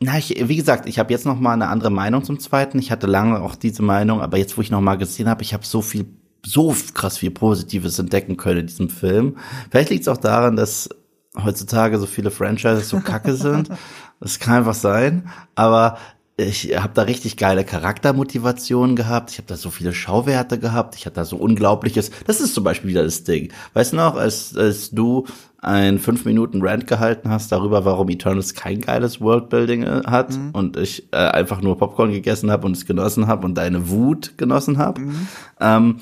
Na, 0.00 0.18
ich, 0.18 0.36
wie 0.48 0.56
gesagt, 0.56 0.88
ich 0.88 0.98
habe 0.98 1.12
jetzt 1.12 1.24
noch 1.24 1.38
mal 1.38 1.52
eine 1.52 1.68
andere 1.68 1.90
Meinung 1.90 2.24
zum 2.24 2.40
zweiten. 2.40 2.78
Ich 2.80 2.90
hatte 2.90 3.06
lange 3.06 3.40
auch 3.40 3.54
diese 3.54 3.82
Meinung, 3.82 4.20
aber 4.20 4.36
jetzt, 4.36 4.58
wo 4.58 4.60
ich 4.62 4.70
noch 4.70 4.80
mal 4.80 4.96
gesehen 4.96 5.28
habe, 5.28 5.42
ich 5.42 5.54
habe 5.54 5.64
so 5.64 5.80
viel, 5.80 6.06
so 6.44 6.74
krass 6.92 7.18
viel 7.18 7.30
Positives 7.30 8.00
entdecken 8.00 8.36
können 8.36 8.60
in 8.60 8.66
diesem 8.66 8.90
Film. 8.90 9.36
Vielleicht 9.70 9.90
liegt 9.90 10.02
es 10.02 10.08
auch 10.08 10.16
daran, 10.16 10.56
dass 10.56 10.88
heutzutage 11.36 11.98
so 11.98 12.06
viele 12.06 12.30
Franchises 12.30 12.88
so 12.88 13.00
kacke 13.00 13.34
sind. 13.34 13.68
Das 14.20 14.38
kann 14.38 14.58
einfach 14.58 14.74
sein. 14.74 15.28
Aber 15.56 15.98
ich 16.36 16.76
habe 16.80 16.92
da 16.94 17.02
richtig 17.02 17.36
geile 17.36 17.64
Charaktermotivationen 17.64 18.94
gehabt. 18.94 19.32
Ich 19.32 19.38
habe 19.38 19.48
da 19.48 19.56
so 19.56 19.70
viele 19.70 19.92
Schauwerte 19.92 20.60
gehabt. 20.60 20.94
Ich 20.94 21.06
hatte 21.06 21.16
da 21.16 21.24
so 21.24 21.36
unglaubliches. 21.36 22.12
Das 22.26 22.40
ist 22.40 22.54
zum 22.54 22.62
Beispiel 22.62 22.90
wieder 22.90 23.02
das 23.02 23.24
Ding. 23.24 23.52
Weißt 23.74 23.92
du 23.92 23.96
noch, 23.96 24.14
als, 24.16 24.56
als 24.56 24.92
du 24.92 25.26
ein 25.58 25.98
fünf 25.98 26.24
Minuten 26.24 26.60
Rant 26.62 26.86
gehalten 26.86 27.30
hast 27.30 27.52
darüber, 27.52 27.84
warum 27.84 28.08
Eternals 28.08 28.54
kein 28.54 28.80
geiles 28.80 29.20
Worldbuilding 29.20 29.84
äh, 29.84 30.02
hat 30.06 30.36
mhm. 30.36 30.50
und 30.52 30.76
ich 30.76 31.12
äh, 31.12 31.16
einfach 31.16 31.60
nur 31.60 31.78
Popcorn 31.78 32.10
gegessen 32.10 32.50
habe 32.50 32.66
und 32.66 32.76
es 32.76 32.86
genossen 32.86 33.28
habe 33.28 33.46
und 33.46 33.54
deine 33.54 33.88
Wut 33.88 34.38
genossen 34.38 34.78
habe. 34.78 35.00
Mhm. 35.00 35.28
Ähm, 35.60 35.96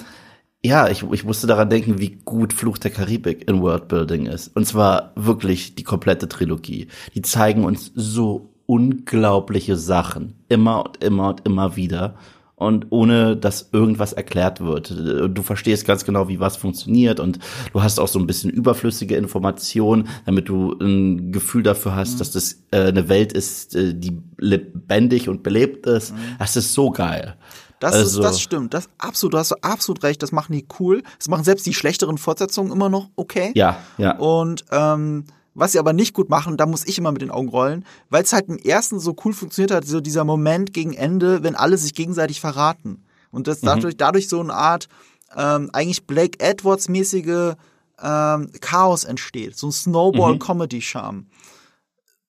ja, 0.63 0.89
ich, 0.89 1.03
ich 1.11 1.25
musste 1.25 1.47
daran 1.47 1.71
denken, 1.71 1.99
wie 1.99 2.19
gut 2.25 2.53
Fluch 2.53 2.77
der 2.79 2.91
Karibik 2.91 3.49
in 3.49 3.63
Worldbuilding 3.63 4.27
ist. 4.27 4.55
Und 4.55 4.67
zwar 4.67 5.13
wirklich 5.17 5.75
die 5.75 5.85
komplette 5.85 6.29
Trilogie. 6.29 6.89
Die 7.15 7.23
zeigen 7.23 7.65
uns 7.65 7.93
so 7.95 8.51
unglaubliche 8.67 9.77
Sachen. 9.77 10.35
Immer 10.49 10.85
und 10.85 11.03
immer 11.03 11.31
und 11.31 11.47
immer 11.47 11.77
wieder. 11.77 12.15
Und 12.57 12.89
ohne 12.91 13.39
dass 13.39 13.71
irgendwas 13.73 14.13
erklärt 14.13 14.61
wird. 14.61 14.91
Du 14.91 15.43
verstehst 15.43 15.87
ganz 15.87 16.05
genau, 16.05 16.29
wie 16.29 16.41
was 16.41 16.59
funktioniert 16.59 17.19
und 17.19 17.39
du 17.73 17.83
hast 17.83 17.99
auch 17.99 18.07
so 18.07 18.19
ein 18.19 18.27
bisschen 18.27 18.51
überflüssige 18.51 19.17
Informationen, 19.17 20.09
damit 20.27 20.51
du 20.51 20.77
ein 20.79 21.33
Gefühl 21.33 21.63
dafür 21.63 21.97
hast, 21.97 22.15
mhm. 22.15 22.19
dass 22.19 22.33
das 22.33 22.63
äh, 22.71 22.89
eine 22.89 23.09
Welt 23.09 23.33
ist, 23.33 23.75
äh, 23.75 23.95
die 23.95 24.21
lebendig 24.37 25.31
und 25.31 25.43
belebt 25.43 25.87
ist. 25.87 26.13
Mhm. 26.13 26.19
Das 26.39 26.55
ist 26.55 26.75
so 26.75 26.91
geil. 26.91 27.37
Das, 27.81 27.95
also, 27.95 28.21
ist, 28.21 28.25
das 28.25 28.41
stimmt. 28.41 28.75
Das 28.75 28.89
absolut, 28.99 29.35
du 29.35 29.39
hast 29.39 29.53
absolut 29.65 30.03
recht. 30.05 30.23
Das 30.23 30.33
machen 30.33 30.53
die 30.53 30.67
cool. 30.79 31.03
Das 31.19 31.29
machen 31.29 31.45
selbst 31.45 31.67
die 31.67 31.75
schlechteren 31.75 32.19
Fortsetzungen 32.19 32.71
immer 32.71 32.89
noch 32.89 33.09
okay. 33.17 33.53
Ja, 33.55 33.79
ja. 33.97 34.17
Und 34.19 34.65
ähm, 34.71 35.25
was 35.55 35.73
sie 35.73 35.79
aber 35.79 35.95
nicht 35.95 36.15
gut 36.15 36.29
machen, 36.29 36.57
da 36.57 36.67
muss 36.67 36.87
ich 36.87 36.99
immer 36.99 37.11
mit 37.11 37.23
den 37.23 37.31
Augen 37.31 37.49
rollen, 37.49 37.85
weil 38.11 38.23
es 38.23 38.33
halt 38.33 38.49
im 38.49 38.59
ersten 38.59 39.01
so 39.01 39.17
cool 39.25 39.33
funktioniert 39.33 39.73
hat, 39.73 39.87
so 39.87 40.01
dieser 40.01 40.25
Moment 40.25 40.73
gegen 40.73 40.93
Ende, 40.93 41.43
wenn 41.43 41.57
alle 41.57 41.77
sich 41.79 41.95
gegenseitig 41.95 42.41
verraten. 42.41 43.03
Und 43.31 43.49
das 43.49 43.63
mhm. 43.63 43.67
dadurch, 43.67 43.97
dadurch 43.97 44.29
so 44.29 44.41
eine 44.41 44.55
Art 44.55 44.89
ähm, 45.35 45.71
eigentlich 45.73 46.07
Blake 46.07 46.39
Edwards-mäßige 46.39 47.55
ähm, 48.03 48.51
Chaos 48.61 49.05
entsteht. 49.05 49.57
So 49.57 49.69
ein 49.69 49.73
Snowball-Comedy-Charme. 49.73 51.27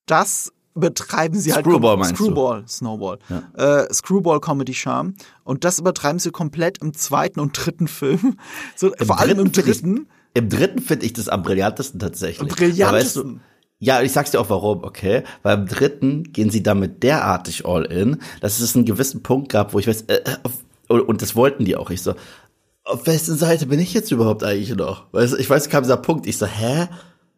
Das 0.06 0.52
übertreiben 0.76 1.39
sie 1.39 1.53
halt 1.53 1.65
Screwball 1.65 1.99
halt 1.99 2.15
Screwball, 2.15 2.63
Snowball, 2.67 3.19
ja. 3.30 3.84
äh, 3.84 3.93
Screwball 3.93 4.39
Comedy 4.39 4.74
Charme 4.74 5.15
und 5.43 5.63
das 5.63 5.80
übertreiben 5.80 6.19
sie 6.19 6.32
komplett 6.32 6.80
im 6.80 6.93
zweiten 6.93 7.39
und 7.39 7.53
dritten 7.53 7.88
Film, 7.88 8.38
so, 8.76 8.91
vor 8.99 9.19
allem 9.19 9.39
im 9.39 9.51
dritten. 9.51 10.07
Im 10.34 10.47
dritten 10.47 10.80
finde 10.80 11.05
ich 11.05 11.13
das 11.13 11.28
am 11.28 11.43
brillantesten 11.43 11.99
tatsächlich. 11.99 12.39
Am 12.39 12.47
brillantesten. 12.47 13.24
Weißt 13.24 13.39
du, 13.39 13.39
ja, 13.80 14.01
ich 14.01 14.11
sag's 14.11 14.32
dir 14.32 14.39
auch 14.39 14.49
warum, 14.49 14.84
okay? 14.84 15.24
Weil 15.43 15.57
im 15.57 15.65
dritten 15.65 16.32
gehen 16.32 16.51
sie 16.51 16.63
damit 16.63 17.03
derartig 17.03 17.65
all 17.65 17.84
in, 17.84 18.22
dass 18.39 18.59
es 18.59 18.76
einen 18.76 18.86
gewissen 18.86 19.24
Punkt 19.24 19.49
gab, 19.49 19.74
wo 19.74 19.80
ich 19.80 19.88
weiß, 19.88 20.03
äh, 20.03 20.22
äh 20.24 20.38
auf, 20.43 20.63
und 20.88 21.22
das 21.22 21.36
wollten 21.36 21.65
die 21.65 21.76
auch. 21.76 21.89
Ich 21.89 22.01
so, 22.01 22.13
auf 22.84 23.07
wessen 23.07 23.38
Seite 23.38 23.65
bin 23.65 23.80
ich 23.80 23.93
jetzt 23.93 24.11
überhaupt 24.11 24.43
eigentlich 24.43 24.76
noch? 24.76 25.11
Weißt 25.13 25.34
du, 25.34 25.38
ich 25.38 25.49
weiß, 25.49 25.69
kam 25.69 25.84
dieser 25.84 25.97
Punkt. 25.97 26.28
Ich 26.28 26.38
so, 26.38 26.45
hä? 26.45 26.88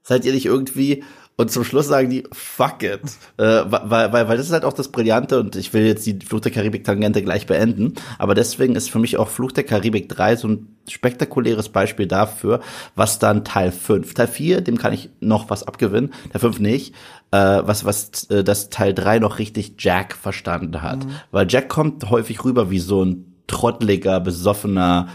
Seid 0.02 0.26
ihr 0.26 0.34
nicht 0.34 0.46
irgendwie 0.46 1.04
und 1.36 1.52
zum 1.52 1.64
Schluss 1.64 1.88
sagen 1.88 2.10
die, 2.10 2.26
fuck 2.32 2.84
it. 2.84 3.02
Äh, 3.38 3.64
weil, 3.66 4.12
weil, 4.12 4.28
weil 4.28 4.38
das 4.38 4.48
ist 4.48 4.52
halt 4.54 4.66
auch 4.66 4.74
das 4.74 4.90
Brillante 4.90 5.40
und 5.40 5.56
ich 5.56 5.74
will 5.74 5.86
jetzt 5.86 6.06
die 6.06 6.20
Fluch 6.24 6.42
der 6.42 6.52
Karibik-Tangente 6.52 7.24
gleich 7.24 7.48
beenden. 7.48 7.96
Aber 8.20 8.36
deswegen 8.36 8.76
ist 8.76 8.92
für 8.92 9.00
mich 9.00 9.18
auch 9.18 9.30
Fluch 9.30 9.52
der 9.52 9.64
Karibik 9.64 10.10
3 10.10 10.36
so 10.36 10.48
ein 10.48 10.78
spektakuläres 10.88 11.70
Beispiel 11.70 12.06
dafür, 12.06 12.60
was 12.96 13.18
dann 13.18 13.44
Teil 13.44 13.72
5. 13.72 14.14
Teil 14.14 14.28
4, 14.28 14.62
dem 14.62 14.78
kann 14.78 14.94
ich 14.94 15.10
noch 15.22 15.50
was 15.50 15.64
abgewinnen, 15.64 16.14
Teil 16.32 16.42
5 16.42 16.60
nicht. 16.60 16.94
Äh, 17.32 17.64
was, 17.66 17.84
was 17.84 18.26
äh, 18.30 18.44
das 18.44 18.70
Teil 18.70 18.94
3 18.94 19.18
noch 19.18 19.40
richtig 19.40 19.76
Jack 19.80 20.14
verstanden 20.14 20.84
hat. 20.84 21.04
Mhm. 21.04 21.16
Weil 21.32 21.48
Jack 21.50 21.68
kommt 21.68 22.12
häufig 22.12 22.46
rüber 22.46 22.70
wie 22.70 22.80
so 22.80 23.04
ein 23.04 23.44
trotteliger, 23.48 24.20
besoffener 24.20 25.08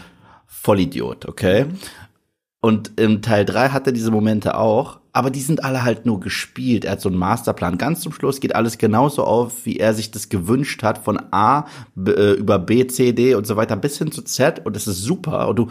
Vollidiot, 0.45 1.27
okay? 1.27 1.65
Mhm. 1.65 1.79
Und 2.61 2.99
im 2.99 3.21
Teil 3.21 3.45
3 3.45 3.69
hat 3.69 3.87
er 3.87 3.93
diese 3.93 4.11
Momente 4.11 4.57
auch, 4.57 4.99
aber 5.19 5.31
die 5.31 5.41
sind 5.41 5.65
alle 5.65 5.83
halt 5.83 6.05
nur 6.05 6.21
gespielt. 6.21 6.85
Er 6.85 6.93
hat 6.93 7.01
so 7.01 7.09
einen 7.09 7.17
Masterplan. 7.17 7.77
Ganz 7.77 7.99
zum 7.99 8.13
Schluss 8.13 8.39
geht 8.39 8.55
alles 8.55 8.77
genauso 8.77 9.25
auf, 9.25 9.65
wie 9.65 9.75
er 9.75 9.93
sich 9.93 10.11
das 10.11 10.29
gewünscht 10.29 10.81
hat, 10.81 10.97
von 10.97 11.19
A 11.31 11.65
B, 11.93 12.11
äh, 12.11 12.31
über 12.35 12.57
B, 12.57 12.87
C, 12.87 13.11
D 13.11 13.35
und 13.35 13.45
so 13.45 13.57
weiter 13.57 13.75
bis 13.75 13.97
hin 13.97 14.13
zu 14.13 14.21
Z. 14.21 14.65
Und 14.65 14.77
das 14.77 14.87
ist 14.87 15.01
super. 15.01 15.49
Und 15.49 15.59
du, 15.59 15.67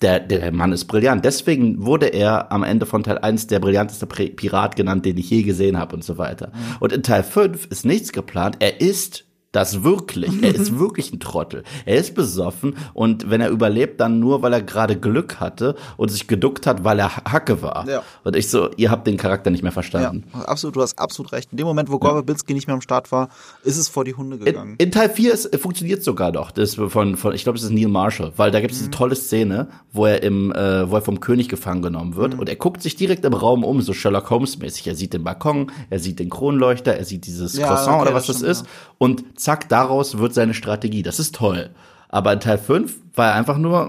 der, 0.00 0.18
der 0.18 0.50
Mann 0.50 0.72
ist 0.72 0.86
brillant. 0.86 1.26
Deswegen 1.26 1.84
wurde 1.84 2.06
er 2.06 2.50
am 2.50 2.62
Ende 2.62 2.86
von 2.86 3.02
Teil 3.02 3.18
1 3.18 3.48
der 3.48 3.60
brillanteste 3.60 4.06
Pirat 4.06 4.76
genannt, 4.76 5.04
den 5.04 5.18
ich 5.18 5.28
je 5.28 5.42
gesehen 5.42 5.76
habe 5.76 5.94
und 5.94 6.02
so 6.02 6.16
weiter. 6.16 6.46
Mhm. 6.46 6.76
Und 6.80 6.94
in 6.94 7.02
Teil 7.02 7.22
5 7.22 7.66
ist 7.66 7.84
nichts 7.84 8.12
geplant. 8.12 8.56
Er 8.60 8.80
ist 8.80 9.26
das 9.52 9.82
wirklich. 9.82 10.42
Er 10.42 10.54
ist 10.54 10.78
wirklich 10.78 11.12
ein 11.12 11.20
Trottel. 11.20 11.64
Er 11.84 11.96
ist 11.96 12.14
besoffen 12.14 12.76
und 12.94 13.30
wenn 13.30 13.40
er 13.40 13.50
überlebt, 13.50 14.00
dann 14.00 14.20
nur, 14.20 14.42
weil 14.42 14.52
er 14.52 14.62
gerade 14.62 14.96
Glück 14.96 15.40
hatte 15.40 15.74
und 15.96 16.10
sich 16.10 16.26
geduckt 16.28 16.66
hat, 16.66 16.84
weil 16.84 16.98
er 16.98 17.16
Hacke 17.16 17.62
war. 17.62 17.88
Ja. 17.88 18.02
Und 18.24 18.36
ich 18.36 18.48
so, 18.48 18.70
ihr 18.76 18.90
habt 18.90 19.06
den 19.06 19.16
Charakter 19.16 19.50
nicht 19.50 19.62
mehr 19.62 19.72
verstanden. 19.72 20.24
Ja, 20.32 20.40
absolut, 20.42 20.76
du 20.76 20.82
hast 20.82 20.98
absolut 20.98 21.32
recht. 21.32 21.50
In 21.50 21.58
dem 21.58 21.66
Moment, 21.66 21.90
wo 21.90 21.98
Gore 21.98 22.14
Verbinski 22.14 22.54
nicht 22.54 22.66
mehr 22.66 22.74
am 22.74 22.80
Start 22.80 23.10
war, 23.10 23.28
ist 23.64 23.76
es 23.76 23.88
vor 23.88 24.04
die 24.04 24.14
Hunde 24.14 24.38
gegangen. 24.38 24.76
In, 24.78 24.86
in 24.86 24.92
Teil 24.92 25.10
4 25.10 25.32
ist, 25.32 25.56
funktioniert 25.56 26.04
sogar 26.04 26.32
noch. 26.32 26.50
Das 26.52 26.74
von, 26.74 27.16
von 27.16 27.34
ich 27.34 27.42
glaube, 27.42 27.58
das 27.58 27.64
ist 27.64 27.72
Neil 27.72 27.88
Marshall, 27.88 28.32
weil 28.36 28.50
da 28.50 28.60
gibt 28.60 28.72
es 28.72 28.78
mhm. 28.78 28.84
diese 28.84 28.90
tolle 28.92 29.16
Szene, 29.16 29.68
wo 29.92 30.06
er 30.06 30.22
im, 30.22 30.52
äh, 30.52 30.88
wo 30.88 30.94
er 30.94 31.02
vom 31.02 31.20
König 31.20 31.48
gefangen 31.48 31.82
genommen 31.82 32.14
wird 32.14 32.34
mhm. 32.34 32.40
und 32.40 32.48
er 32.48 32.56
guckt 32.56 32.82
sich 32.82 32.94
direkt 32.94 33.24
im 33.24 33.34
Raum 33.34 33.64
um, 33.64 33.80
so 33.80 33.92
Sherlock 33.92 34.30
Holmes 34.30 34.58
mäßig. 34.58 34.86
Er 34.86 34.94
sieht 34.94 35.12
den 35.12 35.24
Balkon, 35.24 35.72
er 35.90 35.98
sieht 35.98 36.18
den 36.20 36.30
Kronleuchter, 36.30 36.94
er 36.94 37.04
sieht 37.04 37.26
dieses 37.26 37.56
ja, 37.56 37.66
Croissant 37.66 37.96
okay, 37.96 38.02
oder 38.02 38.14
was 38.14 38.26
das, 38.26 38.40
das 38.40 38.60
ist 38.60 38.66
und 38.98 39.24
zack, 39.40 39.68
daraus 39.68 40.18
wird 40.18 40.34
seine 40.34 40.54
Strategie. 40.54 41.02
Das 41.02 41.18
ist 41.18 41.34
toll. 41.34 41.70
Aber 42.12 42.32
in 42.32 42.40
Teil 42.40 42.58
5 42.58 42.98
war 43.14 43.28
er 43.28 43.34
einfach 43.34 43.56
nur. 43.56 43.88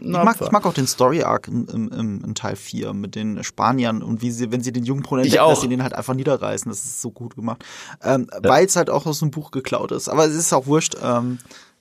Ich 0.00 0.06
mag, 0.06 0.40
ich 0.40 0.50
mag 0.50 0.64
auch 0.64 0.72
den 0.72 0.86
Story 0.86 1.22
Arc 1.22 1.46
in, 1.46 1.66
in, 1.68 2.22
in, 2.24 2.34
Teil 2.34 2.56
4 2.56 2.94
mit 2.94 3.14
den 3.14 3.44
Spaniern 3.44 4.02
und 4.02 4.22
wie 4.22 4.30
sie, 4.30 4.50
wenn 4.50 4.62
sie 4.62 4.72
den 4.72 4.84
jungen 4.84 5.02
Brunnen 5.02 5.24
entdecken, 5.24 5.46
dass 5.46 5.60
sie 5.60 5.68
den 5.68 5.82
halt 5.82 5.92
einfach 5.92 6.14
niederreißen. 6.14 6.70
Das 6.70 6.82
ist 6.84 7.02
so 7.02 7.10
gut 7.10 7.36
gemacht. 7.36 7.62
Ähm, 8.02 8.28
ja. 8.32 8.48
Weil 8.48 8.64
es 8.64 8.76
halt 8.76 8.88
auch 8.88 9.04
aus 9.04 9.20
einem 9.20 9.30
Buch 9.30 9.50
geklaut 9.50 9.92
ist. 9.92 10.08
Aber 10.08 10.24
es 10.24 10.34
ist 10.34 10.54
auch 10.54 10.66
wurscht. 10.66 10.96
Ähm, 11.02 11.38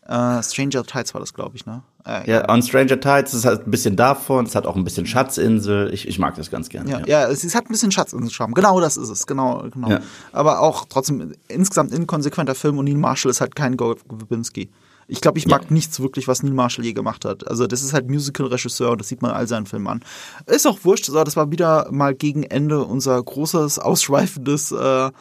äh, 0.09 0.41
Stranger 0.41 0.83
Tides 0.83 1.13
war 1.13 1.21
das, 1.21 1.35
glaube 1.35 1.55
ich, 1.55 1.67
ne? 1.67 1.83
Äh, 2.03 2.29
ja, 2.29 2.49
on 2.49 2.63
Stranger 2.63 2.99
Tides 2.99 3.35
ist 3.35 3.45
halt 3.45 3.67
ein 3.67 3.71
bisschen 3.71 3.95
davon, 3.95 4.47
es 4.47 4.55
hat 4.55 4.65
auch 4.65 4.75
ein 4.75 4.83
bisschen 4.83 5.05
Schatzinsel. 5.05 5.93
Ich, 5.93 6.07
ich 6.07 6.17
mag 6.17 6.35
das 6.35 6.49
ganz 6.49 6.69
gerne. 6.69 6.89
Ja, 6.89 6.99
ja. 7.01 7.05
ja 7.07 7.27
es, 7.27 7.43
es, 7.43 7.53
hat 7.53 7.65
ein 7.65 7.71
bisschen 7.71 7.91
Schatzinsel-Charme. 7.91 8.55
Genau 8.55 8.79
das 8.81 8.97
ist 8.97 9.09
es, 9.09 9.27
genau, 9.27 9.63
genau. 9.71 9.89
Ja. 9.89 9.99
Aber 10.31 10.61
auch 10.61 10.85
trotzdem 10.89 11.33
insgesamt 11.47 11.93
inkonsequenter 11.93 12.55
Film 12.55 12.79
und 12.79 12.85
Neil 12.85 12.97
Marshall 12.97 13.29
ist 13.29 13.39
halt 13.39 13.55
kein 13.55 13.77
Gore 13.77 13.97
Verbinski. 14.07 14.71
Ich 15.07 15.21
glaube, 15.21 15.37
ich 15.37 15.47
mag 15.47 15.63
ja. 15.65 15.73
nichts 15.73 15.99
wirklich, 15.99 16.27
was 16.27 16.41
Neil 16.41 16.53
Marshall 16.53 16.85
je 16.85 16.93
gemacht 16.93 17.23
hat. 17.23 17.47
Also 17.47 17.67
das 17.67 17.83
ist 17.83 17.93
halt 17.93 18.09
Musical-Regisseur 18.09 18.91
und 18.91 19.01
das 19.01 19.09
sieht 19.09 19.21
man 19.21 19.31
all 19.31 19.47
seinen 19.47 19.67
Filmen 19.67 19.87
an. 19.87 20.03
Ist 20.47 20.65
auch 20.65 20.79
wurscht, 20.83 21.05
so, 21.05 21.23
das 21.23 21.35
war 21.35 21.51
wieder 21.51 21.87
mal 21.91 22.15
gegen 22.15 22.41
Ende 22.43 22.83
unser 22.83 23.21
großes, 23.21 23.77
ausschweifendes 23.77 24.71
äh, 24.71 25.11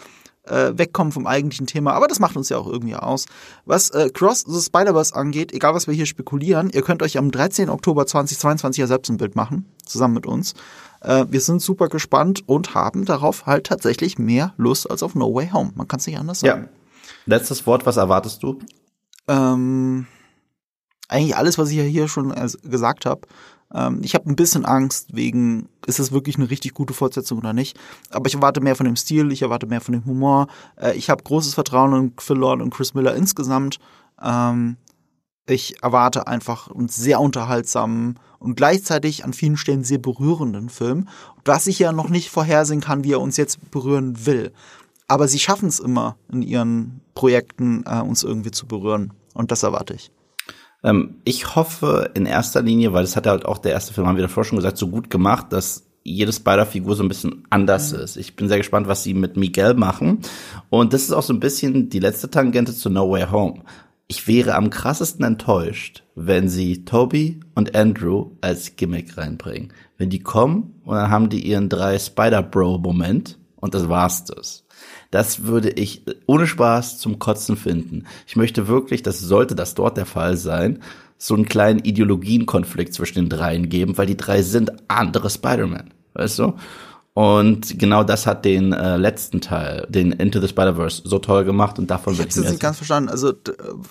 äh, 0.51 0.77
wegkommen 0.77 1.13
vom 1.13 1.27
eigentlichen 1.27 1.67
Thema, 1.67 1.93
aber 1.93 2.09
das 2.09 2.21
macht 2.21 2.37
uns 2.37 2.49
ja 2.49 2.59
auch 2.59 2.67
irgendwie 2.67 2.97
aus. 2.97 3.27
Was 3.65 3.91
äh, 3.91 4.11
Cross 4.11 4.45
the 4.47 4.61
Spider-Verse 4.61 5.15
angeht, 5.15 5.53
egal 5.53 5.75
was 5.75 5.87
wir 5.87 5.95
hier 5.95 6.07
spekulieren, 6.07 6.71
ihr 6.71 6.83
könnt 6.83 7.03
euch 7.03 7.19
am 7.19 7.31
13. 7.31 7.71
Oktober 7.71 8.07
2022 8.07 8.81
ja 8.81 8.87
selbst 8.87 9.11
ein 9.11 9.17
Bild 9.17 9.37
machen, 9.37 9.67
zusammen 9.85 10.15
mit 10.15 10.27
uns. 10.27 10.55
Äh, 11.01 11.27
wir 11.29 11.41
sind 11.41 11.63
super 11.63 11.89
gespannt 11.89 12.43
und 12.47 12.75
haben 12.75 13.05
darauf 13.05 13.47
halt 13.47 13.67
tatsächlich 13.67 14.19
mehr 14.19 14.55
Lust 14.57 14.91
als 14.91 15.03
auf 15.03 15.15
No 15.15 15.35
Way 15.35 15.51
Home. 15.53 15.73
Man 15.75 15.89
kann 15.89 16.01
es 16.01 16.07
nicht 16.07 16.19
anders 16.19 16.41
sagen. 16.41 16.65
Ja. 16.65 16.69
Letztes 17.27 17.67
Wort, 17.67 17.87
was 17.87 17.97
erwartest 17.97 18.43
du? 18.43 18.59
Ähm, 19.29 20.07
eigentlich 21.09 21.37
alles, 21.37 21.59
was 21.59 21.71
ich 21.71 21.77
ja 21.77 21.83
hier 21.83 22.09
schon 22.09 22.31
äh, 22.33 22.49
gesagt 22.65 23.07
habe. 23.07 23.23
Ähm, 23.75 24.01
ich 24.03 24.15
habe 24.15 24.29
ein 24.29 24.37
bisschen 24.37 24.65
Angst 24.65 25.15
wegen, 25.15 25.69
ist 25.87 25.99
das 25.99 26.13
wirklich 26.13 26.37
eine 26.37 26.51
richtig 26.51 26.75
gute 26.75 26.95
Fortsetzung 26.95 27.39
oder 27.39 27.53
nicht? 27.53 27.79
Aber 28.11 28.27
ich 28.27 28.35
erwarte 28.35 28.61
mehr 28.61 28.77
von 28.77 28.87
dem 28.87 28.97
Stil, 28.97 29.33
ich 29.33 29.43
erwarte 29.43 29.67
mehr 29.67 29.81
von 29.81 29.93
dem 29.93 30.05
Humor. 30.05 30.49
Äh, 30.77 30.97
ich 30.97 31.11
habe 31.11 31.23
großes 31.23 31.55
Vertrauen 31.55 31.95
in 31.95 32.13
Phil 32.19 32.37
Lord 32.37 32.63
und 32.63 32.71
Chris 32.71 32.95
Miller 32.95 33.15
insgesamt. 33.15 33.79
Ähm, 34.23 34.77
ich 35.47 35.83
erwarte 35.83 36.27
einfach 36.27 36.71
einen 36.71 36.89
sehr 36.89 37.21
unterhaltsamen 37.21 38.19
und 38.39 38.57
gleichzeitig 38.57 39.25
an 39.25 39.33
vielen 39.33 39.57
Stellen 39.57 39.83
sehr 39.83 39.99
berührenden 39.99 40.69
Film, 40.69 41.09
was 41.45 41.67
ich 41.67 41.79
ja 41.79 41.93
noch 41.93 42.11
nicht 42.11 42.31
vorhersehen 42.31 42.81
kann, 42.81 43.03
wie 43.03 43.13
er 43.13 43.21
uns 43.21 43.37
jetzt 43.37 43.71
berühren 43.71 44.27
will. 44.27 44.53
Aber 45.09 45.27
sie 45.27 45.39
schaffen 45.39 45.69
es 45.69 45.81
immer 45.81 46.17
in 46.31 46.43
ihren 46.43 47.01
Projekten, 47.15 47.83
äh, 47.87 48.01
uns 48.01 48.23
irgendwie 48.23 48.51
zu 48.51 48.67
berühren. 48.67 49.15
Und 49.33 49.51
das 49.51 49.63
erwarte 49.63 49.95
ich. 49.95 50.11
Ähm, 50.83 51.17
ich 51.25 51.57
hoffe 51.57 52.11
in 52.15 52.27
erster 52.27 52.63
Linie, 52.63 52.93
weil 52.93 53.03
das 53.03 53.17
hat 53.17 53.27
halt 53.27 53.45
auch 53.45 53.59
der 53.59 53.73
erste 53.73 53.93
Film, 53.93 54.07
haben 54.07 54.17
wir 54.17 54.23
davor 54.23 54.45
schon 54.45 54.59
gesagt, 54.59 54.79
so 54.79 54.89
gut 54.89 55.11
gemacht, 55.11 55.47
dass 55.51 55.89
jede 56.05 56.33
Spider-Figur 56.33 56.95
so 56.95 57.03
ein 57.03 57.09
bisschen 57.09 57.45
anders 57.51 57.93
mhm. 57.93 58.01
ist. 58.01 58.17
Ich 58.17 58.37
bin 58.37 58.49
sehr 58.49 58.59
gespannt, 58.59 58.89
was 58.89 59.03
sie 59.03 59.15
mit 59.15 59.37
Miguel 59.37 59.75
machen. 59.75 60.21
Und 60.71 60.93
das 60.93 61.03
ist 61.03 61.13
auch 61.13 61.23
so 61.23 61.33
ein 61.33 61.41
bisschen 61.41 61.91
die 61.91 62.01
letzte 62.01 62.31
Tangente 62.31 62.75
zu 62.75 62.91
No 62.91 63.11
Way 63.11 63.27
Home. 63.31 63.63
Ich 64.07 64.27
wäre 64.27 64.55
am 64.55 64.71
krassesten 64.71 65.25
enttäuscht, 65.25 66.03
wenn 66.15 66.49
sie 66.49 66.87
Toby 66.87 67.41
und 67.55 67.77
Andrew 67.77 68.31
als 68.41 68.77
Gimmick 68.77 69.19
reinbringen. 69.19 69.73
Wenn 69.99 70.09
die 70.09 70.21
kommen 70.21 70.81
und 70.85 70.97
dann 70.97 71.11
haben 71.11 71.29
die 71.29 71.47
ihren 71.47 71.69
drei 71.69 71.99
Spider-Bro-Moment 71.99 73.39
und 73.57 73.75
das 73.75 73.89
war's 73.91 74.25
das. 74.25 74.65
Das 75.11 75.45
würde 75.45 75.71
ich 75.71 76.03
ohne 76.27 76.47
Spaß 76.47 76.99
zum 76.99 77.19
Kotzen 77.19 77.57
finden. 77.57 78.05
Ich 78.27 78.37
möchte 78.37 78.69
wirklich, 78.69 79.03
das 79.03 79.21
sollte 79.21 79.55
das 79.55 79.75
dort 79.75 79.97
der 79.97 80.07
Fall 80.07 80.37
sein, 80.37 80.81
so 81.17 81.35
einen 81.35 81.47
kleinen 81.47 81.81
Ideologienkonflikt 81.81 82.95
zwischen 82.95 83.17
den 83.17 83.29
dreien 83.29 83.69
geben, 83.69 83.99
weil 83.99 84.07
die 84.07 84.17
drei 84.17 84.43
sind 84.43 84.73
andere 84.89 85.31
Spider-Man. 85.31 85.91
Weißt 86.15 86.39
du? 86.39 86.55
Und 87.15 87.81
genau 87.81 88.05
das 88.05 88.29
hat 88.29 88.45
den 88.45 88.73
äh, 88.73 88.97
letzten 88.97 89.41
Teil, 89.41 89.87
den 89.89 90.13
Into 90.13 90.41
the 90.41 90.47
Spider-Verse, 90.47 91.03
so 91.05 91.19
toll 91.19 91.45
gemacht 91.45 91.81
und 91.81 91.91
davon 91.91 92.13
Ich 92.13 92.21
habe 92.21 92.29
ich 92.29 92.35
das 92.37 92.49
nicht 92.49 92.61
ganz 92.61 92.77
verstanden. 92.77 93.09
Also, 93.09 93.33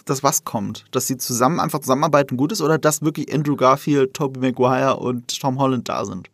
das 0.06 0.24
was 0.24 0.46
kommt? 0.46 0.86
Dass 0.92 1.08
sie 1.08 1.18
zusammen 1.18 1.60
einfach 1.60 1.80
zusammenarbeiten 1.80 2.38
gut 2.38 2.54
ist 2.54 2.62
oder 2.62 2.78
dass 2.78 3.02
wirklich 3.02 3.34
Andrew 3.34 3.58
Garfield, 3.58 4.14
Tobey 4.14 4.40
Maguire 4.40 4.96
und 4.96 5.42
Tom 5.42 5.60
Holland 5.60 5.90
da 5.90 6.06
sind? 6.06 6.30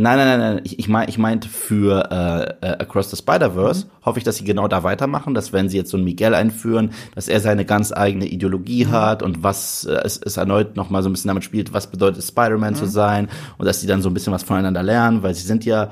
Nein, 0.00 0.16
nein, 0.16 0.38
nein, 0.38 0.54
nein. 0.54 0.60
Ich, 0.62 0.78
ich, 0.78 0.88
mein, 0.88 1.08
ich 1.08 1.18
meinte 1.18 1.48
für 1.48 2.08
äh, 2.12 2.66
äh, 2.66 2.70
Across 2.78 3.10
the 3.10 3.16
Spider-Verse 3.16 3.86
Mhm. 3.86 3.90
hoffe 4.04 4.18
ich, 4.18 4.24
dass 4.24 4.36
sie 4.36 4.44
genau 4.44 4.68
da 4.68 4.84
weitermachen, 4.84 5.34
dass 5.34 5.52
wenn 5.52 5.68
sie 5.68 5.76
jetzt 5.76 5.90
so 5.90 5.96
einen 5.96 6.04
Miguel 6.04 6.34
einführen, 6.36 6.90
dass 7.16 7.26
er 7.26 7.40
seine 7.40 7.64
ganz 7.64 7.92
eigene 7.92 8.26
Ideologie 8.26 8.84
Mhm. 8.84 8.90
hat 8.92 9.22
und 9.24 9.42
was 9.42 9.84
äh, 9.86 10.00
es, 10.04 10.16
es 10.24 10.36
erneut 10.36 10.76
noch 10.76 10.88
mal 10.88 11.02
so 11.02 11.08
ein 11.08 11.12
bisschen 11.14 11.28
damit 11.28 11.42
spielt, 11.42 11.72
was 11.72 11.90
bedeutet 11.90 12.22
Spider-Man 12.22 12.74
Mhm. 12.74 12.78
zu 12.78 12.86
sein 12.86 13.28
und 13.58 13.66
dass 13.66 13.80
sie 13.80 13.88
dann 13.88 14.00
so 14.00 14.08
ein 14.08 14.14
bisschen 14.14 14.32
was 14.32 14.44
voneinander 14.44 14.84
lernen, 14.84 15.24
weil 15.24 15.34
sie 15.34 15.44
sind 15.46 15.64
ja 15.64 15.90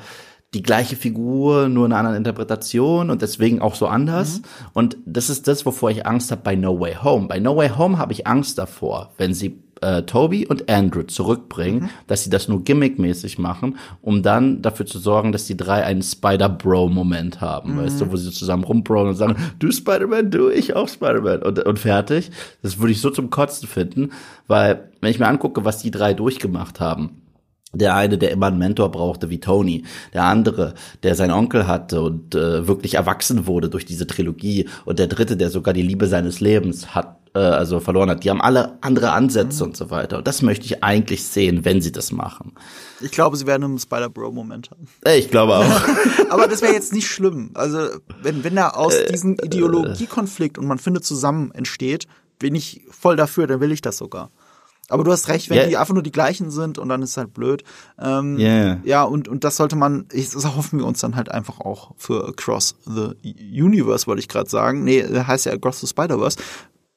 die 0.55 0.63
gleiche 0.63 0.95
Figur, 0.95 1.69
nur 1.69 1.87
in 1.87 1.93
einer 1.93 1.99
anderen 1.99 2.17
Interpretation 2.19 3.11
und 3.11 3.21
deswegen 3.23 3.61
auch 3.61 3.75
so 3.75 3.89
anders. 3.89 4.41
Und 4.73 4.97
das 5.05 5.29
ist 5.29 5.49
das, 5.49 5.67
wovor 5.67 5.91
ich 5.91 6.07
Angst 6.07 6.31
habe 6.31 6.43
bei 6.45 6.55
No 6.55 6.79
Way 6.79 6.99
Home. 7.03 7.27
Bei 7.27 7.41
No 7.41 7.57
Way 7.57 7.71
Home 7.77 7.99
habe 7.99 8.13
ich 8.13 8.29
Angst 8.29 8.57
davor, 8.57 9.11
wenn 9.19 9.35
sie 9.35 9.65
äh, 9.81 10.03
Toby 10.03 10.47
und 10.47 10.71
Andrew 10.71 11.03
zurückbringen, 11.03 11.91
dass 12.07 12.25
sie 12.25 12.31
das 12.31 12.49
nur 12.49 12.65
gimmickmäßig 12.65 13.39
machen, 13.39 13.77
um 14.03 14.23
dann 14.23 14.63
dafür 14.63 14.87
zu 14.87 14.99
sorgen, 14.99 15.33
dass 15.33 15.47
die 15.47 15.57
drei 15.57 15.85
einen 15.85 16.03
Spider-Bro-Moment 16.03 17.41
haben, 17.41 17.77
weißt 17.79 18.01
du, 18.01 18.11
wo 18.11 18.17
sie 18.17 18.31
zusammen 18.31 18.65
rumbroen 18.65 19.09
und 19.09 19.15
sagen, 19.15 19.37
du 19.59 19.71
Spider-Man, 19.71 20.31
du, 20.31 20.49
ich 20.49 20.75
auch 20.75 20.89
Spider-Man. 20.89 21.43
Und, 21.43 21.59
und 21.61 21.79
fertig. 21.79 22.31
Das 22.63 22.79
würde 22.79 22.93
ich 22.93 23.01
so 23.01 23.11
zum 23.11 23.31
Kotzen 23.31 23.69
finden, 23.69 24.11
weil 24.47 24.91
wenn 25.01 25.11
ich 25.11 25.19
mir 25.19 25.29
angucke, 25.29 25.65
was 25.65 25.79
die 25.79 25.91
drei 25.91 26.15
durchgemacht 26.15 26.81
haben, 26.81 27.23
der 27.73 27.95
eine, 27.95 28.17
der 28.17 28.31
immer 28.31 28.47
einen 28.47 28.59
Mentor 28.59 28.91
brauchte 28.91 29.29
wie 29.29 29.41
Tony, 29.41 29.85
der 30.15 30.25
andere, 30.25 30.75
der 31.03 31.15
seinen 31.15 31.33
Onkel 31.33 31.67
hatte 31.67 32.01
und 32.01 32.35
äh, 32.35 32.67
wirklich 32.67 32.95
erwachsen 32.95 33.47
wurde 33.47 33.69
durch 33.69 33.85
diese 33.85 34.07
Trilogie 34.07 34.69
und 34.85 34.99
der 34.99 35.09
dritte, 35.09 35.37
der 35.37 35.51
sogar 35.51 35.75
die 35.75 35.83
Liebe 35.83 36.07
seines 36.07 36.41
Lebens 36.41 36.95
hat, 36.95 37.19
äh, 37.37 37.39
also 37.39 37.81
verloren 37.81 38.09
hat. 38.11 38.25
Die 38.25 38.31
haben 38.31 38.41
alle 38.41 38.79
andere 38.83 39.13
Ansätze 39.13 39.63
und 39.65 39.77
so 39.77 39.91
weiter. 39.91 40.19
Und 40.19 40.27
das 40.27 40.43
möchte 40.43 40.65
ich 40.65 40.83
eigentlich 40.83 41.25
sehen, 41.25 41.65
wenn 41.65 41.81
sie 41.83 41.93
das 41.93 42.11
machen. 42.13 42.55
Ich 43.01 43.11
glaube, 43.11 43.37
sie 43.37 43.47
werden 43.47 43.65
einen 43.65 43.79
Spider-Bro-Moment 43.79 44.71
haben. 44.71 44.89
Äh, 45.05 45.19
Ich 45.19 45.31
glaube 45.31 45.57
auch. 45.57 45.81
Aber 46.31 46.49
das 46.49 46.63
wäre 46.63 46.73
jetzt 46.73 46.93
nicht 46.93 47.09
schlimm. 47.09 47.51
Also, 47.55 47.79
wenn, 48.23 48.43
wenn 48.45 48.57
da 48.57 48.71
aus 48.71 48.95
Äh, 48.95 49.13
diesem 49.13 49.35
Ideologiekonflikt 49.35 50.59
und 50.59 50.67
man 50.67 50.79
findet 50.79 51.05
zusammen 51.05 51.51
entsteht, 51.53 52.07
bin 52.39 52.55
ich 52.55 52.83
voll 52.91 53.17
dafür, 53.17 53.47
dann 53.47 53.61
will 53.61 53.73
ich 53.73 53.81
das 53.83 53.97
sogar. 53.99 54.31
Aber 54.89 55.03
du 55.03 55.11
hast 55.11 55.27
recht, 55.29 55.51
wenn 55.51 55.57
Ja. 55.57 55.67
die 55.67 55.77
einfach 55.77 55.95
nur 55.95 56.03
die 56.05 56.13
gleichen 56.13 56.51
sind 56.51 56.79
und 56.79 56.89
dann 56.89 57.03
ist 57.03 57.11
es 57.11 57.17
halt 57.17 57.35
blöd. 57.35 57.65
Ähm, 57.99 58.39
Yeah. 58.39 58.79
Ja, 58.85 59.03
und, 59.03 59.27
und 59.27 59.43
das 59.43 59.57
sollte 59.57 59.75
man, 59.75 60.07
ich, 60.13 60.31
das 60.31 60.45
hoffen 60.57 60.79
wir 60.79 60.87
uns 60.87 61.01
dann 61.01 61.17
halt 61.17 61.29
einfach 61.29 61.59
auch 61.61 61.91
für 61.97 62.29
Across 62.29 62.77
the 62.85 63.15
Universe, 63.61 64.07
wollte 64.07 64.21
ich 64.21 64.29
gerade 64.29 64.49
sagen. 64.49 64.85
Nee, 64.85 65.03
der 65.03 65.27
heißt 65.27 65.47
ja 65.47 65.53
Across 65.53 65.81
the 65.81 65.87
Spider-Verse. 65.89 66.39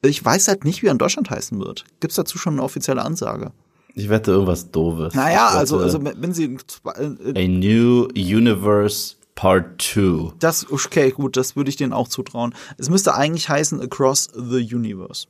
Ich 0.02 0.24
weiß 0.24 0.48
halt 0.48 0.64
nicht, 0.64 0.82
wie 0.82 0.86
er 0.86 0.92
in 0.92 0.98
Deutschland 0.98 1.30
heißen 1.30 1.58
wird. 1.58 1.84
Gibt's 2.00 2.16
dazu 2.16 2.38
schon 2.38 2.54
eine 2.54 2.62
offizielle 2.62 3.02
Ansage? 3.04 3.52
Ich 3.94 4.08
wette 4.08 4.30
irgendwas 4.30 4.70
Doofes. 4.70 5.14
Naja, 5.14 5.48
also, 5.48 5.76
wette, 5.76 5.84
also 5.84 6.04
wenn 6.04 6.32
sie 6.32 6.56
äh, 6.84 7.44
A 7.44 7.48
New 7.48 8.08
Universe 8.14 9.16
Part 9.34 9.82
2. 9.82 10.34
Das, 10.38 10.70
okay, 10.70 11.10
gut, 11.10 11.36
das 11.36 11.56
würde 11.56 11.70
ich 11.70 11.76
denen 11.76 11.92
auch 11.92 12.08
zutrauen. 12.08 12.54
Es 12.78 12.88
müsste 12.88 13.14
eigentlich 13.14 13.48
heißen 13.48 13.80
Across 13.80 14.28
the 14.34 14.62
Universe. 14.74 15.26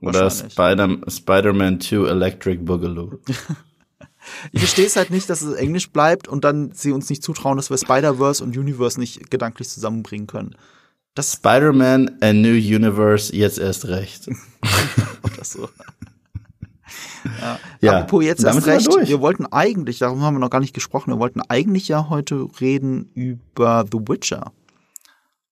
Oder 0.00 0.22
Wahrscheinlich. 0.22 0.52
Spider 0.52 1.10
Spider-Man 1.10 1.80
2 1.80 1.96
Electric 2.08 2.62
Boogaloo. 2.62 3.18
Ich 4.52 4.60
verstehe 4.60 4.84
es 4.84 4.96
halt 4.96 5.10
nicht, 5.10 5.30
dass 5.30 5.40
es 5.40 5.54
Englisch 5.54 5.90
bleibt 5.90 6.28
und 6.28 6.44
dann 6.44 6.72
sie 6.72 6.92
uns 6.92 7.08
nicht 7.08 7.22
zutrauen, 7.22 7.56
dass 7.56 7.70
wir 7.70 7.78
Spider-Verse 7.78 8.44
und 8.44 8.56
Universe 8.58 9.00
nicht 9.00 9.30
gedanklich 9.30 9.70
zusammenbringen 9.70 10.26
können. 10.26 10.54
Das 11.18 11.32
Spider-Man 11.32 12.18
A 12.20 12.32
New 12.32 12.54
Universe, 12.54 13.34
jetzt 13.34 13.58
erst 13.58 13.88
recht. 13.88 14.28
oder 15.24 15.42
so. 15.42 15.68
Ja. 17.40 17.58
Ja, 17.80 17.92
Apropos 17.98 18.24
jetzt 18.24 18.44
erst 18.44 18.64
wir 18.64 18.72
recht. 18.72 18.86
durch. 18.86 19.08
Wir 19.08 19.20
wollten 19.20 19.44
eigentlich, 19.46 19.98
darum 19.98 20.22
haben 20.22 20.36
wir 20.36 20.38
noch 20.38 20.50
gar 20.50 20.60
nicht 20.60 20.74
gesprochen, 20.74 21.10
wir 21.10 21.18
wollten 21.18 21.40
eigentlich 21.40 21.88
ja 21.88 22.08
heute 22.08 22.46
reden 22.60 23.10
über 23.14 23.84
The 23.90 23.98
Witcher. 23.98 24.52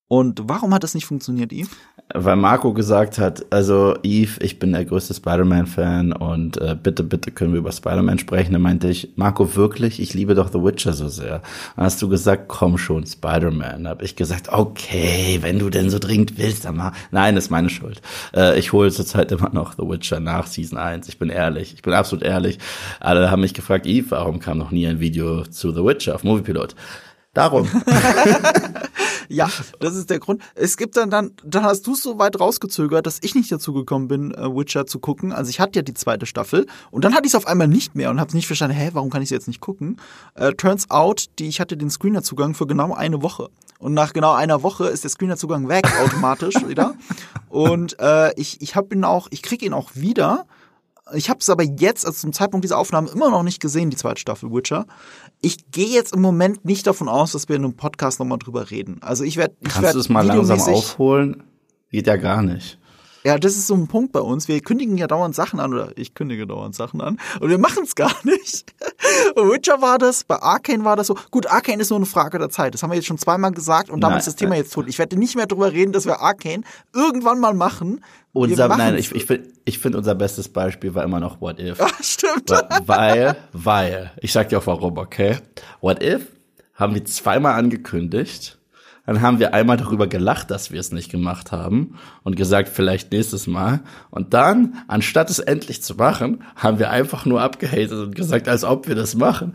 Und 0.07 0.39
warum 0.45 0.73
hat 0.73 0.85
das 0.85 0.95
nicht 0.95 1.05
funktioniert, 1.05 1.51
Yves? 1.51 1.71
Weil 2.13 2.37
Marco 2.37 2.73
gesagt 2.73 3.19
hat, 3.19 3.45
also 3.49 3.97
Eve, 4.01 4.41
ich 4.41 4.59
bin 4.59 4.71
der 4.71 4.85
größte 4.85 5.13
Spider-Man-Fan 5.13 6.13
und 6.13 6.55
äh, 6.61 6.77
bitte, 6.81 7.03
bitte 7.03 7.31
können 7.31 7.51
wir 7.51 7.59
über 7.59 7.73
Spider-Man 7.73 8.17
sprechen. 8.17 8.53
Da 8.53 8.59
meinte 8.59 8.87
ich, 8.87 9.09
Marco, 9.17 9.57
wirklich, 9.57 9.99
ich 9.99 10.13
liebe 10.13 10.33
doch 10.33 10.49
The 10.49 10.63
Witcher 10.63 10.93
so 10.93 11.09
sehr. 11.09 11.41
Dann 11.75 11.85
hast 11.85 12.01
du 12.01 12.07
gesagt, 12.07 12.47
komm 12.47 12.77
schon, 12.77 13.05
Spider-Man. 13.05 13.83
Da 13.83 13.89
hab 13.89 14.01
ich 14.01 14.15
gesagt, 14.15 14.47
okay, 14.53 15.39
wenn 15.41 15.59
du 15.59 15.69
denn 15.69 15.89
so 15.89 15.99
dringend 15.99 16.37
willst, 16.37 16.63
dann 16.63 16.77
mach. 16.77 16.93
Nein, 17.11 17.35
ist 17.35 17.51
meine 17.51 17.69
Schuld. 17.69 18.01
Äh, 18.33 18.57
ich 18.57 18.71
hole 18.71 18.89
zurzeit 18.89 19.29
immer 19.33 19.49
noch 19.49 19.73
The 19.73 19.83
Witcher 19.83 20.21
nach 20.21 20.47
Season 20.47 20.77
1. 20.77 21.09
Ich 21.09 21.19
bin 21.19 21.29
ehrlich, 21.29 21.73
ich 21.73 21.81
bin 21.81 21.91
absolut 21.91 22.23
ehrlich. 22.23 22.57
Alle 23.01 23.29
haben 23.29 23.41
mich 23.41 23.53
gefragt, 23.53 23.85
Eve, 23.85 24.11
warum 24.11 24.39
kam 24.39 24.57
noch 24.59 24.71
nie 24.71 24.87
ein 24.87 25.01
Video 25.01 25.43
zu 25.43 25.73
The 25.73 25.83
Witcher 25.83 26.15
auf 26.15 26.23
Moviepilot? 26.23 26.73
Darum. 27.33 27.69
Ja, 29.29 29.49
das 29.79 29.95
ist 29.95 30.09
der 30.09 30.19
Grund. 30.19 30.41
Es 30.55 30.77
gibt 30.77 30.95
dann, 30.95 31.09
dann, 31.09 31.31
dann 31.43 31.63
hast 31.63 31.85
du 31.87 31.93
es 31.93 32.03
so 32.03 32.17
weit 32.17 32.39
rausgezögert, 32.39 33.05
dass 33.05 33.19
ich 33.21 33.35
nicht 33.35 33.51
dazu 33.51 33.73
gekommen 33.73 34.07
bin, 34.07 34.33
äh, 34.33 34.43
Witcher 34.55 34.85
zu 34.85 34.99
gucken. 34.99 35.33
Also 35.33 35.49
ich 35.49 35.59
hatte 35.59 35.79
ja 35.79 35.81
die 35.83 35.93
zweite 35.93 36.25
Staffel 36.25 36.65
und 36.91 37.03
dann 37.03 37.13
hatte 37.13 37.25
ich 37.25 37.31
es 37.31 37.35
auf 37.35 37.47
einmal 37.47 37.67
nicht 37.67 37.95
mehr 37.95 38.09
und 38.09 38.19
habe 38.19 38.33
nicht 38.33 38.47
verstanden, 38.47 38.75
hä, 38.75 38.91
warum 38.93 39.09
kann 39.09 39.21
ich 39.21 39.29
jetzt 39.29 39.47
nicht 39.47 39.59
gucken? 39.59 39.99
Äh, 40.35 40.53
turns 40.53 40.89
out, 40.89 41.25
die, 41.39 41.47
ich 41.47 41.59
hatte 41.59 41.77
den 41.77 41.89
Screener-Zugang 41.89 42.53
für 42.53 42.67
genau 42.67 42.93
eine 42.93 43.21
Woche. 43.21 43.49
Und 43.79 43.93
nach 43.93 44.13
genau 44.13 44.33
einer 44.33 44.63
Woche 44.63 44.87
ist 44.87 45.03
der 45.03 45.11
Screener-Zugang 45.11 45.67
weg 45.67 45.87
automatisch 46.03 46.55
wieder. 46.65 46.95
Und 47.49 47.99
äh, 47.99 48.33
ich, 48.39 48.61
ich 48.61 48.75
habe 48.75 48.95
ihn 48.95 49.03
auch, 49.03 49.27
ich 49.29 49.41
krieg 49.41 49.61
ihn 49.61 49.73
auch 49.73 49.91
wieder. 49.93 50.45
Ich 51.13 51.29
habe 51.29 51.39
es 51.39 51.49
aber 51.49 51.63
jetzt, 51.63 52.05
also 52.05 52.17
zum 52.17 52.33
Zeitpunkt 52.33 52.63
dieser 52.63 52.77
Aufnahme, 52.77 53.09
immer 53.09 53.29
noch 53.29 53.43
nicht 53.43 53.61
gesehen, 53.61 53.89
die 53.89 53.97
zweite 53.97 54.19
Staffel 54.19 54.51
Witcher. 54.51 54.85
Ich 55.41 55.71
gehe 55.71 55.87
jetzt 55.87 56.13
im 56.13 56.21
Moment 56.21 56.65
nicht 56.65 56.85
davon 56.87 57.07
aus, 57.07 57.31
dass 57.31 57.47
wir 57.49 57.55
in 57.55 57.63
einem 57.63 57.75
Podcast 57.75 58.19
nochmal 58.19 58.39
drüber 58.39 58.69
reden. 58.69 58.97
Also 59.01 59.23
ich 59.23 59.37
werde, 59.37 59.55
ich 59.61 59.69
Kannst 59.69 59.83
werd 59.83 59.95
du 59.95 59.99
es 59.99 60.09
mal 60.09 60.25
langsam 60.25 60.59
aufholen? 60.59 61.43
Geht 61.91 62.07
ja 62.07 62.17
gar 62.17 62.41
nicht. 62.41 62.79
Ja, 63.27 63.37
das 63.37 63.57
ist 63.57 63.67
so 63.67 63.73
ein 63.73 63.87
Punkt 63.87 64.13
bei 64.13 64.21
uns. 64.21 64.47
Wir 64.47 64.61
kündigen 64.61 64.97
ja 64.97 65.05
dauernd 65.05 65.35
Sachen 65.35 65.59
an 65.59 65.73
oder 65.73 65.91
ich 65.97 66.13
kündige 66.13 66.47
dauernd 66.47 66.73
Sachen 66.73 67.01
an 67.01 67.19
und 67.41 67.49
wir 67.49 67.57
machen 67.57 67.83
es 67.83 67.93
gar 67.93 68.13
nicht. 68.23 68.73
Witcher 69.35 69.81
war 69.81 69.97
das, 69.97 70.23
bei 70.23 70.41
Arcane 70.41 70.85
war 70.85 70.95
das 70.95 71.07
so. 71.07 71.17
Gut, 71.29 71.45
Arcane 71.45 71.81
ist 71.81 71.89
nur 71.89 71.99
eine 71.99 72.05
Frage 72.05 72.39
der 72.39 72.49
Zeit. 72.49 72.73
Das 72.73 72.83
haben 72.83 72.91
wir 72.91 72.95
jetzt 72.95 73.07
schon 73.07 73.17
zweimal 73.17 73.51
gesagt 73.51 73.89
und 73.89 73.99
damit 73.99 74.19
ist 74.19 74.27
das 74.27 74.37
Thema 74.37 74.55
jetzt 74.55 74.71
tot. 74.71 74.87
Ich 74.87 74.97
werde 74.97 75.17
nicht 75.17 75.35
mehr 75.35 75.45
drüber 75.45 75.73
reden, 75.73 75.91
dass 75.91 76.05
wir 76.05 76.21
Arcane 76.21 76.63
irgendwann 76.95 77.41
mal 77.41 77.53
machen. 77.53 77.99
Wir 78.31 78.43
Unser, 78.43 78.69
nein, 78.69 78.95
ich, 78.95 79.13
ich 79.13 79.25
finde, 79.25 79.49
ich 79.65 79.77
find, 79.77 79.97
unser 79.97 80.15
bestes 80.15 80.47
Beispiel 80.47 80.95
war 80.95 81.03
immer 81.03 81.19
noch 81.19 81.41
What 81.41 81.59
If. 81.59 81.81
Ah, 81.81 81.89
stimmt. 81.99 82.49
Weil, 82.85 83.35
weil, 83.51 84.13
ich 84.21 84.31
sag 84.31 84.47
dir 84.47 84.59
auch 84.59 84.67
warum, 84.67 84.97
okay? 84.97 85.39
What 85.81 86.01
If 86.01 86.27
haben 86.75 86.93
wir 86.93 87.03
zweimal 87.03 87.59
angekündigt. 87.59 88.56
Dann 89.07 89.21
haben 89.21 89.39
wir 89.39 89.53
einmal 89.53 89.77
darüber 89.77 90.05
gelacht, 90.05 90.51
dass 90.51 90.69
wir 90.69 90.81
es 90.81 90.91
nicht 90.91 91.09
gemacht 91.09 91.53
haben 91.53 91.97
und 92.23 92.35
gesagt, 92.35 92.67
vielleicht 92.67 93.11
nächstes 93.13 93.47
Mal. 93.47 93.79
Und 94.11 94.33
dann, 94.33 94.83
anstatt 94.87 95.29
es 95.29 95.39
endlich 95.39 95.81
zu 95.81 95.95
machen, 95.95 96.43
haben 96.57 96.77
wir 96.77 96.89
einfach 96.91 97.25
nur 97.25 97.41
abgehatet 97.41 97.93
und 97.93 98.15
gesagt, 98.15 98.49
als 98.49 98.65
ob 98.65 98.87
wir 98.87 98.95
das 98.95 99.15
machen. 99.15 99.53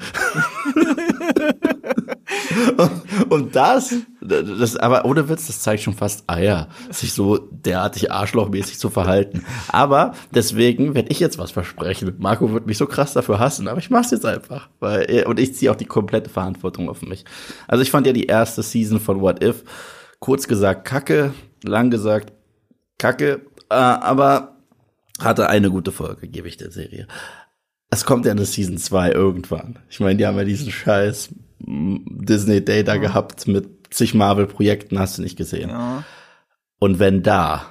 und, 3.29 3.55
das, 3.57 3.95
das, 4.21 4.77
aber 4.77 5.05
ohne 5.05 5.29
Witz, 5.29 5.47
das 5.47 5.61
zeigt 5.61 5.83
schon 5.83 5.95
fast 5.95 6.29
Eier, 6.29 6.69
sich 6.91 7.13
so 7.13 7.39
derartig 7.39 8.11
arschlochmäßig 8.11 8.79
zu 8.79 8.91
verhalten. 8.91 9.45
Aber 9.69 10.15
deswegen 10.35 10.95
werde 10.95 11.11
ich 11.11 11.21
jetzt 11.21 11.39
was 11.39 11.51
versprechen. 11.51 12.15
Marco 12.19 12.53
wird 12.53 12.67
mich 12.67 12.79
so 12.79 12.87
krass 12.87 13.13
dafür 13.13 13.39
hassen, 13.39 13.69
aber 13.69 13.79
ich 13.79 13.91
mach's 13.91 14.11
jetzt 14.11 14.27
einfach. 14.27 14.69
Weil, 14.81 15.25
und 15.27 15.39
ich 15.39 15.55
ziehe 15.55 15.71
auch 15.71 15.77
die 15.77 15.85
komplette 15.85 16.31
Verantwortung 16.31 16.89
auf 16.89 17.03
mich. 17.03 17.25
Also 17.69 17.83
ich 17.83 17.91
fand 17.91 18.07
ja 18.07 18.13
die 18.13 18.27
erste 18.27 18.63
Season 18.63 19.01
von 19.01 19.21
What 19.21 19.43
If, 19.43 19.65
kurz 20.19 20.49
gesagt, 20.49 20.85
kacke, 20.85 21.33
lang 21.65 21.91
gesagt, 21.91 22.33
kacke, 22.99 23.43
äh, 23.69 23.75
aber 23.75 24.57
hatte 25.21 25.49
eine 25.49 25.71
gute 25.71 25.93
Folge, 25.93 26.29
gebe 26.29 26.49
ich 26.49 26.57
der 26.57 26.71
Serie. 26.71 27.07
Es 27.91 28.05
kommt 28.05 28.25
ja 28.25 28.33
eine 28.33 28.47
Season 28.47 28.79
2 28.79 29.13
irgendwann. 29.13 29.79
Ich 29.91 30.01
meine, 30.01 30.17
die 30.17 30.27
haben 30.27 30.39
ja 30.39 30.45
diesen 30.45 30.71
scheiß 30.71 31.31
Disney 31.67 32.65
Day 32.65 32.85
da 32.85 32.97
gehabt 32.97 33.47
mit 33.47 33.95
zig 33.95 34.15
Marvel-Projekten, 34.15 34.99
hast 34.99 35.19
du 35.19 35.23
nicht 35.23 35.37
gesehen. 35.37 35.71
Ja. 35.71 36.05
Und 36.79 36.99
wenn 36.99 37.23
da, 37.23 37.67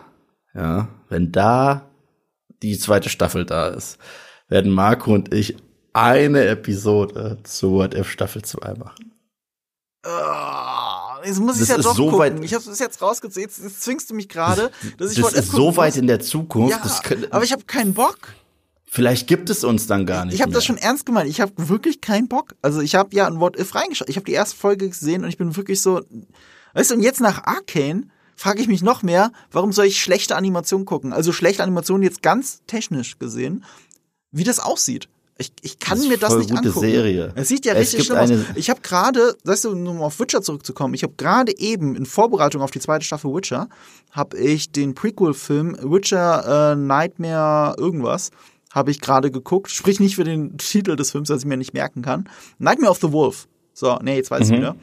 ja, 0.54 0.88
wenn 1.10 1.32
da 1.32 1.90
die 2.62 2.78
zweite 2.78 3.10
Staffel 3.10 3.46
da 3.46 3.68
ist, 3.68 3.98
werden 4.48 4.72
Marco 4.72 5.14
und 5.14 5.34
ich 5.34 5.58
eine 5.94 6.46
Episode 6.46 7.40
zu 7.44 7.72
What 7.74 7.96
If 7.96 8.10
Staffel 8.10 8.44
2 8.44 8.76
machen. 8.76 9.12
Ah, 10.06 11.20
Jetzt 11.24 11.40
muss 11.40 11.56
ich 11.56 11.68
Das 11.68 11.70
ja 11.70 11.78
doch 11.78 11.96
so 11.96 12.10
gucken. 12.10 12.44
ich 12.44 12.54
habe 12.54 12.70
es 12.70 12.80
jetzt 12.80 13.02
rausgezogen. 13.02 13.44
Jetzt, 13.44 13.62
jetzt 13.62 13.82
zwingst 13.84 14.10
du 14.10 14.16
mich 14.16 14.30
gerade, 14.30 14.72
dass 14.98 15.12
ich 15.12 15.22
Das 15.22 15.34
ist 15.34 15.52
so 15.52 15.76
weit 15.78 15.96
in 15.98 16.08
der 16.08 16.20
Zukunft. 16.20 16.72
Ja, 16.72 16.80
das 16.82 17.04
könnte, 17.04 17.32
aber 17.32 17.44
ich 17.44 17.52
habe 17.52 17.64
keinen 17.66 17.94
Bock. 17.94 18.18
Vielleicht 18.94 19.26
gibt 19.28 19.50
es 19.50 19.64
uns 19.64 19.88
dann 19.88 20.06
gar 20.06 20.26
nicht. 20.26 20.36
Ich 20.36 20.42
habe 20.42 20.52
das 20.52 20.66
schon 20.66 20.78
ernst 20.78 21.06
gemeint. 21.06 21.30
Ich 21.30 21.40
habe 21.40 21.54
wirklich 21.56 22.02
keinen 22.02 22.28
Bock. 22.28 22.56
Also 22.62 22.82
ich 22.82 22.94
habe 22.96 23.16
ja 23.16 23.26
ein 23.26 23.40
What 23.40 23.58
If 23.58 23.74
reingeschaut. 23.74 24.10
Ich 24.10 24.18
habe 24.18 24.26
die 24.26 24.34
erste 24.34 24.58
Folge 24.58 24.90
gesehen 24.90 25.24
und 25.24 25.30
ich 25.30 25.38
bin 25.38 25.56
wirklich 25.56 25.82
so, 25.82 26.02
weißt 26.74 26.92
du, 26.92 26.96
und 26.96 27.02
jetzt 27.02 27.22
nach 27.22 27.46
Arcane 27.46 28.10
frage 28.36 28.62
ich 28.62 28.68
mich 28.68 28.82
noch 28.84 29.02
mehr, 29.02 29.32
warum 29.52 29.72
soll 29.72 29.86
ich 29.86 30.02
schlechte 30.02 30.36
Animationen 30.36 30.86
gucken? 30.86 31.14
Also 31.14 31.32
schlechte 31.32 31.64
Animationen 31.64 32.04
jetzt 32.04 32.22
ganz 32.22 32.62
technisch 32.68 33.18
gesehen, 33.18 33.64
wie 34.32 34.44
das 34.44 34.60
aussieht. 34.60 35.08
Ich, 35.38 35.54
ich 35.62 35.80
kann 35.80 35.98
Das 35.98 36.08
mir 36.08 36.18
das 36.18 36.36
nicht 36.36 36.50
gute 36.50 36.68
angucken. 36.68 36.80
Serie. 36.82 37.32
Es 37.36 37.48
sieht 37.48 37.66
ja 37.66 37.74
Es 37.74 37.94
richtig 37.94 38.06
schlimm 38.06 38.18
aus. 38.20 38.30
Ich 38.56 38.70
habe 38.70 38.82
gerade, 38.82 39.36
weißt 39.44 39.66
du, 39.66 39.72
um 39.72 40.02
auf 40.02 40.20
Witcher 40.20 40.42
zurückzukommen, 40.42 40.94
ich 40.94 41.04
habe 41.04 41.14
gerade 41.18 41.58
eben 41.58 41.96
in 41.96 42.06
Vorbereitung 42.06 42.62
auf 42.62 42.70
die 42.70 42.80
zweite 42.80 43.06
Staffel 43.06 43.34
Witcher, 43.34 43.68
habe 44.12 44.38
ich 44.38 44.72
den 44.72 44.94
Prequel-Film 44.94 45.78
Witcher 45.82 46.74
äh, 46.74 46.76
Nightmare 46.76 47.76
irgendwas, 47.80 48.30
habe 48.72 48.92
ich 48.92 49.02
gerade 49.02 49.32
geguckt. 49.32 49.70
Sprich 49.72 50.00
nicht 50.00 50.16
für 50.16 50.24
den 50.24 50.58
Titel 50.58 50.96
des 50.96 51.12
Films, 51.12 51.30
was 51.30 51.40
ich 51.40 51.46
mir 51.46 51.58
nicht 51.58 51.74
merken 51.74 52.02
kann. 52.02 52.30
Nightmare 52.58 52.92
of 52.92 53.00
the 53.02 53.12
Wolf. 53.12 53.48
So, 53.74 53.98
nee, 54.02 54.16
jetzt 54.16 54.32
weiß 54.32 54.50
ich 54.50 54.58
wieder. 54.58 54.76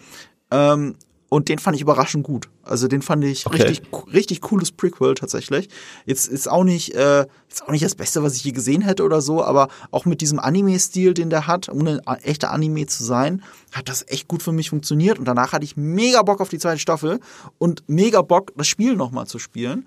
Ähm, 0.50 0.96
und 1.30 1.50
den 1.50 1.58
fand 1.58 1.76
ich 1.76 1.82
überraschend 1.82 2.24
gut. 2.24 2.48
Also 2.62 2.88
den 2.88 3.02
fand 3.02 3.22
ich 3.22 3.46
Okay. 3.46 3.62
richtig, 3.62 3.82
richtig 4.14 4.40
cooles 4.40 4.72
Prequel 4.72 5.14
tatsächlich. 5.14 5.68
Jetzt 6.06 6.26
ist 6.26 6.48
auch 6.50 6.64
nicht, 6.64 6.94
äh, 6.94 7.26
ist 7.50 7.62
auch 7.64 7.70
nicht 7.70 7.84
das 7.84 7.94
Beste, 7.94 8.22
was 8.22 8.34
ich 8.36 8.44
je 8.44 8.52
gesehen 8.52 8.80
hätte 8.80 9.04
oder 9.04 9.20
so, 9.20 9.44
aber 9.44 9.68
auch 9.90 10.06
mit 10.06 10.22
diesem 10.22 10.38
Anime-Stil, 10.38 11.12
den 11.12 11.28
der 11.28 11.46
hat, 11.46 11.68
ohne 11.68 12.00
ein 12.06 12.22
echter 12.22 12.50
Anime 12.50 12.86
zu 12.86 13.04
sein, 13.04 13.42
hat 13.72 13.90
das 13.90 14.06
echt 14.08 14.26
gut 14.26 14.42
für 14.42 14.52
mich 14.52 14.70
funktioniert. 14.70 15.18
Und 15.18 15.26
danach 15.26 15.52
hatte 15.52 15.66
ich 15.66 15.76
mega 15.76 16.22
Bock 16.22 16.40
auf 16.40 16.48
die 16.48 16.58
zweite 16.58 16.78
Staffel 16.78 17.20
und 17.58 17.84
mega 17.88 18.22
Bock, 18.22 18.52
das 18.56 18.66
Spiel 18.66 18.96
nochmal 18.96 19.26
zu 19.26 19.38
spielen. 19.38 19.86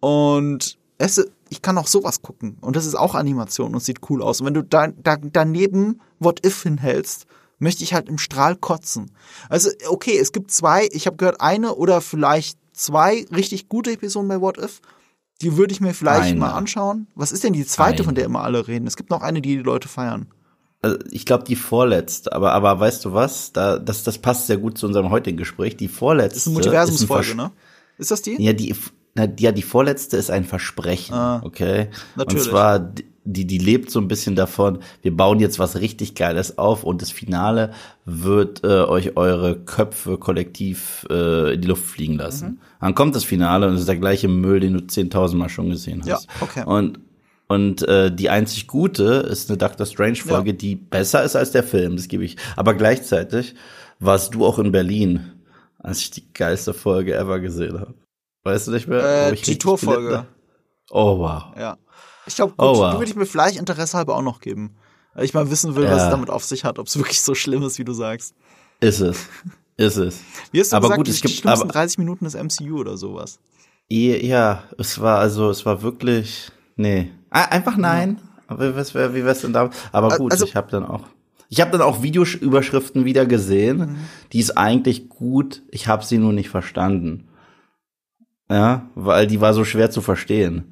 Und 0.00 0.76
es, 0.98 1.24
ich 1.52 1.60
kann 1.60 1.76
auch 1.76 1.86
sowas 1.86 2.22
gucken. 2.22 2.56
Und 2.62 2.76
das 2.76 2.86
ist 2.86 2.94
auch 2.94 3.14
Animation 3.14 3.74
und 3.74 3.82
sieht 3.82 4.00
cool 4.08 4.22
aus. 4.22 4.40
Und 4.40 4.46
wenn 4.46 4.54
du 4.54 4.64
da, 4.64 4.86
da, 4.88 5.18
daneben 5.20 6.00
What 6.18 6.44
If 6.46 6.62
hinhältst, 6.62 7.26
möchte 7.58 7.84
ich 7.84 7.92
halt 7.92 8.08
im 8.08 8.16
Strahl 8.16 8.56
kotzen. 8.56 9.12
Also, 9.50 9.68
okay, 9.86 10.18
es 10.18 10.32
gibt 10.32 10.50
zwei, 10.50 10.88
ich 10.92 11.06
habe 11.06 11.18
gehört, 11.18 11.42
eine 11.42 11.74
oder 11.74 12.00
vielleicht 12.00 12.58
zwei 12.72 13.26
richtig 13.36 13.68
gute 13.68 13.92
Episoden 13.92 14.28
bei 14.28 14.40
What 14.40 14.56
If. 14.56 14.80
Die 15.42 15.58
würde 15.58 15.74
ich 15.74 15.82
mir 15.82 15.92
vielleicht 15.92 16.30
Eine. 16.30 16.40
mal 16.40 16.52
anschauen. 16.52 17.06
Was 17.14 17.32
ist 17.32 17.44
denn 17.44 17.52
die 17.52 17.66
zweite, 17.66 17.96
Eine. 17.96 18.04
von 18.04 18.14
der 18.14 18.24
immer 18.24 18.42
alle 18.42 18.66
reden? 18.66 18.86
Es 18.86 18.96
gibt 18.96 19.10
noch 19.10 19.20
eine, 19.20 19.42
die 19.42 19.56
die 19.56 19.62
Leute 19.62 19.88
feiern. 19.88 20.28
Also 20.80 20.96
ich 21.10 21.26
glaube 21.26 21.44
die 21.44 21.54
vorletzte, 21.54 22.32
aber 22.32 22.52
aber 22.52 22.80
weißt 22.80 23.04
du 23.04 23.12
was? 23.12 23.52
Da 23.52 23.78
das 23.78 24.02
das 24.02 24.18
passt 24.18 24.48
sehr 24.48 24.56
gut 24.56 24.78
zu 24.78 24.86
unserem 24.86 25.10
heutigen 25.10 25.36
Gespräch. 25.36 25.76
Die 25.76 25.86
vorletzte 25.86 26.34
Das 26.34 26.38
ist 26.38 26.46
eine 26.46 26.54
Multiversumsfolge, 26.54 27.34
ne? 27.36 27.52
Ist 27.98 28.10
das 28.10 28.22
die? 28.22 28.40
Ja, 28.42 28.52
die 28.52 28.74
na, 29.14 29.26
ja 29.38 29.52
die 29.52 29.62
vorletzte 29.62 30.16
ist 30.16 30.30
ein 30.30 30.44
Versprechen, 30.44 31.14
Ah, 31.14 31.40
okay? 31.44 31.88
natürlich. 32.16 32.44
Und 32.46 32.50
zwar 32.50 32.78
die 33.24 33.46
die 33.46 33.58
lebt 33.58 33.88
so 33.92 34.00
ein 34.00 34.08
bisschen 34.08 34.34
davon, 34.34 34.78
wir 35.02 35.16
bauen 35.16 35.38
jetzt 35.38 35.60
was 35.60 35.78
richtig 35.78 36.16
geiles 36.16 36.58
auf 36.58 36.82
und 36.82 37.02
das 37.02 37.12
Finale 37.12 37.70
wird 38.04 38.64
äh, 38.64 38.82
euch 38.82 39.16
eure 39.16 39.60
Köpfe 39.60 40.18
kollektiv 40.18 41.06
äh, 41.08 41.54
in 41.54 41.60
die 41.60 41.68
Luft 41.68 41.84
fliegen 41.84 42.16
lassen. 42.16 42.48
Mhm. 42.48 42.58
Dann 42.80 42.94
kommt 42.96 43.14
das 43.14 43.22
Finale 43.22 43.68
und 43.68 43.74
es 43.74 43.80
ist 43.82 43.88
der 43.88 43.96
gleiche 43.98 44.26
Müll, 44.26 44.58
den 44.58 44.72
du 44.74 44.80
10.000 44.80 45.36
Mal 45.36 45.48
schon 45.48 45.70
gesehen 45.70 46.00
hast. 46.04 46.08
Ja, 46.26 46.30
okay. 46.40 46.64
Und 46.66 46.98
und 47.46 47.86
äh, 47.86 48.10
die 48.12 48.28
einzig 48.30 48.66
gute 48.66 49.04
ist 49.30 49.50
eine 49.50 49.58
Doctor 49.58 49.86
Strange 49.86 50.16
Folge, 50.16 50.50
Ja. 50.50 50.56
die 50.56 50.74
besser 50.74 51.22
ist 51.22 51.36
als 51.36 51.52
der 51.52 51.62
Film, 51.62 51.94
das 51.96 52.08
gebe 52.08 52.24
ich. 52.24 52.36
Aber 52.56 52.72
gleichzeitig 52.74 53.54
warst 54.00 54.34
du 54.34 54.44
auch 54.46 54.58
in 54.58 54.72
Berlin, 54.72 55.32
als 55.78 56.00
ich 56.00 56.10
die 56.12 56.24
geilste 56.32 56.72
Folge 56.74 57.14
ever 57.14 57.38
gesehen 57.40 57.78
habe. 57.78 57.94
Weißt 58.44 58.66
du 58.66 58.72
nicht 58.72 58.88
mehr? 58.88 59.28
Äh, 59.28 59.34
die 59.34 59.54
hab? 59.54 60.26
Oh 60.90 61.18
wow. 61.18 61.44
Ja. 61.58 61.76
Ich 62.26 62.34
glaube, 62.36 62.54
Oh, 62.58 62.68
gut, 62.72 62.78
wow. 62.78 62.90
die 62.92 62.98
würde 62.98 63.10
ich 63.10 63.16
mir 63.16 63.26
vielleicht 63.26 63.56
Interesse 63.58 63.96
halber 63.96 64.16
auch 64.16 64.22
noch 64.22 64.40
geben. 64.40 64.76
Weil 65.14 65.24
ich 65.24 65.34
mal 65.34 65.50
wissen 65.50 65.74
will, 65.76 65.84
was 65.84 65.98
Ja. 65.98 66.04
es 66.06 66.10
damit 66.10 66.30
auf 66.30 66.44
sich 66.44 66.64
hat, 66.64 66.78
ob 66.78 66.86
es 66.86 66.96
wirklich 66.96 67.20
so 67.22 67.34
schlimm 67.34 67.62
ist, 67.62 67.78
wie 67.78 67.84
du 67.84 67.92
sagst. 67.92 68.34
Ist 68.80 69.00
es. 69.00 69.26
Ist 69.76 69.96
es. 69.96 70.20
Wie 70.50 70.60
hast 70.60 70.72
du 70.72 70.76
Aber 70.76 70.88
gesagt, 70.88 70.98
gut, 70.98 71.06
die 71.06 71.10
es 71.12 71.20
gibt- 71.20 71.34
schlimmsten 71.34 71.62
aber- 71.64 71.72
30 71.72 71.98
Minuten 71.98 72.24
des 72.24 72.34
MCU 72.34 72.78
oder 72.78 72.96
sowas? 72.96 73.38
Ja, 73.88 74.62
es 74.78 75.00
war 75.00 75.18
also, 75.18 75.50
es 75.50 75.66
war 75.66 75.82
wirklich, 75.82 76.50
nee, 76.76 77.10
Ah, 77.30 77.44
einfach 77.46 77.76
nein. 77.76 78.20
Aber 78.46 78.74
was 78.76 78.94
wär, 78.94 79.14
wie 79.14 79.24
wär's 79.24 79.40
denn 79.42 79.52
da? 79.52 79.70
Aber 79.92 80.16
gut, 80.18 80.32
Also- 80.32 80.44
ich 80.44 80.54
habe 80.56 80.70
dann 80.70 80.84
auch, 80.84 81.02
ich 81.48 81.60
habe 81.60 81.70
dann 81.70 81.80
auch 81.82 82.02
Videoüberschriften 82.02 83.04
wieder 83.04 83.24
gesehen. 83.26 83.98
Die 84.32 84.40
ist 84.40 84.56
eigentlich 84.56 85.08
gut. 85.08 85.62
Ich 85.70 85.88
habe 85.88 86.04
sie 86.04 86.18
nur 86.18 86.32
nicht 86.32 86.48
verstanden. 86.50 87.28
Ja, 88.52 88.90
weil 88.94 89.26
die 89.26 89.40
war 89.40 89.54
so 89.54 89.64
schwer 89.64 89.90
zu 89.90 90.02
verstehen. 90.02 90.64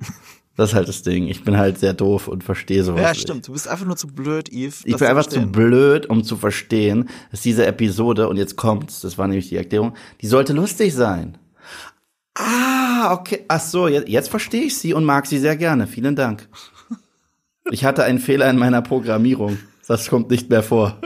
Das 0.57 0.71
ist 0.71 0.75
halt 0.75 0.89
das 0.89 1.03
Ding. 1.03 1.29
Ich 1.29 1.43
bin 1.43 1.57
halt 1.57 1.79
sehr 1.79 1.95
doof 1.95 2.29
und 2.29 2.45
verstehe 2.45 2.85
sowas. 2.85 3.01
Ja, 3.01 3.09
nicht. 3.11 3.23
stimmt. 3.23 3.49
Du 3.49 3.53
bist 3.53 3.67
einfach 3.67 3.87
nur 3.87 3.97
zu 3.97 4.09
blöd, 4.09 4.53
Eve. 4.53 4.75
Ich 4.85 4.97
bin 4.97 5.09
einfach 5.09 5.25
zu 5.25 5.37
verstehen. 5.37 5.53
blöd, 5.53 6.07
um 6.07 6.23
zu 6.23 6.37
verstehen, 6.37 7.09
dass 7.31 7.41
diese 7.41 7.65
Episode, 7.65 8.29
und 8.29 8.37
jetzt 8.37 8.57
kommt's, 8.57 9.01
das 9.01 9.17
war 9.17 9.27
nämlich 9.27 9.49
die 9.49 9.57
Erklärung, 9.57 9.95
die 10.21 10.27
sollte 10.27 10.53
lustig 10.53 10.93
sein. 10.95 11.39
Ah, 12.35 13.15
okay. 13.15 13.47
Ach 13.49 13.61
so, 13.61 13.89
jetzt, 13.89 14.09
jetzt 14.09 14.29
verstehe 14.29 14.65
ich 14.65 14.77
sie 14.77 14.93
und 14.93 15.05
mag 15.05 15.27
sie 15.27 15.39
sehr 15.39 15.57
gerne. 15.57 15.87
Vielen 15.87 16.17
Dank. 16.17 16.47
Ich 17.71 17.87
hatte 17.87 18.05
einen 18.05 18.19
Fehler 18.19 18.51
in 18.51 18.59
meiner 18.59 18.83
Programmierung. 18.83 19.59
Das 19.89 20.11
kommt 20.11 20.31
nicht 20.31 20.51
mehr 20.51 20.63
vor. 20.63 21.01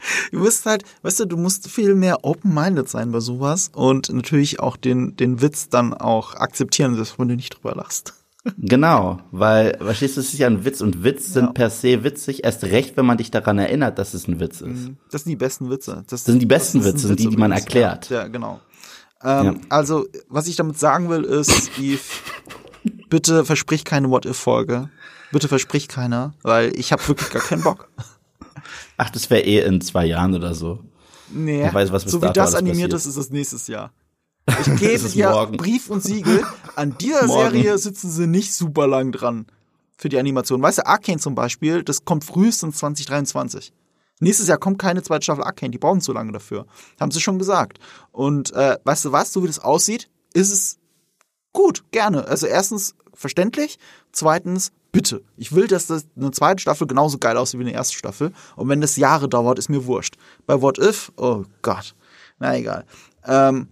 Du 0.32 0.38
musst 0.38 0.66
halt, 0.66 0.84
weißt 1.02 1.20
du, 1.20 1.24
du 1.26 1.36
musst 1.36 1.68
viel 1.70 1.94
mehr 1.94 2.24
open-minded 2.24 2.88
sein 2.88 3.12
bei 3.12 3.20
sowas 3.20 3.70
und 3.74 4.10
natürlich 4.12 4.60
auch 4.60 4.76
den, 4.76 5.16
den 5.16 5.40
Witz 5.40 5.68
dann 5.68 5.94
auch 5.94 6.34
akzeptieren, 6.34 6.96
dass 6.96 7.18
wenn 7.18 7.28
du 7.28 7.36
nicht 7.36 7.54
drüber 7.56 7.74
lachst. 7.74 8.14
Genau, 8.56 9.18
weil, 9.30 9.76
verstehst 9.78 10.16
du, 10.16 10.20
es 10.20 10.32
ist 10.32 10.38
ja 10.38 10.46
ein 10.46 10.64
Witz 10.64 10.80
und 10.80 11.02
Witz 11.04 11.34
sind 11.34 11.46
Ja. 11.46 11.52
per 11.52 11.70
se 11.70 12.02
witzig, 12.04 12.44
erst 12.44 12.64
recht, 12.64 12.96
wenn 12.96 13.04
man 13.04 13.18
dich 13.18 13.30
daran 13.30 13.58
erinnert, 13.58 13.98
dass 13.98 14.14
es 14.14 14.26
ein 14.26 14.40
Witz 14.40 14.62
ist. 14.62 14.90
Das 15.10 15.24
sind 15.24 15.30
die 15.32 15.36
besten 15.36 15.68
Witze. 15.70 16.04
Das, 16.08 16.24
sind 16.24 16.40
die 16.40 16.46
besten 16.46 16.78
das 16.78 16.86
Witze, 16.88 17.08
sind 17.08 17.20
die, 17.20 17.28
die 17.28 17.36
man 17.36 17.52
erklärt. 17.52 18.08
Ja, 18.08 18.22
ja 18.22 18.28
genau. 18.28 18.60
Ähm, 19.22 19.44
Ja. 19.44 19.54
Also, 19.68 20.06
was 20.28 20.46
ich 20.46 20.56
damit 20.56 20.78
sagen 20.78 21.10
will, 21.10 21.24
ist, 21.24 21.78
Eve, 21.78 22.00
bitte 23.10 23.44
versprich 23.44 23.84
keine 23.84 24.08
What-If-Folge. 24.08 24.88
Bitte 25.30 25.48
versprich 25.48 25.88
keiner, 25.88 26.32
weil 26.42 26.72
ich 26.78 26.92
habe 26.92 27.06
wirklich 27.08 27.30
gar 27.30 27.42
keinen 27.42 27.62
Bock. 27.64 27.88
Ach, 28.96 29.10
das 29.10 29.30
wäre 29.30 29.42
eh 29.42 29.60
in 29.60 29.80
zwei 29.80 30.06
Jahren 30.06 30.34
oder 30.34 30.54
so. 30.54 30.80
Nee, 31.30 31.62
Wer 31.62 31.74
weiß, 31.74 31.92
was 31.92 32.04
so 32.04 32.22
wie 32.22 32.32
das 32.32 32.54
animiert 32.54 32.92
ist, 32.92 33.06
ist 33.06 33.16
es 33.16 33.30
nächstes 33.30 33.66
Jahr. 33.66 33.92
Ich 34.60 34.80
gebe 34.80 35.08
dir 35.10 35.28
morgen. 35.28 35.56
Brief 35.58 35.90
und 35.90 36.02
Siegel. 36.02 36.42
An 36.74 36.96
dieser 36.98 37.26
Morgen. 37.26 37.50
Serie 37.50 37.76
sitzen 37.76 38.10
sie 38.10 38.26
nicht 38.26 38.54
super 38.54 38.86
lang 38.86 39.12
dran 39.12 39.46
für 39.98 40.08
die 40.08 40.18
Animation. 40.18 40.62
Weißt 40.62 40.78
du, 40.78 40.86
Arcane 40.86 41.18
zum 41.18 41.34
Beispiel, 41.34 41.82
das 41.82 42.06
kommt 42.06 42.24
frühestens 42.24 42.78
2023. 42.78 43.74
Nächstes 44.20 44.48
Jahr 44.48 44.58
kommt 44.58 44.78
keine 44.78 45.02
zweite 45.02 45.24
Staffel 45.24 45.44
Arcane, 45.44 45.70
die 45.70 45.78
brauchen 45.78 46.00
zu 46.00 46.12
lange 46.12 46.32
dafür. 46.32 46.66
Haben 46.98 47.10
sie 47.10 47.20
schon 47.20 47.38
gesagt. 47.38 47.78
Und 48.10 48.52
äh, 48.54 48.78
weißt 48.84 49.04
du 49.04 49.12
was, 49.12 49.32
so 49.32 49.42
wie 49.42 49.48
das 49.48 49.58
aussieht, 49.58 50.08
ist 50.32 50.52
es 50.52 50.78
gut, 51.52 51.84
gerne. 51.90 52.26
Also 52.26 52.46
erstens 52.46 52.94
verständlich, 53.12 53.78
zweitens 54.12 54.72
bitte. 54.92 55.22
Ich 55.36 55.52
will, 55.54 55.66
dass 55.66 55.86
das 55.86 56.06
eine 56.16 56.30
zweite 56.30 56.60
Staffel 56.60 56.86
genauso 56.86 57.18
geil 57.18 57.36
aussieht 57.36 57.60
wie 57.60 57.64
eine 57.64 57.72
erste 57.72 57.96
Staffel. 57.96 58.32
Und 58.56 58.68
wenn 58.68 58.80
das 58.80 58.96
Jahre 58.96 59.28
dauert, 59.28 59.58
ist 59.58 59.68
mir 59.68 59.86
wurscht. 59.86 60.16
Bei 60.46 60.60
What 60.60 60.78
If, 60.78 61.12
oh 61.16 61.44
Gott, 61.62 61.94
na 62.38 62.56
egal. 62.56 62.84
Ähm, 63.24 63.68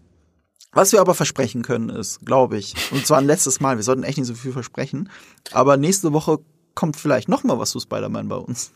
was 0.73 0.93
wir 0.93 1.01
aber 1.01 1.15
versprechen 1.15 1.63
können 1.63 1.89
ist, 1.89 2.25
glaube 2.27 2.59
ich, 2.59 2.75
und 2.93 3.07
zwar 3.07 3.19
ein 3.19 3.27
letztes 3.27 3.61
Mal, 3.61 3.77
wir 3.77 3.83
sollten 3.83 4.03
echt 4.03 4.19
nicht 4.19 4.27
so 4.27 4.35
viel 4.35 4.53
versprechen, 4.53 5.09
aber 5.53 5.79
nächste 5.79 6.13
Woche 6.13 6.41
kommt 6.75 6.97
vielleicht 6.97 7.29
noch 7.29 7.45
mal 7.45 7.59
was 7.59 7.71
zu 7.71 7.81
Spider-Man 7.81 8.29
bei 8.29 8.37
uns. 8.37 8.73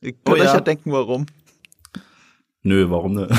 Ihr 0.00 0.12
könnt 0.12 0.28
Oh 0.28 0.32
euch 0.34 0.44
ja. 0.44 0.54
ja 0.54 0.60
denken, 0.60 0.92
warum. 0.92 1.26
Nö, 2.62 2.88
warum 2.88 3.14
ne? 3.14 3.28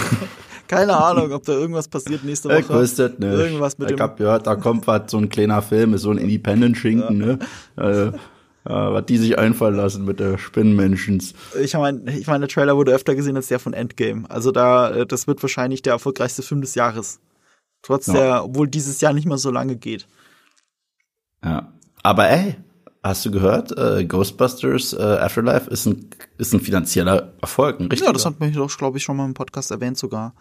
Keine 0.70 0.96
Ahnung, 0.96 1.32
ob 1.34 1.44
da 1.46 1.54
irgendwas 1.54 1.88
passiert 1.88 2.24
nächste 2.24 2.48
Ich 2.56 2.70
Woche. 2.70 2.80
wüsste 2.80 3.14
nicht. 3.18 3.22
Irgendwas 3.24 3.78
mit 3.80 3.90
ich 3.90 3.98
dem 3.98 4.04
hab 4.04 4.18
gehört, 4.18 4.46
da 4.48 4.56
kommt 4.56 4.86
was, 4.86 5.10
so 5.10 5.18
ein 5.18 5.28
kleiner 5.28 5.62
Film, 5.64 5.96
ist 5.96 6.04
so 6.04 6.12
ein 6.12 6.18
Independent-Schinken, 6.20 7.18
ne? 7.18 7.40
Äh, 7.76 7.82
äh, 8.08 8.12
was 8.66 9.06
die 9.08 9.18
sich 9.18 9.40
einfallen 9.40 9.76
lassen 9.76 10.06
mit 10.06 10.20
der 10.20 10.38
Spinnenmenschens. 10.38 11.34
Ich 11.60 11.74
meine, 11.74 12.12
ich 12.16 12.28
mein, 12.28 12.42
der 12.42 12.50
Trailer 12.50 12.76
wurde 12.78 12.94
öfter 12.94 13.16
gesehen 13.16 13.36
als 13.36 13.48
der 13.48 13.58
von 13.60 13.74
Endgame. 13.74 14.30
Also 14.30 14.52
da, 14.52 14.92
äh, 14.92 15.06
das 15.08 15.26
wird 15.28 15.42
wahrscheinlich 15.42 15.82
der 15.82 15.94
erfolgreichste 15.94 16.44
Film 16.44 16.62
des 16.62 16.76
Jahres. 16.76 17.20
Trotz 17.82 18.08
Ja. 18.08 18.14
der, 18.14 18.44
obwohl 18.46 18.68
dieses 18.68 19.02
Jahr 19.02 19.14
nicht 19.14 19.26
mehr 19.28 19.38
so 19.40 19.50
lange 19.50 19.76
geht. 19.76 20.08
Ja. 21.44 21.74
Aber 22.04 22.30
ey, 22.30 22.56
hast 23.04 23.26
du 23.26 23.32
gehört? 23.32 23.78
Äh, 23.78 24.06
Ghostbusters 24.06 24.94
äh, 24.94 25.02
Afterlife 25.02 25.70
ist 25.70 25.86
ein, 25.86 26.10
ist 26.38 26.54
ein 26.54 26.60
finanzieller 26.60 27.34
Erfolg, 27.42 27.80
ein 27.80 27.88
richtiger. 27.88 28.08
Ja, 28.10 28.14
das 28.14 28.26
hat 28.26 28.40
mich 28.40 28.56
doch, 28.56 28.76
glaube 28.78 28.98
ich, 28.98 29.04
schon 29.04 29.18
mal 29.18 29.26
im 29.26 29.34
Podcast 29.34 29.72
erwähnt 29.72 29.98
sogar. 29.98 30.34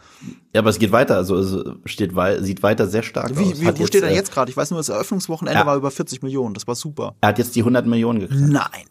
ja, 0.54 0.60
aber 0.60 0.70
es 0.70 0.78
geht 0.78 0.92
weiter, 0.92 1.16
also 1.16 1.36
es 1.38 1.56
steht 1.90 2.14
wei 2.14 2.40
sieht 2.42 2.62
weiter 2.62 2.86
sehr 2.86 3.02
stark 3.02 3.36
Wie, 3.38 3.44
aus. 3.52 3.60
wie, 3.60 3.66
Hat 3.66 3.78
wo 3.78 3.86
steht 3.86 4.02
er 4.02 4.10
äh, 4.10 4.14
jetzt 4.14 4.32
gerade? 4.32 4.50
Ich 4.50 4.56
weiß 4.56 4.70
nur, 4.70 4.78
das 4.80 4.88
Eröffnungswochenende 4.88 5.60
Ja. 5.60 5.66
war 5.66 5.76
über 5.76 5.90
40 5.90 6.22
Millionen. 6.22 6.54
Das 6.54 6.66
war 6.66 6.74
super. 6.74 7.14
Er 7.20 7.28
hat 7.30 7.38
jetzt 7.38 7.54
die 7.56 7.60
100 7.60 7.86
Millionen 7.86 8.20
gekriegt. 8.20 8.40
Nein. 8.42 8.84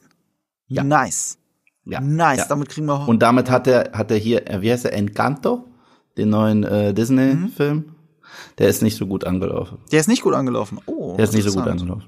Ja. 0.68 0.84
Nice. 0.84 1.38
Ja. 1.86 2.02
Nice. 2.02 2.40
Ja. 2.40 2.46
Damit 2.50 2.70
kriegen 2.70 2.88
wir 2.88 3.08
Und 3.08 3.20
damit 3.22 3.50
hat 3.50 3.68
er, 3.68 3.92
hat 3.94 4.12
er 4.12 4.18
hier, 4.18 4.50
äh, 4.50 4.62
wie 4.62 4.72
heißt 4.72 4.86
er, 4.86 4.94
Encanto? 4.94 5.66
den 6.18 6.30
neuen 6.30 6.64
äh, 6.64 6.94
Disney-Film. 6.96 7.94
Der 8.58 8.68
ist 8.70 8.82
nicht 8.82 8.98
so 8.98 9.06
gut 9.06 9.24
angelaufen. 9.24 9.78
Der 9.92 10.00
ist 10.00 10.08
nicht 10.08 10.24
gut 10.24 10.34
angelaufen. 10.34 10.80
Oh, 10.88 11.16
Der 11.16 11.26
ist 11.26 11.34
nicht 11.34 11.48
so 11.48 11.54
gut 11.58 11.68
angelaufen. 11.68 12.06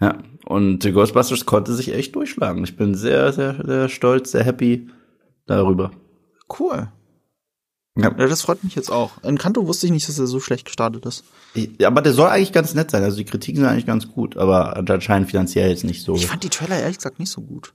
Ja, 0.00 0.18
und 0.46 0.82
The 0.82 0.92
Ghostbusters 0.92 1.46
konnte 1.46 1.74
sich 1.74 1.92
echt 1.92 2.14
durchschlagen. 2.14 2.64
Ich 2.64 2.76
bin 2.76 2.94
sehr, 2.94 3.32
sehr, 3.32 3.62
sehr 3.64 3.88
stolz, 3.88 4.30
sehr 4.32 4.44
happy 4.44 4.88
darüber. 5.46 5.90
Cool. 6.58 6.88
Ja. 7.96 8.14
Ja, 8.16 8.26
das 8.26 8.42
freut 8.42 8.64
mich 8.64 8.74
jetzt 8.74 8.90
auch. 8.90 9.22
In 9.22 9.36
Kanto 9.36 9.66
wusste 9.66 9.86
ich 9.86 9.92
nicht, 9.92 10.08
dass 10.08 10.18
er 10.18 10.26
so 10.26 10.40
schlecht 10.40 10.64
gestartet 10.64 11.04
ist. 11.06 11.24
Ich, 11.54 11.84
aber 11.84 12.02
der 12.02 12.12
soll 12.12 12.28
eigentlich 12.28 12.52
ganz 12.52 12.72
nett 12.72 12.90
sein. 12.90 13.02
Also 13.02 13.18
die 13.18 13.24
Kritiken 13.24 13.60
sind 13.60 13.68
eigentlich 13.68 13.86
ganz 13.86 14.08
gut, 14.08 14.36
aber 14.36 14.76
anscheinend 14.76 15.28
finanziell 15.28 15.68
jetzt 15.68 15.84
nicht 15.84 16.02
so. 16.02 16.14
Ich 16.14 16.26
fand 16.26 16.44
die 16.44 16.48
Trailer 16.48 16.78
ehrlich 16.78 16.96
gesagt 16.96 17.18
nicht 17.18 17.30
so 17.30 17.42
gut. 17.42 17.74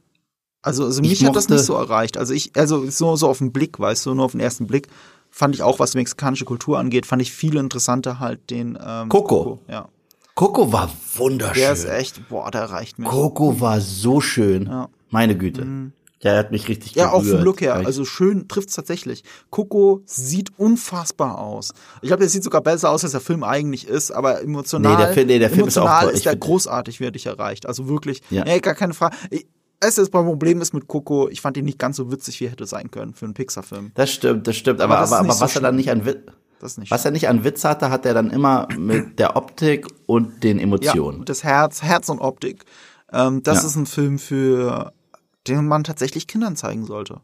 Also, 0.62 0.86
also 0.86 1.04
Ich 1.04 1.10
mich 1.10 1.26
hat 1.26 1.36
das 1.36 1.50
nicht 1.50 1.64
so 1.64 1.76
erreicht. 1.76 2.18
Also 2.18 2.34
ich, 2.34 2.52
also 2.56 2.90
so, 2.90 3.16
so 3.16 3.28
auf 3.28 3.38
den 3.38 3.52
Blick, 3.52 3.80
weißt 3.80 4.06
du, 4.06 4.16
nur 4.16 4.26
auf 4.26 4.32
den 4.32 4.40
ersten 4.40 4.66
Blick 4.66 4.88
fand 5.30 5.54
ich 5.54 5.62
auch, 5.62 5.80
was 5.80 5.92
die 5.92 5.98
mexikanische 6.00 6.46
Kultur 6.46 6.80
angeht, 6.80 7.06
fand 7.06 7.22
ich 7.22 7.32
viel 7.32 7.58
interessanter 7.58 8.20
halt 8.20 8.50
den 8.50 8.80
ähm, 8.84 9.10
Coco. 9.10 9.60
Ja. 9.68 9.90
Coco 10.36 10.72
war 10.74 10.92
wunderschön. 11.16 11.56
Der 11.64 11.72
ist 11.74 11.86
echt, 11.86 12.28
boah, 12.28 12.52
der 12.52 12.64
reicht 12.66 13.00
mir. 13.00 13.08
Coco 13.08 13.60
war 13.62 13.80
so 13.80 14.20
schön. 14.20 14.66
Ja. 14.66 14.82
Mhm. 14.84 14.88
Meine 15.10 15.38
Güte. 15.38 15.66
Der 16.24 16.38
hat 16.38 16.52
mich 16.52 16.68
richtig 16.68 16.96
Ja, 16.96 17.12
auch 17.14 17.24
vom. 17.24 17.42
Look 17.42 17.62
her. 17.62 17.76
Also 17.76 18.04
schön 18.04 18.48
trifft's 18.50 18.74
tatsächlich. 18.74 19.24
Coco 19.50 20.02
sieht 20.06 20.52
unfassbar 20.60 21.38
aus. 21.40 21.74
Ich 22.02 22.08
glaube, 22.08 22.22
der 22.22 22.30
sieht 22.30 22.44
sogar 22.44 22.62
besser 22.62 22.90
aus, 22.90 23.04
als 23.04 23.12
der 23.12 23.22
Film 23.22 23.44
eigentlich 23.44 23.88
ist, 23.88 24.12
aber 24.12 24.42
emotional, 24.42 24.92
Nee, 24.94 24.98
der 24.98 25.14
Film- 25.14 25.28
nee, 25.28 25.40
der 25.40 25.50
Film 25.50 25.68
ist 25.68 25.78
auch 25.78 26.04
ist 26.10 26.26
der 26.26 26.36
großartig, 26.36 27.00
wie 27.00 27.06
er 27.06 27.12
dich 27.12 27.28
erreicht. 27.28 27.66
Also 27.66 27.88
wirklich, 27.88 28.22
Ja. 28.30 28.44
nee, 28.44 28.60
gar 28.60 28.76
keine 28.76 28.94
Frage. 28.94 29.16
Ich, 29.30 29.46
es 29.80 29.98
ist 29.98 30.12
mein 30.14 30.26
Problem 30.26 30.62
ist 30.62 30.74
mit 30.74 30.88
Coco, 30.88 31.30
ich 31.30 31.40
fand 31.42 31.56
ihn 31.58 31.66
nicht 31.66 31.80
ganz 31.80 31.96
so 31.98 32.12
witzig, 32.12 32.40
wie 32.42 32.46
er 32.46 32.52
hätte 32.52 32.66
sein 32.66 32.92
können 32.92 33.14
für 33.14 33.26
einen 33.26 33.34
Pixar-Film. 33.36 33.92
das 33.94 34.12
stimmt, 34.12 34.48
das 34.48 34.56
stimmt. 34.58 34.82
Aber, 34.82 34.98
Aber 34.98 35.06
aber, 35.08 35.20
aber, 35.20 35.34
so 35.34 35.42
was 35.42 35.56
er 35.56 35.62
dann 35.62 35.70
schlimm. 35.70 35.76
nicht 35.78 35.92
an 35.92 36.06
Witz, 36.06 36.18
was 36.90 37.06
er 37.06 37.12
nicht 37.12 37.28
an 37.28 37.44
Witz 37.44 37.64
hatte, 37.64 37.90
hat 37.90 38.06
er 38.06 38.14
dann 38.14 38.30
immer 38.32 38.68
mit 38.78 39.20
der 39.20 39.36
Optik 39.36 39.88
und 40.06 40.44
den 40.44 40.58
Ja, 40.58 40.64
Emotionen. 40.64 41.20
und 41.20 41.30
das 41.30 41.44
Herz, 41.44 41.82
Herz 41.82 42.10
und 42.10 42.20
Optik. 42.20 42.66
Ähm, 43.12 43.44
das 43.44 43.62
Ja. 43.64 43.68
ist 43.70 43.76
ein 43.76 43.86
Film 43.86 44.20
für, 44.20 44.94
den 45.48 45.68
man 45.68 45.84
tatsächlich 45.84 46.28
Kindern 46.28 46.56
zeigen 46.56 46.86
sollte. 46.86 47.22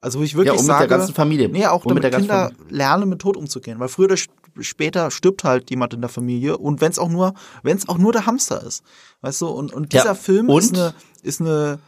Also 0.00 0.18
wo 0.18 0.22
ich 0.22 0.34
wirklich 0.34 0.52
Ja, 0.52 0.52
und 0.60 0.66
mit 0.66 0.68
der 0.68 0.76
sage, 0.80 0.88
ganzen 0.88 1.14
Familie. 1.14 1.48
Nee, 1.48 1.66
auch 1.66 1.84
Und 1.84 1.94
mit 1.94 2.04
damit 2.04 2.14
Kinder 2.18 2.52
lernen, 2.68 3.08
mit 3.08 3.20
Tod 3.20 3.36
umzugehen. 3.38 3.80
Weil 3.80 3.88
früher 3.88 4.04
oder 4.06 4.16
später 4.60 5.10
stirbt 5.10 5.44
halt 5.44 5.70
jemand 5.70 5.94
in 5.94 6.02
der 6.02 6.10
Familie 6.10 6.58
und 6.58 6.80
wenn 6.82 6.90
es 6.90 6.98
auch 6.98 7.08
nur, 7.08 7.32
wenn 7.62 7.76
es 7.78 7.88
auch 7.88 7.96
nur 7.96 8.12
der 8.12 8.26
Hamster 8.26 8.62
ist. 8.62 8.82
Weißt 9.22 9.40
du, 9.40 9.46
und, 9.48 9.72
und 9.72 9.92
Ja, 9.94 10.02
dieser 10.02 10.14
Film 10.14 10.50
und? 10.50 10.62
ist 10.62 10.74
eine, 10.74 10.94
ist 11.22 11.40
eine 11.40 11.78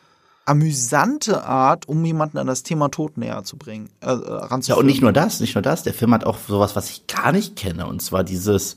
amüsante 0.46 1.44
Art, 1.44 1.88
um 1.88 2.04
jemanden 2.04 2.38
an 2.38 2.46
das 2.46 2.62
Thema 2.62 2.88
Tod 2.88 3.18
näher 3.18 3.44
zu 3.44 3.56
bringen, 3.56 3.90
äh, 4.00 4.06
äh, 4.12 4.20
Ja, 4.26 4.36
ranzuführen. 4.46 4.80
und 4.80 4.86
nicht 4.86 5.02
nur 5.02 5.12
das, 5.12 5.40
nicht 5.40 5.54
nur 5.54 5.62
das. 5.62 5.82
Der 5.82 5.92
Film 5.94 6.14
hat 6.14 6.24
auch 6.24 6.38
sowas, 6.48 6.76
was 6.76 6.88
ich 6.90 7.06
gar 7.06 7.32
nicht 7.32 7.56
kenne. 7.56 7.86
Und 7.86 8.00
zwar 8.00 8.24
dieses, 8.24 8.76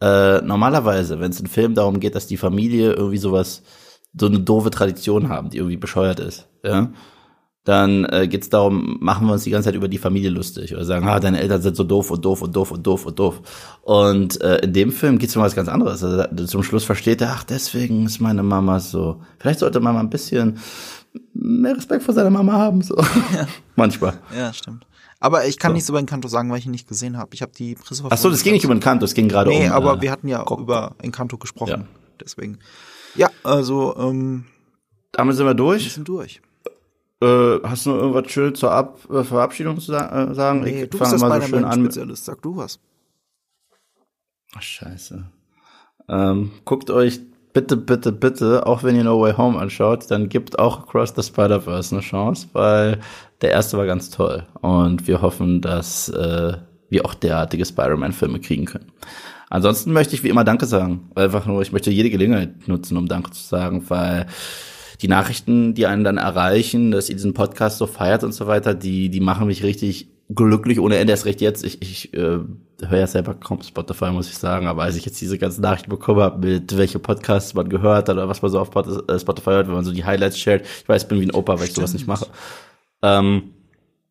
äh, 0.00 0.40
normalerweise, 0.40 1.20
wenn 1.20 1.30
es 1.32 1.40
im 1.40 1.46
Film 1.46 1.74
darum 1.74 2.00
geht, 2.00 2.14
dass 2.14 2.26
die 2.26 2.36
Familie 2.38 2.92
irgendwie 2.92 3.18
sowas, 3.18 3.62
so 4.18 4.26
eine 4.26 4.40
doofe 4.40 4.70
Tradition 4.70 5.28
haben, 5.28 5.50
die 5.50 5.58
irgendwie 5.58 5.76
bescheuert 5.76 6.18
ist, 6.20 6.48
ja, 6.64 6.90
dann 7.64 8.06
äh, 8.06 8.26
geht 8.26 8.42
es 8.42 8.48
darum, 8.48 8.96
machen 9.00 9.26
wir 9.26 9.34
uns 9.34 9.44
die 9.44 9.50
ganze 9.50 9.66
Zeit 9.66 9.74
über 9.74 9.86
die 9.86 9.98
Familie 9.98 10.30
lustig 10.30 10.72
oder 10.74 10.84
sagen, 10.84 11.06
ah, 11.06 11.20
deine 11.20 11.40
Eltern 11.40 11.60
sind 11.60 11.76
so 11.76 11.84
doof 11.84 12.10
und 12.10 12.24
doof 12.24 12.40
und 12.40 12.56
doof 12.56 12.70
und 12.72 12.86
doof 12.86 13.04
und 13.04 13.18
doof. 13.18 13.42
Und 13.82 14.40
äh, 14.40 14.58
in 14.64 14.72
dem 14.72 14.90
Film 14.92 15.18
geht 15.18 15.28
es 15.28 15.36
um 15.36 15.42
was 15.42 15.54
ganz 15.54 15.68
anderes. 15.68 16.02
Also, 16.02 16.46
zum 16.46 16.62
Schluss 16.62 16.84
versteht 16.84 17.20
er, 17.20 17.32
ach, 17.32 17.44
deswegen 17.44 18.06
ist 18.06 18.18
meine 18.20 18.42
Mama 18.42 18.80
so. 18.80 19.20
Vielleicht 19.38 19.58
sollte 19.60 19.78
man 19.80 19.92
mal 19.94 20.00
ein 20.00 20.08
bisschen 20.10 20.58
mehr 21.40 21.76
Respekt 21.76 22.02
vor 22.02 22.14
seiner 22.14 22.30
Mama 22.30 22.52
haben. 22.52 22.82
So. 22.82 22.96
Manchmal. 23.76 24.18
Ja, 24.36 24.52
stimmt. 24.52 24.86
Aber 25.18 25.46
ich 25.46 25.58
kann 25.58 25.70
So. 25.70 25.74
nichts 25.74 25.88
über 25.88 25.98
Encanto 25.98 26.28
sagen, 26.28 26.50
weil 26.50 26.58
ich 26.58 26.66
ihn 26.66 26.70
nicht 26.70 26.88
gesehen 26.88 27.18
habe. 27.18 27.34
Ich 27.34 27.42
habe 27.42 27.52
die 27.52 27.74
Presseverfolgung. 27.74 28.12
Ach 28.12 28.18
so, 28.18 28.30
das 28.30 28.42
ging 28.42 28.52
nicht 28.54 28.64
um 28.64 28.72
Encanto, 28.72 29.04
es 29.04 29.14
ging 29.14 29.28
gerade 29.28 29.50
Nee, 29.50 29.66
um. 29.66 29.72
aber 29.72 29.94
äh, 29.98 30.00
wir 30.00 30.10
hatten 30.10 30.28
ja 30.28 30.42
Coco. 30.44 30.62
über 30.62 30.94
Encanto 31.02 31.36
gesprochen. 31.38 31.68
Ja. 31.70 31.86
Deswegen. 32.20 32.58
Ja, 33.16 33.28
also, 33.42 33.96
ähm, 33.98 34.46
Damit 35.12 35.36
sind 35.36 35.44
wir 35.44 35.50
wir 35.50 35.54
durch. 35.54 35.92
sind 35.92 36.08
durch. 36.08 36.40
Äh, 37.22 37.58
hast 37.64 37.84
du 37.84 37.90
noch 37.90 37.98
irgendwas 37.98 38.32
schön 38.32 38.54
zur 38.54 38.72
Ab 38.72 38.98
äh, 39.10 39.22
Verabschiedung 39.24 39.78
zu 39.78 39.92
sa 39.92 40.30
äh, 40.30 40.34
sagen? 40.34 40.62
Nee, 40.62 40.84
ich 40.84 40.90
du 40.90 40.98
bist 40.98 41.10
fange 41.10 41.20
mal 41.28 41.40
so 41.42 41.48
schön 41.48 41.64
an. 41.64 41.82
mit- 41.82 41.92
Spider-Man-Spezialist. 41.92 42.24
Sag 42.24 42.40
du 42.40 42.56
was. 42.56 42.78
Ach, 44.54 44.62
scheiße. 44.62 45.24
Ähm, 46.08 46.50
guckt 46.64 46.90
euch 46.90 47.20
bitte, 47.52 47.76
bitte, 47.76 48.12
bitte, 48.12 48.66
auch 48.66 48.82
wenn 48.82 48.96
ihr 48.96 49.04
No 49.04 49.20
Way 49.20 49.34
Home 49.34 49.58
anschaut, 49.58 50.10
dann 50.10 50.28
gibt 50.28 50.58
auch 50.58 50.80
Across 50.80 51.14
the 51.16 51.22
Spider-Verse 51.22 51.94
eine 51.94 52.02
Chance, 52.02 52.48
weil 52.52 53.00
der 53.40 53.50
erste 53.50 53.78
war 53.78 53.86
ganz 53.86 54.10
toll. 54.10 54.46
Und 54.60 55.06
wir 55.06 55.22
hoffen, 55.22 55.60
dass 55.60 56.08
äh, 56.08 56.54
wir 56.88 57.04
auch 57.04 57.14
derartige 57.14 57.64
Spider-Man-Filme 57.64 58.40
kriegen 58.40 58.66
können. 58.66 58.92
Ansonsten 59.48 59.92
möchte 59.92 60.14
ich 60.14 60.22
wie 60.22 60.28
immer 60.28 60.44
Danke 60.44 60.66
sagen. 60.66 61.10
Einfach 61.14 61.46
nur, 61.46 61.60
ich 61.62 61.72
möchte 61.72 61.90
jede 61.90 62.10
Gelegenheit 62.10 62.68
nutzen, 62.68 62.96
um 62.96 63.08
Danke 63.08 63.32
zu 63.32 63.42
sagen, 63.42 63.84
weil 63.88 64.26
die 65.02 65.08
Nachrichten, 65.08 65.74
die 65.74 65.86
einen 65.86 66.04
dann 66.04 66.18
erreichen, 66.18 66.90
dass 66.90 67.08
ihr 67.08 67.16
diesen 67.16 67.34
Podcast 67.34 67.78
so 67.78 67.86
feiert 67.86 68.22
und 68.22 68.32
so 68.32 68.46
weiter, 68.46 68.74
die, 68.74 69.08
die 69.08 69.20
machen 69.20 69.46
mich 69.46 69.62
richtig 69.62 70.08
glücklich 70.34 70.80
ohne 70.80 70.96
Ende. 70.96 71.12
Erst 71.12 71.26
recht 71.26 71.40
jetzt. 71.40 71.64
Ich, 71.64 71.82
ich 71.82 72.14
äh, 72.14 72.38
höre 72.80 72.98
ja 72.98 73.06
selber 73.06 73.34
kaum 73.34 73.62
Spotify, 73.62 74.10
muss 74.10 74.28
ich 74.28 74.38
sagen. 74.38 74.66
Aber 74.66 74.82
als 74.82 74.96
ich 74.96 75.04
jetzt 75.04 75.20
diese 75.20 75.38
ganzen 75.38 75.62
Nachrichten 75.62 75.90
bekommen 75.90 76.20
habe, 76.20 76.46
mit 76.46 76.76
welche 76.76 76.98
Podcasts 76.98 77.54
man 77.54 77.68
gehört 77.68 78.08
hat 78.08 78.16
oder 78.16 78.28
was 78.28 78.42
man 78.42 78.50
so 78.50 78.60
auf 78.60 78.70
äh, 78.74 79.18
Spotify 79.18 79.50
hört, 79.50 79.66
wenn 79.66 79.74
man 79.74 79.84
so 79.84 79.92
die 79.92 80.04
Highlights 80.04 80.38
shared. 80.38 80.62
Ich 80.62 80.88
weiß, 80.88 81.02
ich 81.02 81.08
bin 81.08 81.20
wie 81.20 81.26
ein 81.26 81.34
Opa, 81.34 81.58
weil 81.58 81.66
ich 81.66 81.74
sowas 81.74 81.92
nicht 81.92 82.06
mache. 82.06 82.26
Ähm, 83.02 83.54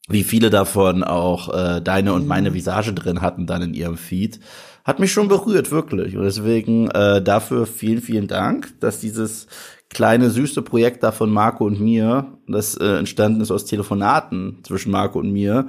wie 0.09 0.23
viele 0.23 0.49
davon 0.49 1.03
auch 1.03 1.53
äh, 1.53 1.81
deine 1.81 2.13
und 2.13 2.27
meine 2.27 2.53
Visage 2.53 2.93
drin 2.93 3.21
hatten 3.21 3.45
dann 3.45 3.61
in 3.61 3.73
ihrem 3.75 3.95
Feed, 3.95 4.39
hat 4.83 4.99
mich 4.99 5.11
schon 5.11 5.27
berührt, 5.27 5.69
wirklich. 5.69 6.17
Und 6.17 6.23
deswegen 6.23 6.89
äh, 6.89 7.21
dafür 7.21 7.67
vielen, 7.67 8.01
vielen 8.01 8.27
Dank, 8.27 8.73
dass 8.79 8.99
dieses 8.99 9.45
kleine 9.89 10.31
süße 10.31 10.63
Projekt 10.63 11.03
da 11.03 11.11
von 11.11 11.29
Marco 11.29 11.65
und 11.65 11.79
mir, 11.79 12.37
das 12.47 12.75
äh, 12.75 12.97
entstanden 12.97 13.41
ist 13.41 13.51
aus 13.51 13.65
Telefonaten 13.65 14.59
zwischen 14.63 14.91
Marco 14.91 15.19
und 15.19 15.31
mir, 15.31 15.67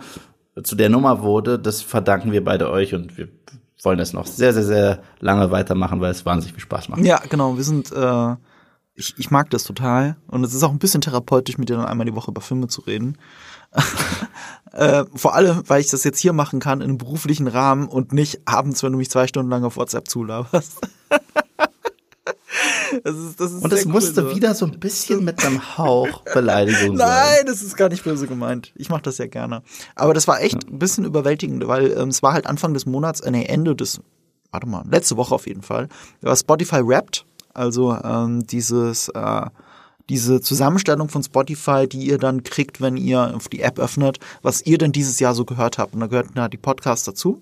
zu 0.62 0.74
der 0.74 0.88
Nummer 0.88 1.22
wurde, 1.22 1.58
das 1.58 1.82
verdanken 1.82 2.32
wir 2.32 2.44
beide 2.44 2.70
euch 2.70 2.94
und 2.94 3.16
wir 3.18 3.28
wollen 3.82 3.98
das 3.98 4.12
noch 4.12 4.26
sehr, 4.26 4.52
sehr, 4.52 4.64
sehr 4.64 5.02
lange 5.20 5.50
weitermachen, 5.50 6.00
weil 6.00 6.10
es 6.10 6.26
wahnsinnig 6.26 6.54
viel 6.54 6.62
Spaß 6.62 6.88
macht. 6.88 7.00
Ja, 7.00 7.20
genau. 7.28 7.56
Wir 7.56 7.64
sind, 7.64 7.92
äh, 7.92 8.36
ich, 8.94 9.14
ich 9.18 9.30
mag 9.30 9.50
das 9.50 9.64
total. 9.64 10.16
Und 10.26 10.44
es 10.44 10.54
ist 10.54 10.62
auch 10.62 10.70
ein 10.70 10.78
bisschen 10.78 11.00
therapeutisch, 11.00 11.58
mit 11.58 11.68
dir 11.68 11.76
dann 11.76 11.86
einmal 11.86 12.06
die 12.06 12.14
Woche 12.14 12.30
über 12.30 12.40
Filme 12.40 12.68
zu 12.68 12.82
reden. 12.82 13.16
äh, 14.72 15.04
vor 15.14 15.34
allem, 15.34 15.62
weil 15.66 15.80
ich 15.80 15.90
das 15.90 16.04
jetzt 16.04 16.18
hier 16.18 16.32
machen 16.32 16.60
kann 16.60 16.80
in 16.80 16.88
einem 16.88 16.98
beruflichen 16.98 17.46
Rahmen 17.46 17.88
und 17.88 18.12
nicht 18.12 18.40
abends, 18.44 18.82
wenn 18.82 18.92
du 18.92 18.98
mich 18.98 19.10
zwei 19.10 19.26
Stunden 19.26 19.50
lang 19.50 19.64
auf 19.64 19.76
WhatsApp 19.76 20.08
zulaberst. 20.08 20.80
das 23.04 23.16
ist, 23.16 23.40
das 23.40 23.52
ist 23.52 23.62
Und 23.62 23.72
es 23.72 23.86
cool 23.86 23.92
musste 23.92 24.22
so. 24.22 24.34
wieder 24.34 24.54
so 24.54 24.66
ein 24.66 24.78
bisschen 24.78 25.24
mit 25.24 25.44
einem 25.44 25.78
Hauch 25.78 26.22
Beleidigung 26.34 26.96
sein. 26.96 27.08
Nein, 27.08 27.46
das 27.46 27.62
ist 27.62 27.76
gar 27.76 27.88
nicht 27.88 28.04
böse 28.04 28.26
gemeint. 28.26 28.72
Ich 28.76 28.88
mache 28.88 29.02
das 29.02 29.18
ja 29.18 29.26
gerne. 29.26 29.62
Aber 29.94 30.14
das 30.14 30.26
war 30.26 30.40
echt 30.40 30.68
ein 30.68 30.78
bisschen 30.78 31.04
überwältigend, 31.04 31.66
weil 31.68 31.92
ähm, 31.92 32.08
es 32.08 32.22
war 32.22 32.32
halt 32.32 32.46
Anfang 32.46 32.74
des 32.74 32.86
Monats, 32.86 33.20
äh, 33.20 33.30
nee, 33.30 33.44
Ende 33.44 33.76
des, 33.76 34.00
warte 34.50 34.66
mal, 34.66 34.84
letzte 34.90 35.16
Woche 35.16 35.34
auf 35.34 35.46
jeden 35.46 35.62
Fall, 35.62 35.88
war 36.20 36.36
Spotify 36.36 36.80
Wrapped, 36.86 37.24
also 37.54 37.96
ähm, 38.02 38.46
dieses, 38.46 39.08
äh, 39.10 39.46
diese 40.08 40.40
Zusammenstellung 40.40 41.08
von 41.08 41.22
Spotify, 41.22 41.86
die 41.86 42.06
ihr 42.06 42.18
dann 42.18 42.42
kriegt, 42.42 42.80
wenn 42.80 42.96
ihr 42.96 43.34
auf 43.34 43.48
die 43.48 43.60
App 43.60 43.78
öffnet, 43.78 44.18
was 44.42 44.66
ihr 44.66 44.76
denn 44.76 44.90
dieses 44.90 45.20
Jahr 45.20 45.34
so 45.34 45.44
gehört 45.44 45.78
habt. 45.78 45.94
Und 45.94 46.00
da 46.00 46.08
gehörten 46.08 46.34
da 46.34 46.48
die 46.48 46.56
Podcasts 46.56 47.04
dazu. 47.04 47.40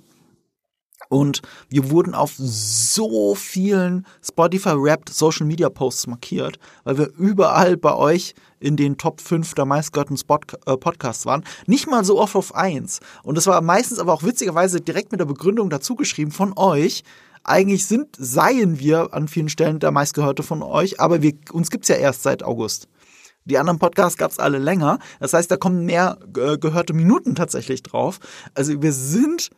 Und 1.08 1.40
wir 1.68 1.90
wurden 1.90 2.14
auf 2.14 2.34
so 2.36 3.34
vielen 3.34 4.06
Spotify 4.22 4.74
Wrapped 4.74 5.08
Social 5.08 5.46
Media 5.46 5.70
Posts 5.70 6.06
markiert, 6.06 6.58
weil 6.84 6.98
wir 6.98 7.10
überall 7.16 7.76
bei 7.76 7.94
euch 7.94 8.34
in 8.60 8.76
den 8.76 8.98
Top 8.98 9.20
5 9.20 9.54
der 9.54 9.64
meistgehörten 9.64 10.18
äh, 10.66 10.76
Podcasts 10.76 11.24
waren. 11.24 11.44
Nicht 11.66 11.88
mal 11.88 12.04
so 12.04 12.20
oft 12.20 12.36
auf 12.36 12.54
eins. 12.54 13.00
Und 13.22 13.36
das 13.36 13.46
war 13.46 13.60
meistens 13.62 13.98
aber 13.98 14.12
auch 14.12 14.22
witzigerweise 14.22 14.80
direkt 14.80 15.12
mit 15.12 15.20
der 15.20 15.26
Begründung 15.26 15.70
dazu 15.70 15.94
geschrieben 15.94 16.30
von 16.30 16.52
euch. 16.56 17.04
Eigentlich 17.44 17.86
sind, 17.86 18.08
seien 18.18 18.78
wir 18.78 19.14
an 19.14 19.28
vielen 19.28 19.48
Stellen 19.48 19.78
der 19.78 19.90
meistgehörte 19.90 20.42
von 20.42 20.62
euch, 20.62 21.00
aber 21.00 21.22
wir, 21.22 21.32
uns 21.52 21.70
gibt's 21.70 21.88
ja 21.88 21.96
erst 21.96 22.22
seit 22.22 22.42
August. 22.42 22.88
Die 23.46 23.56
anderen 23.56 23.78
Podcasts 23.78 24.18
gab's 24.18 24.38
alle 24.38 24.58
länger. 24.58 24.98
Das 25.20 25.32
heißt, 25.32 25.50
da 25.50 25.56
kommen 25.56 25.86
mehr 25.86 26.18
äh, 26.36 26.58
gehörte 26.58 26.92
Minuten 26.92 27.34
tatsächlich 27.34 27.82
drauf. 27.82 28.18
Also 28.54 28.82
wir 28.82 28.92
sind 28.92 29.48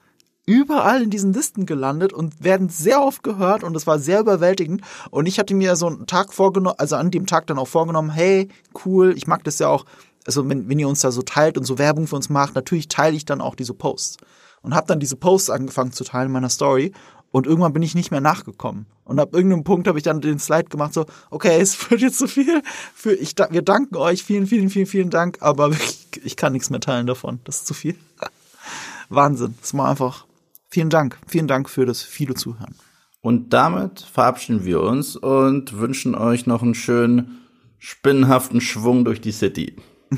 überall 0.50 1.02
in 1.02 1.10
diesen 1.10 1.32
Listen 1.32 1.64
gelandet 1.64 2.12
und 2.12 2.42
werden 2.42 2.68
sehr 2.68 3.00
oft 3.00 3.22
gehört 3.22 3.62
und 3.62 3.76
es 3.76 3.86
war 3.86 3.98
sehr 3.98 4.20
überwältigend. 4.20 4.82
Und 5.10 5.26
ich 5.26 5.38
hatte 5.38 5.54
mir 5.54 5.76
so 5.76 5.86
einen 5.86 6.06
Tag 6.06 6.34
vorgenommen, 6.34 6.74
also 6.78 6.96
an 6.96 7.12
dem 7.12 7.26
Tag 7.26 7.46
dann 7.46 7.58
auch 7.58 7.68
vorgenommen, 7.68 8.10
hey, 8.10 8.48
cool, 8.84 9.14
ich 9.16 9.26
mag 9.28 9.44
das 9.44 9.60
ja 9.60 9.68
auch, 9.68 9.84
also 10.26 10.48
wenn, 10.48 10.68
wenn 10.68 10.78
ihr 10.78 10.88
uns 10.88 11.00
da 11.00 11.12
so 11.12 11.22
teilt 11.22 11.56
und 11.56 11.64
so 11.64 11.78
Werbung 11.78 12.08
für 12.08 12.16
uns 12.16 12.28
macht, 12.28 12.56
natürlich 12.56 12.88
teile 12.88 13.16
ich 13.16 13.24
dann 13.24 13.40
auch 13.40 13.54
diese 13.54 13.74
Posts. 13.74 14.16
Und 14.62 14.74
habe 14.74 14.88
dann 14.88 15.00
diese 15.00 15.16
Posts 15.16 15.50
angefangen 15.50 15.92
zu 15.92 16.04
teilen 16.04 16.26
in 16.26 16.32
meiner 16.32 16.50
Story 16.50 16.92
und 17.30 17.46
irgendwann 17.46 17.72
bin 17.72 17.82
ich 17.82 17.94
nicht 17.94 18.10
mehr 18.10 18.20
nachgekommen. 18.20 18.86
Und 19.04 19.20
ab 19.20 19.34
irgendeinem 19.34 19.64
Punkt 19.64 19.86
habe 19.88 19.98
ich 19.98 20.04
dann 20.04 20.20
den 20.20 20.38
Slide 20.38 20.64
gemacht, 20.64 20.92
so, 20.92 21.06
okay, 21.30 21.60
es 21.60 21.90
wird 21.90 22.00
jetzt 22.00 22.18
zu 22.18 22.26
viel. 22.26 22.62
Für, 22.94 23.12
ich, 23.12 23.34
wir 23.50 23.62
danken 23.62 23.96
euch, 23.96 24.24
vielen, 24.24 24.46
vielen, 24.46 24.68
vielen, 24.68 24.86
vielen 24.86 25.10
Dank, 25.10 25.38
aber 25.40 25.70
ich, 25.70 26.08
ich 26.24 26.36
kann 26.36 26.52
nichts 26.52 26.70
mehr 26.70 26.80
teilen 26.80 27.06
davon. 27.06 27.40
Das 27.44 27.58
ist 27.58 27.66
zu 27.66 27.74
viel. 27.74 27.96
Wahnsinn. 29.08 29.54
Das 29.60 29.74
war 29.74 29.88
einfach. 29.88 30.26
Vielen 30.70 30.90
Dank. 30.90 31.18
Vielen 31.26 31.48
Dank 31.48 31.68
für 31.68 31.84
das 31.84 32.02
viele 32.02 32.34
Zuhören. 32.34 32.74
Und 33.20 33.52
damit 33.52 34.00
verabschieden 34.00 34.64
wir 34.64 34.80
uns 34.80 35.16
und 35.16 35.76
wünschen 35.78 36.14
euch 36.14 36.46
noch 36.46 36.62
einen 36.62 36.74
schönen 36.74 37.40
spinnenhaften 37.78 38.60
Schwung 38.60 39.04
durch 39.04 39.20
die 39.20 39.32
City. 39.32 39.76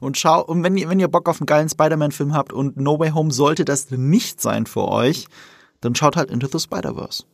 und 0.00 0.18
schau, 0.18 0.44
und 0.44 0.62
wenn 0.62 0.76
ihr, 0.76 0.88
wenn 0.88 1.00
ihr 1.00 1.08
Bock 1.08 1.28
auf 1.28 1.40
einen 1.40 1.46
geilen 1.46 1.68
Spider-Man-Film 1.68 2.34
habt 2.34 2.52
und 2.52 2.76
No 2.76 2.98
Way 2.98 3.10
Home 3.10 3.32
sollte 3.32 3.64
das 3.64 3.90
nicht 3.90 4.40
sein 4.40 4.66
für 4.66 4.88
euch, 4.88 5.26
dann 5.80 5.94
schaut 5.94 6.16
halt 6.16 6.30
Into 6.30 6.46
the 6.46 6.58
Spider-Verse. 6.58 7.24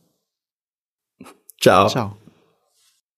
Ciao. 1.59 1.89
Ciao. 1.89 2.17